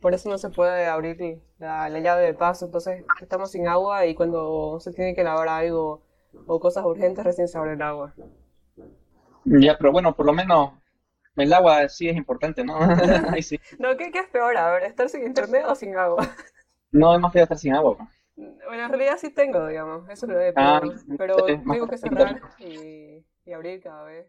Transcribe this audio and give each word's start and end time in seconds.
por 0.00 0.14
eso 0.14 0.28
no 0.28 0.38
se 0.38 0.50
puede 0.50 0.86
abrir 0.86 1.40
la, 1.58 1.88
la 1.88 1.98
llave 2.00 2.24
de 2.24 2.34
paso. 2.34 2.66
Entonces 2.66 3.04
estamos 3.20 3.50
sin 3.50 3.68
agua 3.68 4.06
y 4.06 4.14
cuando 4.14 4.78
se 4.80 4.92
tiene 4.92 5.14
que 5.14 5.24
lavar 5.24 5.48
algo 5.48 6.02
o 6.46 6.60
cosas 6.60 6.84
urgentes 6.84 7.24
recién 7.24 7.48
se 7.48 7.58
abre 7.58 7.72
el 7.74 7.82
agua. 7.82 8.14
Ya, 9.44 9.76
pero 9.78 9.92
bueno, 9.92 10.14
por 10.14 10.26
lo 10.26 10.32
menos 10.32 10.72
el 11.36 11.52
agua 11.52 11.88
sí 11.88 12.08
es 12.08 12.16
importante, 12.16 12.64
¿no? 12.64 12.78
Ahí 13.30 13.42
sí. 13.42 13.58
No, 13.78 13.96
¿qué, 13.96 14.10
¿qué 14.10 14.20
es 14.20 14.28
peor? 14.28 14.56
A 14.56 14.70
ver, 14.72 14.84
¿estar 14.84 15.08
sin 15.08 15.24
internet 15.24 15.64
o 15.68 15.74
sin 15.74 15.96
agua? 15.96 16.28
No 16.92 17.14
es 17.14 17.20
más 17.20 17.32
feo 17.32 17.42
estar 17.42 17.58
sin 17.58 17.74
agua. 17.74 17.96
¿no? 17.98 18.08
Bueno, 18.66 18.84
en 18.84 18.88
realidad 18.88 19.18
sí 19.18 19.30
tengo, 19.30 19.66
digamos, 19.66 20.08
eso 20.08 20.26
lo 20.26 20.40
he 20.40 20.52
Ah, 20.56 20.80
pero 21.18 21.36
tengo 21.36 21.88
que 21.88 21.98
cerrar 21.98 22.40
y, 22.58 23.24
y 23.44 23.52
abrir 23.52 23.82
cada 23.82 24.04
vez. 24.04 24.26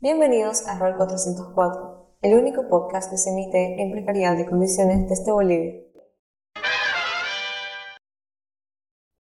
Bienvenidos 0.00 0.68
a 0.68 0.78
Rol 0.78 0.96
404, 0.96 2.03
el 2.24 2.32
único 2.38 2.66
podcast 2.70 3.10
que 3.10 3.18
se 3.18 3.28
emite 3.28 3.82
en 3.82 3.92
precariedad 3.92 4.34
de 4.34 4.46
condiciones 4.46 5.06
desde 5.10 5.30
Bolivia. 5.30 5.74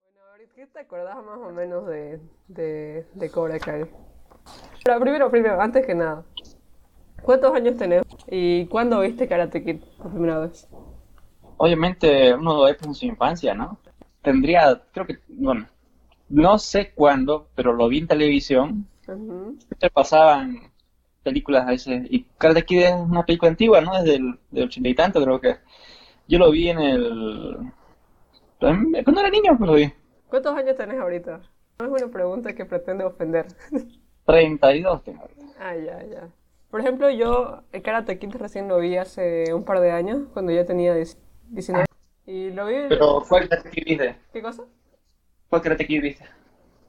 Bueno, 0.03 0.19
ahorita, 0.31 0.53
¿qué 0.55 0.67
te 0.67 0.79
acordás 0.81 1.15
más 1.15 1.39
o 1.39 1.49
menos 1.49 1.87
de, 1.87 2.19
de, 2.47 3.07
de 3.15 3.31
Cobra 3.31 3.57
Kai? 3.57 3.85
Pero 4.83 4.99
primero, 4.99 5.31
primero, 5.31 5.59
antes 5.59 5.83
que 5.83 5.95
nada, 5.95 6.23
¿cuántos 7.23 7.55
años 7.55 7.75
tenés? 7.75 8.03
¿Y 8.27 8.67
cuándo 8.67 8.99
viste 8.99 9.27
Karate 9.27 9.63
Kid 9.63 9.81
por 9.97 10.11
primera 10.11 10.37
vez? 10.37 10.69
Obviamente 11.57 12.35
uno 12.35 12.53
lo 12.53 12.63
ve 12.65 12.77
en 12.85 12.93
su 12.93 13.07
infancia, 13.07 13.55
¿no? 13.55 13.79
Tendría, 14.21 14.79
creo 14.93 15.07
que, 15.07 15.17
bueno, 15.27 15.65
no 16.29 16.59
sé 16.59 16.91
cuándo, 16.93 17.47
pero 17.55 17.73
lo 17.73 17.87
vi 17.87 17.97
en 17.97 18.07
televisión. 18.07 18.87
Ujú. 19.07 19.55
Siempre 19.57 19.89
pasaban 19.89 20.70
películas 21.23 21.67
a 21.67 21.71
veces. 21.71 22.03
Y 22.09 22.25
Karate 22.37 22.63
Kid 22.63 22.81
es 22.83 22.93
una 22.93 23.25
película 23.25 23.49
antigua, 23.51 23.81
¿no? 23.81 23.93
Desde 24.01 24.15
el 24.15 24.39
del 24.51 24.65
ochenta 24.65 24.89
y 24.89 24.95
tanto, 24.95 25.23
creo 25.23 25.39
que. 25.39 25.57
Yo 26.27 26.39
lo 26.39 26.51
vi 26.51 26.69
en 26.69 26.79
el... 26.79 27.57
Cuando 28.59 29.19
era 29.19 29.29
niño, 29.29 29.57
pues 29.57 29.67
lo 29.69 29.75
vi. 29.75 29.91
¿Cuántos 30.29 30.55
años 30.55 30.77
tenés 30.77 30.99
ahorita? 30.99 31.41
No 31.79 31.85
es 31.85 32.03
una 32.03 32.11
pregunta 32.11 32.53
que 32.53 32.63
pretende 32.65 33.03
ofender. 33.03 33.47
32 34.25 35.03
tengo. 35.03 35.27
Ah, 35.59 35.75
ya, 35.75 36.03
ya. 36.03 36.29
Por 36.69 36.79
ejemplo, 36.79 37.09
yo 37.09 37.63
el 37.73 37.81
Karate 37.81 38.17
Kid 38.17 38.35
recién 38.35 38.67
lo 38.69 38.77
vi 38.77 38.95
hace 38.95 39.53
un 39.53 39.65
par 39.65 39.81
de 39.81 39.91
años, 39.91 40.29
cuando 40.31 40.53
ya 40.53 40.65
tenía 40.65 40.93
10 40.93 41.17
19. 41.49 41.85
Y 42.27 42.51
lo 42.51 42.67
vi... 42.67 42.75
Pero, 42.87 43.23
¿cuál 43.27 43.49
Karate 43.49 43.69
Kid 43.69 43.83
viste? 43.85 44.15
¿Qué 44.31 44.41
cosa? 44.41 44.63
¿Cuál 45.49 45.61
Karate 45.61 45.85
Kid 45.85 46.01
viste? 46.01 46.23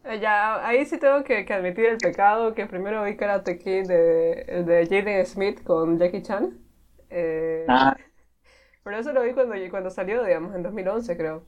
Eh, 0.04 0.18
Ya, 0.20 0.66
ahí 0.66 0.84
sí 0.84 0.98
tengo 0.98 1.22
que, 1.24 1.44
que 1.44 1.54
admitir 1.54 1.86
el 1.86 2.00
pecado, 2.00 2.54
que 2.54 2.66
primero 2.66 3.04
vi 3.04 3.16
Karate 3.16 3.58
Kid 3.58 3.86
de, 3.86 4.64
de 4.66 4.86
Jaden 4.88 5.24
Smith 5.26 5.62
con 5.64 5.98
Jackie 5.98 6.22
Chan. 6.22 6.58
Eh, 7.10 7.68
Ah, 7.68 7.96
pero 8.84 8.98
eso 8.98 9.12
lo 9.12 9.22
vi 9.22 9.32
cuando, 9.32 9.54
cuando 9.70 9.90
salió, 9.90 10.24
digamos, 10.24 10.54
en 10.54 10.62
2011 10.62 11.16
creo. 11.16 11.44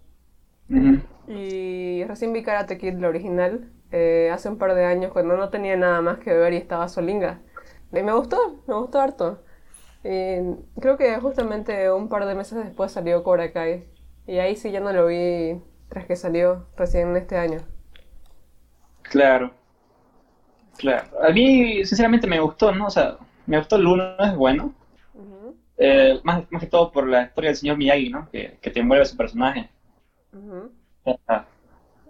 ujú. 0.68 1.00
Y 1.26 2.04
recién 2.04 2.32
vi 2.32 2.42
Karate 2.42 2.76
Kid, 2.78 2.94
la 2.98 3.08
original, 3.08 3.70
eh, 3.92 4.30
hace 4.32 4.48
un 4.48 4.58
par 4.58 4.74
de 4.74 4.84
años 4.84 5.12
cuando 5.12 5.36
no 5.36 5.48
tenía 5.50 5.76
nada 5.76 6.00
más 6.02 6.18
que 6.18 6.32
ver 6.34 6.52
y 6.52 6.56
estaba 6.58 6.88
solinga. 6.88 7.40
Y 7.92 8.02
me 8.02 8.12
gustó, 8.12 8.62
me 8.66 8.74
gustó 8.74 9.00
harto. 9.00 9.42
Y 10.04 10.36
creo 10.80 10.98
que 10.98 11.18
justamente 11.20 11.90
un 11.92 12.08
par 12.08 12.26
de 12.26 12.34
meses 12.34 12.58
después 12.64 12.92
salió 12.92 13.22
Cobra 13.24 13.52
Kai. 13.52 13.86
Y 14.26 14.38
ahí 14.38 14.56
sí 14.56 14.70
ya 14.72 14.80
no 14.80 14.92
lo 14.92 15.06
vi 15.06 15.62
tras 15.88 16.06
que 16.06 16.16
salió 16.16 16.66
recién 16.76 17.16
este 17.16 17.36
año. 17.38 17.58
Claro. 19.10 19.54
Claro. 20.76 21.06
A 21.22 21.30
mí, 21.32 21.84
sinceramente, 21.84 22.26
me 22.26 22.40
gustó, 22.40 22.72
¿no? 22.72 22.86
O 22.86 22.90
sea, 22.90 23.16
me 23.46 23.58
gustó 23.58 23.76
el 23.76 23.86
uno, 23.86 24.16
es 24.18 24.34
bueno. 24.34 24.72
Eh, 25.76 26.18
más, 26.24 26.44
más 26.50 26.60
que 26.60 26.66
todo 26.68 26.90
por 26.90 27.08
la 27.08 27.22
historia 27.24 27.50
del 27.50 27.56
señor 27.56 27.76
Miyagi, 27.76 28.08
¿no? 28.10 28.28
Que, 28.30 28.58
que 28.60 28.70
te 28.70 28.80
envuelve 28.80 29.04
su 29.06 29.16
personaje. 29.16 29.68
ujú. 30.32 30.70
O 31.04 31.16
sea, 31.26 31.46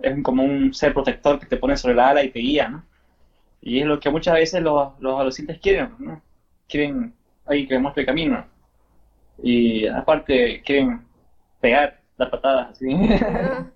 es 0.03 0.23
como 0.23 0.45
un 0.45 0.75
ser 0.75 0.93
protector 0.95 1.39
que 1.39 1.47
te 1.47 1.57
pone 1.57 1.77
sobre 1.77 1.95
la 1.95 2.11
ala 2.11 2.23
y 2.25 2.31
te 2.31 2.41
guía, 2.41 2.69
¿no? 2.69 2.85
Y 3.63 3.81
es 3.81 3.87
lo 3.87 4.01
que 4.01 4.11
muchas 4.11 4.35
veces 4.35 4.63
los, 4.63 4.93
los 5.01 5.15
adolescentes 5.15 5.59
quieren, 5.61 5.91
¿no? 5.99 6.23
Quieren 6.69 7.15
alguien 7.47 7.69
que 7.69 7.75
les 7.75 7.83
muestre 7.83 8.03
el 8.03 8.07
camino. 8.07 8.47
Y 9.43 9.87
aparte 9.89 10.63
quieren 10.65 11.03
pegar, 11.61 12.01
dar 12.19 12.31
patadas, 12.31 12.71
así. 12.73 12.87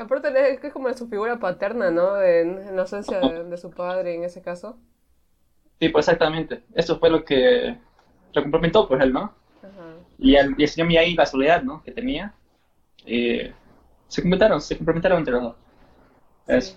Aparte 0.00 0.52
es 0.52 0.60
que 0.60 0.68
es 0.68 0.72
como 0.72 0.92
su 0.94 1.08
figura 1.08 1.38
paterna, 1.38 1.90
¿no? 1.90 2.20
En, 2.22 2.58
en 2.58 2.76
la 2.76 2.82
ausencia 2.82 3.20
de, 3.20 3.44
de 3.44 3.56
su 3.58 3.72
padre 3.72 4.14
en 4.14 4.24
ese 4.24 4.42
caso. 4.42 4.78
Sí, 5.80 5.88
pues 5.88 6.06
exactamente. 6.06 6.64
Eso 6.74 6.98
fue 6.98 7.10
lo 7.10 7.24
que 7.24 7.78
lo 8.32 8.42
complementó, 8.42 8.86
pues 8.88 9.02
él, 9.02 9.12
¿no? 9.12 9.34
Ajá. 9.62 10.04
Y 10.18 10.36
el, 10.36 10.54
y 10.58 10.64
el 10.64 10.68
señor 10.68 10.88
Miyagi, 10.88 11.14
la 11.14 11.26
soledad, 11.26 11.62
¿no? 11.62 11.82
Que 11.82 11.92
tenía. 11.92 12.34
eh, 13.06 13.54
se 14.08 14.22
complementaron, 14.22 14.60
se 14.62 14.76
complementaron 14.78 15.18
entre 15.20 15.34
los 15.34 15.42
dos. 15.44 15.56
Eso. 16.46 16.76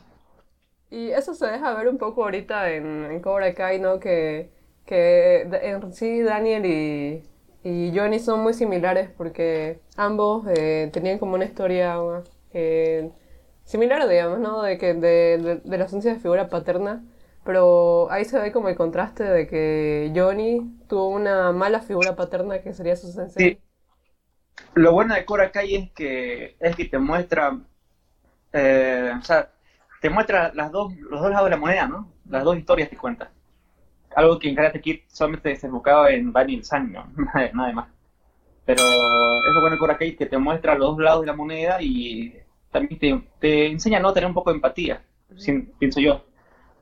Y 0.89 1.09
eso 1.12 1.33
se 1.33 1.47
deja 1.47 1.73
ver 1.75 1.88
un 1.89 1.97
poco 1.97 2.23
ahorita 2.23 2.72
en, 2.72 3.06
en 3.06 3.19
Cobra 3.22 3.53
Kai, 3.53 3.79
¿no? 3.79 4.00
Que, 4.00 4.51
que 4.85 5.41
en 5.41 5.94
sí 5.94 6.22
Daniel 6.22 6.66
y, 6.66 7.23
y 7.63 7.91
Johnny 7.97 8.19
son 8.19 8.41
muy 8.41 8.53
similares 8.53 9.09
porque 9.17 9.81
ambos 9.97 10.45
eh, 10.47 10.89
tenían 10.94 11.17
como 11.19 11.33
una 11.35 11.45
historia 11.45 12.00
eh, 12.53 13.11
similar, 13.65 14.07
digamos, 14.07 14.39
¿no? 14.39 14.61
De 14.63 14.77
que 14.77 14.93
de, 14.93 15.37
de, 15.37 15.55
de 15.63 15.77
la 15.77 15.83
ausencia 15.83 16.13
de 16.13 16.19
figura 16.19 16.49
paterna. 16.49 17.03
Pero 17.43 18.09
ahí 18.11 18.25
se 18.25 18.39
ve 18.39 18.51
como 18.51 18.69
el 18.69 18.75
contraste 18.75 19.23
de 19.23 19.47
que 19.47 20.11
Johnny 20.15 20.61
tuvo 20.87 21.09
una 21.09 21.51
mala 21.51 21.81
figura 21.81 22.15
paterna 22.15 22.61
que 22.61 22.73
sería 22.73 22.95
su 22.95 23.11
sensei. 23.11 23.43
Sí. 23.43 23.59
Lo 24.75 24.91
bueno 24.93 25.15
de 25.15 25.25
Cobra 25.25 25.51
Kai 25.51 25.75
es 25.75 25.91
que, 25.91 26.55
es 26.59 26.75
que 26.75 26.85
te 26.85 26.97
muestra, 26.99 27.59
eh, 28.53 29.13
o 29.19 29.23
sea, 29.23 29.51
te 30.01 30.09
muestra 30.09 30.53
las 30.53 30.71
dos, 30.71 30.93
los 30.97 31.21
dos 31.21 31.31
lados 31.31 31.45
de 31.45 31.51
la 31.51 31.57
moneda, 31.57 31.87
¿no? 31.87 32.13
Las 32.29 32.43
dos 32.43 32.57
historias 32.57 32.89
te 32.89 32.97
cuenta. 32.97 33.31
Algo 34.15 34.39
que 34.39 34.49
en 34.49 34.55
Karate 34.55 34.81
Kid 34.81 35.01
solamente 35.07 35.55
se 35.57 35.67
enfocaba 35.67 36.11
en 36.11 36.33
Daniel 36.33 36.63
San, 36.65 36.91
¿no? 36.93 37.11
Nada 37.53 37.73
más. 37.73 37.89
Pero 38.65 38.81
es 38.83 39.53
lo 39.53 39.61
bueno 39.61 39.75
de 39.75 39.79
Cobra 39.79 39.97
Kai 39.97 40.15
que 40.17 40.27
te 40.27 40.37
muestra 40.39 40.75
los 40.75 40.97
dos 40.97 40.99
lados 40.99 41.21
de 41.21 41.27
la 41.27 41.35
moneda 41.35 41.81
y 41.81 42.35
también 42.73 43.00
te, 43.00 43.22
te 43.39 43.67
enseña 43.67 44.00
¿no? 44.01 44.09
a 44.09 44.13
tener 44.13 44.28
un 44.28 44.35
poco 44.35 44.51
de 44.51 44.56
empatía, 44.57 45.01
sin- 45.38 45.67
pienso 45.79 46.01
yo. 46.01 46.22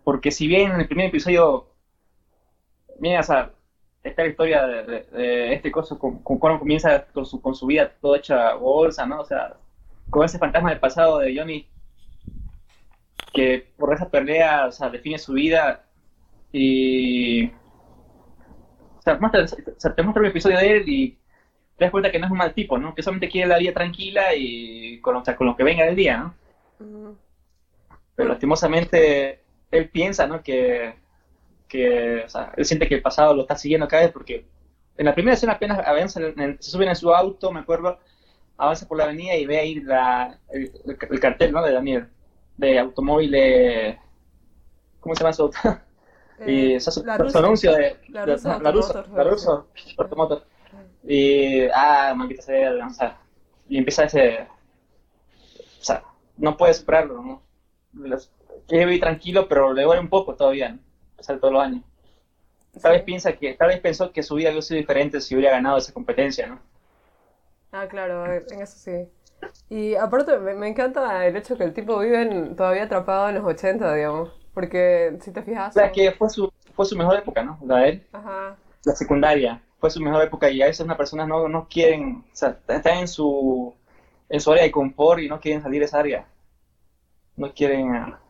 Porque 0.06 0.32
si 0.32 0.48
bien 0.48 0.72
en 0.74 0.82
el 0.82 0.88
primer 0.88 1.08
episodio, 1.08 1.66
mira, 3.00 3.20
o 3.20 3.24
sea, 3.24 3.52
esta 4.04 4.26
historia 4.26 4.66
de, 4.66 4.84
de- 4.84 5.02
de 5.12 5.54
este 5.54 5.72
coso, 5.72 5.98
con, 5.98 6.20
con 6.20 6.38
cómo 6.40 6.60
comienza 6.60 7.00
con 7.14 7.26
su, 7.26 7.40
con 7.42 7.54
su 7.56 7.66
vida 7.68 7.88
toda 8.02 8.18
hecha 8.18 8.54
bolsa, 8.56 9.06
¿no? 9.06 9.20
O 9.22 9.26
sea, 9.26 9.56
con 10.10 10.26
ese 10.26 10.38
fantasma 10.40 10.70
del 10.70 10.80
pasado 10.80 11.20
de 11.20 11.36
Johnny, 11.38 11.66
que 13.34 13.64
por 13.78 13.94
esa 13.94 14.10
pelea, 14.10 14.68
o 14.68 14.72
sea, 14.72 14.90
define 14.90 15.18
su 15.18 15.34
vida 15.34 15.80
y... 16.52 17.48
O 17.48 19.02
sea, 19.04 19.16
muestra- 19.18 19.44
o 19.44 19.80
sea, 19.80 19.94
te 19.94 20.04
muestra 20.04 20.22
un 20.22 20.28
episodio 20.28 20.58
de 20.58 20.72
él 20.78 20.84
y 20.90 21.18
te 21.82 21.86
das 21.86 21.92
cuenta 21.92 22.12
que 22.12 22.20
no 22.20 22.28
es 22.28 22.32
un 22.32 22.38
mal 22.38 22.54
tipo, 22.54 22.78
¿no? 22.78 22.94
Que 22.94 23.02
solamente 23.02 23.28
quiere 23.28 23.48
la 23.48 23.58
vida 23.58 23.74
tranquila 23.74 24.36
y 24.36 25.00
con, 25.02 25.16
o 25.16 25.26
sea, 25.26 25.36
con 25.36 25.48
lo 25.48 25.56
que 25.56 25.64
venga 25.64 25.84
del 25.84 25.96
día, 25.96 26.18
¿no? 26.18 26.36
Pero 28.16 28.30
lastimosamente 28.30 29.40
él 29.72 29.90
piensa, 29.90 30.28
¿no? 30.28 30.44
Que, 30.44 30.94
que, 31.68 32.22
o 32.24 32.30
sea, 32.30 32.54
él 32.56 32.66
siente 32.66 32.88
que 32.88 32.94
el 32.94 33.02
pasado 33.02 33.34
lo 33.34 33.42
está 33.42 33.56
siguiendo 33.56 33.88
cada 33.88 34.04
vez 34.04 34.12
porque 34.12 34.46
en 34.96 35.06
la 35.08 35.16
primera 35.16 35.34
escena 35.34 35.54
apenas 35.54 35.80
avanza, 35.80 36.20
en 36.22 36.40
el- 36.40 36.58
se 36.62 36.70
suben 36.70 36.90
en 36.90 36.96
su 36.96 37.12
auto, 37.12 37.52
me 37.52 37.62
acuerdo, 37.62 37.98
avanza 38.58 38.88
por 38.88 39.00
la 39.00 39.06
avenida 39.06 39.36
y 39.36 39.48
ve 39.48 39.58
ahí 39.58 39.76
la, 39.80 40.38
el, 40.52 40.72
el 41.10 41.20
cartel, 41.20 41.52
¿no? 41.52 41.64
De 41.64 41.72
Daniel, 41.74 42.06
de 42.58 42.78
automóvil 42.78 43.32
de... 43.32 43.98
¿Cómo 45.00 45.16
se 45.16 45.24
llama 45.24 45.34
su 45.34 45.42
auto? 45.42 45.58
y 46.46 46.74
Eh, 46.74 46.76
eso, 46.76 46.92
su, 46.92 47.04
la 47.04 47.18
su 47.18 47.38
anuncio 47.40 47.72
de... 47.76 47.98
La 48.10 48.26
de- 48.26 48.34
rusa 48.34 48.60
la 48.60 48.72
la 48.72 48.72
Automotor. 49.98 50.46
Y, 51.04 51.64
ah, 51.74 52.14
maldita 52.16 52.44
sea, 52.44 52.72
o 52.86 52.90
sea, 52.94 53.18
y 53.70 53.78
empieza 53.78 54.04
ese, 54.06 54.48
o 55.80 55.84
sea, 55.84 56.04
no 56.38 56.58
puede 56.58 56.74
superarlo, 56.74 57.22
¿no? 57.22 57.42
Las- 57.94 58.32
Quiere 58.68 58.86
vivir 58.86 59.02
tranquilo, 59.02 59.48
pero 59.50 59.74
le 59.74 59.84
duele 59.84 60.00
un 60.02 60.10
poco 60.10 60.36
todavía, 60.36 60.70
¿no? 60.70 60.80
A 61.16 61.18
pesar 61.18 61.36
de 61.36 61.42
todos 61.42 61.54
los 61.54 61.64
años. 61.64 61.84
Tal 62.82 62.94
vez 62.94 63.04
piensa 63.04 63.34
que, 63.34 63.54
tal 63.56 63.70
vez 63.70 63.80
pensó 63.82 64.12
que 64.12 64.24
su 64.24 64.36
vida 64.36 64.50
hubiera 64.50 64.62
sido 64.62 64.80
diferente 64.80 65.22
si 65.22 65.36
hubiera 65.36 65.52
ganado 65.54 65.78
esa 65.78 65.94
competencia, 65.94 66.48
¿no? 66.48 66.60
Ah, 67.72 67.88
claro, 67.88 68.26
en 68.34 68.62
eso 68.62 68.78
sí. 68.78 69.08
Y 69.70 69.96
aparte 69.96 70.38
me, 70.40 70.54
me 70.56 70.68
encanta 70.70 71.26
el 71.28 71.36
hecho 71.38 71.58
que 71.58 71.64
el 71.64 71.74
tipo 71.74 72.00
vive 72.00 72.22
en- 72.24 72.56
todavía 72.56 72.84
atrapado 72.84 73.30
en 73.30 73.36
los 73.36 73.46
80, 73.46 73.94
digamos. 73.96 74.32
Porque 74.54 75.18
si 75.22 75.32
te 75.32 75.42
fijas... 75.44 75.70
O 75.72 75.74
sea, 75.74 75.84
son- 75.86 75.94
que 75.94 76.12
fue 76.12 76.30
su, 76.30 76.52
fue 76.76 76.86
su 76.86 76.96
mejor 76.98 77.18
época, 77.18 77.44
¿no? 77.44 77.58
La 77.66 77.78
de 77.80 77.90
él, 77.90 78.08
Ajá. 78.14 78.56
la 78.86 78.96
secundaria, 78.96 79.62
fue 79.82 79.92
su 79.92 80.02
mejor 80.02 80.24
época 80.24 80.50
y 80.52 80.64
a 80.64 80.68
veces 80.68 80.86
unas 80.86 80.98
personas 80.98 81.28
no, 81.28 81.50
no 81.50 81.68
quieren, 81.70 82.26
o 82.32 82.36
sea, 82.36 82.60
están 82.70 83.00
en 83.00 83.10
su, 83.10 83.76
en 84.30 84.42
su 84.42 84.52
área 84.52 84.64
de 84.66 84.72
confort 84.72 85.22
y 85.22 85.30
no 85.30 85.42
quieren 85.42 85.64
salir 85.64 85.82
de 85.82 85.88
esa 85.88 86.00
área. 86.00 86.28
No 87.36 87.54
quieren... 87.54 87.94
ah, 87.96 88.22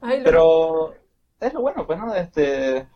Ay, 0.00 0.20
Pero 0.24 0.94
es 1.40 1.52
lo 1.54 1.60
bueno, 1.62 1.86
pues, 1.86 1.98
¿no? 1.98 2.14
Este, 2.14 2.86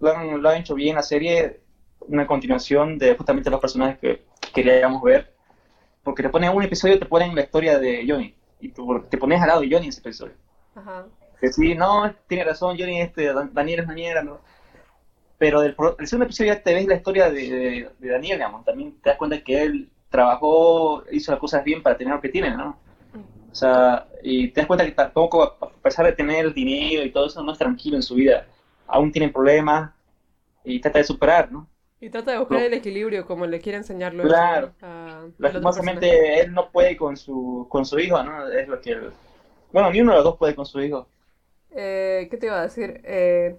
lo 0.00 0.10
han, 0.16 0.42
lo 0.42 0.48
han 0.50 0.58
hecho 0.58 0.74
bien 0.74 0.96
la 0.96 1.02
serie. 1.02 1.62
una 2.00 2.26
continuación 2.26 2.98
de 2.98 3.16
justamente 3.16 3.50
los 3.50 3.60
personajes 3.60 3.98
que 3.98 4.26
queríamos 4.54 5.02
ver. 5.02 5.34
Porque 6.02 6.22
te 6.22 6.30
ponen 6.30 6.54
un 6.56 6.62
episodio, 6.64 6.98
te 6.98 7.06
ponen 7.06 7.34
la 7.34 7.42
historia 7.42 7.78
de 7.78 8.04
Johnny. 8.08 8.36
Y 8.60 8.72
tú 8.72 9.06
te 9.10 9.18
pones 9.18 9.40
al 9.42 9.48
lado 9.48 9.60
de 9.62 9.68
Johnny 9.70 9.86
en 9.86 9.90
ese 9.90 10.00
episodio. 10.00 10.34
Ajá. 10.74 11.06
Que 11.40 11.52
sí, 11.52 11.74
no, 11.74 12.14
tiene 12.26 12.44
razón, 12.44 12.76
Johnny, 12.78 13.00
este, 13.00 13.32
Daniel 13.52 13.80
es 13.80 13.84
una 13.86 13.94
mierda, 13.94 14.22
¿no? 14.22 14.40
Pero 15.38 15.60
del 15.60 15.74
el 15.98 16.06
segundo 16.06 16.26
episodio 16.26 16.54
ya 16.54 16.62
te 16.62 16.74
ves 16.74 16.86
la 16.86 16.94
historia 16.94 17.30
de, 17.30 17.88
de, 17.98 18.08
Daniel, 18.08 18.38
digamos. 18.38 18.64
También 18.64 18.92
te 19.02 19.10
das 19.10 19.18
cuenta 19.18 19.40
que 19.40 19.62
él 19.62 19.88
trabajó, 20.10 21.04
hizo 21.10 21.32
las 21.32 21.40
cosas 21.40 21.64
bien 21.64 21.82
para 21.82 21.96
tener 21.96 22.14
lo 22.14 22.20
que 22.20 22.28
tiene, 22.28 22.50
¿no? 22.50 22.78
O 23.50 23.54
sea, 23.54 24.08
y 24.22 24.48
te 24.48 24.60
das 24.60 24.66
cuenta 24.66 24.84
que 24.84 24.92
tampoco, 24.92 25.42
a 25.60 25.70
pesar 25.82 26.06
de 26.06 26.12
tener 26.12 26.52
dinero 26.52 27.04
y 27.04 27.10
todo 27.10 27.26
eso, 27.26 27.42
no 27.42 27.52
es 27.52 27.58
tranquilo 27.58 27.96
en 27.96 28.02
su 28.02 28.16
vida. 28.16 28.46
Aún 28.86 29.12
tiene 29.12 29.28
problemas 29.28 29.92
y 30.64 30.80
trata 30.80 30.98
de 30.98 31.04
superar, 31.04 31.52
¿no? 31.52 31.68
Y 32.00 32.10
trata 32.10 32.32
de 32.32 32.38
buscar 32.38 32.62
el 32.62 32.74
equilibrio, 32.74 33.24
como 33.26 33.46
le 33.46 33.60
quiere 33.60 33.78
enseñarlo. 33.78 34.24
Claro. 34.24 34.72
A, 34.82 35.26
Lastimosamente 35.38 36.40
él 36.40 36.52
no 36.52 36.68
puede 36.70 36.96
con 36.96 37.16
su, 37.16 37.66
con 37.70 37.86
su 37.86 37.98
hijo, 37.98 38.22
¿no? 38.22 38.48
Es 38.48 38.68
lo 38.68 38.80
que 38.80 38.90
él... 38.90 39.10
Bueno, 39.72 39.90
ni 39.90 40.00
uno 40.00 40.10
de 40.12 40.16
los 40.16 40.24
dos 40.24 40.36
puede 40.36 40.54
con 40.54 40.66
su 40.66 40.80
hijo. 40.80 41.08
Eh, 41.70 42.28
¿Qué 42.30 42.36
te 42.36 42.46
iba 42.46 42.58
a 42.58 42.62
decir? 42.62 43.00
Eh, 43.04 43.56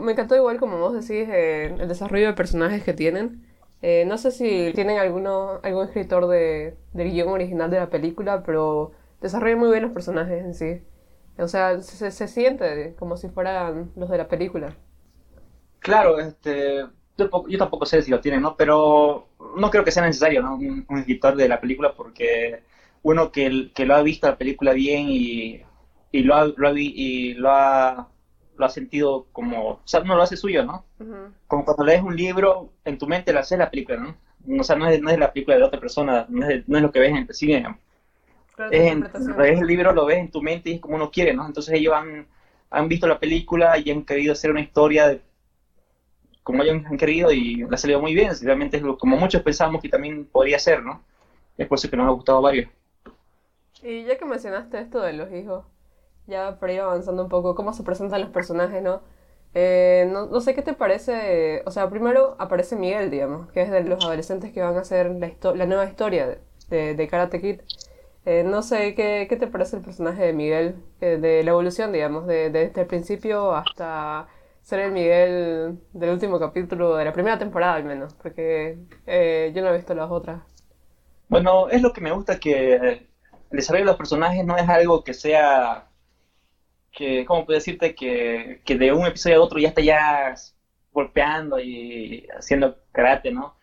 me 0.00 0.12
encantó 0.12 0.36
igual, 0.36 0.58
como 0.58 0.78
vos 0.78 0.92
decís, 0.94 1.28
eh, 1.28 1.74
el 1.78 1.88
desarrollo 1.88 2.26
de 2.26 2.32
personajes 2.34 2.82
que 2.84 2.94
tienen. 2.94 3.46
Eh, 3.80 4.04
no 4.06 4.18
sé 4.18 4.30
si 4.32 4.72
tienen 4.74 4.98
alguno, 4.98 5.60
algún 5.62 5.84
escritor 5.84 6.26
de, 6.26 6.76
del 6.92 7.10
guion 7.12 7.28
original 7.28 7.70
de 7.70 7.78
la 7.78 7.90
película, 7.90 8.42
pero 8.42 8.92
desarrollan 9.20 9.58
muy 9.58 9.70
bien 9.70 9.82
los 9.82 9.92
personajes 9.92 10.44
en 10.44 10.54
sí. 10.54 10.82
O 11.38 11.48
sea, 11.48 11.80
se, 11.80 12.10
se 12.10 12.28
siente 12.28 12.94
como 12.98 13.16
si 13.16 13.28
fueran 13.28 13.92
los 13.96 14.10
de 14.10 14.18
la 14.18 14.28
película. 14.28 14.76
Claro, 15.78 16.18
este, 16.18 16.84
yo, 17.16 17.58
tampoco 17.58 17.86
sé 17.86 18.02
si 18.02 18.10
lo 18.10 18.20
tienen, 18.20 18.42
¿no? 18.42 18.56
Pero 18.56 19.28
no 19.56 19.70
creo 19.70 19.84
que 19.84 19.92
sea 19.92 20.04
necesario, 20.04 20.42
¿no? 20.42 20.56
Un, 20.56 20.86
escritor 20.98 21.36
de 21.36 21.48
la 21.48 21.60
película 21.60 21.92
porque 21.94 22.62
uno 23.02 23.30
que, 23.32 23.70
que 23.74 23.86
lo 23.86 23.94
ha 23.94 24.02
visto 24.02 24.28
la 24.28 24.38
película 24.38 24.72
bien 24.72 25.06
y, 25.08 25.62
y 26.12 26.22
lo 26.22 26.34
ha, 26.34 26.46
lo 26.46 26.68
ha, 26.68 26.72
y 26.74 27.34
lo 27.34 27.50
ha 27.50 28.08
lo 28.58 28.66
ha 28.66 28.68
sentido 28.68 29.26
como, 29.32 29.68
o 29.68 29.80
sea, 29.84 30.00
uno 30.00 30.16
lo 30.16 30.22
hace 30.22 30.36
suyo, 30.36 30.64
¿no? 30.64 30.84
Como 31.46 31.64
cuando 31.64 31.84
lees 31.84 32.02
un 32.02 32.16
libro, 32.16 32.72
en 32.84 32.98
tu 32.98 33.06
mente 33.06 33.32
lo 33.32 33.40
haces 33.40 33.58
la 33.58 33.70
película, 33.70 33.98
¿no? 33.98 34.60
O 34.60 34.64
sea, 34.64 34.76
no 34.76 34.86
es, 34.88 35.00
no 35.00 35.10
es 35.10 35.18
la 35.18 35.32
película 35.32 35.56
de 35.56 35.62
otra 35.62 35.80
persona, 35.80 36.26
no 36.28 36.48
es, 36.48 36.68
no 36.68 36.76
es 36.76 36.82
lo 36.82 36.92
que 36.92 37.00
ves 37.00 37.10
en 37.10 37.16
el 37.16 37.34
cine, 37.34 37.56
digamos 37.56 37.78
es, 38.70 39.60
el 39.60 39.66
libro, 39.66 39.92
lo 39.92 40.06
ves 40.06 40.18
en 40.18 40.30
tu 40.30 40.42
mente 40.42 40.70
y 40.70 40.74
es 40.74 40.80
como 40.80 40.96
uno 40.96 41.10
quiere, 41.10 41.32
¿no? 41.32 41.46
Entonces 41.46 41.74
ellos 41.74 41.94
han, 41.94 42.26
han 42.70 42.88
visto 42.88 43.06
la 43.06 43.18
película 43.18 43.78
y 43.78 43.90
han 43.90 44.02
querido 44.02 44.32
hacer 44.32 44.50
una 44.50 44.60
historia 44.60 45.08
de, 45.08 45.20
como 46.42 46.62
ellos 46.62 46.84
han 46.86 46.96
querido 46.96 47.30
y 47.30 47.56
le 47.56 47.68
ha 47.74 47.76
salido 47.76 48.00
muy 48.00 48.14
bien. 48.14 48.32
Realmente 48.42 48.78
es 48.78 48.82
como 48.98 49.16
muchos 49.16 49.42
pensamos 49.42 49.82
que 49.82 49.88
también 49.88 50.24
podría 50.24 50.58
ser, 50.58 50.82
¿no? 50.82 51.02
Es 51.56 51.66
por 51.66 51.78
eso 51.78 51.90
que 51.90 51.96
nos 51.96 52.06
ha 52.06 52.10
gustado 52.10 52.42
varios. 52.42 52.70
Y 53.82 54.04
ya 54.04 54.16
que 54.16 54.24
mencionaste 54.24 54.80
esto 54.80 55.00
de 55.02 55.12
los 55.12 55.32
hijos, 55.32 55.64
ya 56.28 56.58
para 56.60 56.72
ir 56.72 56.80
avanzando 56.80 57.24
un 57.24 57.28
poco, 57.28 57.54
cómo 57.56 57.72
se 57.72 57.82
presentan 57.82 58.20
los 58.20 58.30
personajes, 58.30 58.82
¿no? 58.82 59.02
Eh, 59.54 60.08
no, 60.12 60.26
no, 60.26 60.40
sé 60.40 60.54
qué 60.54 60.62
te 60.62 60.74
parece, 60.74 61.62
o 61.66 61.70
sea, 61.72 61.90
primero 61.90 62.36
aparece 62.38 62.76
Miguel, 62.76 63.10
digamos, 63.10 63.50
que 63.50 63.62
es 63.62 63.70
de 63.70 63.82
los 63.82 64.04
adolescentes 64.04 64.52
que 64.52 64.62
van 64.62 64.76
a 64.76 64.80
hacer 64.80 65.10
la, 65.10 65.32
la 65.54 65.66
nueva 65.66 65.86
historia 65.86 66.26
de, 66.28 66.38
de, 66.70 66.94
de 66.94 67.08
Karate 67.08 67.40
Kid. 67.40 67.60
Eh, 68.24 68.44
no 68.44 68.62
sé, 68.62 68.94
¿qué, 68.94 69.26
¿qué, 69.26 69.36
te 69.36 69.46
parece 69.46 69.76
el 69.76 69.82
personaje 69.82 70.22
de 70.22 70.32
Miguel? 70.34 70.76
Eh, 71.00 71.16
de 71.16 71.42
la 71.42 71.50
evolución, 71.52 71.92
digamos, 71.92 72.26
de, 72.26 72.50
desde 72.50 72.82
el 72.82 72.86
principio 72.86 73.54
hasta 73.54 74.28
ser 74.60 74.80
el 74.80 74.92
Miguel 74.92 75.78
del 75.94 76.10
último 76.10 76.38
capítulo, 76.38 76.94
de 76.96 77.06
la 77.06 77.14
primera 77.14 77.38
temporada 77.38 77.76
al 77.76 77.84
menos, 77.84 78.12
porque 78.12 78.76
eh, 79.06 79.50
yo 79.54 79.62
no 79.62 79.70
he 79.70 79.76
visto 79.78 79.94
las 79.94 80.10
otras. 80.10 80.42
Bueno, 81.28 81.70
es 81.70 81.80
lo 81.80 81.94
que 81.94 82.02
me 82.02 82.12
gusta 82.12 82.38
que 82.38 82.74
el 82.74 83.08
desarrollo 83.50 83.86
de 83.86 83.90
los 83.92 83.96
personajes 83.96 84.44
no 84.44 84.58
es 84.58 84.68
algo 84.68 85.02
que 85.04 85.14
sea, 85.14 85.87
que, 86.98 87.24
¿cómo 87.24 87.46
puedo 87.46 87.56
decirte? 87.56 87.94
Que, 87.94 88.60
que 88.64 88.76
de 88.76 88.92
un 88.92 89.06
episodio 89.06 89.36
a 89.36 89.40
otro 89.40 89.60
ya 89.60 89.68
está 89.68 89.80
ya 89.80 90.34
golpeando 90.90 91.60
y 91.60 92.26
haciendo 92.36 92.76
karate, 92.90 93.30
¿no? 93.30 93.54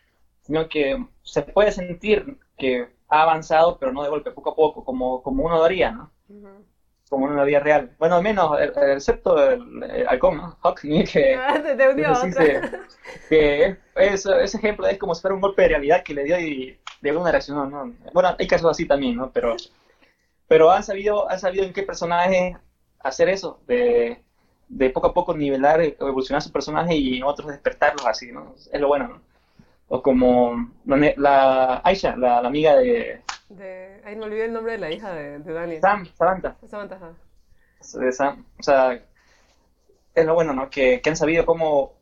Sino 0.43 0.69
que 0.69 1.05
se 1.21 1.41
puede 1.41 1.73
sentir 1.73 2.37
que 2.57 2.87
ha 3.09 3.23
avanzado, 3.23 3.77
pero 3.77 3.91
no 3.91 4.03
de 4.03 4.09
golpe, 4.09 4.31
poco 4.31 4.51
a 4.51 4.55
poco, 4.55 4.85
como, 4.85 5.21
como 5.21 5.43
uno 5.43 5.59
daría, 5.59 5.91
¿no? 5.91 6.11
Como 7.09 7.27
en 7.27 7.33
una 7.33 7.43
vida 7.43 7.59
real. 7.59 7.93
Bueno, 7.99 8.15
al 8.15 8.23
menos, 8.23 8.57
excepto 8.61 9.51
el, 9.51 9.83
el, 9.83 10.07
halcón, 10.07 10.37
¿no? 10.37 10.57
Hawk, 10.61 10.79
que... 10.79 11.35
Ah, 11.37 11.61
te, 11.61 11.75
te 11.75 12.61
que 13.27 13.77
ese 13.95 14.57
ejemplo 14.57 14.87
es 14.87 14.97
como 14.97 15.13
si 15.13 15.21
fuera 15.21 15.35
un 15.35 15.41
golpe 15.41 15.63
de 15.63 15.67
realidad 15.67 16.03
que 16.03 16.13
le 16.13 16.23
dio 16.23 16.39
y 16.39 16.79
de 17.01 17.09
alguna 17.09 17.31
reacción, 17.31 17.69
¿no? 17.69 17.93
Bueno, 18.13 18.33
hay 18.39 18.47
casos 18.47 18.71
así 18.71 18.87
también, 18.87 19.17
¿no? 19.17 19.29
Pero, 19.31 19.57
pero 20.47 20.71
han 20.71 20.83
sabido, 20.83 21.29
han 21.29 21.39
sabido 21.39 21.65
en 21.65 21.73
qué 21.73 21.83
personaje 21.83 22.55
hacer 23.05 23.29
eso, 23.29 23.59
de, 23.67 24.23
de 24.67 24.89
poco 24.89 25.07
a 25.07 25.13
poco 25.13 25.37
nivelar, 25.37 25.79
evolucionar 25.81 26.41
su 26.41 26.51
personaje 26.51 26.95
y 26.95 27.21
otros 27.21 27.49
despertarlos 27.49 28.05
así, 28.05 28.31
¿no? 28.31 28.55
Es 28.71 28.81
lo 28.81 28.87
bueno, 28.87 29.07
¿no? 29.07 29.21
O 29.87 30.01
como 30.01 30.71
la 30.87 31.81
Aisha, 31.83 32.15
la, 32.15 32.39
amiga 32.39 32.75
de... 32.75 33.21
de... 33.49 34.01
Ay, 34.03 34.15
no 34.15 34.25
olvidé 34.25 34.45
el 34.45 34.53
nombre 34.53 34.73
de 34.73 34.79
la 34.79 34.91
hija 34.91 35.13
de, 35.13 35.37
de 35.37 35.53
Daniel. 35.53 35.81
Sam, 35.81 36.07
Samantha. 36.17 36.57
Samantha, 36.67 36.95
ajá. 36.95 37.13
De 37.99 38.11
Sam, 38.11 38.43
o 38.59 38.63
sea, 38.63 38.99
es 40.15 40.25
lo 40.25 40.33
bueno, 40.33 40.53
¿no? 40.53 40.69
Que, 40.71 41.01
que 41.01 41.09
han 41.11 41.15
sabido 41.15 41.45
cómo 41.45 41.93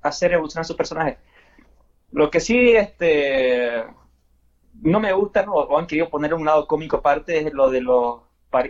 hacer 0.00 0.32
evolucionar 0.32 0.64
sus 0.64 0.76
personajes. 0.76 1.18
Lo 2.12 2.30
que 2.30 2.40
sí, 2.40 2.72
este, 2.72 3.84
no 4.80 5.00
me 5.00 5.12
gusta, 5.12 5.44
¿no? 5.44 5.52
o 5.52 5.78
han 5.78 5.86
querido 5.86 6.08
poner 6.08 6.32
un 6.32 6.46
lado 6.46 6.66
cómico 6.66 6.96
aparte, 6.96 7.46
es 7.46 7.52
lo 7.52 7.68
de 7.68 7.82
los, 7.82 8.22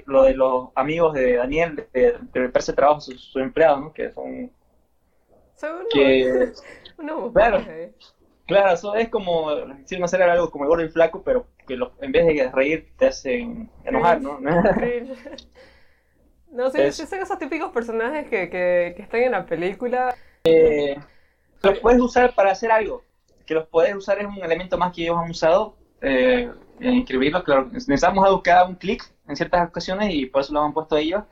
lo 0.07 0.25
de 0.25 0.35
los 0.35 0.71
amigos 0.75 1.15
de 1.15 1.37
Daniel, 1.37 1.87
de, 1.93 2.19
de, 2.33 2.49
de 2.49 2.49
trabajo 2.49 3.01
sus 3.01 3.21
su 3.21 3.39
empleados, 3.39 3.81
¿no? 3.81 3.93
Que 3.93 4.13
son... 4.13 4.51
Son 5.57 5.87
que, 5.93 6.53
unos 6.99 7.33
claro, 7.33 7.65
Claro, 8.47 8.75
eso 8.75 8.95
es 8.97 9.09
como, 9.09 9.53
no 9.53 10.05
hacer 10.05 10.23
algo 10.23 10.51
como 10.51 10.65
el 10.65 10.69
gordo 10.69 10.85
y 10.85 10.89
flaco, 10.89 11.23
pero 11.23 11.47
que 11.69 11.79
en 12.01 12.11
vez 12.11 12.27
de 12.27 12.51
reír 12.51 12.89
te 12.99 13.07
hacen 13.07 13.71
enojar, 13.85 14.21
¿no? 14.21 14.41
no, 16.51 16.71
sí, 16.71 16.91
sí, 16.91 17.07
son 17.07 17.21
esos 17.21 17.39
típicos 17.39 17.71
personajes 17.71 18.25
que, 18.25 18.51
que, 18.51 18.95
que 18.97 19.03
están 19.03 19.21
en 19.21 19.31
la 19.33 19.47
película. 19.47 20.17
Eh, 20.43 20.99
los 21.63 21.79
puedes 21.79 22.01
usar 22.01 22.35
para 22.35 22.51
hacer 22.51 22.73
algo. 22.73 23.05
Que 23.47 23.55
los 23.55 23.69
puedes 23.69 23.95
usar 23.95 24.19
es 24.19 24.27
un 24.27 24.43
elemento 24.43 24.77
más 24.77 24.93
que 24.93 25.03
ellos 25.03 25.17
han 25.17 25.31
usado. 25.31 25.77
Eh, 26.01 26.51
en 26.81 27.05
claro. 27.05 27.69
Necesitamos 27.73 28.25
haga 28.25 28.65
un 28.65 28.75
clic 28.75 29.05
en 29.29 29.37
ciertas 29.37 29.69
ocasiones 29.69 30.15
y 30.15 30.27
por 30.27 30.43
eso 30.43 30.53
lo 30.53 30.63
han 30.63 30.73
puesto 30.73 30.97
ellos. 30.97 31.25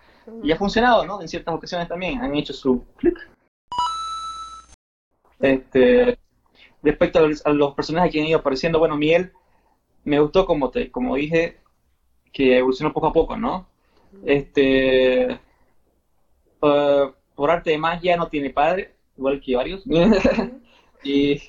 Y 0.43 0.52
ha 0.52 0.57
funcionado, 0.57 1.07
¿no? 1.07 1.21
En 1.23 1.28
ciertas 1.28 1.55
ocasiones 1.55 1.88
también 1.88 2.21
han 2.21 2.35
hecho 2.35 2.52
su 2.52 2.85
clic. 2.97 3.17
Este, 5.40 6.19
respecto 6.83 7.19
a 7.45 7.52
los, 7.52 7.75
personajes 7.75 8.12
que 8.12 8.21
han 8.21 8.26
ido 8.26 8.38
apareciendo, 8.38 8.78
bueno, 8.78 8.97
Miel 8.97 9.33
me 10.05 10.21
gustó 10.21 10.47
como 10.47 10.71
te, 10.71 10.90
como 10.90 11.17
dije, 11.17 11.59
que 12.33 12.59
evolucionó 12.59 12.93
poco 12.93 13.09
a 13.09 13.12
poco, 13.12 13.37
¿no? 13.37 13.67
Este 14.25 15.38
uh, 16.62 17.12
por 17.35 17.50
arte 17.50 17.71
de 17.71 17.78
magia 17.78 18.17
no 18.17 18.28
tiene 18.28 18.50
padre, 18.50 18.95
igual 19.17 19.40
que 19.40 19.57
varios. 19.57 19.85
y, 21.05 21.40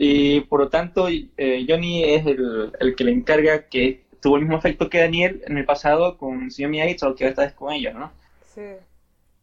y 0.00 0.40
por 0.42 0.60
lo 0.60 0.68
tanto, 0.68 1.08
eh, 1.08 1.66
Johnny 1.68 2.04
es 2.04 2.26
el, 2.26 2.72
el, 2.78 2.94
que 2.94 3.04
le 3.04 3.12
encarga 3.12 3.68
que 3.68 4.04
tuvo 4.20 4.36
el 4.36 4.42
mismo 4.42 4.56
efecto 4.56 4.88
que 4.88 5.00
Daniel 5.00 5.42
en 5.46 5.58
el 5.58 5.64
pasado 5.64 6.16
con 6.16 6.50
señor 6.50 6.70
Miyagi, 6.70 6.98
solo 6.98 7.16
que 7.16 7.26
esta 7.26 7.42
vez 7.42 7.52
con 7.52 7.72
ellos, 7.72 7.94
¿no? 7.94 8.12
Sí. 8.54 8.62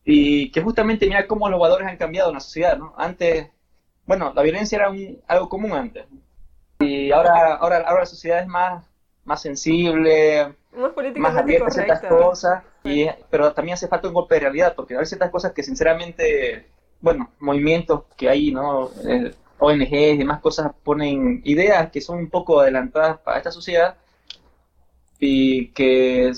Y 0.05 0.51
que 0.51 0.61
justamente 0.61 1.07
mira 1.07 1.27
cómo 1.27 1.49
los 1.49 1.59
valores 1.59 1.87
han 1.87 1.97
cambiado 1.97 2.29
en 2.29 2.35
la 2.35 2.39
sociedad, 2.39 2.77
¿no? 2.77 2.93
Antes 2.97 3.47
bueno, 4.05 4.31
la 4.35 4.41
violencia 4.41 4.77
era 4.77 4.89
un, 4.89 5.19
algo 5.27 5.49
común 5.49 5.73
antes. 5.73 6.05
Y 6.79 7.11
ahora, 7.11 7.55
ahora, 7.55 7.77
ahora 7.79 8.01
la 8.01 8.05
sociedad 8.05 8.39
es 8.39 8.47
más, 8.47 8.85
más 9.23 9.41
sensible, 9.41 10.53
más, 11.15 11.35
abierta 11.35 11.67
a 11.67 11.71
ciertas 11.71 12.01
cosas, 12.01 12.63
y, 12.83 13.07
pero 13.29 13.53
también 13.53 13.73
hace 13.73 13.87
falta 13.87 14.07
un 14.07 14.13
golpe 14.13 14.35
de 14.35 14.41
realidad, 14.41 14.73
porque 14.75 14.95
hay 14.95 15.05
ciertas 15.05 15.31
cosas 15.31 15.53
que 15.53 15.63
sinceramente, 15.63 16.67
bueno, 17.01 17.31
movimientos 17.39 18.03
que 18.15 18.29
hay, 18.29 18.51
¿no? 18.51 18.91
Eh, 19.07 19.33
ONGs 19.59 19.91
y 19.91 20.17
demás 20.17 20.41
cosas 20.41 20.71
ponen 20.83 21.41
ideas 21.45 21.91
que 21.91 22.01
son 22.01 22.19
un 22.19 22.29
poco 22.29 22.59
adelantadas 22.59 23.19
para 23.19 23.37
esta 23.37 23.51
sociedad 23.51 23.95
y 25.19 25.69
que 25.69 26.31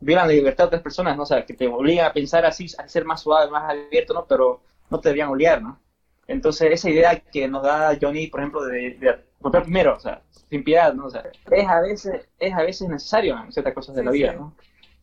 violan 0.00 0.28
la 0.28 0.34
libertad 0.34 0.64
de 0.64 0.68
otras 0.68 0.82
personas, 0.82 1.16
¿no? 1.16 1.24
O 1.24 1.26
sea, 1.26 1.44
que 1.44 1.54
te 1.54 1.66
obligan 1.66 2.06
a 2.06 2.12
pensar 2.12 2.44
así, 2.46 2.66
a 2.78 2.88
ser 2.88 3.04
más 3.04 3.20
suave, 3.22 3.50
más 3.50 3.70
abierto, 3.70 4.14
¿no? 4.14 4.24
Pero 4.26 4.60
no 4.88 5.00
te 5.00 5.08
deberían 5.08 5.28
obligar, 5.28 5.62
¿no? 5.62 5.80
Entonces, 6.26 6.72
esa 6.72 6.88
idea 6.90 7.18
que 7.20 7.48
nos 7.48 7.62
da 7.62 7.96
Johnny, 8.00 8.28
por 8.28 8.40
ejemplo, 8.40 8.64
de, 8.64 8.96
de 8.98 9.60
primero, 9.62 9.96
o 9.96 10.00
sea, 10.00 10.22
sin 10.48 10.64
piedad, 10.64 10.94
¿no? 10.94 11.06
O 11.06 11.10
sea, 11.10 11.24
es 11.50 11.68
a 11.68 11.80
veces, 11.80 12.28
es 12.38 12.54
a 12.54 12.62
veces 12.62 12.88
necesario 12.88 13.36
en 13.38 13.52
ciertas 13.52 13.74
cosas 13.74 13.96
de 13.96 14.04
la 14.04 14.10
vida, 14.10 14.32
¿no? 14.32 14.54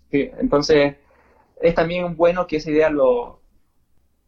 entonces, 0.10 0.96
es 1.62 1.76
también 1.76 2.16
bueno 2.16 2.48
que 2.48 2.58
esa 2.58 2.72
idea 2.72 2.90
lo 2.90 3.42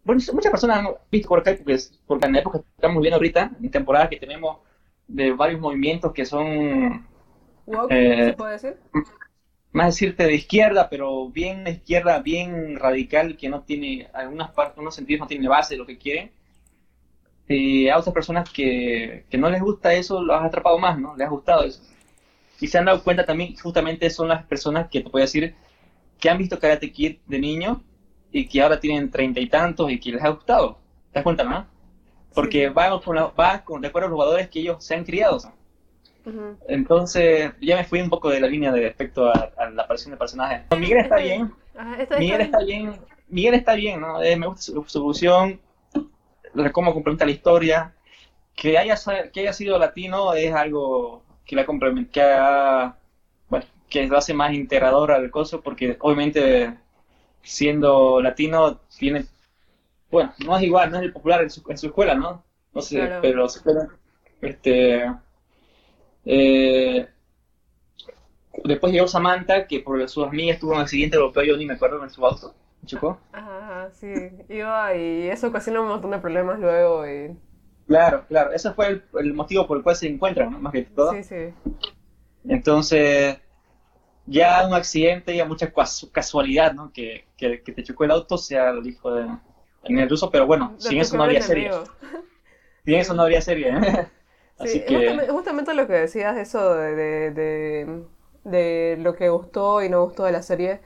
bueno, 0.09 0.23
muchas 0.33 0.49
personas 0.49 0.79
han 0.79 0.87
visto 1.11 1.27
Cobra 1.27 1.43
Kai 1.43 1.57
porque, 1.57 1.77
porque 2.07 2.25
en 2.25 2.33
la 2.33 2.39
época 2.39 2.59
que 2.59 2.65
estamos 2.75 2.99
viendo 2.99 3.17
ahorita, 3.17 3.51
en 3.61 3.69
temporada 3.69 4.09
que 4.09 4.17
tenemos 4.17 4.57
de 5.07 5.31
varios 5.33 5.61
movimientos 5.61 6.11
que 6.13 6.25
son... 6.25 7.05
Woke, 7.67 7.91
Eh, 7.91 8.25
¿se 8.25 8.33
puede 8.33 8.53
decir? 8.53 8.77
más 9.71 9.85
decirte 9.85 10.23
de 10.23 10.33
izquierda, 10.33 10.89
pero 10.89 11.29
bien 11.29 11.63
de 11.63 11.73
izquierda, 11.73 12.17
bien 12.21 12.79
radical, 12.79 13.37
que 13.37 13.49
no 13.49 13.61
tiene, 13.61 14.09
algunas 14.11 14.49
partes, 14.49 14.79
unos 14.79 14.95
sentidos 14.95 15.19
no 15.19 15.27
tiene 15.27 15.47
base 15.47 15.75
de 15.75 15.77
lo 15.77 15.85
que 15.85 15.99
quieren. 15.99 16.31
Y 17.47 17.87
a 17.87 17.99
otras 17.99 18.11
personas 18.15 18.49
que, 18.49 19.25
que 19.29 19.37
no 19.37 19.47
les 19.47 19.61
gusta 19.61 19.93
eso, 19.93 20.23
los 20.23 20.35
has 20.35 20.45
atrapado 20.45 20.79
más, 20.79 20.97
¿no? 20.97 21.15
Les 21.15 21.27
ha 21.27 21.29
gustado 21.29 21.65
eso. 21.65 21.83
Y 22.59 22.65
se 22.65 22.79
han 22.79 22.85
dado 22.85 23.03
cuenta 23.03 23.27
también, 23.27 23.55
justamente 23.55 24.09
son 24.09 24.27
las 24.27 24.43
personas 24.45 24.89
que 24.89 25.01
te 25.01 25.09
puedo 25.11 25.23
decir, 25.23 25.53
que 26.19 26.29
han 26.31 26.39
visto 26.39 26.57
Karate 26.57 26.91
Kid 26.91 27.17
de 27.27 27.37
niño 27.37 27.83
y 28.31 28.45
que 28.47 28.61
ahora 28.61 28.79
tienen 28.79 29.09
treinta 29.09 29.39
y 29.39 29.47
tantos 29.47 29.91
y 29.91 29.99
que 29.99 30.11
les 30.11 30.23
ha 30.23 30.29
gustado. 30.29 30.77
¿Te 31.11 31.15
das 31.19 31.23
cuenta, 31.23 31.43
no? 31.43 31.65
Porque 32.33 32.67
Sí. 32.67 32.73
va, 32.73 32.99
con 33.01 33.15
la- 33.15 33.27
va 33.27 33.59
con, 33.59 33.81
de 33.81 33.87
acuerdo 33.87 34.07
a 34.07 34.09
los 34.09 34.15
jugadores 34.17 34.47
que 34.49 34.59
ellos 34.59 34.83
se 34.83 34.93
han 34.95 35.03
criado. 35.03 35.39
Entonces, 36.67 37.51
ya 37.61 37.75
me 37.75 37.83
fui 37.83 38.01
un 38.01 38.09
poco 38.09 38.29
de 38.29 38.39
la 38.39 38.47
línea 38.47 38.71
de 38.71 38.81
respecto 38.81 39.27
a, 39.29 39.49
a 39.57 39.69
la 39.69 39.83
aparición 39.83 40.11
de 40.11 40.17
personajes. 40.17 40.61
Miguel 40.77 40.99
está 40.99 41.15
bien, 41.17 41.51
Ajá, 41.75 41.97
Miguel 42.19 42.41
está 42.41 42.59
bien, 42.59 42.99
Miguel 43.29 43.53
está 43.55 43.73
bien, 43.73 44.01
¿no? 44.01 44.21
Eh, 44.21 44.35
me 44.35 44.45
gusta 44.45 44.61
su, 44.61 44.83
su 44.85 44.97
evolución, 44.99 45.59
lo- 46.53 46.71
cómo 46.71 46.93
complementa 46.93 47.25
la 47.25 47.31
historia. 47.31 47.93
Que 48.55 48.77
haya, 48.77 48.95
que 49.31 49.39
haya 49.39 49.53
sido 49.53 49.79
latino 49.79 50.33
es 50.33 50.53
algo 50.53 51.23
que 51.45 51.55
la 51.55 51.65
complementa, 51.65 52.11
que 52.11 52.21
ha- 52.21 52.95
bueno, 53.47 53.65
que 53.89 54.05
lo 54.05 54.17
hace 54.17 54.33
más 54.33 54.53
integrador 54.53 55.11
al 55.11 55.31
coso, 55.31 55.61
porque 55.61 55.97
obviamente 56.01 56.75
siendo 57.43 58.21
latino 58.21 58.79
tiene, 58.97 59.25
bueno, 60.11 60.33
no 60.45 60.57
es 60.57 60.63
igual, 60.63 60.91
no 60.91 60.97
es 60.97 61.03
el 61.03 61.13
popular 61.13 61.41
en 61.43 61.49
su, 61.49 61.63
en 61.69 61.77
su 61.77 61.87
escuela, 61.87 62.15
¿no? 62.15 62.43
No 62.73 62.81
sé, 62.81 62.97
Claro. 62.97 63.21
pero 63.21 63.49
su 63.49 63.59
escuela, 63.59 63.87
este, 64.41 65.05
eh, 66.25 67.07
después 68.63 68.93
llegó 68.93 69.07
Samantha, 69.07 69.67
que 69.67 69.79
por 69.79 70.07
sus 70.09 70.25
amigas 70.27 70.59
tuvo 70.59 70.73
un 70.73 70.81
accidente 70.81 71.15
europeo, 71.17 71.43
yo 71.43 71.57
ni 71.57 71.65
me 71.65 71.73
acuerdo 71.73 72.03
en 72.03 72.09
su 72.09 72.25
auto, 72.25 72.53
chocó. 72.85 73.19
Ajá, 73.31 73.57
ajá, 73.59 73.91
sí, 73.91 74.13
iba 74.49 74.95
y 74.95 75.29
eso 75.29 75.47
ocasiona 75.47 75.81
un 75.81 75.87
montón 75.89 76.11
de 76.11 76.19
problemas 76.19 76.59
luego 76.59 77.07
y... 77.07 77.35
Claro, 77.87 78.25
claro, 78.27 78.51
ese 78.51 78.71
fue 78.73 78.87
el, 78.87 79.03
el 79.19 79.33
motivo 79.33 79.65
por 79.65 79.77
el 79.77 79.83
cual 79.83 79.95
se 79.95 80.07
encuentran, 80.07 80.51
¿no? 80.51 80.59
Más 80.59 80.71
que 80.73 80.83
todo. 80.83 81.11
Sí, 81.13 81.23
sí. 81.23 81.53
Entonces, 82.47 83.39
ya 84.29 84.65
un 84.67 84.73
accidente, 84.73 85.35
ya 85.35 85.45
mucha 85.45 85.71
cas- 85.71 86.07
casualidad, 86.11 86.73
¿no? 86.73 86.91
Que, 86.91 87.25
que, 87.37 87.61
que 87.63 87.71
te 87.73 87.83
chocó 87.83 88.03
el 88.05 88.11
auto 88.11 88.37
sea 88.37 88.69
el 88.71 88.85
hijo 88.87 89.13
de 89.13 89.27
en 89.83 89.99
el 89.99 90.09
ruso, 90.09 90.29
pero 90.31 90.45
bueno, 90.45 90.75
sin 90.77 90.99
eso 90.99 91.15
no 91.15 91.23
habría 91.23 91.41
serie. 91.41 91.73
Sin 92.85 92.95
eso 92.95 93.13
no 93.13 93.21
habría 93.23 93.41
serie. 93.41 93.71
Así 94.57 94.81
Sí, 94.81 94.83
que, 94.83 94.89
justamente, 94.89 95.31
justamente 95.31 95.73
lo 95.73 95.87
que 95.87 95.93
decías, 95.93 96.37
eso 96.37 96.73
de, 96.75 96.93
de, 96.95 97.31
de, 97.31 98.03
de 98.43 98.97
lo 98.99 99.15
que 99.15 99.29
gustó 99.29 99.81
y 99.81 99.87
no 99.89 100.03
gustó 100.03 100.25
de 100.25 100.33
la 100.33 100.41
serie, 100.41 100.81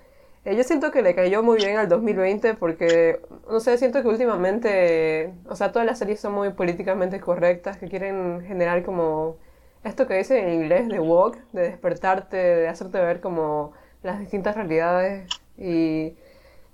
eh, 0.46 0.56
yo 0.56 0.64
siento 0.64 0.92
que 0.92 1.02
le 1.02 1.16
cayó 1.16 1.42
muy 1.42 1.58
bien 1.58 1.78
al 1.78 1.90
2020 1.90 2.54
porque, 2.54 3.20
no 3.50 3.60
sé, 3.60 3.78
siento 3.80 4.02
que 4.04 4.08
últimamente, 4.10 5.34
o 5.50 5.56
sea, 5.56 5.72
todas 5.72 5.88
las 5.88 5.98
series 6.00 6.20
son 6.20 6.34
muy 6.34 6.52
políticamente 6.52 7.20
correctas, 7.20 7.78
que 7.78 7.90
quieren 7.90 8.42
generar 8.46 8.84
como 8.84 9.38
esto 9.84 10.08
que 10.08 10.16
dicen 10.16 10.48
en 10.48 10.54
inglés 10.54 10.88
de 10.90 11.00
woke, 11.00 11.40
de 11.52 11.64
despertarte, 11.64 12.38
de 12.38 12.68
hacerte 12.68 13.00
ver 13.00 13.22
como 13.22 13.74
las 14.04 14.20
distintas 14.20 14.56
realidades 14.56 15.28
y... 15.58 16.16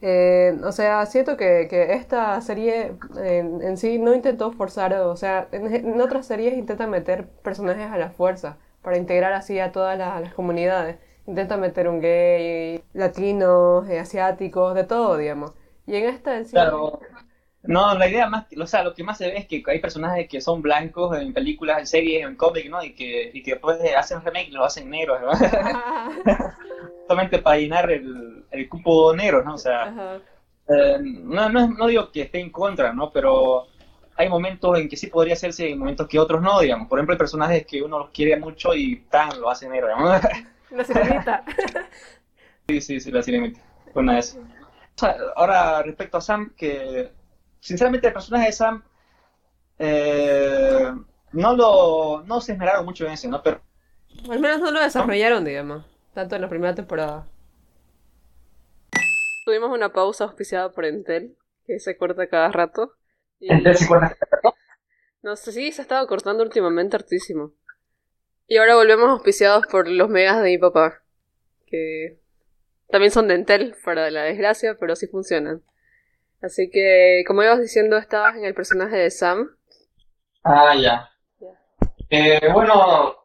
Eh, 0.01 0.57
o 0.63 0.71
sea, 0.71 1.05
siento 1.07 1.35
que, 1.35 1.67
que 1.69 1.91
esta 1.93 2.39
serie 2.39 2.93
en, 3.17 3.61
en 3.61 3.75
sí 3.75 3.99
no 3.99 4.15
intentó 4.15 4.53
forzar, 4.53 4.93
o 4.93 5.17
sea, 5.17 5.49
en, 5.51 5.75
en 5.75 5.99
otras 5.99 6.25
series 6.25 6.53
intenta 6.57 6.87
meter 6.87 7.27
personajes 7.27 7.91
a 7.91 7.97
la 7.97 8.09
fuerza 8.09 8.59
para 8.81 8.97
integrar 8.97 9.33
así 9.33 9.59
a 9.59 9.71
todas 9.71 9.97
las, 9.97 10.33
comunidades. 10.33 10.97
Intenta 11.27 11.57
meter 11.57 11.87
un 11.87 11.99
gay, 12.01 12.83
latinos, 12.93 13.87
eh, 13.89 13.99
asiáticos, 13.99 14.73
de 14.73 14.83
todo, 14.83 15.17
digamos. 15.17 15.53
Y 15.85 15.95
en 15.95 16.05
esta 16.05 16.37
en 16.37 16.45
sí... 16.45 16.55
no, 17.69 17.93
la 17.93 18.09
idea 18.09 18.27
más, 18.27 18.47
o 18.59 18.65
sea, 18.65 18.83
lo 18.83 18.95
que 18.95 19.03
más 19.03 19.19
se 19.19 19.27
ve 19.27 19.37
es 19.37 19.45
que 19.45 19.63
hay 19.67 19.79
personajes 19.79 20.27
que 20.27 20.41
son 20.41 20.63
blancos 20.63 21.15
en 21.15 21.33
películas, 21.33 21.77
en 21.77 21.85
series, 21.85 22.25
en 22.25 22.35
cómics, 22.35 22.67
¿no? 22.67 22.83
Y 22.83 22.93
que, 22.93 23.29
y 23.31 23.43
que 23.43 23.51
después 23.51 23.79
hacen 23.95 24.25
remake 24.25 24.47
y 24.47 24.53
lo 24.53 24.65
hacen 24.65 24.89
negros, 24.89 25.21
¿no? 25.21 25.31
Solamente 27.07 27.37
para 27.37 27.57
llenar 27.57 27.91
el, 27.91 28.43
el 28.49 28.67
cupo 28.67 29.15
negro, 29.15 29.43
¿no? 29.43 29.53
O 29.53 29.57
sea. 29.59 30.19
Eh, 30.67 30.97
no, 30.99 31.47
no, 31.49 31.67
no 31.67 31.85
digo 31.85 32.11
que 32.11 32.23
esté 32.23 32.39
en 32.39 32.51
contra, 32.51 32.91
¿no? 32.91 33.11
Pero 33.11 33.67
hay 34.15 34.29
momentos 34.29 34.79
en 34.79 34.89
que 34.89 34.97
sí 34.97 35.05
podría 35.05 35.33
hacerse 35.33 35.69
y 35.69 35.75
momentos 35.75 36.07
que 36.07 36.17
otros 36.17 36.41
no, 36.41 36.61
digamos. 36.61 36.87
Por 36.87 36.97
ejemplo, 36.97 37.13
hay 37.13 37.19
personajes 37.19 37.67
que 37.67 37.83
uno 37.83 37.99
los 37.99 38.09
quiere 38.09 38.35
mucho 38.37 38.73
y 38.73 39.01
tan 39.11 39.39
lo 39.39 39.47
hacen 39.47 39.69
negro, 39.69 39.89
digamos. 39.89 40.21
La 40.71 40.83
sirenita. 40.83 41.43
Sí, 42.67 42.81
sí, 42.81 42.99
sí, 42.99 43.11
la 43.11 43.23
sirenita. 43.23 43.59
Una 43.95 44.13
de 44.13 44.19
esas. 44.19 44.37
O 44.37 44.99
sea, 44.99 45.17
Ahora, 45.35 45.81
respecto 45.81 46.17
a 46.17 46.21
Sam, 46.21 46.53
que 46.55 47.09
sinceramente 47.59 48.07
el 48.07 48.13
personaje 48.13 48.47
de 48.47 48.51
Sam 48.51 48.83
eh, 49.77 50.91
no 51.31 51.55
lo 51.55 52.23
no 52.25 52.41
se 52.41 52.53
esmeraron 52.53 52.85
mucho 52.85 53.05
en 53.05 53.13
eso, 53.13 53.29
¿no? 53.29 53.41
Pero 53.41 53.61
al 54.29 54.39
menos 54.39 54.59
no 54.59 54.71
lo 54.71 54.81
desarrollaron, 54.81 55.45
digamos, 55.45 55.85
tanto 56.13 56.35
en 56.35 56.41
la 56.41 56.49
primera 56.49 56.75
temporada. 56.75 57.27
Tuvimos 59.45 59.71
una 59.71 59.93
pausa 59.93 60.25
auspiciada 60.25 60.71
por 60.71 60.85
Entel, 60.85 61.35
que 61.65 61.79
se 61.79 61.97
corta 61.97 62.27
cada 62.27 62.49
rato. 62.51 62.93
Y... 63.39 63.51
entonces, 63.51 63.87
bueno, 63.87 64.11
No 65.23 65.35
sé, 65.35 65.51
sí, 65.51 65.71
se 65.71 65.81
ha 65.81 65.83
estado 65.83 66.05
cortando 66.07 66.43
últimamente 66.43 66.95
hartísimo. 66.95 67.53
Y 68.47 68.57
ahora 68.57 68.75
volvemos 68.75 69.09
auspiciados 69.09 69.65
por 69.67 69.87
los 69.87 70.09
megas 70.09 70.41
de 70.41 70.49
mi 70.49 70.57
papá. 70.57 71.01
Que 71.67 72.19
también 72.89 73.11
son 73.11 73.27
de 73.27 73.35
Entel, 73.35 73.75
para 73.83 74.09
la 74.09 74.23
desgracia, 74.23 74.75
pero 74.79 74.95
sí 74.95 75.07
funcionan. 75.07 75.63
Así 76.41 76.69
que, 76.69 77.23
como 77.27 77.43
ibas 77.43 77.59
diciendo, 77.59 77.97
estabas 77.97 78.35
en 78.35 78.45
el 78.45 78.53
personaje 78.53 78.95
de 78.95 79.11
Sam. 79.11 79.57
Ah, 80.43 80.73
ya. 80.75 81.09
Eh, 82.09 82.49
bueno, 82.51 83.15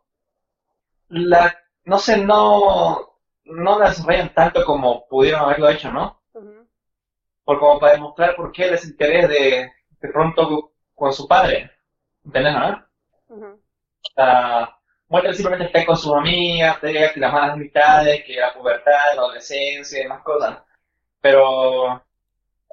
la, 1.08 1.56
no 1.84 1.98
sé, 1.98 2.18
no, 2.18 3.18
no 3.44 3.78
la 3.78 3.88
desarrollan 3.88 4.34
tanto 4.34 4.64
como 4.64 5.06
pudieron 5.08 5.42
haberlo 5.42 5.68
hecho, 5.70 5.90
¿no? 5.90 6.20
Por 7.44 7.58
como 7.58 7.78
para 7.78 7.94
demostrar 7.94 8.34
por 8.36 8.52
qué 8.52 8.70
les 8.70 8.84
interés 8.86 9.28
de, 9.28 9.72
de 10.00 10.08
pronto 10.08 10.72
con 10.94 11.12
su 11.12 11.28
padre. 11.28 11.70
¿Entendés, 12.24 12.54
no? 12.54 12.86
O 13.28 13.58
sea, 14.14 14.76
muestra 15.08 15.34
simplemente 15.34 15.66
está 15.66 15.86
con 15.86 15.96
sus 15.96 16.14
amigas, 16.14 16.78
que 16.78 17.12
las 17.16 17.32
malas 17.32 17.52
amistades, 17.52 18.24
que 18.24 18.36
la 18.36 18.52
pubertad, 18.54 18.92
la 19.14 19.22
adolescencia 19.22 19.98
y 19.98 20.02
demás 20.02 20.22
cosas. 20.22 20.58
Pero 21.20 22.02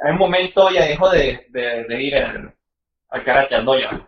en 0.01 0.11
un 0.13 0.17
momento 0.17 0.69
ya 0.71 0.85
dejó 0.85 1.09
de, 1.09 1.45
de, 1.49 1.83
de 1.85 2.01
ir 2.01 2.15
al, 2.15 2.53
al 3.09 3.23
karate, 3.23 3.55
al 3.55 3.65
dojo. 3.65 4.07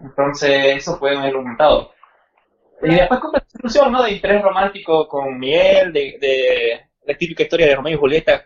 Entonces, 0.00 0.76
eso 0.76 0.98
puede 0.98 1.16
haber 1.16 1.34
aumentado. 1.34 1.92
Y 2.82 2.94
después 2.94 3.20
con 3.20 3.32
la 3.32 3.40
discusión, 3.40 3.92
¿no? 3.92 4.02
De 4.02 4.12
interés 4.12 4.42
romántico 4.42 5.06
con 5.08 5.38
Miguel, 5.38 5.92
de, 5.92 6.18
de 6.20 6.80
la 7.06 7.16
típica 7.16 7.44
historia 7.44 7.66
de 7.66 7.76
Romeo 7.76 7.94
y 7.94 7.98
Julieta. 7.98 8.44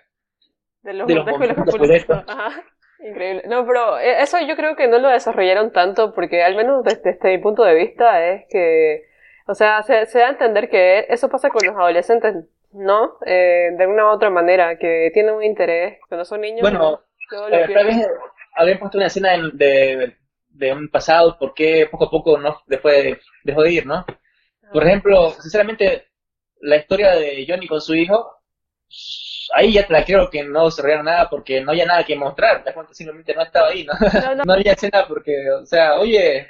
De 0.83 0.93
los 0.93 1.07
De 1.07 1.15
los 1.15 1.27
y 1.27 1.47
los. 1.47 2.11
Ajá. 2.27 2.65
Increíble. 2.99 3.43
No, 3.47 3.67
pero 3.67 3.99
eh, 3.99 4.23
eso 4.23 4.39
yo 4.47 4.57
creo 4.57 4.77
que 4.77 4.89
no 4.89 4.99
lo 4.99 5.09
desarrollaron 5.09 5.73
tanto 5.73 6.15
porque 6.15 6.43
al 6.43 6.57
menos 6.57 6.83
desde, 6.85 7.19
mi 7.25 7.39
punto 7.39 7.63
de 7.65 7.75
vista 7.75 8.27
es 8.27 8.45
que, 8.51 9.03
o 9.47 9.55
sea, 9.55 9.83
se, 9.83 10.07
se 10.07 10.19
da 10.19 10.29
a 10.29 10.31
entender 10.31 10.69
que 10.71 11.07
eso 11.09 11.29
pasa 11.29 11.51
con 11.51 11.67
los 11.67 11.77
adolescentes, 11.77 12.35
¿no? 12.76 13.18
Eh, 13.26 13.71
de 13.78 13.87
una 13.87 14.06
u 14.06 14.09
otra 14.11 14.30
manera, 14.30 14.78
que 14.78 15.11
tienen 15.14 15.35
un 15.35 15.45
interés, 15.45 15.99
cuando 16.09 16.25
son 16.25 16.40
niños, 16.42 16.61
Bueno, 16.61 17.02
lo 17.30 17.49
Eh, 17.56 17.68
tal 17.73 17.87
pierden. 17.87 17.87
vez 17.87 18.06
habían 18.56 18.78
puesto 18.78 18.99
una 18.99 19.06
escena 19.09 19.33
de, 19.33 19.50
de, 19.54 20.16
de 20.49 20.73
un 20.73 20.88
pasado, 20.90 21.38
por 21.38 21.54
qué 21.54 21.87
poco 21.90 22.04
a 22.06 22.11
poco 22.11 22.38
no 22.38 22.61
después 22.66 23.18
dejó 23.45 23.62
de 23.62 23.73
ir, 23.73 23.87
¿no? 23.87 24.04
Por 24.73 24.85
ejemplo, 24.85 25.33
sinceramente, 25.40 26.09
la 26.62 26.76
historia 26.76 27.12
de 27.16 27.47
Johnny 27.49 27.66
con 27.68 27.80
su 27.80 27.95
hijo, 27.95 28.42
ahí 29.54 29.73
ya 29.73 29.87
te 29.87 29.92
la 29.92 30.04
creo 30.04 30.30
que 30.30 30.42
no 30.45 30.64
desarrollaron 30.66 31.06
nada 31.06 31.28
porque 31.30 31.61
no 31.61 31.71
había 31.73 31.87
nada 31.87 32.04
que 32.04 32.16
mostrar, 32.16 32.59
te 32.59 32.64
das 32.66 32.75
cuenta, 32.75 32.95
simplemente 32.95 33.35
no 33.35 33.42
estaba 33.42 33.68
ahí, 33.68 33.85
¿no? 33.85 33.92
No, 34.12 34.35
no, 34.35 34.45
No 34.45 34.52
había 34.54 34.73
escena 34.73 35.06
porque, 35.09 35.33
o 35.50 35.66
sea, 35.66 35.99
oye, 35.99 36.49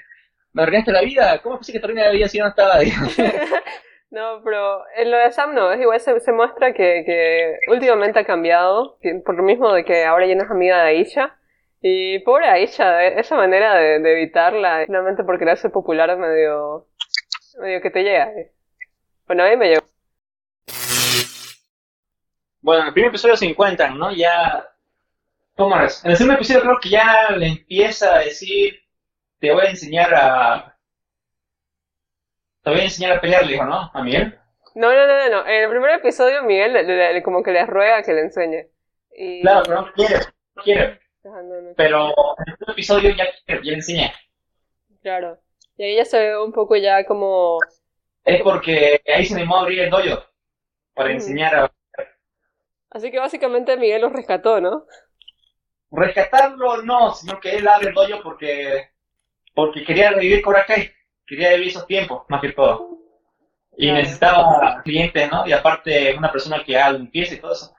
me 0.53 0.63
arruinaste 0.63 0.93
la 0.93 1.03
vida, 1.03 1.39
¿cómo 1.43 1.57
es 1.57 1.59
posible 1.61 1.79
que 1.79 1.81
te 1.81 1.87
arruine 1.87 2.05
la 2.07 2.13
vida 2.13 2.29
si 2.29 2.39
yo 2.39 2.45
no 2.45 2.51
estaba 2.51 2.77
ahí? 2.77 2.93
No, 4.11 4.41
pero 4.45 4.83
en 4.97 5.11
lo 5.11 5.19
de 5.19 5.33
Sam 5.33 5.55
no, 5.55 5.73
es 5.73 5.81
igual 5.81 6.01
se, 6.01 6.21
se 6.21 6.33
muestra 6.33 6.73
que, 6.73 7.03
que 7.05 7.59
últimamente 7.69 8.21
ha 8.21 8.25
cambiado, 8.25 8.99
por 9.25 9.35
lo 9.37 9.43
mismo 9.43 9.73
de 9.73 9.85
que 9.85 10.05
ahora 10.05 10.27
ya 10.27 10.35
no 10.37 10.45
es 10.45 10.51
amiga 10.51 10.83
de 10.83 10.89
Aisha. 10.91 11.37
Y 11.83 12.21
pobre 12.21 12.47
Aisha, 12.49 13.05
esa 13.05 13.37
manera 13.37 13.75
de, 13.75 14.01
de 14.01 14.13
evitarla, 14.13 14.85
finalmente 14.87 15.25
por 15.25 15.39
ser 15.57 15.71
popular 15.73 16.17
medio, 16.17 16.87
medio 17.61 17.81
que 17.83 17.91
te 17.91 18.03
llega. 18.03 18.27
eh. 18.33 18.53
Bueno, 19.27 19.45
a 19.45 19.51
mí 19.51 19.57
me 19.57 19.69
llegó. 19.69 19.83
Bueno, 22.61 22.83
en 22.83 22.89
el 22.89 22.93
primer 22.93 23.11
episodio 23.11 23.37
se 23.37 23.47
encuentran, 23.47 23.99
¿no? 23.99 24.13
Ya 24.13 24.69
¿Cómo 25.57 25.81
es? 25.81 26.05
En 26.05 26.11
el 26.13 26.17
segundo 26.17 26.35
episodio 26.35 26.63
creo 26.63 26.81
que 26.81 26.91
ya 26.91 27.31
le 27.31 27.47
empieza 27.49 28.17
a 28.17 28.19
decir, 28.21 28.75
te 29.41 29.53
voy 29.53 29.67
a 29.67 29.71
enseñar 29.71 30.15
a... 30.15 30.76
Te 32.67 32.73
voy 32.73 32.81
a 32.81 32.85
enseñar 32.85 33.17
a 33.19 33.21
pelear, 33.21 33.47
le 33.47 33.53
dijo, 33.53 33.65
¿no? 33.65 33.93
A 33.95 34.03
Miguel. 34.03 34.37
No, 34.75 34.93
no, 34.93 35.07
no, 35.07 35.29
no. 35.31 35.47
En 35.47 35.63
el 35.63 35.71
primer 35.71 35.91
episodio 35.91 36.43
Miguel 36.43 36.73
le- 36.73 36.83
le- 36.83 37.13
le- 37.13 37.23
como 37.23 37.41
que 37.41 37.53
le 37.53 37.65
ruega 37.65 38.03
que 38.03 38.13
le 38.13 38.23
enseñe. 38.23 38.67
Y... 39.17 39.41
Claro, 39.43 39.63
pero 39.65 39.83
no 39.83 39.93
quiere, 39.93 40.17
no 40.57 40.63
quiere. 40.65 40.83
Ajá, 41.25 41.43
no, 41.43 41.61
no. 41.61 41.75
Pero 41.77 42.09
en 42.09 42.45
el 42.49 42.55
segundo 42.59 42.73
episodio 42.73 43.11
ya 43.11 43.25
quiere, 43.47 43.61
ya 43.63 43.71
le 43.71 43.77
enseña. 43.77 44.13
Claro. 45.01 45.39
Y 45.77 45.85
ahí 45.85 45.95
ya 45.95 46.05
se 46.05 46.19
ve 46.19 46.43
un 46.43 46.51
poco 46.53 46.75
ya 46.75 47.05
como... 47.07 47.61
Es 48.25 48.43
porque 48.43 49.01
ahí 49.15 49.25
se 49.25 49.37
animó 49.37 49.59
a 49.59 49.61
abrir 49.61 49.83
el 49.83 49.91
dojo 49.91 50.25
para 50.93 51.13
enseñar 51.13 51.55
a... 51.55 51.73
Así 52.91 53.13
que 53.13 53.21
básicamente 53.21 53.77
Miguel 53.77 54.03
los 54.03 54.13
rescató, 54.13 54.61
¿no? 54.61 54.87
Rescatarlo 55.93 56.83
no, 56.83 57.15
sino 57.15 57.39
que 57.39 57.59
él 57.59 57.69
abre 57.69 57.91
el 57.91 57.95
dojo 57.95 58.25
porque, 58.25 58.91
porque 59.55 59.85
quería 59.85 60.11
revivir 60.11 60.43
Cobra 60.43 60.67
Kai. 60.67 60.96
Quería 61.27 61.51
vivir 61.55 61.69
esos 61.69 61.87
tiempos, 61.87 62.25
más 62.29 62.41
que 62.41 62.53
todo. 62.53 62.99
Y 63.77 63.91
necesitaba 63.93 64.81
clientes, 64.83 65.31
¿no? 65.31 65.47
Y 65.47 65.53
aparte 65.53 66.15
una 66.17 66.33
persona 66.33 66.63
que 66.65 66.77
haga 66.79 66.93
limpieza 66.99 67.35
y 67.35 67.39
todo 67.41 67.53
eso. 67.53 67.75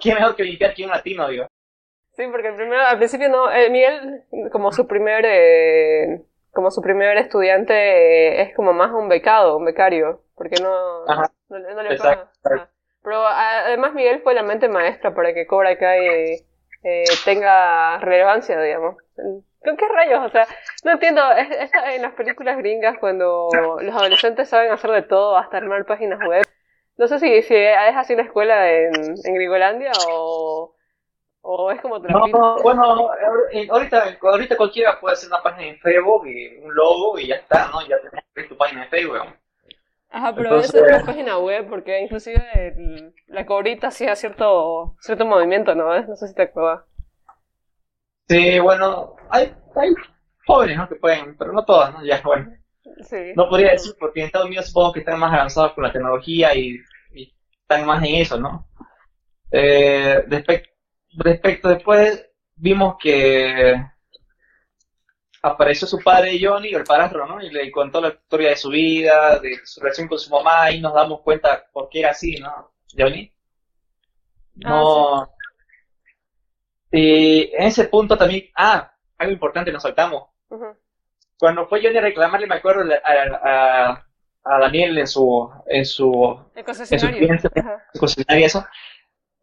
¿Qué 0.00 0.14
mejor 0.14 0.36
que 0.36 0.44
limpiar 0.44 0.74
que 0.74 0.84
un 0.84 0.90
latino, 0.90 1.28
digo? 1.28 1.46
Sí, 2.16 2.24
porque 2.30 2.48
el 2.48 2.54
primero, 2.56 2.82
al 2.82 2.98
principio 2.98 3.28
no, 3.28 3.50
eh, 3.52 3.70
Miguel 3.70 4.22
como 4.50 4.72
su 4.72 4.86
primer, 4.86 5.24
eh, 5.26 6.22
como 6.52 6.70
su 6.70 6.80
primer 6.82 7.16
estudiante 7.18 7.74
eh, 7.74 8.42
es 8.42 8.54
como 8.56 8.72
más 8.72 8.90
un 8.92 9.08
becado, 9.08 9.56
un 9.58 9.64
becario, 9.64 10.22
porque 10.34 10.60
no, 10.62 11.04
Ajá. 11.06 11.30
no, 11.48 11.58
le- 11.58 11.74
no 11.74 11.82
le 11.82 11.92
Exacto. 11.92 12.28
paga. 12.42 12.56
Ajá. 12.62 12.70
Pero 13.02 13.26
además 13.26 13.94
Miguel 13.94 14.20
fue 14.22 14.34
la 14.34 14.42
mente 14.42 14.68
maestra 14.68 15.14
para 15.14 15.32
que 15.34 15.46
Cobra 15.46 15.78
Kai 15.78 16.06
eh, 16.06 16.46
eh, 16.82 17.04
tenga 17.24 17.98
relevancia, 17.98 18.60
digamos. 18.60 18.96
¿Con 19.66 19.76
qué 19.76 19.88
rayos? 19.88 20.24
O 20.24 20.28
sea, 20.30 20.46
no 20.84 20.92
entiendo, 20.92 21.20
es, 21.32 21.50
es 21.50 21.70
en 21.94 22.02
las 22.02 22.12
películas 22.14 22.56
gringas 22.58 22.96
cuando 22.98 23.48
los 23.82 23.94
adolescentes 23.94 24.48
saben 24.48 24.70
hacer 24.72 24.90
de 24.92 25.02
todo, 25.02 25.36
hasta 25.36 25.56
armar 25.56 25.84
páginas 25.84 26.20
web. 26.26 26.44
No 26.96 27.08
sé 27.08 27.18
si, 27.18 27.42
si 27.42 27.54
es 27.54 27.76
así 27.96 28.14
la 28.16 28.22
escuela 28.22 28.70
en, 28.72 28.92
en 29.24 29.34
Gringolandia 29.34 29.92
o, 30.08 30.74
o 31.42 31.70
es 31.70 31.80
como 31.80 32.00
te 32.00 32.10
lo 32.10 32.26
No, 32.28 32.56
bueno, 32.62 33.10
eh, 33.52 33.66
ahorita, 33.70 34.16
ahorita 34.22 34.56
cualquiera 34.56 34.98
puede 34.98 35.12
hacer 35.14 35.28
una 35.28 35.42
página 35.42 35.68
en 35.68 35.78
Facebook 35.80 36.26
y 36.26 36.56
un 36.58 36.74
logo 36.74 37.18
y 37.18 37.26
ya 37.26 37.34
está, 37.34 37.68
¿no? 37.72 37.80
Ya 37.86 37.96
tienes 38.32 38.48
tu 38.48 38.56
página 38.56 38.84
en 38.84 38.88
Facebook. 38.88 39.18
Ajá, 40.10 40.34
pero 40.34 40.48
Entonces- 40.48 40.74
eso 40.74 40.86
es 40.86 40.92
una 40.94 41.04
página 41.04 41.38
web 41.38 41.66
porque 41.68 42.00
inclusive 42.00 42.42
el- 42.54 43.12
la 43.26 43.44
cobrita 43.44 43.88
hacía 43.88 44.14
cierto, 44.16 44.94
cierto 45.00 45.26
movimiento, 45.26 45.74
¿no? 45.74 46.00
No 46.00 46.16
sé 46.16 46.28
si 46.28 46.34
te 46.34 46.42
acuerdas. 46.42 46.84
Sí, 48.28 48.58
bueno, 48.58 49.14
hay, 49.30 49.54
hay 49.76 49.94
jóvenes, 50.46 50.76
¿no? 50.76 50.88
Que 50.88 50.96
pueden, 50.96 51.36
pero 51.36 51.52
no 51.52 51.64
todas, 51.64 51.92
¿no? 51.92 52.04
Ya, 52.04 52.20
bueno. 52.24 52.52
Sí. 53.08 53.32
No 53.36 53.48
podría 53.48 53.72
decir, 53.72 53.94
porque 53.98 54.20
en 54.20 54.26
Estados 54.26 54.46
Unidos 54.48 54.66
supongo 54.68 54.92
que 54.92 55.00
están 55.00 55.18
más 55.18 55.32
avanzados 55.32 55.72
con 55.74 55.84
la 55.84 55.92
tecnología 55.92 56.54
y, 56.56 56.78
y 57.14 57.34
están 57.60 57.86
más 57.86 58.02
en 58.04 58.14
eso, 58.16 58.38
¿no? 58.40 58.68
Eh, 59.50 60.24
respect- 60.28 60.70
respecto 61.18 61.68
después, 61.68 62.28
vimos 62.56 62.96
que 63.00 63.74
apareció 65.42 65.86
su 65.86 65.98
padre 66.02 66.38
Johnny, 66.40 66.74
el 66.74 66.84
padrastro, 66.84 67.26
¿no? 67.26 67.40
Y 67.42 67.48
le 67.50 67.70
contó 67.70 68.00
la 68.02 68.08
historia 68.08 68.50
de 68.50 68.56
su 68.56 68.68
vida, 68.68 69.38
de 69.38 69.60
su 69.64 69.80
relación 69.80 70.08
con 70.08 70.18
su 70.18 70.30
mamá, 70.30 70.70
y 70.70 70.80
nos 70.80 70.92
damos 70.94 71.20
cuenta 71.22 71.64
por 71.72 71.88
qué 71.88 72.00
era 72.00 72.10
así, 72.10 72.36
¿no? 72.36 72.72
Johnny. 72.96 73.32
No. 74.56 75.28
Y 76.90 77.52
en 77.54 77.64
ese 77.64 77.84
punto 77.88 78.16
también, 78.16 78.44
ah, 78.56 78.92
algo 79.18 79.32
importante 79.32 79.72
nos 79.72 79.82
saltamos 79.82 80.28
Ujú. 80.48 80.66
cuando 81.38 81.66
fue 81.66 81.82
Johnny 81.82 81.98
a 81.98 82.02
reclamarle, 82.02 82.46
me 82.46 82.56
acuerdo 82.56 82.82
a, 83.04 83.48
a, 83.48 84.06
a 84.44 84.58
Daniel 84.60 84.96
en 84.98 85.06
su, 85.06 85.50
en 85.66 85.84
su, 85.84 86.38
El 86.54 86.60
en 86.60 86.64
su 86.64 86.64
concesionario. 86.64 87.18
cliente, 87.18 87.48
Ajá. 87.60 87.82
su 87.92 88.00
concesionaria 88.00 88.42
y 88.42 88.44
eso, 88.46 88.66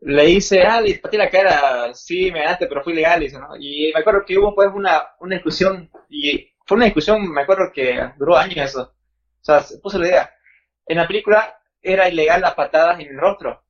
le 0.02 0.26
dice, 0.26 0.64
ah, 0.64 0.82
le 0.82 0.96
pateé 1.00 1.20
la 1.20 1.30
cara, 1.30 1.94
sí, 1.94 2.32
me 2.32 2.40
ganaste, 2.40 2.68
pero 2.68 2.84
fui 2.84 2.94
legal, 2.94 3.20
dice, 3.20 3.40
¿no? 3.40 3.56
Y 3.58 3.92
me 3.94 4.00
acuerdo 4.02 4.24
que 4.26 4.38
hubo 4.38 4.54
pues 4.56 4.70
una, 4.74 5.02
una 5.20 5.36
discusión, 5.36 5.90
y 6.10 6.52
fue 6.66 6.76
una 6.78 6.86
discusión, 6.86 7.30
me 7.32 7.42
acuerdo 7.42 7.72
que 7.74 8.10
duró 8.18 8.38
años 8.38 8.58
eso, 8.70 8.82
o 8.84 9.44
sea, 9.44 9.62
se 9.62 9.78
puso 9.80 9.98
la 10.00 10.08
idea. 10.08 10.32
En 10.86 10.98
la 10.98 11.08
película 11.08 11.58
era 11.82 12.08
ilegal 12.10 12.42
las 12.42 12.54
patadas 12.54 13.00
en 13.00 13.08
el 13.10 13.18
rostro 13.18 13.64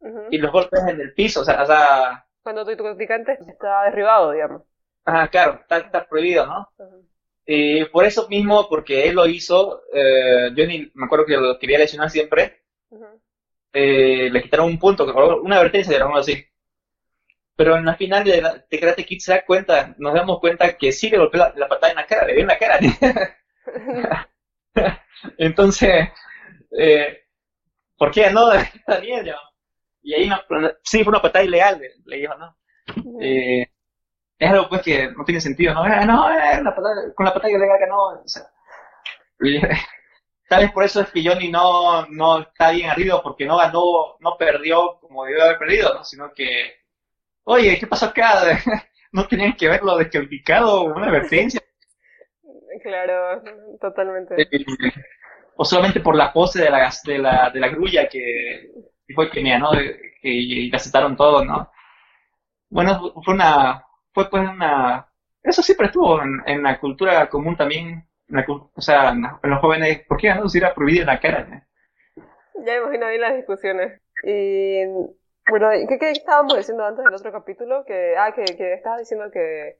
Ujú. 0.00 0.22
y 0.30 0.38
los 0.38 0.52
golpes 0.52 0.80
en 0.88 1.00
el 1.00 1.12
piso, 1.14 1.40
o 1.40 1.44
sea, 1.44 1.62
o 1.62 1.66
sea 1.66 2.25
Cuando 2.46 2.64
tu 2.64 2.76
practicante 2.84 3.32
está 3.46 3.82
derribado, 3.84 4.30
digamos. 4.32 4.62
ah, 5.04 5.28
claro, 5.28 5.60
está, 5.60 5.78
está 5.78 6.06
prohibido, 6.06 6.46
¿no? 6.46 6.68
Ujú. 6.78 7.06
Y 7.46 7.84
por 7.86 8.04
eso 8.06 8.28
mismo, 8.28 8.68
porque 8.68 9.08
él 9.08 9.16
lo 9.16 9.26
hizo, 9.26 9.82
eh, 9.94 10.50
Johnny, 10.56 10.90
me 10.94 11.06
acuerdo 11.06 11.26
que 11.26 11.36
lo 11.36 11.58
quería 11.58 11.78
lesionar 11.78 12.10
siempre, 12.10 12.60
Ujú. 12.90 13.20
eh, 13.72 14.28
le 14.30 14.42
quitaron 14.42 14.66
un 14.66 14.78
punto, 14.78 15.04
una 15.42 15.56
advertencia, 15.58 15.92
digamos 15.92 16.20
así. 16.20 16.44
Pero 17.56 17.76
en 17.76 17.84
la 17.84 17.96
final 17.96 18.22
de, 18.22 18.40
la- 18.40 18.64
de 18.70 18.78
Karate 18.80 19.04
Kid 19.04 19.18
se 19.18 19.32
da 19.32 19.44
cuenta, 19.44 19.94
nos 19.98 20.14
damos 20.14 20.38
cuenta 20.38 20.76
que 20.76 20.92
sí 20.92 21.10
le 21.10 21.18
golpeó 21.18 21.40
la, 21.40 21.52
la 21.56 21.66
patada 21.68 21.90
en 21.90 21.96
la 21.96 22.06
cara, 22.06 22.26
le 22.26 22.32
dio 22.34 22.42
en 22.42 22.46
la 22.48 22.58
cara. 22.58 22.78
Entonces, 25.38 26.08
eh, 26.78 27.24
¿por 27.98 28.12
qué 28.12 28.30
no? 28.30 28.52
Está 28.54 28.98
bien, 29.00 29.24
ya. 29.26 29.36
Y 30.06 30.14
ahí, 30.14 30.28
no, 30.28 30.36
sí, 30.84 31.02
fue 31.04 31.10
una 31.10 31.22
patada 31.22 31.44
ilegal, 31.44 31.80
le, 32.06 32.16
dijo, 32.18 32.34
¿no? 32.36 32.56
Eh, 33.20 33.66
es 34.38 34.50
algo 34.50 34.68
pues 34.68 34.82
que 34.82 35.10
no 35.12 35.24
tiene 35.24 35.40
sentido, 35.40 35.74
¿no? 35.74 35.86
Eh, 35.86 36.06
no, 36.06 36.30
eh, 36.30 36.62
la 36.62 36.74
patada- 36.76 37.14
con 37.16 37.26
la 37.26 37.34
patada 37.34 37.50
ilegal 37.52 37.78
que 37.80 37.86
no. 37.88 37.98
o 37.98 38.28
sea, 38.28 38.44
y- 39.40 39.60
tal 40.48 40.62
vez 40.64 40.72
por 40.72 40.84
eso 40.84 41.02
es 41.02 41.10
que 41.10 41.24
Johnny 41.26 41.50
no, 41.50 42.06
no 42.08 42.40
está 42.42 42.72
bien 42.72 42.90
arriba, 42.90 43.22
porque 43.22 43.46
no 43.46 43.58
ganó, 43.58 44.16
no 44.20 44.36
perdió 44.38 44.98
como 45.00 45.24
debió 45.26 45.44
haber 45.44 45.58
perdido, 45.58 45.94
¿no? 45.94 46.04
Sino 46.04 46.32
que, 46.34 46.74
oye, 47.44 47.78
¿qué 47.78 47.86
pasó 47.86 48.06
acá? 48.06 48.58
No 49.12 49.26
tenían 49.28 49.54
que 49.56 49.68
verlo 49.68 49.96
descalificado, 49.96 50.84
una 50.84 51.06
advertencia. 51.08 51.60
Claro, 52.82 53.42
totalmente. 53.80 54.34
Eh, 54.42 54.64
o 55.56 55.64
solamente 55.64 56.00
por 56.00 56.14
la 56.16 56.32
pose 56.32 56.62
de 56.62 56.70
la, 56.70 56.90
de 57.04 57.18
la, 57.18 57.50
de 57.50 57.60
la 57.60 57.68
grulla 57.68 58.08
que 58.08 58.70
fue 59.14 59.30
Kenia, 59.30 59.58
¿no? 59.58 59.70
Que 59.72 60.28
y 60.28 60.70
le 60.70 60.76
aceptaron 60.76 61.16
todo, 61.16 61.44
¿no? 61.44 61.70
Bueno, 62.68 63.12
fue 63.24 63.34
una, 63.34 63.84
fue 64.12 64.28
pues 64.28 64.42
una, 64.48 65.08
eso 65.42 65.62
siempre 65.62 65.86
estuvo 65.86 66.20
en, 66.22 66.42
en 66.46 66.62
la 66.62 66.80
cultura 66.80 67.28
común 67.28 67.56
también, 67.56 68.08
en 68.28 68.36
la 68.36 68.44
o 68.48 68.80
sea, 68.80 69.10
en, 69.10 69.22
los 69.22 69.60
jóvenes, 69.60 70.04
¿por 70.08 70.18
qué 70.18 70.34
no 70.34 70.48
se 70.48 70.58
hubiera 70.58 70.74
prohibido 70.74 71.02
en 71.02 71.06
la 71.06 71.20
cara? 71.20 71.44
¿no? 71.44 72.64
Ya 72.66 72.76
imagino 72.76 73.08
bien 73.08 73.20
las 73.20 73.36
discusiones. 73.36 74.00
Y 74.24 74.84
bueno, 75.48 75.72
¿y 75.74 75.86
¿qué, 75.86 75.98
qué 75.98 76.10
estábamos 76.10 76.56
diciendo 76.56 76.84
antes 76.84 77.04
del 77.04 77.14
otro 77.14 77.30
capítulo? 77.30 77.84
Que, 77.84 78.16
ah, 78.18 78.32
que, 78.34 78.44
que 78.56 78.74
estabas 78.74 78.98
diciendo 78.98 79.30
que, 79.30 79.78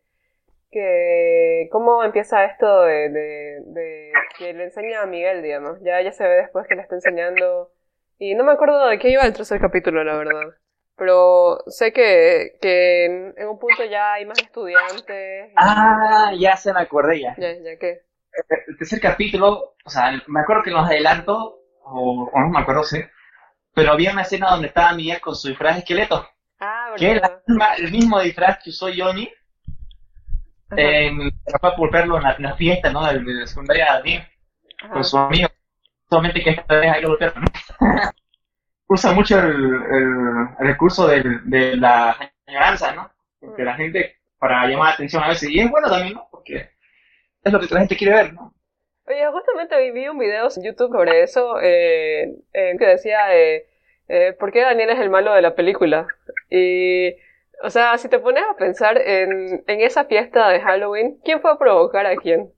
que 0.70 1.68
cómo 1.72 2.04
empieza 2.04 2.44
esto 2.44 2.82
de, 2.82 3.08
de, 3.08 3.62
de 3.64 4.12
que 4.38 4.52
le 4.52 4.64
enseña 4.64 5.02
a 5.02 5.06
Miguel, 5.06 5.42
digamos. 5.42 5.80
Ya, 5.82 6.00
ya 6.02 6.12
se 6.12 6.22
ve 6.22 6.36
después 6.36 6.68
que 6.68 6.76
le 6.76 6.82
está 6.82 6.94
enseñando. 6.94 7.72
Y 8.18 8.34
no 8.34 8.44
me 8.44 8.52
acuerdo 8.52 8.86
de 8.86 8.98
qué 8.98 9.10
iba 9.10 9.22
el 9.24 9.32
tercer 9.32 9.60
capítulo, 9.60 10.02
la 10.04 10.16
verdad. 10.16 10.54
Pero 10.96 11.58
sé 11.66 11.92
que, 11.92 12.56
que 12.60 13.04
en, 13.04 13.34
en 13.36 13.48
un 13.48 13.58
punto 13.58 13.84
ya 13.84 14.14
hay 14.14 14.24
más 14.24 14.38
estudiantes. 14.38 15.52
y- 15.52 15.54
Ah, 15.56 16.32
ya 16.38 16.56
se 16.56 16.72
me 16.72 16.80
acordé 16.80 17.20
ya. 17.20 17.34
Ya, 17.36 17.52
ya 17.52 17.78
que. 17.78 18.00
el 18.66 18.76
tercer 18.78 19.00
capítulo, 19.00 19.74
o 19.84 19.90
sea, 19.90 20.12
me 20.26 20.40
acuerdo 20.40 20.62
que 20.62 20.70
en 20.70 20.76
los 20.76 20.86
adelantos, 20.86 21.36
o, 21.84 22.30
o 22.32 22.40
no 22.40 22.48
me 22.48 22.60
acuerdo, 22.60 22.82
sí, 22.84 23.00
pero 23.74 23.92
había 23.92 24.12
una 24.12 24.22
escena 24.22 24.50
donde 24.50 24.68
estaba 24.68 24.94
Miguel 24.94 25.20
con 25.20 25.34
su 25.36 25.48
disfraz 25.48 25.74
de 25.76 25.80
esqueleto, 25.80 26.26
Ah, 26.58 26.94
que 26.96 27.14
verdad. 27.14 27.42
misma- 27.46 27.74
el 27.76 27.90
mismo 27.92 28.20
disfraz 28.20 28.58
que 28.62 28.70
usó 28.70 28.88
Johnny 28.96 29.30
en, 30.76 31.30
por 31.76 31.90
verlo 31.92 32.16
en 32.16 32.22
la, 32.24 32.32
en 32.32 32.42
la 32.42 32.56
fiesta, 32.56 32.90
¿no? 32.92 33.04
De, 33.06 33.20
la 33.22 33.46
secundaria 33.46 34.00
de 34.02 34.26
con 34.92 35.04
su 35.04 35.16
amigo, 35.18 35.48
solamente 36.08 36.42
que 36.42 36.50
esta 36.50 36.74
vez 36.74 37.02
lo 37.02 37.08
golpearon, 37.10 37.44
¿no? 37.44 38.10
Usa 38.88 39.12
mucho 39.12 39.38
el, 39.40 39.54
el- 39.74 40.48
recurso 40.60 41.06
del- 41.08 41.40
de 41.50 41.76
la 41.76 42.16
añoranza, 42.46 42.94
¿no? 42.94 43.10
De 43.56 43.64
la 43.64 43.74
gente 43.76 44.16
para 44.38 44.66
llamar 44.66 44.88
la 44.88 44.94
atención 44.94 45.22
a 45.24 45.28
veces, 45.28 45.50
y 45.50 45.60
es 45.60 45.70
bueno 45.70 45.88
también, 45.90 46.14
¿no? 46.14 46.28
Porque 46.30 46.70
es 47.44 47.52
lo 47.52 47.60
que 47.60 47.68
la 47.74 47.80
gente 47.80 47.96
quiere 47.96 48.14
ver, 48.14 48.34
¿no? 48.34 48.54
Oye, 49.06 49.24
justamente 49.30 49.90
vi 49.92 50.08
un 50.08 50.18
video 50.18 50.48
en 50.56 50.62
YouTube 50.64 50.90
sobre 50.92 51.22
eso 51.22 51.60
eh, 51.60 52.24
eh, 52.52 52.76
que 52.78 52.86
decía 52.86 53.34
eh, 53.36 53.66
eh, 54.08 54.32
¿por 54.38 54.50
qué 54.52 54.62
Daniel 54.62 54.90
es 54.90 54.98
el 54.98 55.10
malo 55.10 55.32
de 55.32 55.42
la 55.42 55.54
película? 55.54 56.08
Y, 56.50 57.14
o 57.62 57.70
sea, 57.70 57.96
si 57.98 58.08
te 58.08 58.18
pones 58.18 58.42
a 58.50 58.56
pensar 58.56 58.98
en, 58.98 59.62
en 59.66 59.80
esa 59.80 60.06
fiesta 60.06 60.48
de 60.48 60.60
Halloween, 60.60 61.20
¿quién 61.24 61.40
fue 61.40 61.52
a 61.52 61.58
provocar 61.58 62.06
a 62.06 62.16
quién? 62.16 62.52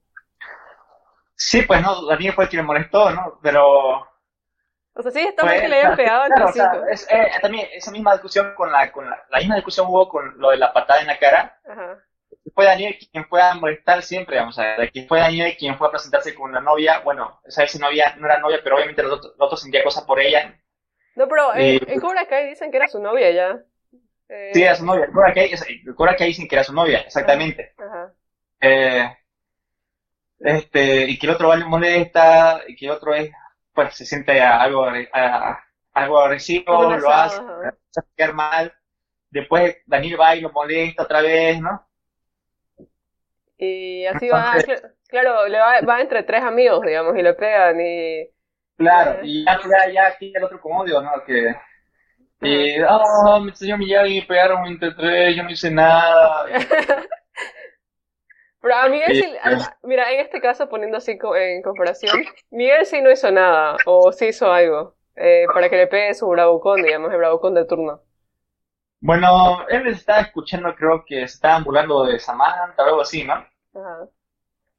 Sí, 1.39 1.63
pues 1.63 1.81
no, 1.81 2.05
Daniel 2.07 2.35
fue 2.35 2.45
el 2.45 2.51
que 2.51 2.57
le 2.57 2.63
molestó, 2.65 3.11
¿no? 3.11 3.39
Pero 3.43 3.65
O 4.01 4.09
O 4.95 5.03
sea, 5.03 5.13
sí, 5.13 5.21
está 5.21 5.45
mal 5.45 5.61
que 5.61 5.69
le 5.69 5.77
hayan 5.77 5.97
pegado 5.97 6.23
al 6.23 6.31
claro, 6.33 6.49
o 6.49 6.53
sea, 6.53 6.73
es, 6.91 7.07
eh, 7.11 7.31
también 7.41 7.69
esa 7.73 7.93
misma 7.93 8.13
discusión 8.13 8.55
con 8.57 8.73
la, 8.73 8.91
con 8.91 9.09
la, 9.09 9.25
la 9.31 9.39
misma 9.39 9.55
discusión 9.55 9.87
hubo 9.87 10.09
con 10.09 10.37
lo 10.39 10.51
de 10.51 10.57
la 10.57 10.73
patada 10.73 11.01
en 11.01 11.07
la 11.07 11.19
cara. 11.19 11.61
Ajá. 11.65 11.99
Fue 12.55 12.65
Daniel 12.65 12.97
quien 13.13 13.25
fue 13.27 13.41
a 13.41 13.55
molestar 13.55 14.03
siempre, 14.03 14.37
vamos 14.39 14.59
a 14.59 14.63
ver, 14.77 14.91
quien 14.91 15.07
fue 15.07 15.21
Daniel 15.21 15.57
quien 15.57 15.79
fue 15.79 15.87
a 15.87 15.91
presentarse 15.93 16.35
con 16.35 16.51
una 16.51 16.61
novia, 16.61 17.01
bueno, 17.01 17.41
esa 17.45 17.63
vez 17.63 17.79
novia 17.79 18.15
no 18.19 18.27
era 18.27 18.39
novia, 18.39 18.59
pero 18.63 18.77
obviamente 18.77 19.03
los 19.03 19.13
otros, 19.13 19.35
los 19.39 19.47
otros 19.47 19.63
sentían 19.63 19.85
cosas 19.85 20.05
por 20.05 20.19
ella. 20.21 20.59
No, 21.15 21.29
pero 21.29 21.55
en, 21.55 21.77
Eh, 21.77 21.81
en 21.87 22.01
Cobra 22.01 22.27
Kai 22.27 22.49
dicen 22.49 22.71
que 22.71 22.77
era 22.79 22.89
su 22.89 23.01
novia 23.01 23.31
ya. 23.31 23.63
Eh, 24.29 24.51
Sí, 24.53 24.63
era 24.63 24.75
su 24.75 24.85
novia. 24.85 25.07
Cobra 25.13 25.33
Kai, 25.33 25.51
Cobra 25.97 26.17
Kai 26.17 26.29
dicen 26.29 26.49
que 26.49 26.57
era 26.57 26.65
su 26.65 26.73
novia, 26.75 27.01
exactamente. 27.01 27.75
Ajá. 27.79 28.13
Eh, 28.61 29.18
este, 30.41 31.05
y 31.09 31.19
que 31.19 31.27
el 31.27 31.33
otro 31.35 31.49
va 31.49 31.57
le 31.57 31.65
molesta, 31.65 32.63
y 32.67 32.77
que 32.77 32.87
el 32.87 32.93
otro 32.93 33.15
es, 33.15 33.31
pues 33.73 33.95
se 33.97 34.05
siente 34.07 34.41
algo, 34.41 34.87
a- 35.13 35.59
algo 35.95 36.21
agresivo, 36.21 36.91
lo 36.97 37.11
hace, 37.11 37.41
quedar 38.17 38.35
mal. 38.35 38.73
Después 39.31 39.77
Daniel 39.87 40.21
va 40.21 40.37
y 40.37 40.41
lo 40.41 40.51
molesta 40.53 41.03
otra 41.03 41.21
vez, 41.21 41.61
¿no? 41.61 41.87
Y 43.59 44.07
así 44.07 44.29
va, 44.29 44.55
Entonces- 44.57 44.83
claro, 45.09 45.47
le 45.49 45.59
va, 45.59 45.81
va 45.83 46.01
entre 46.01 46.23
tres 46.23 46.43
amigos, 46.43 46.81
digamos, 46.87 47.17
y 47.17 47.23
le 47.23 47.35
pegan 47.35 47.81
y... 47.81 48.29
Claro, 48.77 49.13
Eh. 49.15 49.21
y 49.25 49.45
ya, 49.45 49.59
ya, 49.69 49.93
ya 49.93 50.07
aquí 50.07 50.33
el 50.35 50.45
otro 50.45 50.61
como 50.61 50.81
odio, 50.83 51.03
¿no? 51.03 51.11
Que, 51.27 51.55
y, 52.41 52.81
ah, 52.89 53.41
me 53.43 53.51
enseñó 53.51 53.77
Miyagi, 53.77 54.21
pegaron 54.23 54.65
entre 54.67 54.93
tres, 54.93 55.35
yo 55.37 55.43
no 55.43 55.51
hice 55.51 55.71
nada. 55.73 56.47
Pero 58.61 58.75
a 58.75 58.89
Miguel 58.89 59.15
Sí, 59.17 59.25
a- 59.43 59.79
mira, 59.83 60.13
en 60.13 60.21
este 60.21 60.41
caso, 60.41 60.69
poniendo 60.69 60.97
así 60.99 61.19
co- 61.19 61.37
en 61.37 61.63
comparación, 61.63 62.29
Miguel 62.51 62.87
sí 62.87 63.01
no 63.01 63.11
hizo 63.11 63.31
nada, 63.31 63.83
o 63.85 64.13
sí 64.13 64.27
hizo 64.29 64.51
algo, 64.53 64.97
eh, 65.17 65.51
para 65.53 65.69
que 65.71 65.77
le 65.77 65.87
pegue 65.87 66.15
su 66.15 66.29
bravucón, 66.29 66.83
digamos, 66.83 67.13
el 67.13 67.19
bravucón 67.19 67.55
de 67.55 67.65
turno. 67.67 68.03
Bueno, 69.01 69.67
él 69.69 69.89
estaba 69.89 70.21
escuchando, 70.21 70.73
creo 70.77 71.05
que 71.05 71.17
se 71.27 71.35
estaban 71.35 71.65
burlando 71.65 72.05
de 72.05 72.21
Samantha 72.21 72.85
o 72.85 72.87
algo 72.87 73.01
así, 73.01 73.25
¿no? 73.25 73.45
Ajá. 73.75 74.09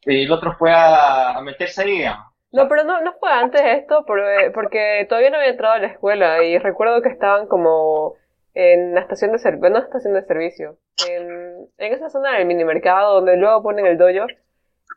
Y 0.02 0.24
el 0.26 0.32
otro 0.34 0.58
fue 0.58 0.74
a, 0.74 1.38
a 1.38 1.42
meterse 1.42 1.84
ahí, 1.84 1.92
digamos. 1.92 2.34
No, 2.52 2.68
pero 2.68 2.84
no, 2.84 3.02
no 3.02 3.14
fue 3.20 3.32
antes 3.32 3.62
esto, 3.64 4.06
porque, 4.08 4.52
porque 4.54 5.06
todavía 5.08 5.30
no 5.30 5.38
había 5.38 5.52
entrado 5.52 5.76
a 5.76 5.80
la 5.80 5.88
escuela, 5.88 6.44
y 6.44 6.58
recuerdo 6.58 7.02
que 7.02 7.10
estaban 7.10 7.48
como 7.48 8.16
en 8.56 8.96
la 8.96 9.02
estación 9.02 9.32
de 9.32 9.38
servicio, 9.40 9.70
no 9.70 9.78
estación 9.80 10.14
de 10.16 10.24
servicio, 10.24 10.78
en, 11.08 11.68
en 11.78 11.94
esa 11.94 12.10
zona 12.10 12.38
del 12.38 12.48
minimercado 12.48 13.16
donde 13.16 13.38
luego 13.38 13.64
ponen 13.64 13.86
el 13.86 13.98
dojo, 13.98 14.28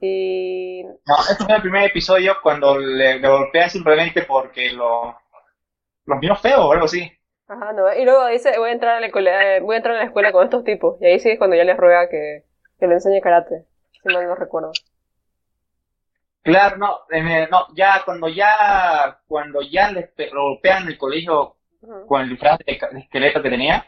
y 0.01 0.85
No, 1.07 1.15
este 1.31 1.45
fue 1.45 1.55
el 1.55 1.63
primer 1.63 1.85
episodio 1.85 2.37
cuando 2.43 2.77
le, 2.77 3.21
le 3.21 3.29
golpean 3.29 3.71
simplemente 3.71 4.23
porque 4.23 4.71
lo, 4.73 5.17
los 6.07 6.21
vio 6.21 6.37
feo 6.37 6.67
o 6.69 6.73
algo 6.73 6.87
así. 6.87 7.13
Ajá, 7.47 7.73
no, 7.73 7.93
y 7.95 8.05
luego 8.05 8.27
dice, 8.27 8.59
voy 8.59 8.71
a 8.71 8.73
entrar 8.73 8.97
a 8.97 9.01
la 9.01 9.07
escuela, 9.07 9.57
eh, 9.57 9.61
voy 9.61 9.75
a 9.75 9.77
entrar 9.79 9.95
a 9.97 9.99
la 10.01 10.05
escuela 10.07 10.33
con 10.33 10.43
estos 10.45 10.65
tipos. 10.65 11.01
Y 11.01 11.07
ahí 11.07 11.21
sí 11.21 11.31
es 11.31 11.39
cuando 11.39 11.55
ya 11.57 11.63
les 11.65 11.77
ruega 11.77 12.09
que, 12.09 12.45
que 12.81 12.87
le 12.89 12.95
enseñe 12.95 13.21
karate, 13.21 13.67
si 14.03 14.09
mal 14.09 14.27
no 14.27 14.35
recuerdo. 14.35 14.73
Claro, 16.43 16.77
no, 16.77 16.99
el- 17.11 17.49
no, 17.51 17.67
ya 17.75 18.03
cuando 18.05 18.29
ya, 18.29 19.21
cuando 19.29 19.61
ya 19.63 19.91
le 19.93 20.11
golpean 20.33 20.83
en 20.85 20.89
el 20.91 20.99
colegio 20.99 21.57
con 22.05 22.23
el 22.23 22.31
disfraz 22.31 22.59
de, 22.67 22.81
esqueleto 22.99 23.43
que 23.43 23.51
tenía. 23.51 23.87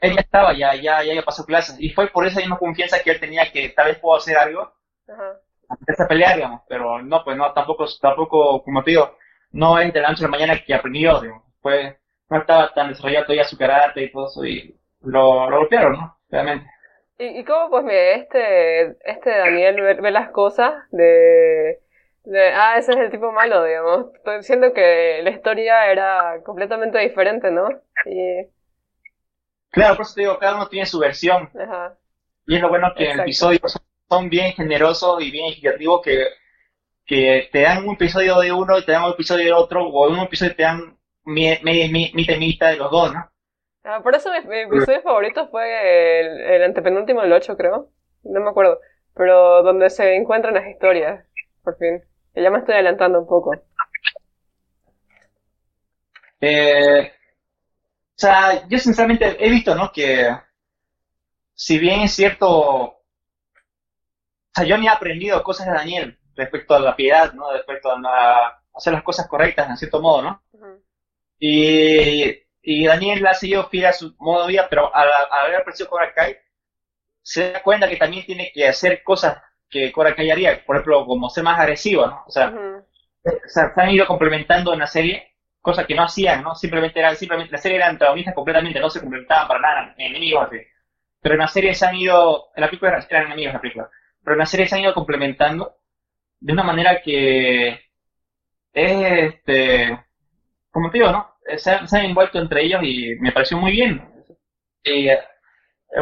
Él 0.00 0.14
ya 0.14 0.20
estaba, 0.20 0.52
ya, 0.54 0.74
ya, 0.74 1.02
ya, 1.02 1.22
pasó 1.22 1.44
clases. 1.44 1.76
Y 1.78 1.90
fue 1.90 2.08
por 2.08 2.26
esa 2.26 2.40
misma 2.40 2.58
confianza 2.58 3.00
que 3.02 3.10
él 3.10 3.20
tenía 3.20 3.50
que 3.52 3.70
tal 3.70 3.86
vez 3.86 3.98
puedo 3.98 4.16
hacer 4.16 4.36
algo 4.36 4.72
Ajá. 5.08 5.40
antes 5.68 5.96
de 5.96 6.06
pelear, 6.06 6.36
digamos. 6.36 6.62
Pero 6.68 7.02
no, 7.02 7.24
pues 7.24 7.36
no, 7.36 7.52
tampoco, 7.52 7.86
tampoco, 8.00 8.62
como 8.62 8.82
te 8.84 8.92
digo, 8.92 9.16
no 9.52 9.78
es 9.78 9.92
de 9.92 10.00
la 10.00 10.10
noche 10.10 10.24
a 10.24 10.28
la 10.28 10.30
mañana 10.30 10.62
que 10.64 10.74
aprendió, 10.74 11.20
digamos. 11.20 11.44
Pues 11.60 11.96
no 12.28 12.38
estaba 12.38 12.72
tan 12.74 12.88
desarrollado 12.88 13.26
todavía 13.26 13.44
su 13.44 13.56
karate 13.58 14.02
y 14.02 14.12
todo 14.12 14.26
eso 14.26 14.44
y 14.44 14.76
lo, 15.02 15.48
lo 15.50 15.58
golpearon, 15.58 15.92
¿no? 15.92 16.18
Realmente. 16.30 16.70
Y, 17.18 17.40
y 17.40 17.44
cómo 17.44 17.70
pues 17.70 17.84
mire, 17.84 18.14
este, 18.14 18.96
este 19.10 19.30
Daniel 19.30 19.80
ve, 19.80 19.94
ve 19.94 20.10
las 20.10 20.30
cosas 20.30 20.74
de, 20.90 21.80
de, 22.24 22.48
ah, 22.54 22.76
ese 22.78 22.92
es 22.92 22.98
el 22.98 23.10
tipo 23.10 23.32
malo, 23.32 23.64
digamos. 23.64 24.14
Estoy 24.16 24.38
diciendo 24.38 24.72
que 24.74 25.20
la 25.22 25.30
historia 25.30 25.90
era 25.90 26.42
completamente 26.44 26.98
diferente, 26.98 27.50
¿no? 27.50 27.68
Y, 28.04 28.46
Claro, 29.76 29.96
por 29.96 30.06
eso 30.06 30.14
te 30.14 30.22
digo, 30.22 30.38
cada 30.38 30.54
uno 30.56 30.68
tiene 30.68 30.86
su 30.86 30.98
versión. 30.98 31.50
ajá. 31.54 31.98
Y 32.46 32.56
es 32.56 32.62
lo 32.62 32.70
bueno 32.70 32.94
que 32.96 33.04
en 33.04 33.10
el 33.12 33.20
episodio 33.20 33.60
son, 34.08 34.30
bien 34.30 34.52
generosos 34.54 35.20
y 35.22 35.30
bien 35.30 35.52
equitativos 35.52 36.00
que, 36.02 36.28
que 37.04 37.50
te 37.52 37.60
dan 37.60 37.86
un 37.86 37.94
episodio 37.94 38.38
de 38.40 38.52
uno 38.52 38.78
y 38.78 38.86
te 38.86 38.92
dan 38.92 39.04
un 39.04 39.10
episodio 39.10 39.44
de 39.44 39.52
otro, 39.52 39.86
o 39.86 40.08
en 40.08 40.14
un 40.14 40.20
episodio 40.20 40.56
te 40.56 40.62
dan 40.62 40.96
mi, 41.24 41.50
mi, 41.62 41.90
mi, 41.90 42.10
mi 42.14 42.24
temita 42.24 42.68
de 42.68 42.76
los 42.76 42.90
dos, 42.90 43.12
¿no? 43.12 43.30
Ah, 43.84 44.00
por 44.02 44.14
eso 44.14 44.30
mi, 44.32 44.40
mi 44.48 44.60
episodio 44.60 45.02
favorito 45.02 45.48
fue 45.48 46.20
el, 46.20 46.40
el 46.40 46.62
antepenúltimo, 46.62 47.20
el 47.22 47.32
8 47.34 47.54
creo, 47.58 47.90
no 48.22 48.40
me 48.40 48.48
acuerdo, 48.48 48.80
pero 49.14 49.62
donde 49.62 49.90
se 49.90 50.14
encuentran 50.16 50.54
las 50.54 50.66
historias, 50.68 51.26
por 51.62 51.76
fin. 51.76 52.02
Que 52.32 52.42
ya 52.42 52.50
me 52.50 52.58
estoy 52.60 52.74
adelantando 52.76 53.20
un 53.20 53.26
poco. 53.26 53.52
Eh, 56.40 57.12
o 58.16 58.18
sea, 58.18 58.66
yo 58.68 58.78
sinceramente 58.78 59.36
he 59.44 59.50
visto, 59.50 59.74
¿no? 59.74 59.92
Que 59.92 60.30
si 61.54 61.78
bien 61.80 62.02
es 62.02 62.12
cierto, 62.14 62.48
o 62.50 63.02
sea, 64.54 64.64
yo 64.64 64.78
ni 64.78 64.86
he 64.86 64.88
aprendido 64.90 65.42
cosas 65.42 65.66
de 65.66 65.72
Daniel 65.74 66.18
respecto 66.34 66.74
a 66.74 66.80
la 66.80 66.96
piedad, 66.96 67.32
¿no? 67.32 67.52
Respecto 67.52 67.90
a 67.92 67.98
la- 68.00 68.62
hacer 68.74 68.92
las 68.92 69.02
cosas 69.02 69.26
correctas, 69.28 69.68
en 69.68 69.76
cierto 69.76 70.00
modo, 70.00 70.22
¿no? 70.22 70.42
Ujú. 70.52 70.82
Y, 71.38 72.38
y 72.62 72.86
Daniel 72.86 73.26
ha 73.26 73.34
seguido 73.34 73.68
fiel 73.68 73.86
a 73.86 73.92
su 73.92 74.14
modo 74.18 74.42
de 74.46 74.52
vida, 74.52 74.68
pero 74.70 74.94
al, 74.94 75.08
haber 75.30 75.56
aparecido 75.56 75.88
Cobra 75.90 76.14
Kai, 76.14 76.36
se 77.22 77.52
da 77.52 77.62
cuenta 77.62 77.88
que 77.88 77.96
también 77.98 78.26
tiene 78.26 78.52
que 78.54 78.68
hacer 78.68 79.02
cosas 79.04 79.42
que 79.70 79.92
Cobra 79.92 80.14
Kai 80.16 80.30
haría, 80.30 80.64
por 80.66 80.76
ejemplo, 80.76 81.06
como 81.06 81.30
ser 81.30 81.44
más 81.44 81.60
agresivo, 81.60 82.06
¿no? 82.06 82.24
O 82.26 82.30
sea, 82.30 82.60
o 83.24 83.48
sea, 83.48 83.74
se 83.74 83.80
han 83.82 83.90
ido 83.90 84.06
complementando 84.06 84.72
en 84.74 84.80
la 84.80 84.86
serie, 84.86 85.35
cosas 85.66 85.86
que 85.86 85.96
no 85.96 86.04
hacían, 86.04 86.42
¿no? 86.44 86.54
Simplemente 86.56 87.00
eran, 87.00 87.16
simplemente, 87.16 87.52
la 87.52 87.58
serie 87.58 87.78
era 87.78 87.88
antagonistas 87.88 88.34
completamente, 88.36 88.80
no 88.80 88.90
se 88.90 89.00
complementaban 89.00 89.48
para 89.48 89.60
nada, 89.60 89.96
enemigos 89.98 90.46
así. 90.48 90.58
Pero 91.22 91.34
en 91.36 91.40
la 91.40 91.48
serie 91.48 91.74
se 91.74 91.86
han 91.86 91.96
ido, 91.96 92.48
en 92.56 92.62
la 92.62 92.68
película 92.68 93.06
eran, 93.10 93.26
enemigos 93.26 93.50
en 93.50 93.54
la 93.56 93.60
película, 93.62 93.90
pero 94.24 94.34
en 94.34 94.40
la 94.40 94.46
serie 94.46 94.68
se 94.68 94.76
han 94.76 94.82
ido 94.82 94.94
complementando 94.94 95.76
de 96.40 96.52
una 96.54 96.64
manera 96.64 97.02
que 97.02 97.68
es, 97.70 99.34
este, 99.34 99.98
como 100.72 100.90
te 100.90 100.98
digo, 100.98 101.12
¿no? 101.12 101.36
Se, 101.58 101.70
han- 101.72 101.88
se 101.88 102.00
envuelto 102.00 102.38
entre 102.40 102.64
ellos 102.64 102.82
y 102.84 103.16
me 103.20 103.32
pareció 103.32 103.58
muy 103.58 103.72
bien. 103.72 104.02
Y 104.84 105.08
eh, 105.10 105.20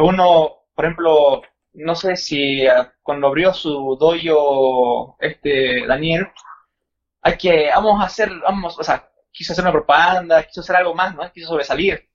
uno, 0.01 0.65
por 0.75 0.85
ejemplo, 0.85 1.43
no 1.73 1.95
sé 1.95 2.15
si 2.17 2.63
eh, 2.67 2.71
cuando 3.03 3.27
abrió 3.27 3.53
su 3.53 3.97
dojo, 3.99 5.17
este, 5.21 5.85
Daniel, 5.87 6.27
hay 7.21 7.37
que, 7.37 7.69
vamos 7.75 8.01
a 8.01 8.05
hacer, 8.07 8.29
vamos, 8.41 8.77
o 8.79 8.83
sea, 8.83 9.09
quiso 9.35 9.53
hacer 9.53 9.63
una 9.63 9.71
propaganda, 9.71 10.43
quiso 10.43 10.61
hacer 10.61 10.77
algo 10.77 10.93
más, 10.95 11.15
¿no? 11.15 11.31
Quiso 11.31 11.49
sobresalir, 11.49 12.09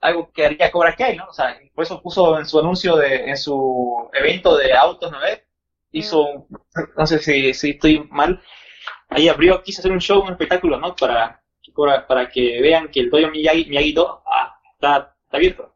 algo 0.00 0.30
que 0.32 0.46
haría 0.46 0.70
Cobra 0.70 0.94
Kai, 0.94 1.16
¿no? 1.16 1.26
O 1.28 1.32
sea, 1.32 1.58
por 1.74 1.84
eso 1.84 2.00
puso 2.02 2.38
en 2.38 2.46
su 2.46 2.58
anuncio 2.58 2.96
de, 2.96 3.28
en 3.30 3.36
su 3.36 4.08
evento 4.12 4.56
de 4.56 4.72
autos, 4.74 5.10
¿no 5.10 5.20
ves? 5.20 5.42
Hizo, 5.92 6.46
no 6.96 7.06
sé 7.06 7.18
si, 7.18 7.54
si 7.54 7.70
estoy 7.70 8.06
mal, 8.10 8.40
ahí 9.08 9.28
abrió, 9.28 9.62
quiso 9.62 9.80
hacer 9.80 9.92
un 9.92 10.00
show, 10.00 10.22
un 10.22 10.32
espectáculo, 10.32 10.78
¿no? 10.78 10.94
Para, 10.94 11.42
para 12.06 12.28
que 12.28 12.60
vean 12.62 12.88
que 12.90 13.00
el 13.00 13.10
Dojo 13.10 13.28
Miyagi, 13.28 13.66
Miyagi 13.66 13.92
2 13.92 14.18
ah, 14.26 14.58
está, 14.74 15.14
está 15.24 15.36
abierto. 15.36 15.72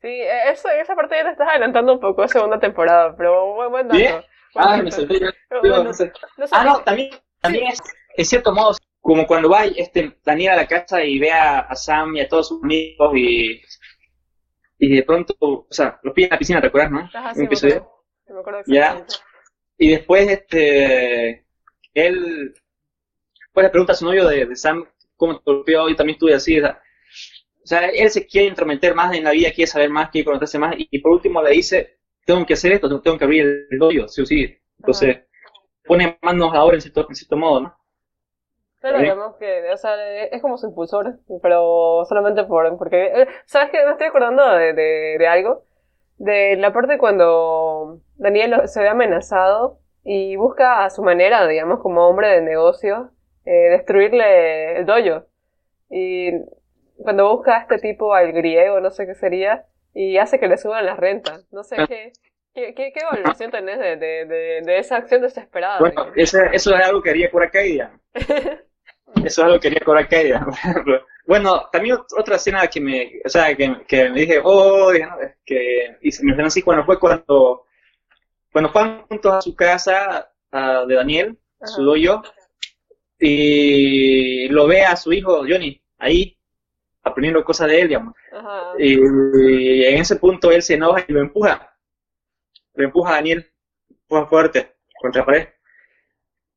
Sí, 0.00 0.08
e- 0.08 0.50
eso, 0.50 0.68
esa 0.68 0.94
parte 0.94 1.16
ya 1.16 1.24
te 1.24 1.30
estás 1.30 1.48
adelantando 1.48 1.92
un 1.92 2.00
poco 2.00 2.26
segunda 2.28 2.58
temporada, 2.58 3.14
pero 3.16 3.54
buen, 3.54 3.70
buen 3.70 3.88
dato. 3.88 3.98
¿Sí? 4.00 4.06
buen 4.54 4.66
Ah, 4.66 4.70
dato. 4.70 4.82
me 4.84 4.90
salté, 4.92 5.20
bueno, 5.50 5.84
no 5.84 5.92
sé. 5.92 6.12
no 6.36 6.46
sé 6.46 6.54
Ah, 6.56 6.64
no, 6.64 6.80
también, 6.82 7.10
también 7.40 7.66
es, 7.68 7.80
en 8.16 8.24
cierto 8.24 8.52
modo, 8.52 8.74
como 9.00 9.26
cuando 9.26 9.50
va 9.50 9.64
este, 9.66 10.18
Daniel 10.24 10.52
a 10.52 10.56
la 10.56 10.66
casa 10.66 11.04
y 11.04 11.18
ve 11.18 11.32
a, 11.32 11.60
a 11.60 11.76
Sam 11.76 12.16
y 12.16 12.20
a 12.20 12.28
todos 12.28 12.48
sus 12.48 12.62
amigos 12.62 13.12
y, 13.16 13.60
y 14.78 14.94
de 14.96 15.02
pronto, 15.02 15.34
o 15.40 15.66
sea, 15.70 15.98
los 16.02 16.14
pide 16.14 16.26
en 16.26 16.30
la 16.32 16.38
piscina, 16.38 16.60
¿te 16.60 16.68
acuerdas, 16.68 16.90
no? 16.92 17.00
Ajá, 17.12 17.34
sí, 17.34 17.40
me 17.40 17.46
acuerdo. 17.46 17.90
Sí, 18.26 18.32
me 18.32 18.40
acuerdo 18.40 18.60
Ya. 18.66 19.06
Y 19.78 19.90
después, 19.90 20.28
este, 20.28 21.46
él, 21.94 22.54
pues 23.52 23.64
le 23.64 23.70
pregunta 23.70 23.92
a 23.92 23.96
su 23.96 24.04
novio 24.04 24.26
de, 24.28 24.46
de 24.46 24.56
Sam 24.56 24.86
cómo 25.16 25.36
te 25.38 25.42
golpeó 25.44 25.88
y 25.88 25.96
también 25.96 26.14
estuve 26.16 26.34
así, 26.34 26.58
o 26.58 26.62
sea, 26.62 26.80
o 27.64 27.66
sea, 27.66 27.88
él 27.88 28.10
se 28.10 28.26
quiere 28.26 28.48
intrometer 28.48 28.94
más 28.94 29.14
en 29.14 29.24
la 29.24 29.32
vida, 29.32 29.52
quiere 29.52 29.70
saber 29.70 29.90
más, 29.90 30.10
quiere 30.10 30.24
conocerse 30.26 30.58
más 30.58 30.76
y, 30.78 30.88
y 30.90 31.00
por 31.00 31.12
último 31.12 31.42
le 31.42 31.52
dice, 31.52 32.00
tengo 32.24 32.46
que 32.46 32.54
hacer 32.54 32.72
esto, 32.72 32.88
tengo 33.02 33.18
que 33.18 33.24
abrir 33.24 33.68
el 33.70 33.78
dojo, 33.78 34.08
sí 34.08 34.22
o 34.22 34.26
sí. 34.26 34.56
Entonces, 34.78 35.18
pone 35.84 36.18
manos 36.22 36.52
ahora 36.54 36.76
en 36.76 36.82
cierto, 36.82 37.06
en 37.08 37.16
cierto 37.16 37.36
modo, 37.36 37.60
¿no? 37.62 37.78
Claro, 38.80 38.98
Sí. 38.98 39.02
digamos 39.02 39.36
que, 39.36 39.70
o 39.72 39.76
sea, 39.76 39.94
es 40.26 40.40
como 40.40 40.56
su 40.56 40.66
impulsor, 40.68 41.18
pero 41.42 42.04
solamente 42.08 42.44
por, 42.44 42.76
porque, 42.78 43.06
eh, 43.22 43.28
¿sabes 43.44 43.70
qué? 43.70 43.84
Me 43.84 43.92
estoy 43.92 44.06
acordando 44.08 44.48
de, 44.54 44.72
de, 44.72 45.16
de 45.18 45.26
algo, 45.26 45.64
de 46.18 46.56
la 46.56 46.72
parte 46.72 46.98
cuando 46.98 48.00
Daniel 48.16 48.68
se 48.68 48.80
ve 48.82 48.88
amenazado 48.88 49.80
y 50.04 50.36
busca 50.36 50.84
a 50.84 50.90
su 50.90 51.02
manera, 51.02 51.46
digamos, 51.46 51.80
como 51.80 52.06
hombre 52.08 52.28
de 52.28 52.40
negocios, 52.42 53.08
eh, 53.44 53.70
destruirle 53.70 54.78
el 54.78 54.86
dojo. 54.86 55.26
Y 55.90 56.32
cuando 57.02 57.28
busca 57.34 57.56
a 57.58 57.60
este 57.62 57.78
tipo, 57.78 58.14
al 58.14 58.32
griego, 58.32 58.80
no 58.80 58.90
sé 58.90 59.06
qué 59.06 59.14
sería, 59.14 59.66
y 59.94 60.18
hace 60.18 60.38
que 60.40 60.48
le 60.48 60.56
suban 60.58 60.86
las 60.86 60.98
rentas. 60.98 61.46
No 61.52 61.64
sé 61.64 61.84
qué, 61.88 62.12
qué, 62.54 62.74
qué, 62.74 62.92
qué 62.92 63.00
evaluación 63.00 63.50
tenés 63.50 63.78
de, 63.78 63.96
de, 63.96 64.62
de, 64.64 64.78
esa 64.78 64.96
acción 64.96 65.22
desesperada. 65.22 65.80
Bueno, 65.80 66.12
eso, 66.16 66.38
eso 66.52 66.74
es 66.74 66.80
algo 66.84 67.02
que 67.02 67.10
haría 67.10 67.30
Kurakaidia. 67.30 67.92
eso 69.16 69.26
es 69.26 69.38
algo 69.38 69.60
que 69.60 69.68
haría 69.68 69.80
Kurakaidia. 69.84 70.46
bueno, 71.26 71.68
también 71.72 71.98
otra 72.16 72.36
escena 72.36 72.66
que 72.66 72.80
me, 72.80 73.20
o 73.24 73.28
sea, 73.28 73.54
que, 73.54 73.84
que 73.86 74.10
me 74.10 74.20
dije, 74.20 74.40
oh, 74.42 74.90
que 75.44 75.96
y 76.00 76.12
se 76.12 76.24
me 76.24 76.42
así 76.42 76.62
cuando 76.62 76.84
fue 76.84 76.98
cuando, 76.98 77.66
cuando 78.52 78.70
fueron 78.70 79.02
juntos 79.06 79.32
a 79.32 79.40
su 79.40 79.54
casa 79.54 80.30
de 80.52 80.94
Daniel, 80.94 81.38
su 81.64 81.82
doyo, 81.82 82.22
y 83.18 84.48
lo 84.48 84.66
ve 84.66 84.82
a 84.84 84.96
su 84.96 85.12
hijo 85.12 85.38
Johnny 85.38 85.82
ahí 85.98 86.38
aprendiendo 87.02 87.44
cosas 87.44 87.68
de 87.68 87.80
él, 87.80 87.88
digamos. 87.88 88.14
Y, 88.78 88.94
en 89.84 90.00
ese 90.00 90.16
punto 90.16 90.52
él 90.52 90.62
se 90.62 90.74
enoja 90.74 91.04
y 91.06 91.12
lo 91.12 91.20
empuja. 91.20 91.74
Lo 92.74 92.84
empuja 92.84 93.10
a 93.10 93.14
Daniel, 93.14 93.50
empuja 93.90 94.26
fuerte 94.26 94.76
contra 95.00 95.22
la 95.22 95.26
pared. 95.26 95.48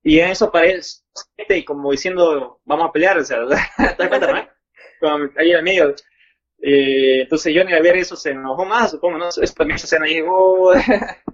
Y 0.03 0.19
en 0.19 0.29
eso 0.29 0.45
aparece 0.45 1.00
y 1.49 1.65
como 1.65 1.91
diciendo, 1.91 2.59
vamos 2.65 2.89
a 2.89 2.91
pelear, 2.91 3.17
o 3.17 3.23
sea, 3.23 3.39
¿te 3.77 3.95
das 3.97 4.07
cuenta, 4.07 4.49
no? 5.01 5.29
ahí 5.37 5.51
en 5.51 5.63
medio. 5.63 5.95
Eh, 6.63 7.23
entonces 7.23 7.53
Johnny 7.55 7.73
al 7.73 7.81
ver 7.81 7.97
eso 7.97 8.15
se 8.15 8.31
enojó 8.31 8.65
más, 8.65 8.91
supongo, 8.91 9.17
¿no? 9.17 9.29
Eso 9.29 9.53
también 9.55 9.79
se 9.79 9.85
escena 9.87 10.05
ahí, 10.05 10.21
oh, 10.27 10.73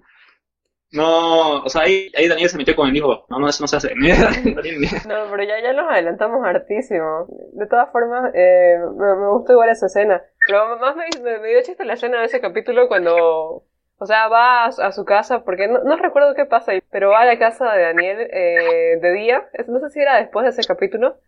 No, 0.92 1.64
o 1.64 1.70
sea, 1.70 1.82
ahí, 1.82 2.10
ahí 2.16 2.30
Daniel 2.30 2.50
se 2.50 2.58
metió 2.58 2.76
con 2.76 2.88
el 2.88 2.96
hijo. 2.96 3.26
No, 3.30 3.40
no, 3.40 3.50
eso 3.50 3.62
no 3.62 3.68
se 3.68 3.76
hace. 3.76 3.94
no, 3.96 5.32
pero 5.32 5.44
ya, 5.44 5.62
ya 5.62 5.74
nos 5.74 5.92
adelantamos 5.92 6.46
hartísimo. 6.46 7.28
De 7.54 7.68
todas 7.68 7.92
formas, 7.92 8.32
eh, 8.34 8.78
me, 8.96 9.28
gustó 9.30 9.52
igual 9.52 9.70
esa 9.70 9.88
escena. 9.88 10.24
Pero 10.48 10.78
más 10.78 10.96
me, 10.96 11.06
me, 11.22 11.50
dio 11.50 11.62
chiste 11.62 11.84
la 11.84 11.94
escena 11.94 12.20
de 12.20 12.28
ese 12.28 12.40
capítulo 12.40 12.88
cuando, 12.88 13.66
o 13.98 14.06
sea, 14.06 14.28
va 14.28 14.66
a, 14.66 14.92
su 14.92 15.06
casa, 15.06 15.44
porque 15.44 15.68
no, 15.68 15.84
no, 15.84 15.98
recuerdo 15.98 16.36
qué 16.36 16.46
pasa, 16.46 16.74
pero 16.92 17.10
va 17.10 17.22
a 17.22 17.26
la 17.26 17.40
casa 17.40 17.74
de 17.74 17.82
Daniel 17.84 18.28
eh, 18.32 19.00
de 19.02 19.14
día. 19.14 19.48
No 19.68 19.80
sé 19.80 19.90
si 19.90 20.00
era 20.00 20.18
después 20.18 20.44
de 20.44 20.50
ese 20.52 20.68
capítulo. 20.68 21.20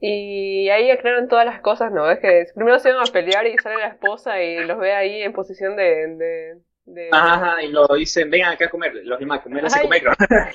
Y 0.00 0.68
ahí 0.68 0.90
aclaran 0.90 1.28
todas 1.28 1.46
las 1.46 1.60
cosas, 1.60 1.92
¿no? 1.92 2.10
Es 2.10 2.18
que 2.18 2.46
primero 2.54 2.78
se 2.78 2.92
van 2.92 3.08
a 3.08 3.12
pelear 3.12 3.46
y 3.46 3.56
sale 3.58 3.76
la 3.76 3.88
esposa 3.88 4.42
y 4.42 4.64
los 4.64 4.78
ve 4.78 4.92
ahí 4.92 5.22
en 5.22 5.32
posición 5.32 5.76
de 5.76 6.58
Ajá, 7.12 7.62
y 7.62 7.68
lo 7.68 7.86
dicen, 7.88 8.30
vengan 8.30 8.52
acá 8.52 8.66
a 8.66 8.70
comer, 8.70 8.94
los 9.04 9.18
demás, 9.18 9.40
comer, 9.40 9.64
así 9.64 9.80
comer. 9.80 10.02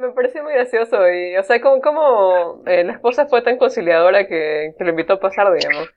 Me 0.00 0.10
pareció 0.12 0.42
muy 0.42 0.52
gracioso 0.54 1.08
y, 1.10 1.36
o 1.36 1.42
sea, 1.42 1.60
como, 1.60 1.80
como 1.80 2.62
eh, 2.66 2.84
la 2.84 2.92
esposa 2.92 3.26
fue 3.26 3.42
tan 3.42 3.58
conciliadora 3.58 4.26
que, 4.26 4.74
que, 4.76 4.84
lo 4.84 4.90
invitó 4.90 5.14
a 5.14 5.20
pasar, 5.20 5.52
digamos. 5.52 5.88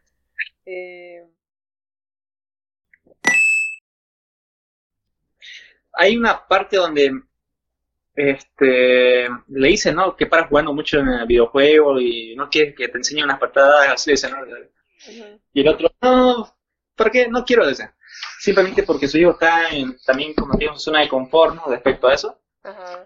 Hay 5.93 6.17
una 6.17 6.47
parte 6.47 6.77
donde 6.77 7.12
este 8.15 9.27
le 9.47 9.67
dicen, 9.67 9.95
¿no? 9.95 10.15
Que 10.15 10.27
para 10.27 10.47
jugando 10.47 10.73
mucho 10.73 10.99
en 10.99 11.08
el 11.10 11.25
videojuego 11.25 11.99
y 11.99 12.36
no 12.36 12.49
quieres 12.49 12.75
que 12.75 12.88
te 12.88 12.97
enseñe 12.97 13.23
unas 13.23 13.39
patadas, 13.39 13.89
así 13.89 14.12
dicen, 14.12 14.32
¿no? 14.32 14.38
Y 15.53 15.62
el 15.62 15.67
otro, 15.67 15.91
no, 16.01 16.56
¿por 16.95 17.12
qué? 17.12 17.27
No 17.27 17.43
quiero 17.43 17.65
decir 17.65 17.88
simplemente 18.39 18.84
porque 18.84 19.08
su 19.08 19.17
hijo 19.17 19.32
está 19.32 19.69
en, 19.69 19.97
también 20.06 20.34
como 20.34 20.58
tiene 20.58 20.77
zona 20.77 21.01
de 21.01 21.10
confort 21.10 21.56
¿no? 21.56 21.65
respecto 21.67 22.08
a 22.08 22.13
eso. 22.13 22.39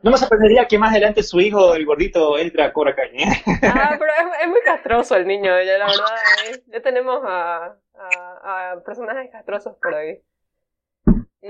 No 0.03 0.11
me 0.11 0.17
sorprendería 0.17 0.67
que 0.67 0.77
más 0.77 0.91
adelante 0.91 1.23
su 1.23 1.39
hijo, 1.39 1.73
el 1.73 1.85
gordito, 1.85 2.37
entre 2.37 2.63
a 2.63 2.71
Cobra 2.71 2.95
Kai. 2.95 3.09
¿eh? 3.17 3.43
Ah, 3.63 3.95
pero 3.97 4.11
es, 4.39 4.47
muy 4.47 4.61
castroso 4.61 5.15
el 5.15 5.25
niño, 5.25 5.49
ya 5.63 5.79
la 5.79 5.87
verdad. 5.87 6.05
¿eh? 6.47 6.63
Ya 6.67 6.81
tenemos 6.81 7.21
a, 7.23 7.75
a, 7.95 8.75
personajes 8.85 9.31
castrosos 9.31 9.75
por 9.81 9.95
ahí. 9.95 10.21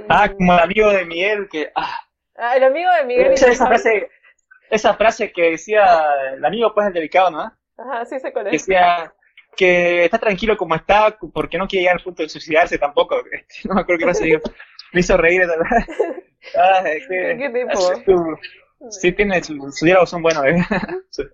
Ah, 0.10 0.30
como 0.30 0.54
el 0.54 0.60
amigo 0.60 0.90
de 0.90 1.06
Miguel 1.06 1.48
que... 1.50 1.72
Ah, 1.76 2.00
ah 2.36 2.56
el 2.56 2.64
amigo 2.64 2.90
de 2.92 3.06
Miguel. 3.06 3.34
Esa, 3.34 3.50
esa, 3.50 3.68
frase, 3.68 4.10
esa 4.70 4.94
frase 4.96 5.32
que 5.32 5.52
decía, 5.52 5.84
el 6.34 6.46
amigo 6.46 6.74
pues 6.74 6.88
el 6.88 6.94
delicado, 6.94 7.32
¿no? 7.32 7.52
Ajá, 7.78 8.06
sí 8.06 8.20
se 8.20 8.34
conoce. 8.34 8.52
Decía, 8.52 9.14
que 9.58 10.06
está 10.06 10.20
tranquilo 10.20 10.56
como 10.56 10.76
está, 10.76 11.18
porque 11.34 11.58
no 11.58 11.68
quiere 11.68 11.82
llegar 11.84 11.98
al 11.98 12.04
punto 12.04 12.24
de 12.24 12.30
suicidarse 12.30 12.78
tampoco. 12.78 13.18
No 13.66 13.76
me 13.76 13.82
acuerdo 13.82 14.06
qué 14.06 14.14
se 14.14 14.26
dijo. 14.26 14.42
Me 14.94 15.02
hizo 15.02 15.18
reír, 15.18 15.42
ah, 16.58 16.84
¿Qué, 16.84 17.52
tipo? 17.54 18.40
sí 18.90 19.12
tiene, 19.12 19.44
su, 19.44 19.58
diálogos 19.82 20.10
son 20.10 20.22
buenos. 20.22 20.46
¿eh? 20.46 20.56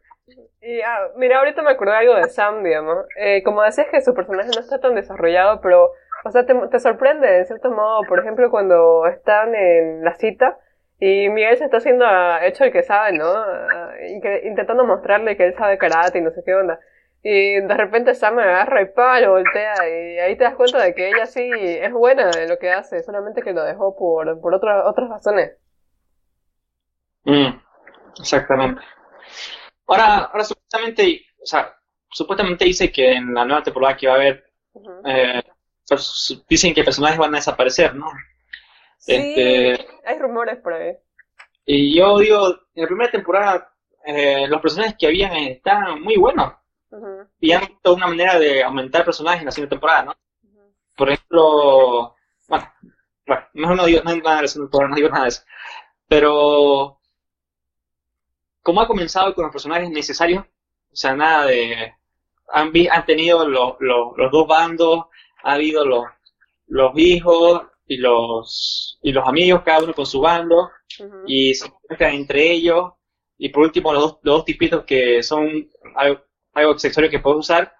Y, 0.65 0.81
ah, 0.81 1.09
mira, 1.17 1.39
ahorita 1.39 1.61
me 1.61 1.71
acordé 1.71 1.93
algo 1.93 2.15
de 2.15 2.29
Sam, 2.29 2.63
digamos. 2.63 3.05
Eh, 3.17 3.43
como 3.43 3.61
decías 3.61 3.87
que 3.91 4.01
su 4.01 4.13
personaje 4.13 4.49
no 4.55 4.61
está 4.61 4.79
tan 4.79 4.95
desarrollado, 4.95 5.59
pero, 5.59 5.91
o 6.23 6.31
sea, 6.31 6.45
te, 6.45 6.79
sorprende, 6.79 7.27
de 7.27 7.45
cierto 7.45 7.69
modo, 7.69 8.03
por 8.07 8.19
ejemplo, 8.19 8.49
cuando 8.49 9.05
están 9.07 9.53
en 9.55 10.05
la 10.05 10.15
cita 10.15 10.57
y 10.99 11.27
Miguel 11.29 11.57
se 11.57 11.65
está 11.65 11.77
haciendo 11.77 12.05
hecho 12.43 12.63
el 12.63 12.71
que 12.71 12.81
sabe, 12.83 13.11
¿no? 13.11 13.25
intentando 14.43 14.85
mostrarle 14.85 15.35
que 15.35 15.47
él 15.47 15.55
sabe 15.55 15.77
karate 15.77 16.19
y 16.19 16.21
no 16.21 16.31
sé 16.31 16.41
qué 16.45 16.55
onda. 16.55 16.79
Y 17.23 17.59
de 17.59 17.73
repente 17.77 18.15
Sam 18.15 18.39
agarra 18.39 18.81
y 18.83 18.85
pa, 18.85 19.19
lo 19.19 19.31
voltea. 19.31 19.73
Y 19.89 20.19
ahí 20.19 20.37
te 20.37 20.45
das 20.45 20.55
cuenta 20.55 20.79
de 20.79 20.93
que 20.95 21.09
ella 21.09 21.25
sí 21.25 21.49
es 21.51 21.91
buena 21.91 22.31
en 22.37 22.49
lo 22.49 22.57
que 22.57 22.71
hace, 22.71 23.03
solamente 23.03 23.41
que 23.41 23.53
lo 23.53 23.63
dejó 23.63 23.95
por, 23.97 24.39
por 24.39 24.53
otras 24.53 24.85
otras 24.85 25.09
razones. 25.09 25.57
Mm, 27.25 27.59
exactamente. 28.19 28.81
Ahora, 29.87 30.15
ahora 30.25 30.43
supuestamente, 30.43 31.25
o 31.41 31.45
sea, 31.45 31.75
supuestamente 32.09 32.65
dice 32.65 32.91
que 32.91 33.13
en 33.13 33.33
la 33.33 33.45
nueva 33.45 33.63
temporada 33.63 33.97
que 33.97 34.07
va 34.07 34.13
a 34.13 34.17
haber, 34.17 34.45
eh, 35.05 35.43
dicen 36.47 36.73
que 36.73 36.83
personajes 36.83 37.17
van 37.17 37.33
a 37.33 37.37
desaparecer, 37.37 37.95
¿no? 37.95 38.07
Sí, 38.97 39.13
este, 39.15 39.87
hay 40.05 40.19
rumores 40.19 40.59
por 40.59 40.73
ahí. 40.73 40.95
Y 41.65 41.97
yo 41.97 42.17
digo, 42.19 42.47
en 42.73 42.81
la 42.81 42.87
primera 42.87 43.11
temporada, 43.11 43.73
eh, 44.05 44.47
los 44.47 44.61
personajes 44.61 44.95
que 44.97 45.07
habían 45.07 45.33
estaban 45.33 46.01
muy 46.01 46.17
buenos 46.17 46.53
y 47.39 47.51
han 47.51 47.65
visto 47.65 47.93
una 47.93 48.07
manera 48.07 48.37
de 48.37 48.63
aumentar 48.63 49.03
personajes 49.03 49.41
en 49.41 49.45
la 49.45 49.51
segunda 49.51 49.69
temporada, 49.71 50.03
¿no? 50.03 50.15
Por 50.95 51.09
ejemplo, 51.09 52.15
bueno, 52.47 52.73
bueno, 53.25 53.47
mejor 53.53 53.75
no 53.77 53.85
digo, 53.85 54.01
no, 54.03 54.15
nada 54.15 54.39
de 54.39 54.45
eso, 54.45 54.69
no 54.71 54.95
digo 54.95 55.09
nada 55.09 55.23
de 55.23 55.29
eso. 55.29 55.43
Pero, 56.07 56.99
como 58.63 58.81
ha 58.81 58.87
comenzado 58.87 59.35
con 59.35 59.43
los 59.43 59.51
personajes 59.51 59.89
necesarios, 59.91 60.45
o 60.45 60.95
sea, 60.95 61.15
nada 61.15 61.45
de... 61.45 61.93
Han, 62.51 62.71
han 62.91 63.05
tenido 63.05 63.47
los, 63.47 63.75
los, 63.79 64.31
dos 64.31 64.47
bandos, 64.47 65.05
ha 65.43 65.53
habido 65.53 65.85
los, 65.85 66.05
los 66.67 66.91
hijos 66.97 67.63
y 67.87 67.97
los, 67.97 68.99
y 69.01 69.11
los 69.11 69.27
amigos, 69.27 69.61
cada 69.63 69.83
uno 69.83 69.93
con 69.93 70.05
su 70.05 70.21
bando, 70.21 70.69
y 71.27 71.53
se 71.55 71.67
encuentran 71.67 72.13
entre 72.13 72.51
ellos, 72.51 72.93
y 73.37 73.49
por 73.49 73.63
último 73.63 73.91
los 73.93 74.01
dos, 74.03 74.19
los 74.23 74.35
dos 74.37 74.45
tipitos 74.45 74.83
que 74.85 75.23
son 75.23 75.69
algo 75.95 76.71
accesorio 76.71 77.09
que 77.09 77.19
puedes 77.19 77.39
usar. 77.39 77.73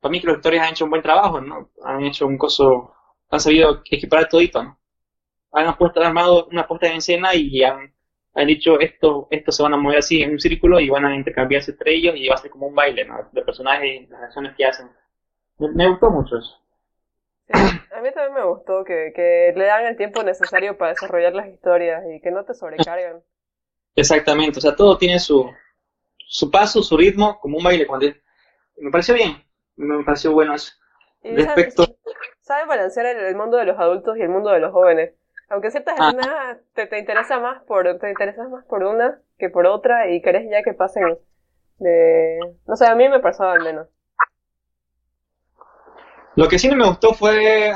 Para 0.00 0.12
mí 0.12 0.20
que 0.20 0.26
los 0.26 0.36
actores 0.36 0.60
han 0.60 0.70
hecho 0.70 0.84
un 0.84 0.90
buen 0.90 1.02
trabajo, 1.02 1.40
¿no? 1.40 1.70
Han 1.84 2.04
hecho 2.04 2.26
un 2.26 2.36
coso, 2.36 2.92
han 3.30 3.40
sabido 3.40 3.82
equipar 3.90 4.28
todito, 4.28 4.62
¿no? 4.62 4.78
Han 5.52 5.76
puesto, 5.78 6.00
armado 6.02 6.46
una 6.50 6.66
puesta 6.66 6.88
en 6.88 6.96
escena 6.98 7.34
y 7.34 7.62
han, 7.62 7.94
han 8.36 8.46
dicho 8.46 8.78
esto, 8.78 9.28
esto 9.30 9.50
se 9.50 9.62
van 9.62 9.74
a 9.74 9.76
mover 9.78 9.98
así 9.98 10.22
en 10.22 10.32
un 10.32 10.38
círculo 10.38 10.78
y 10.78 10.90
van 10.90 11.06
a 11.06 11.16
intercambiarse 11.16 11.70
entre 11.70 11.94
ellos 11.94 12.14
y 12.16 12.28
va 12.28 12.34
a 12.34 12.38
ser 12.38 12.50
como 12.50 12.66
un 12.66 12.74
baile, 12.74 13.04
¿no? 13.04 13.28
De 13.32 13.42
personajes 13.42 14.02
y 14.02 14.06
las 14.06 14.24
acciones 14.24 14.54
que 14.56 14.64
hacen. 14.64 14.90
Me, 15.58 15.88
gustó 15.88 16.10
mucho 16.10 16.36
eso. 16.36 16.60
a 17.48 18.00
mí 18.02 18.10
también 18.12 18.34
me 18.34 18.44
gustó 18.44 18.84
que, 18.84 19.12
que 19.14 19.54
le 19.56 19.64
dan 19.64 19.86
el 19.86 19.96
tiempo 19.96 20.22
necesario 20.22 20.76
para 20.76 20.92
desarrollar 20.92 21.32
las 21.32 21.48
historias 21.48 22.04
y 22.14 22.20
que 22.20 22.30
no 22.30 22.44
te 22.44 22.52
sobrecargan. 22.52 23.22
Exactamente, 23.94 24.58
o 24.58 24.60
sea, 24.60 24.76
todo 24.76 24.98
tiene 24.98 25.18
su, 25.18 25.50
su 26.18 26.50
paso, 26.50 26.82
su 26.82 26.96
ritmo, 26.96 27.40
como 27.40 27.56
un 27.56 27.64
baile. 27.64 27.86
Cuando 27.86 28.06
me 28.76 28.90
pareció 28.90 29.14
bien, 29.14 29.42
me 29.76 30.04
pareció 30.04 30.32
bueno 30.32 30.54
eso. 30.54 30.72
Respecto... 31.22 31.96
Sabe 32.40 32.66
balancear 32.66 33.06
el, 33.06 33.34
mundo 33.34 33.56
de 33.56 33.64
los 33.64 33.78
adultos 33.78 34.16
y 34.18 34.22
el 34.22 34.28
mundo 34.28 34.50
de 34.50 34.60
los 34.60 34.72
jóvenes. 34.72 35.14
Aunque 35.48 35.70
ciertas 35.70 35.96
ah. 35.98 36.08
escenas 36.08 36.58
te, 36.74 36.86
te, 36.86 36.98
interesa 36.98 37.38
más 37.38 37.62
por, 37.64 37.98
te 37.98 38.08
interesas 38.08 38.48
más 38.48 38.64
por 38.64 38.82
una 38.82 39.20
que 39.38 39.48
por 39.48 39.66
otra 39.66 40.10
y 40.10 40.20
querés 40.20 40.48
ya 40.50 40.62
que 40.62 40.74
pasen 40.74 41.18
de... 41.78 42.38
No 42.66 42.76
sé, 42.76 42.86
a 42.86 42.94
mí 42.94 43.08
me 43.08 43.20
pasaba 43.20 43.52
al 43.52 43.62
menos. 43.62 43.88
Lo 46.34 46.48
que 46.48 46.58
sí 46.58 46.68
no 46.68 46.76
me 46.76 46.86
gustó 46.86 47.14
fue... 47.14 47.70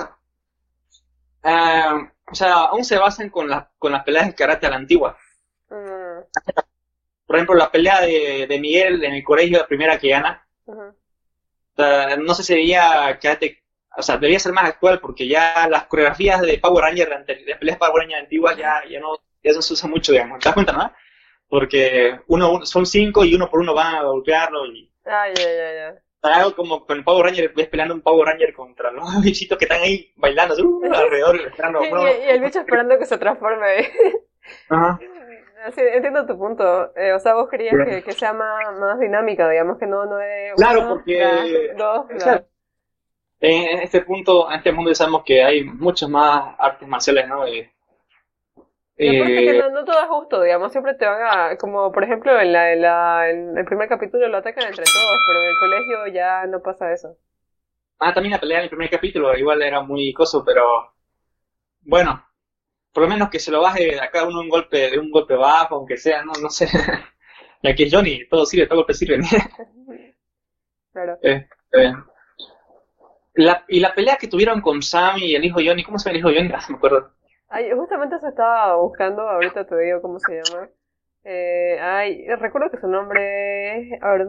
Eh, 1.43 2.11
o 2.31 2.35
sea, 2.35 2.55
aún 2.65 2.85
se 2.85 2.99
basan 2.99 3.31
con, 3.31 3.49
la, 3.49 3.71
con 3.79 3.93
las 3.93 4.05
peleas 4.05 4.27
de 4.27 4.35
karate 4.35 4.67
a 4.67 4.71
la 4.71 4.77
antigua. 4.77 5.17
Mm. 5.69 6.21
Por 7.27 7.37
ejemplo, 7.37 7.55
la 7.55 7.71
pelea 7.71 8.01
de, 8.01 8.47
de 8.49 8.61
Miguel 8.61 9.05
en 9.05 9.15
el 9.15 9.25
colegio, 9.25 9.59
la 9.59 9.67
primera 9.67 9.99
que 9.99 10.11
gana. 10.11 10.47
no 11.77 12.35
sé 12.35 12.43
si 12.43 12.55
debía 12.55 13.19
o 13.97 14.03
sea, 14.03 14.17
debería 14.17 14.39
ser 14.39 14.53
más 14.53 14.65
actual 14.65 15.01
porque 15.01 15.27
ya 15.27 15.67
las 15.69 15.85
coreografías 15.87 16.41
de 16.43 16.59
Power 16.59 16.85
Ranger, 16.85 17.25
de 17.27 17.57
peleas 17.57 17.79
Power 17.79 18.03
Ranger 18.03 18.21
antiguas 18.21 18.57
ya, 18.57 18.83
ya 18.89 19.01
no 19.01 19.17
ya 19.43 19.53
no 19.53 19.63
se 19.63 19.73
usan 19.73 19.91
mucho, 19.91 20.13
digamos. 20.13 20.39
¿Te 20.39 20.49
das 20.49 20.55
cuenta, 20.55 20.73
no? 20.73 20.93
Porque 21.49 22.21
uno, 22.29 22.65
son 22.67 22.85
cinco 22.87 23.25
y 23.25 23.35
uno 23.35 23.49
por 23.51 23.61
uno 23.61 23.75
van 23.75 23.95
a 23.97 24.03
golpearlo 24.03 24.67
y... 24.67 24.93
Ya, 25.05 25.25
ya, 25.35 25.73
ya. 25.73 25.95
Algo 26.23 26.55
como 26.55 26.85
con 26.87 26.99
el 26.99 27.05
Power 27.05 27.25
Ranger, 27.27 27.53
ves 27.57 27.69
peleando 27.69 27.95
un 27.95 28.03
Power 28.03 28.27
Ranger 28.29 28.53
contra 28.53 28.91
los 28.93 29.05
bichitos 29.23 29.57
que 29.59 29.65
están 29.65 29.81
ahí 29.81 30.13
bailando 30.17 30.55
uh, 30.63 30.85
alrededor, 30.95 31.37
esperando. 31.41 31.83
Y, 31.83 31.87
y- 31.87 32.27
y 32.27 32.29
el 32.29 32.41
bicho 32.43 32.61
esperando 32.61 32.99
que 32.99 33.07
se 33.07 33.17
transforme. 33.19 33.91
Ajá. 34.69 35.01
Sí, 35.75 35.81
entiendo 35.83 36.27
tu 36.27 36.39
punto. 36.39 36.95
Eh, 36.97 37.13
o 37.13 37.19
sea, 37.19 37.35
vos 37.35 37.49
querías 37.49 37.75
que, 37.87 38.03
que 38.03 38.13
sea 38.13 38.33
más, 38.33 38.79
más 38.79 38.99
dinámica, 39.01 39.49
digamos, 39.49 39.79
que 39.79 39.87
no, 39.87 40.05
no 40.07 40.21
es 40.21 40.55
Claro, 40.57 40.81
uno, 40.81 40.95
porque- 40.97 41.75
dos. 41.77 42.07
Claro. 42.19 42.47
En 43.41 43.81
este 43.81 44.03
punto, 44.03 44.51
en 44.51 44.57
este 44.59 44.73
mundo 44.73 44.91
ya 44.91 44.95
sabemos 44.95 45.23
que 45.25 45.43
hay 45.43 45.65
muchas 45.65 46.09
más 46.09 46.55
artes 46.59 46.87
marciales, 46.89 47.27
¿no? 47.29 47.47
Eh, 47.47 47.71
aparte 49.09 49.45
que 49.45 49.51
eh, 49.51 49.59
no, 49.59 49.71
no 49.71 49.85
todo 49.85 50.01
es 50.01 50.09
justo, 50.09 50.43
digamos, 50.43 50.73
siempre 50.73 50.95
te 50.95 51.07
van 51.07 51.23
a, 51.23 51.57
como 51.57 51.91
por 51.91 52.05
ejemplo 52.05 52.39
en 52.39 52.53
la, 52.53 52.73
en 52.73 52.83
la, 52.83 53.31
en 53.31 53.57
el 53.57 53.65
primer 53.65 53.89
capítulo 53.89 54.29
lo 54.29 54.37
atacan 54.39 54.65
entre 54.69 54.85
todos, 54.85 55.17
pero 55.27 55.41
en 55.41 55.47
el 55.49 55.57
colegio 55.57 56.07
ya 56.15 56.47
no 56.47 56.63
pasa 56.63 56.93
eso. 56.93 57.17
Ah, 57.99 58.13
también 58.13 58.33
la 58.33 58.41
pelea 58.41 58.59
en 58.59 58.65
el 58.65 58.71
primer 58.71 58.91
capítulo 58.91 59.37
igual 59.37 59.63
era 59.63 59.81
muy 59.83 60.13
coso, 60.13 60.45
pero 60.45 60.95
bueno, 61.83 62.25
por 62.93 63.05
lo 63.05 63.09
menos 63.09 63.31
que 63.31 63.39
se 63.41 63.51
lo 63.53 63.63
baje 63.63 64.01
a 64.01 64.11
cada 64.11 64.29
uno 64.29 64.41
un 64.41 64.49
golpe 64.49 64.91
de 64.91 64.99
un 64.99 65.11
golpe 65.11 65.35
bajo, 65.37 65.77
aunque 65.77 65.97
sea, 65.97 66.25
no, 66.25 66.33
no 66.43 66.51
sé. 66.51 66.69
Ya 67.63 67.75
que 67.75 67.85
es 67.85 67.93
Johnny, 67.93 68.27
todo 68.29 68.47
sirve, 68.47 68.67
todo 68.67 68.79
golpe 68.79 68.95
sirve. 68.95 69.19
Claro. 70.93 71.19
Eh, 71.23 71.47
eh. 71.73 71.93
La, 73.35 73.65
y 73.69 73.81
la 73.81 73.95
pelea 73.95 74.17
que 74.17 74.29
tuvieron 74.29 74.61
con 74.61 74.83
Sam 74.83 75.19
y 75.19 75.35
el 75.35 75.45
hijo 75.45 75.61
Johnny, 75.65 75.85
¿cómo 75.85 75.99
se 75.99 76.09
llama 76.09 76.19
el 76.19 76.21
hijo 76.21 76.29
Johnny? 76.29 76.51
Ah, 76.55 76.67
me 76.69 76.77
acuerdo. 76.77 77.11
Ay, 77.49 77.71
justamente 77.73 78.19
se 78.19 78.29
estaba 78.29 78.77
buscando, 78.77 79.23
ahorita 79.23 79.67
te 79.67 79.77
digo 79.79 80.01
cómo 80.01 80.19
se 80.19 80.41
llama. 80.41 80.69
Eh, 81.25 81.79
ay, 81.81 82.27
recuerdo 82.39 82.71
que 82.71 82.79
su 82.79 82.89
nombre 82.89 83.95
es, 83.95 84.03
a 84.03 84.13
ver, 84.13 84.29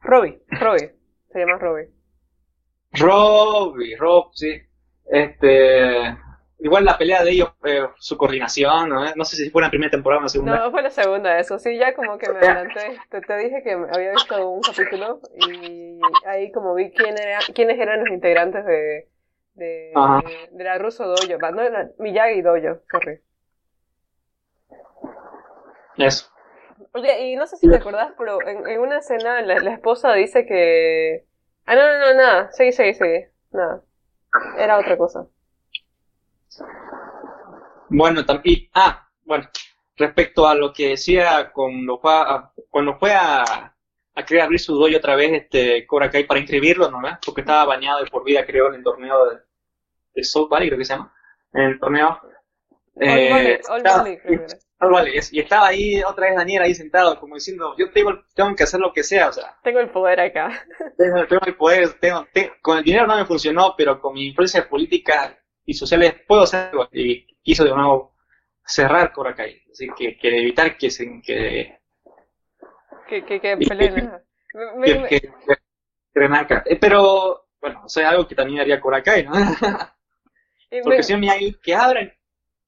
Robbie, 0.00 0.40
Robbie, 0.48 0.92
se 1.32 1.38
llama 1.38 1.58
Robbie. 1.58 1.88
Robbie, 2.92 3.96
Rob, 3.96 4.30
sí. 4.34 4.60
Este, 5.06 6.16
igual 6.62 6.84
la 6.84 6.96
pelea 6.96 7.24
de 7.24 7.32
ellos, 7.32 7.50
eh, 7.64 7.86
su 7.98 8.16
coordinación, 8.16 8.88
¿no? 8.88 9.14
No 9.14 9.24
sé 9.24 9.36
si 9.36 9.50
fue 9.50 9.60
una 9.60 9.70
primera 9.70 9.90
temporada 9.90 10.18
o 10.18 10.22
una 10.22 10.28
segunda. 10.28 10.58
No, 10.58 10.70
fue 10.70 10.82
la 10.82 10.90
segunda 10.90 11.38
eso, 11.38 11.58
sí, 11.58 11.76
ya 11.76 11.94
como 11.94 12.18
que 12.18 12.30
me 12.30 12.38
adelanté. 12.38 12.98
Te, 13.10 13.20
te 13.20 13.36
dije 13.38 13.62
que 13.62 13.72
había 13.72 14.12
visto 14.12 14.48
un 14.48 14.60
capítulo 14.62 15.20
y 15.34 16.00
ahí 16.26 16.52
como 16.52 16.74
vi 16.74 16.92
quién 16.92 17.18
era, 17.18 17.38
quiénes 17.54 17.78
eran 17.78 18.00
los 18.00 18.08
integrantes 18.10 18.64
de, 18.64 19.08
de, 19.54 19.92
la 20.52 20.78
Russo 20.78 21.06
Dojo, 21.06 21.50
no, 21.52 21.68
la 21.68 21.90
Miyagi 21.98 22.42
Dojo, 22.42 22.80
sorry. 22.90 23.20
Eso. 25.98 26.26
Oye, 26.94 27.26
y 27.26 27.36
no 27.36 27.46
sé 27.46 27.56
si 27.56 27.68
te 27.68 27.76
acordás, 27.76 28.12
pero 28.18 28.40
en, 28.46 28.66
en 28.66 28.80
una 28.80 28.98
escena 28.98 29.40
la, 29.42 29.56
la 29.56 29.72
esposa 29.72 30.12
dice 30.14 30.46
que... 30.46 31.24
Ah, 31.64 31.74
no, 31.74 31.80
no, 31.80 31.98
no, 31.98 32.14
nada, 32.14 32.52
seguí, 32.52 32.72
seguí, 32.72 32.94
seguí, 32.94 33.24
nada. 33.50 33.82
Era 34.58 34.78
otra 34.78 34.96
cosa. 34.96 35.26
Bueno, 37.88 38.24
también, 38.24 38.68
ah, 38.74 39.06
bueno, 39.24 39.48
respecto 39.96 40.46
a 40.46 40.54
lo 40.54 40.72
que 40.72 40.90
decía 40.90 41.50
cuando 41.52 41.98
fue 41.98 42.12
a, 42.14 42.50
cuando 42.70 42.98
fue 42.98 43.12
a, 43.12 43.74
a 44.14 44.24
querer 44.24 44.44
abrir 44.44 44.60
su 44.60 44.74
dojo 44.76 44.96
otra 44.96 45.14
vez, 45.16 45.32
este, 45.42 45.86
Cobra 45.86 46.10
Kai 46.10 46.24
para 46.24 46.40
inscribirlo, 46.40 46.90
¿no? 46.90 47.00
¿Ves? 47.02 47.14
Porque 47.24 47.42
estaba 47.42 47.64
bañado 47.66 48.02
de 48.02 48.10
por 48.10 48.24
vida, 48.24 48.44
creo, 48.46 48.68
en 48.68 48.76
el 48.76 48.82
torneo 48.82 49.26
de, 49.30 49.38
de 50.14 50.24
South 50.24 50.48
Valley, 50.48 50.68
creo 50.68 50.78
que 50.78 50.84
se 50.84 50.94
llama, 50.94 51.12
en 51.52 51.62
el 51.62 51.78
torneo. 51.80 52.18
All 52.94 53.02
Eh, 53.08 53.30
Valley, 53.30 53.58
All 53.68 53.76
estaba- 53.78 53.98
Valley, 53.98 54.18
creo 54.18 54.38
que 54.38 54.44
era. 54.44 54.56
All 54.80 54.90
Valley, 54.92 55.16
es- 55.16 55.32
y 55.32 55.38
estaba 55.40 55.66
ahí 55.68 56.02
otra 56.02 56.26
vez 56.28 56.36
Daniel 56.36 56.62
ahí 56.62 56.74
sentado, 56.74 57.20
como 57.20 57.34
diciendo, 57.36 57.74
yo 57.78 57.90
tengo, 57.92 58.12
tengo 58.34 58.54
que 58.56 58.64
hacer 58.64 58.80
lo 58.80 58.92
que 58.92 59.02
sea, 59.04 59.28
o 59.28 59.32
sea, 59.32 59.56
Tengo 59.62 59.80
el 59.80 59.90
poder 59.90 60.18
acá. 60.20 60.50
tengo, 60.96 61.26
tengo 61.26 61.42
el 61.46 61.56
poder, 61.56 61.92
tengo, 62.00 62.26
tengo- 62.32 62.54
con 62.62 62.78
el 62.78 62.84
dinero 62.84 63.06
no 63.06 63.16
me 63.16 63.26
funcionó, 63.26 63.74
pero 63.76 64.00
con 64.00 64.14
mi 64.14 64.26
influencia 64.28 64.66
política 64.68 65.38
y 65.64 65.74
sociales 65.74 66.14
puedo 66.26 66.42
hacerlo. 66.42 66.88
Y 66.92 67.26
quiso 67.42 67.64
de 67.64 67.70
nuevo 67.70 68.14
cerrar 68.64 69.12
Cobra 69.12 69.34
Kai, 69.34 69.62
así 69.70 69.88
que, 69.96 70.16
que 70.16 70.38
evitar 70.40 70.76
que 70.76 70.90
se 70.90 71.20
que, 71.24 71.78
Que, 73.08 73.24
que, 73.24 73.40
que. 73.40 73.56
Me- 73.56 73.66
que, 75.08 75.20
que-. 75.20 75.28
Eh, 76.66 76.78
pero 76.80 77.46
bueno, 77.60 77.82
eso 77.86 78.00
es 78.00 78.06
algo 78.06 78.26
que 78.26 78.34
también 78.34 78.60
haría 78.60 78.80
Cobra 78.80 79.02
Kai, 79.02 79.24
¿no? 79.24 79.32
me- 80.70 80.82
Porque 80.82 81.02
si 81.02 81.16
me 81.16 81.30
hay 81.30 81.54
que 81.54 81.74
abran, 81.74 82.12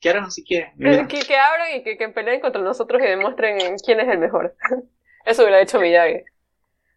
que 0.01 0.11
abran 0.11 0.31
si 0.31 0.45
quieren. 0.45 0.73
que, 0.79 1.07
que, 1.09 1.27
que 1.27 1.37
abran 1.37 1.77
y 1.77 1.83
que, 1.83 1.97
que 1.97 2.09
peleen 2.11 2.41
contra 2.41 2.61
nosotros 2.63 3.01
y 3.03 3.07
demuestren 3.07 3.77
quién 3.85 4.01
es 4.01 4.09
el 4.09 4.19
mejor. 4.19 4.55
Eso 5.25 5.43
hubiera 5.43 5.61
hecho 5.61 5.81
Miyagi. 5.81 6.23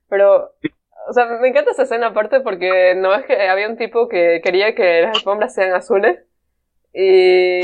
Pero, 0.10 0.52
o 1.10 1.14
sea, 1.14 1.26
me 1.26 1.48
encanta 1.48 1.72
esa 1.72 1.84
escena 1.84 2.08
aparte 2.08 2.42
porque 2.42 2.94
no 2.96 3.14
es 3.16 3.26
que 3.26 3.48
había 3.50 3.68
un 3.70 3.78
tipo 3.78 4.08
que 4.08 4.42
quería 4.44 4.76
que 4.76 5.02
las 5.02 5.18
alfombras 5.18 5.54
sean 5.54 5.74
azules. 5.74 6.20
Y, 6.94 7.62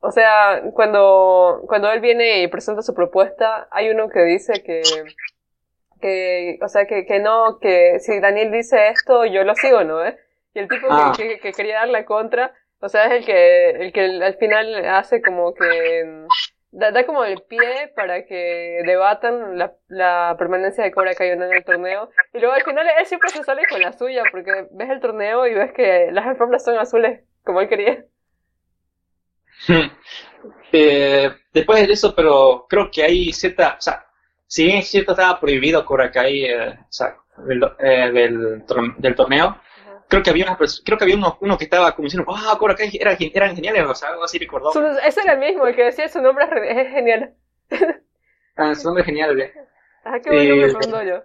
o 0.00 0.10
sea, 0.10 0.62
cuando, 0.72 1.62
cuando 1.66 1.90
él 1.92 2.00
viene 2.00 2.42
y 2.42 2.48
presenta 2.48 2.82
su 2.82 2.94
propuesta, 2.94 3.68
hay 3.70 3.90
uno 3.90 4.08
que 4.08 4.22
dice 4.22 4.62
que, 4.64 4.82
que 6.00 6.58
o 6.62 6.68
sea, 6.68 6.86
que, 6.86 7.06
que 7.06 7.18
no, 7.20 7.58
que 7.60 7.98
si 8.00 8.20
Daniel 8.20 8.52
dice 8.52 8.88
esto, 8.88 9.24
yo 9.24 9.44
lo 9.44 9.54
sigo, 9.54 9.84
¿no? 9.84 10.04
¿Eh? 10.04 10.16
Y 10.54 10.60
el 10.60 10.68
tipo 10.68 10.86
que- 10.88 10.92
Ah. 10.94 11.12
que, 11.16 11.38
que 11.40 11.52
quería 11.52 11.76
dar 11.80 11.88
la 11.88 12.04
contra, 12.04 12.52
o 12.80 12.88
sea, 12.88 13.06
es 13.06 13.12
el 13.12 13.24
que, 13.26 13.70
el 13.70 13.92
que 13.92 14.00
al 14.22 14.34
final 14.36 14.84
hace 14.86 15.22
como 15.22 15.54
que 15.54 16.26
da, 16.76 17.06
como 17.06 17.24
el 17.24 17.42
pie 17.42 17.92
para 17.94 18.24
que 18.26 18.82
debatan 18.84 19.58
la, 19.58 19.74
la 19.88 20.36
permanencia 20.38 20.84
de 20.84 20.90
Cobra 20.90 21.14
Kai 21.14 21.30
en 21.30 21.42
el 21.42 21.64
torneo. 21.64 22.10
Y 22.34 22.38
luego 22.38 22.54
al 22.54 22.62
final 22.62 22.86
él 22.98 23.06
siempre 23.06 23.30
se 23.30 23.42
sale 23.42 23.62
con 23.68 23.80
la 23.80 23.92
suya, 23.92 24.22
porque 24.30 24.66
ves 24.70 24.90
el 24.90 25.00
torneo 25.00 25.46
y 25.46 25.54
ves 25.54 25.72
que 25.72 26.10
las 26.12 26.26
alfombras 26.26 26.64
son 26.64 26.78
azules, 26.78 27.22
como 27.44 27.60
él 27.60 27.68
quería. 27.68 28.04
Eh, 30.72 31.30
después 31.52 31.86
de 31.86 31.92
eso, 31.92 32.14
pero 32.14 32.66
creo 32.68 32.90
que 32.90 33.02
hay 33.02 33.32
cierta, 33.32 33.76
o 33.78 33.80
sea, 33.80 34.04
si 34.46 34.64
bien 34.64 34.78
es 34.78 34.88
cierto 34.88 35.12
estaba 35.12 35.40
prohibido 35.40 35.84
Cobra 35.84 36.10
Kai, 36.10 36.44
eh, 36.44 36.78
del, 37.38 37.64
eh, 37.78 38.10
del 38.98 39.14
torneo, 39.14 39.58
creo 40.08 40.22
que 40.22 40.30
había 40.30 40.46
una 40.46 40.56
creo 40.84 40.98
que 40.98 41.04
había 41.04 41.16
uno, 41.16 41.38
uno 41.40 41.58
que 41.58 41.64
estaba 41.64 41.94
como 41.94 42.06
diciendo, 42.06 42.30
ah, 42.34 42.56
Cobra 42.58 42.74
Kai 42.74 42.90
era, 43.00 43.16
eran 43.20 43.54
geniales, 43.56 43.84
o 43.86 43.94
sea, 43.94 44.10
algo 44.10 44.24
así 44.24 44.38
recordó. 44.38 44.72
Su- 44.72 44.84
ese 44.84 45.20
era 45.22 45.32
el 45.32 45.38
mismo, 45.38 45.66
el 45.66 45.74
que 45.74 45.84
decía 45.84 46.08
su 46.08 46.20
nombre 46.20 46.44
es, 46.44 46.88
genial. 46.90 47.34
Ah, 48.56 48.74
su 48.74 48.84
nombre 48.84 49.02
es 49.02 49.06
genial, 49.06 49.40
eh. 49.40 49.52
Ajá, 50.04 50.20
qué 50.22 50.30
bueno 50.30 50.56
me 50.56 50.68
Eh, 50.68 50.70
pregunto 50.70 51.02
yo. 51.02 51.22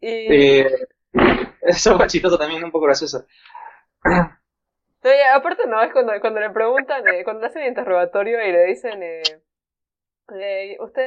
Y 0.00 0.08
Eh, 0.28 0.66
eso 1.62 1.96
fue 1.96 2.06
chistoso 2.06 2.38
también, 2.38 2.64
un 2.64 2.70
poco 2.70 2.86
gracioso. 2.86 3.26
no, 5.02 5.10
y 5.10 5.20
aparte 5.34 5.66
no, 5.66 5.82
es 5.82 5.92
cuando, 5.92 6.12
cuando 6.20 6.40
le 6.40 6.50
preguntan, 6.50 7.06
eh, 7.08 7.24
cuando 7.24 7.42
le 7.42 7.46
hacen 7.48 7.62
el 7.62 7.68
interrogatorio 7.68 8.44
y 8.46 8.52
le 8.52 8.64
dicen, 8.66 9.02
eh, 9.02 9.40
eh, 10.34 10.76
¿usted 10.80 11.02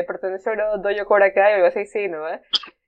eh, 0.00 0.04
perteneció 0.06 0.52
al 0.52 0.82
dojo 0.82 1.04
Cobra 1.06 1.32
Kai 1.32 1.52
o 1.54 1.56
algo 1.56 1.68
así? 1.68 1.86
Sí, 1.86 2.08
¿no? 2.08 2.28
eh? 2.28 2.42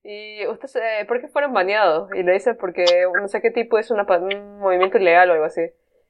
Y 0.04 0.46
usted, 0.48 0.68
se- 0.68 1.04
¿por 1.06 1.20
qué 1.20 1.28
fueron 1.28 1.52
baneados? 1.52 2.10
Y 2.14 2.22
le 2.22 2.32
dice 2.32 2.54
porque 2.54 2.84
no 3.20 3.28
sé 3.28 3.40
qué 3.40 3.50
tipo 3.50 3.78
es 3.78 3.90
una, 3.90 4.04
pa- 4.06 4.18
un 4.18 4.58
movimiento 4.58 4.98
ilegal 4.98 5.30
o 5.30 5.32
algo 5.34 5.44
así. 5.44 5.62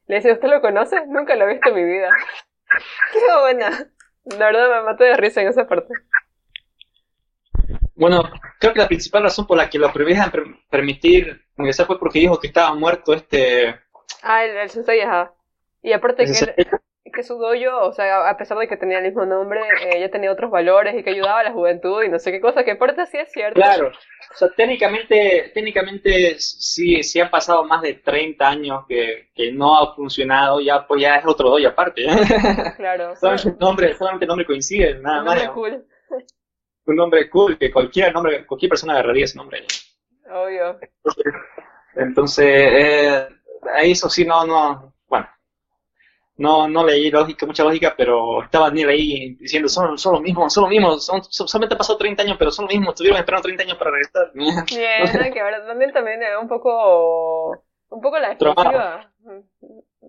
Le 0.07 0.17
dice, 0.17 0.33
¿usted 0.33 0.49
lo 0.49 0.61
conoce? 0.61 1.07
Nunca 1.07 1.37
lo 1.37 1.45
he 1.49 1.53
visto 1.55 1.69
en 1.69 1.75
mi 1.75 1.85
vida. 1.85 2.09
Qué 3.13 3.21
buena. 3.41 3.71
La 4.25 4.47
verdad 4.47 4.69
me 4.71 4.83
maté 4.85 5.05
de 5.05 5.17
risa 5.17 5.43
en 5.43 5.49
esa 5.49 5.67
parte. 5.67 5.93
Bueno, 7.95 8.23
creo 8.59 8.73
que 8.73 8.81
la 8.81 8.89
principal 8.89 9.23
razón 9.25 9.47
por 9.47 9.57
la 9.57 9.69
que 9.69 9.79
lo 9.79 9.93
prohibían 9.93 10.31
per- 10.31 10.45
permitir 10.71 11.45
ingresar 11.59 11.87
fue 11.87 11.99
porque 11.99 12.19
dijo 12.21 12.41
que 12.41 12.47
estaba 12.49 12.75
muerto 12.75 13.13
este... 13.13 13.79
Ah, 14.23 14.45
el, 14.45 14.57
el 14.57 14.71
sensei, 14.71 15.01
ajá. 15.01 15.35
Y 15.83 15.93
aparte 15.93 16.25
que 16.25 16.31
él, 16.57 16.69
que 17.13 17.23
su 17.23 17.39
dojo, 17.39 17.87
o 17.87 17.93
sea, 17.93 18.29
a 18.29 18.37
pesar 18.37 18.59
de 18.59 18.69
que 18.69 18.77
tenía 18.77 18.99
el 18.99 19.05
mismo 19.05 19.25
nombre, 19.27 19.61
eh, 19.83 20.01
ya 20.01 20.11
tenía 20.11 20.33
otros 20.33 20.51
valores 20.51 20.95
y 20.99 21.03
que 21.05 21.11
ayudaba 21.11 21.41
a 21.41 21.45
la 21.45 21.53
juventud 21.53 22.03
y 22.03 22.09
no 22.09 22.19
sé 22.19 22.33
qué 22.33 22.41
cosa, 22.41 22.65
que 22.65 22.73
aparte 22.73 23.07
sí 23.07 23.19
es 23.19 23.31
cierto. 23.33 23.61
Claro, 23.61 23.89
o 23.89 24.35
sea, 24.35 24.49
técnicamente, 24.57 25.51
técnicamente 25.55 26.37
sí, 26.39 27.03
sí 27.03 27.21
han 27.21 27.31
pasado 27.31 27.65
más 27.65 27.83
de 27.83 27.95
30 27.95 28.49
años 28.49 28.85
que, 28.89 29.31
que 29.35 29.53
no 29.53 29.79
ha 29.79 29.95
funcionado, 29.95 30.61
ya 30.61 30.87
pues 30.87 31.03
ya 31.03 31.17
es 31.17 31.27
otro 31.27 31.51
doy 31.51 31.67
aparte. 31.67 32.07
Claro. 32.77 33.15
solamente 33.17 33.49
el 33.51 33.59
nombre, 33.59 33.95
solamente 33.95 34.25
el 34.25 34.29
nombre 34.29 34.47
coincide, 34.47 34.95
nada 35.01 35.19
Un 35.19 35.25
más. 35.25 35.37
nombre 35.37 35.41
digamos. 35.41 35.55
cool, 35.55 35.87
Un 36.87 36.95
nombre 36.95 37.29
cool, 37.29 37.59
que 37.59 37.73
cualquier 37.73 38.13
nombre, 38.15 38.47
cualquier 38.47 38.71
persona 38.71 38.93
agarraría 38.93 39.25
ese 39.25 39.37
nombre. 39.37 39.65
obvio. 40.31 40.83
Entonces, 41.95 42.47
eh, 42.47 43.29
eso 43.83 44.09
sí 44.09 44.25
no, 44.25 44.47
no, 44.47 44.92
no, 46.43 46.69
no 46.69 46.85
leí 46.85 47.11
lógica, 47.11 47.47
mucha 47.47 47.65
lógica, 47.65 47.95
pero 47.97 48.43
estaba 48.43 48.67
Daniel 48.67 48.91
ahí 48.91 49.35
diciendo, 49.37 49.69
son, 49.69 49.97
son 49.97 50.15
los 50.15 50.23
mismos, 50.23 50.53
son 50.53 50.63
los 50.65 50.71
mismos, 50.71 51.07
son, 51.07 51.23
son- 51.25 51.49
solamente 51.49 51.75
han 51.75 51.79
pasado 51.79 51.99
30 51.99 52.23
años, 52.23 52.37
pero 52.39 52.51
son 52.51 52.65
los 52.67 52.75
mismos, 52.75 52.95
estuvieron 52.95 53.19
esperando 53.21 53.43
30 53.45 53.63
años 53.63 53.79
para 53.79 53.91
regresar. 53.93 54.33
Bien, 54.69 55.33
que 55.33 55.43
ver. 55.43 55.67
También 55.67 55.93
también 55.93 56.23
es 56.23 56.37
un 56.41 56.49
poco, 56.49 57.65
un 57.91 58.01
poco 58.01 58.19
la 58.19 58.33
exclusiva. 58.33 59.13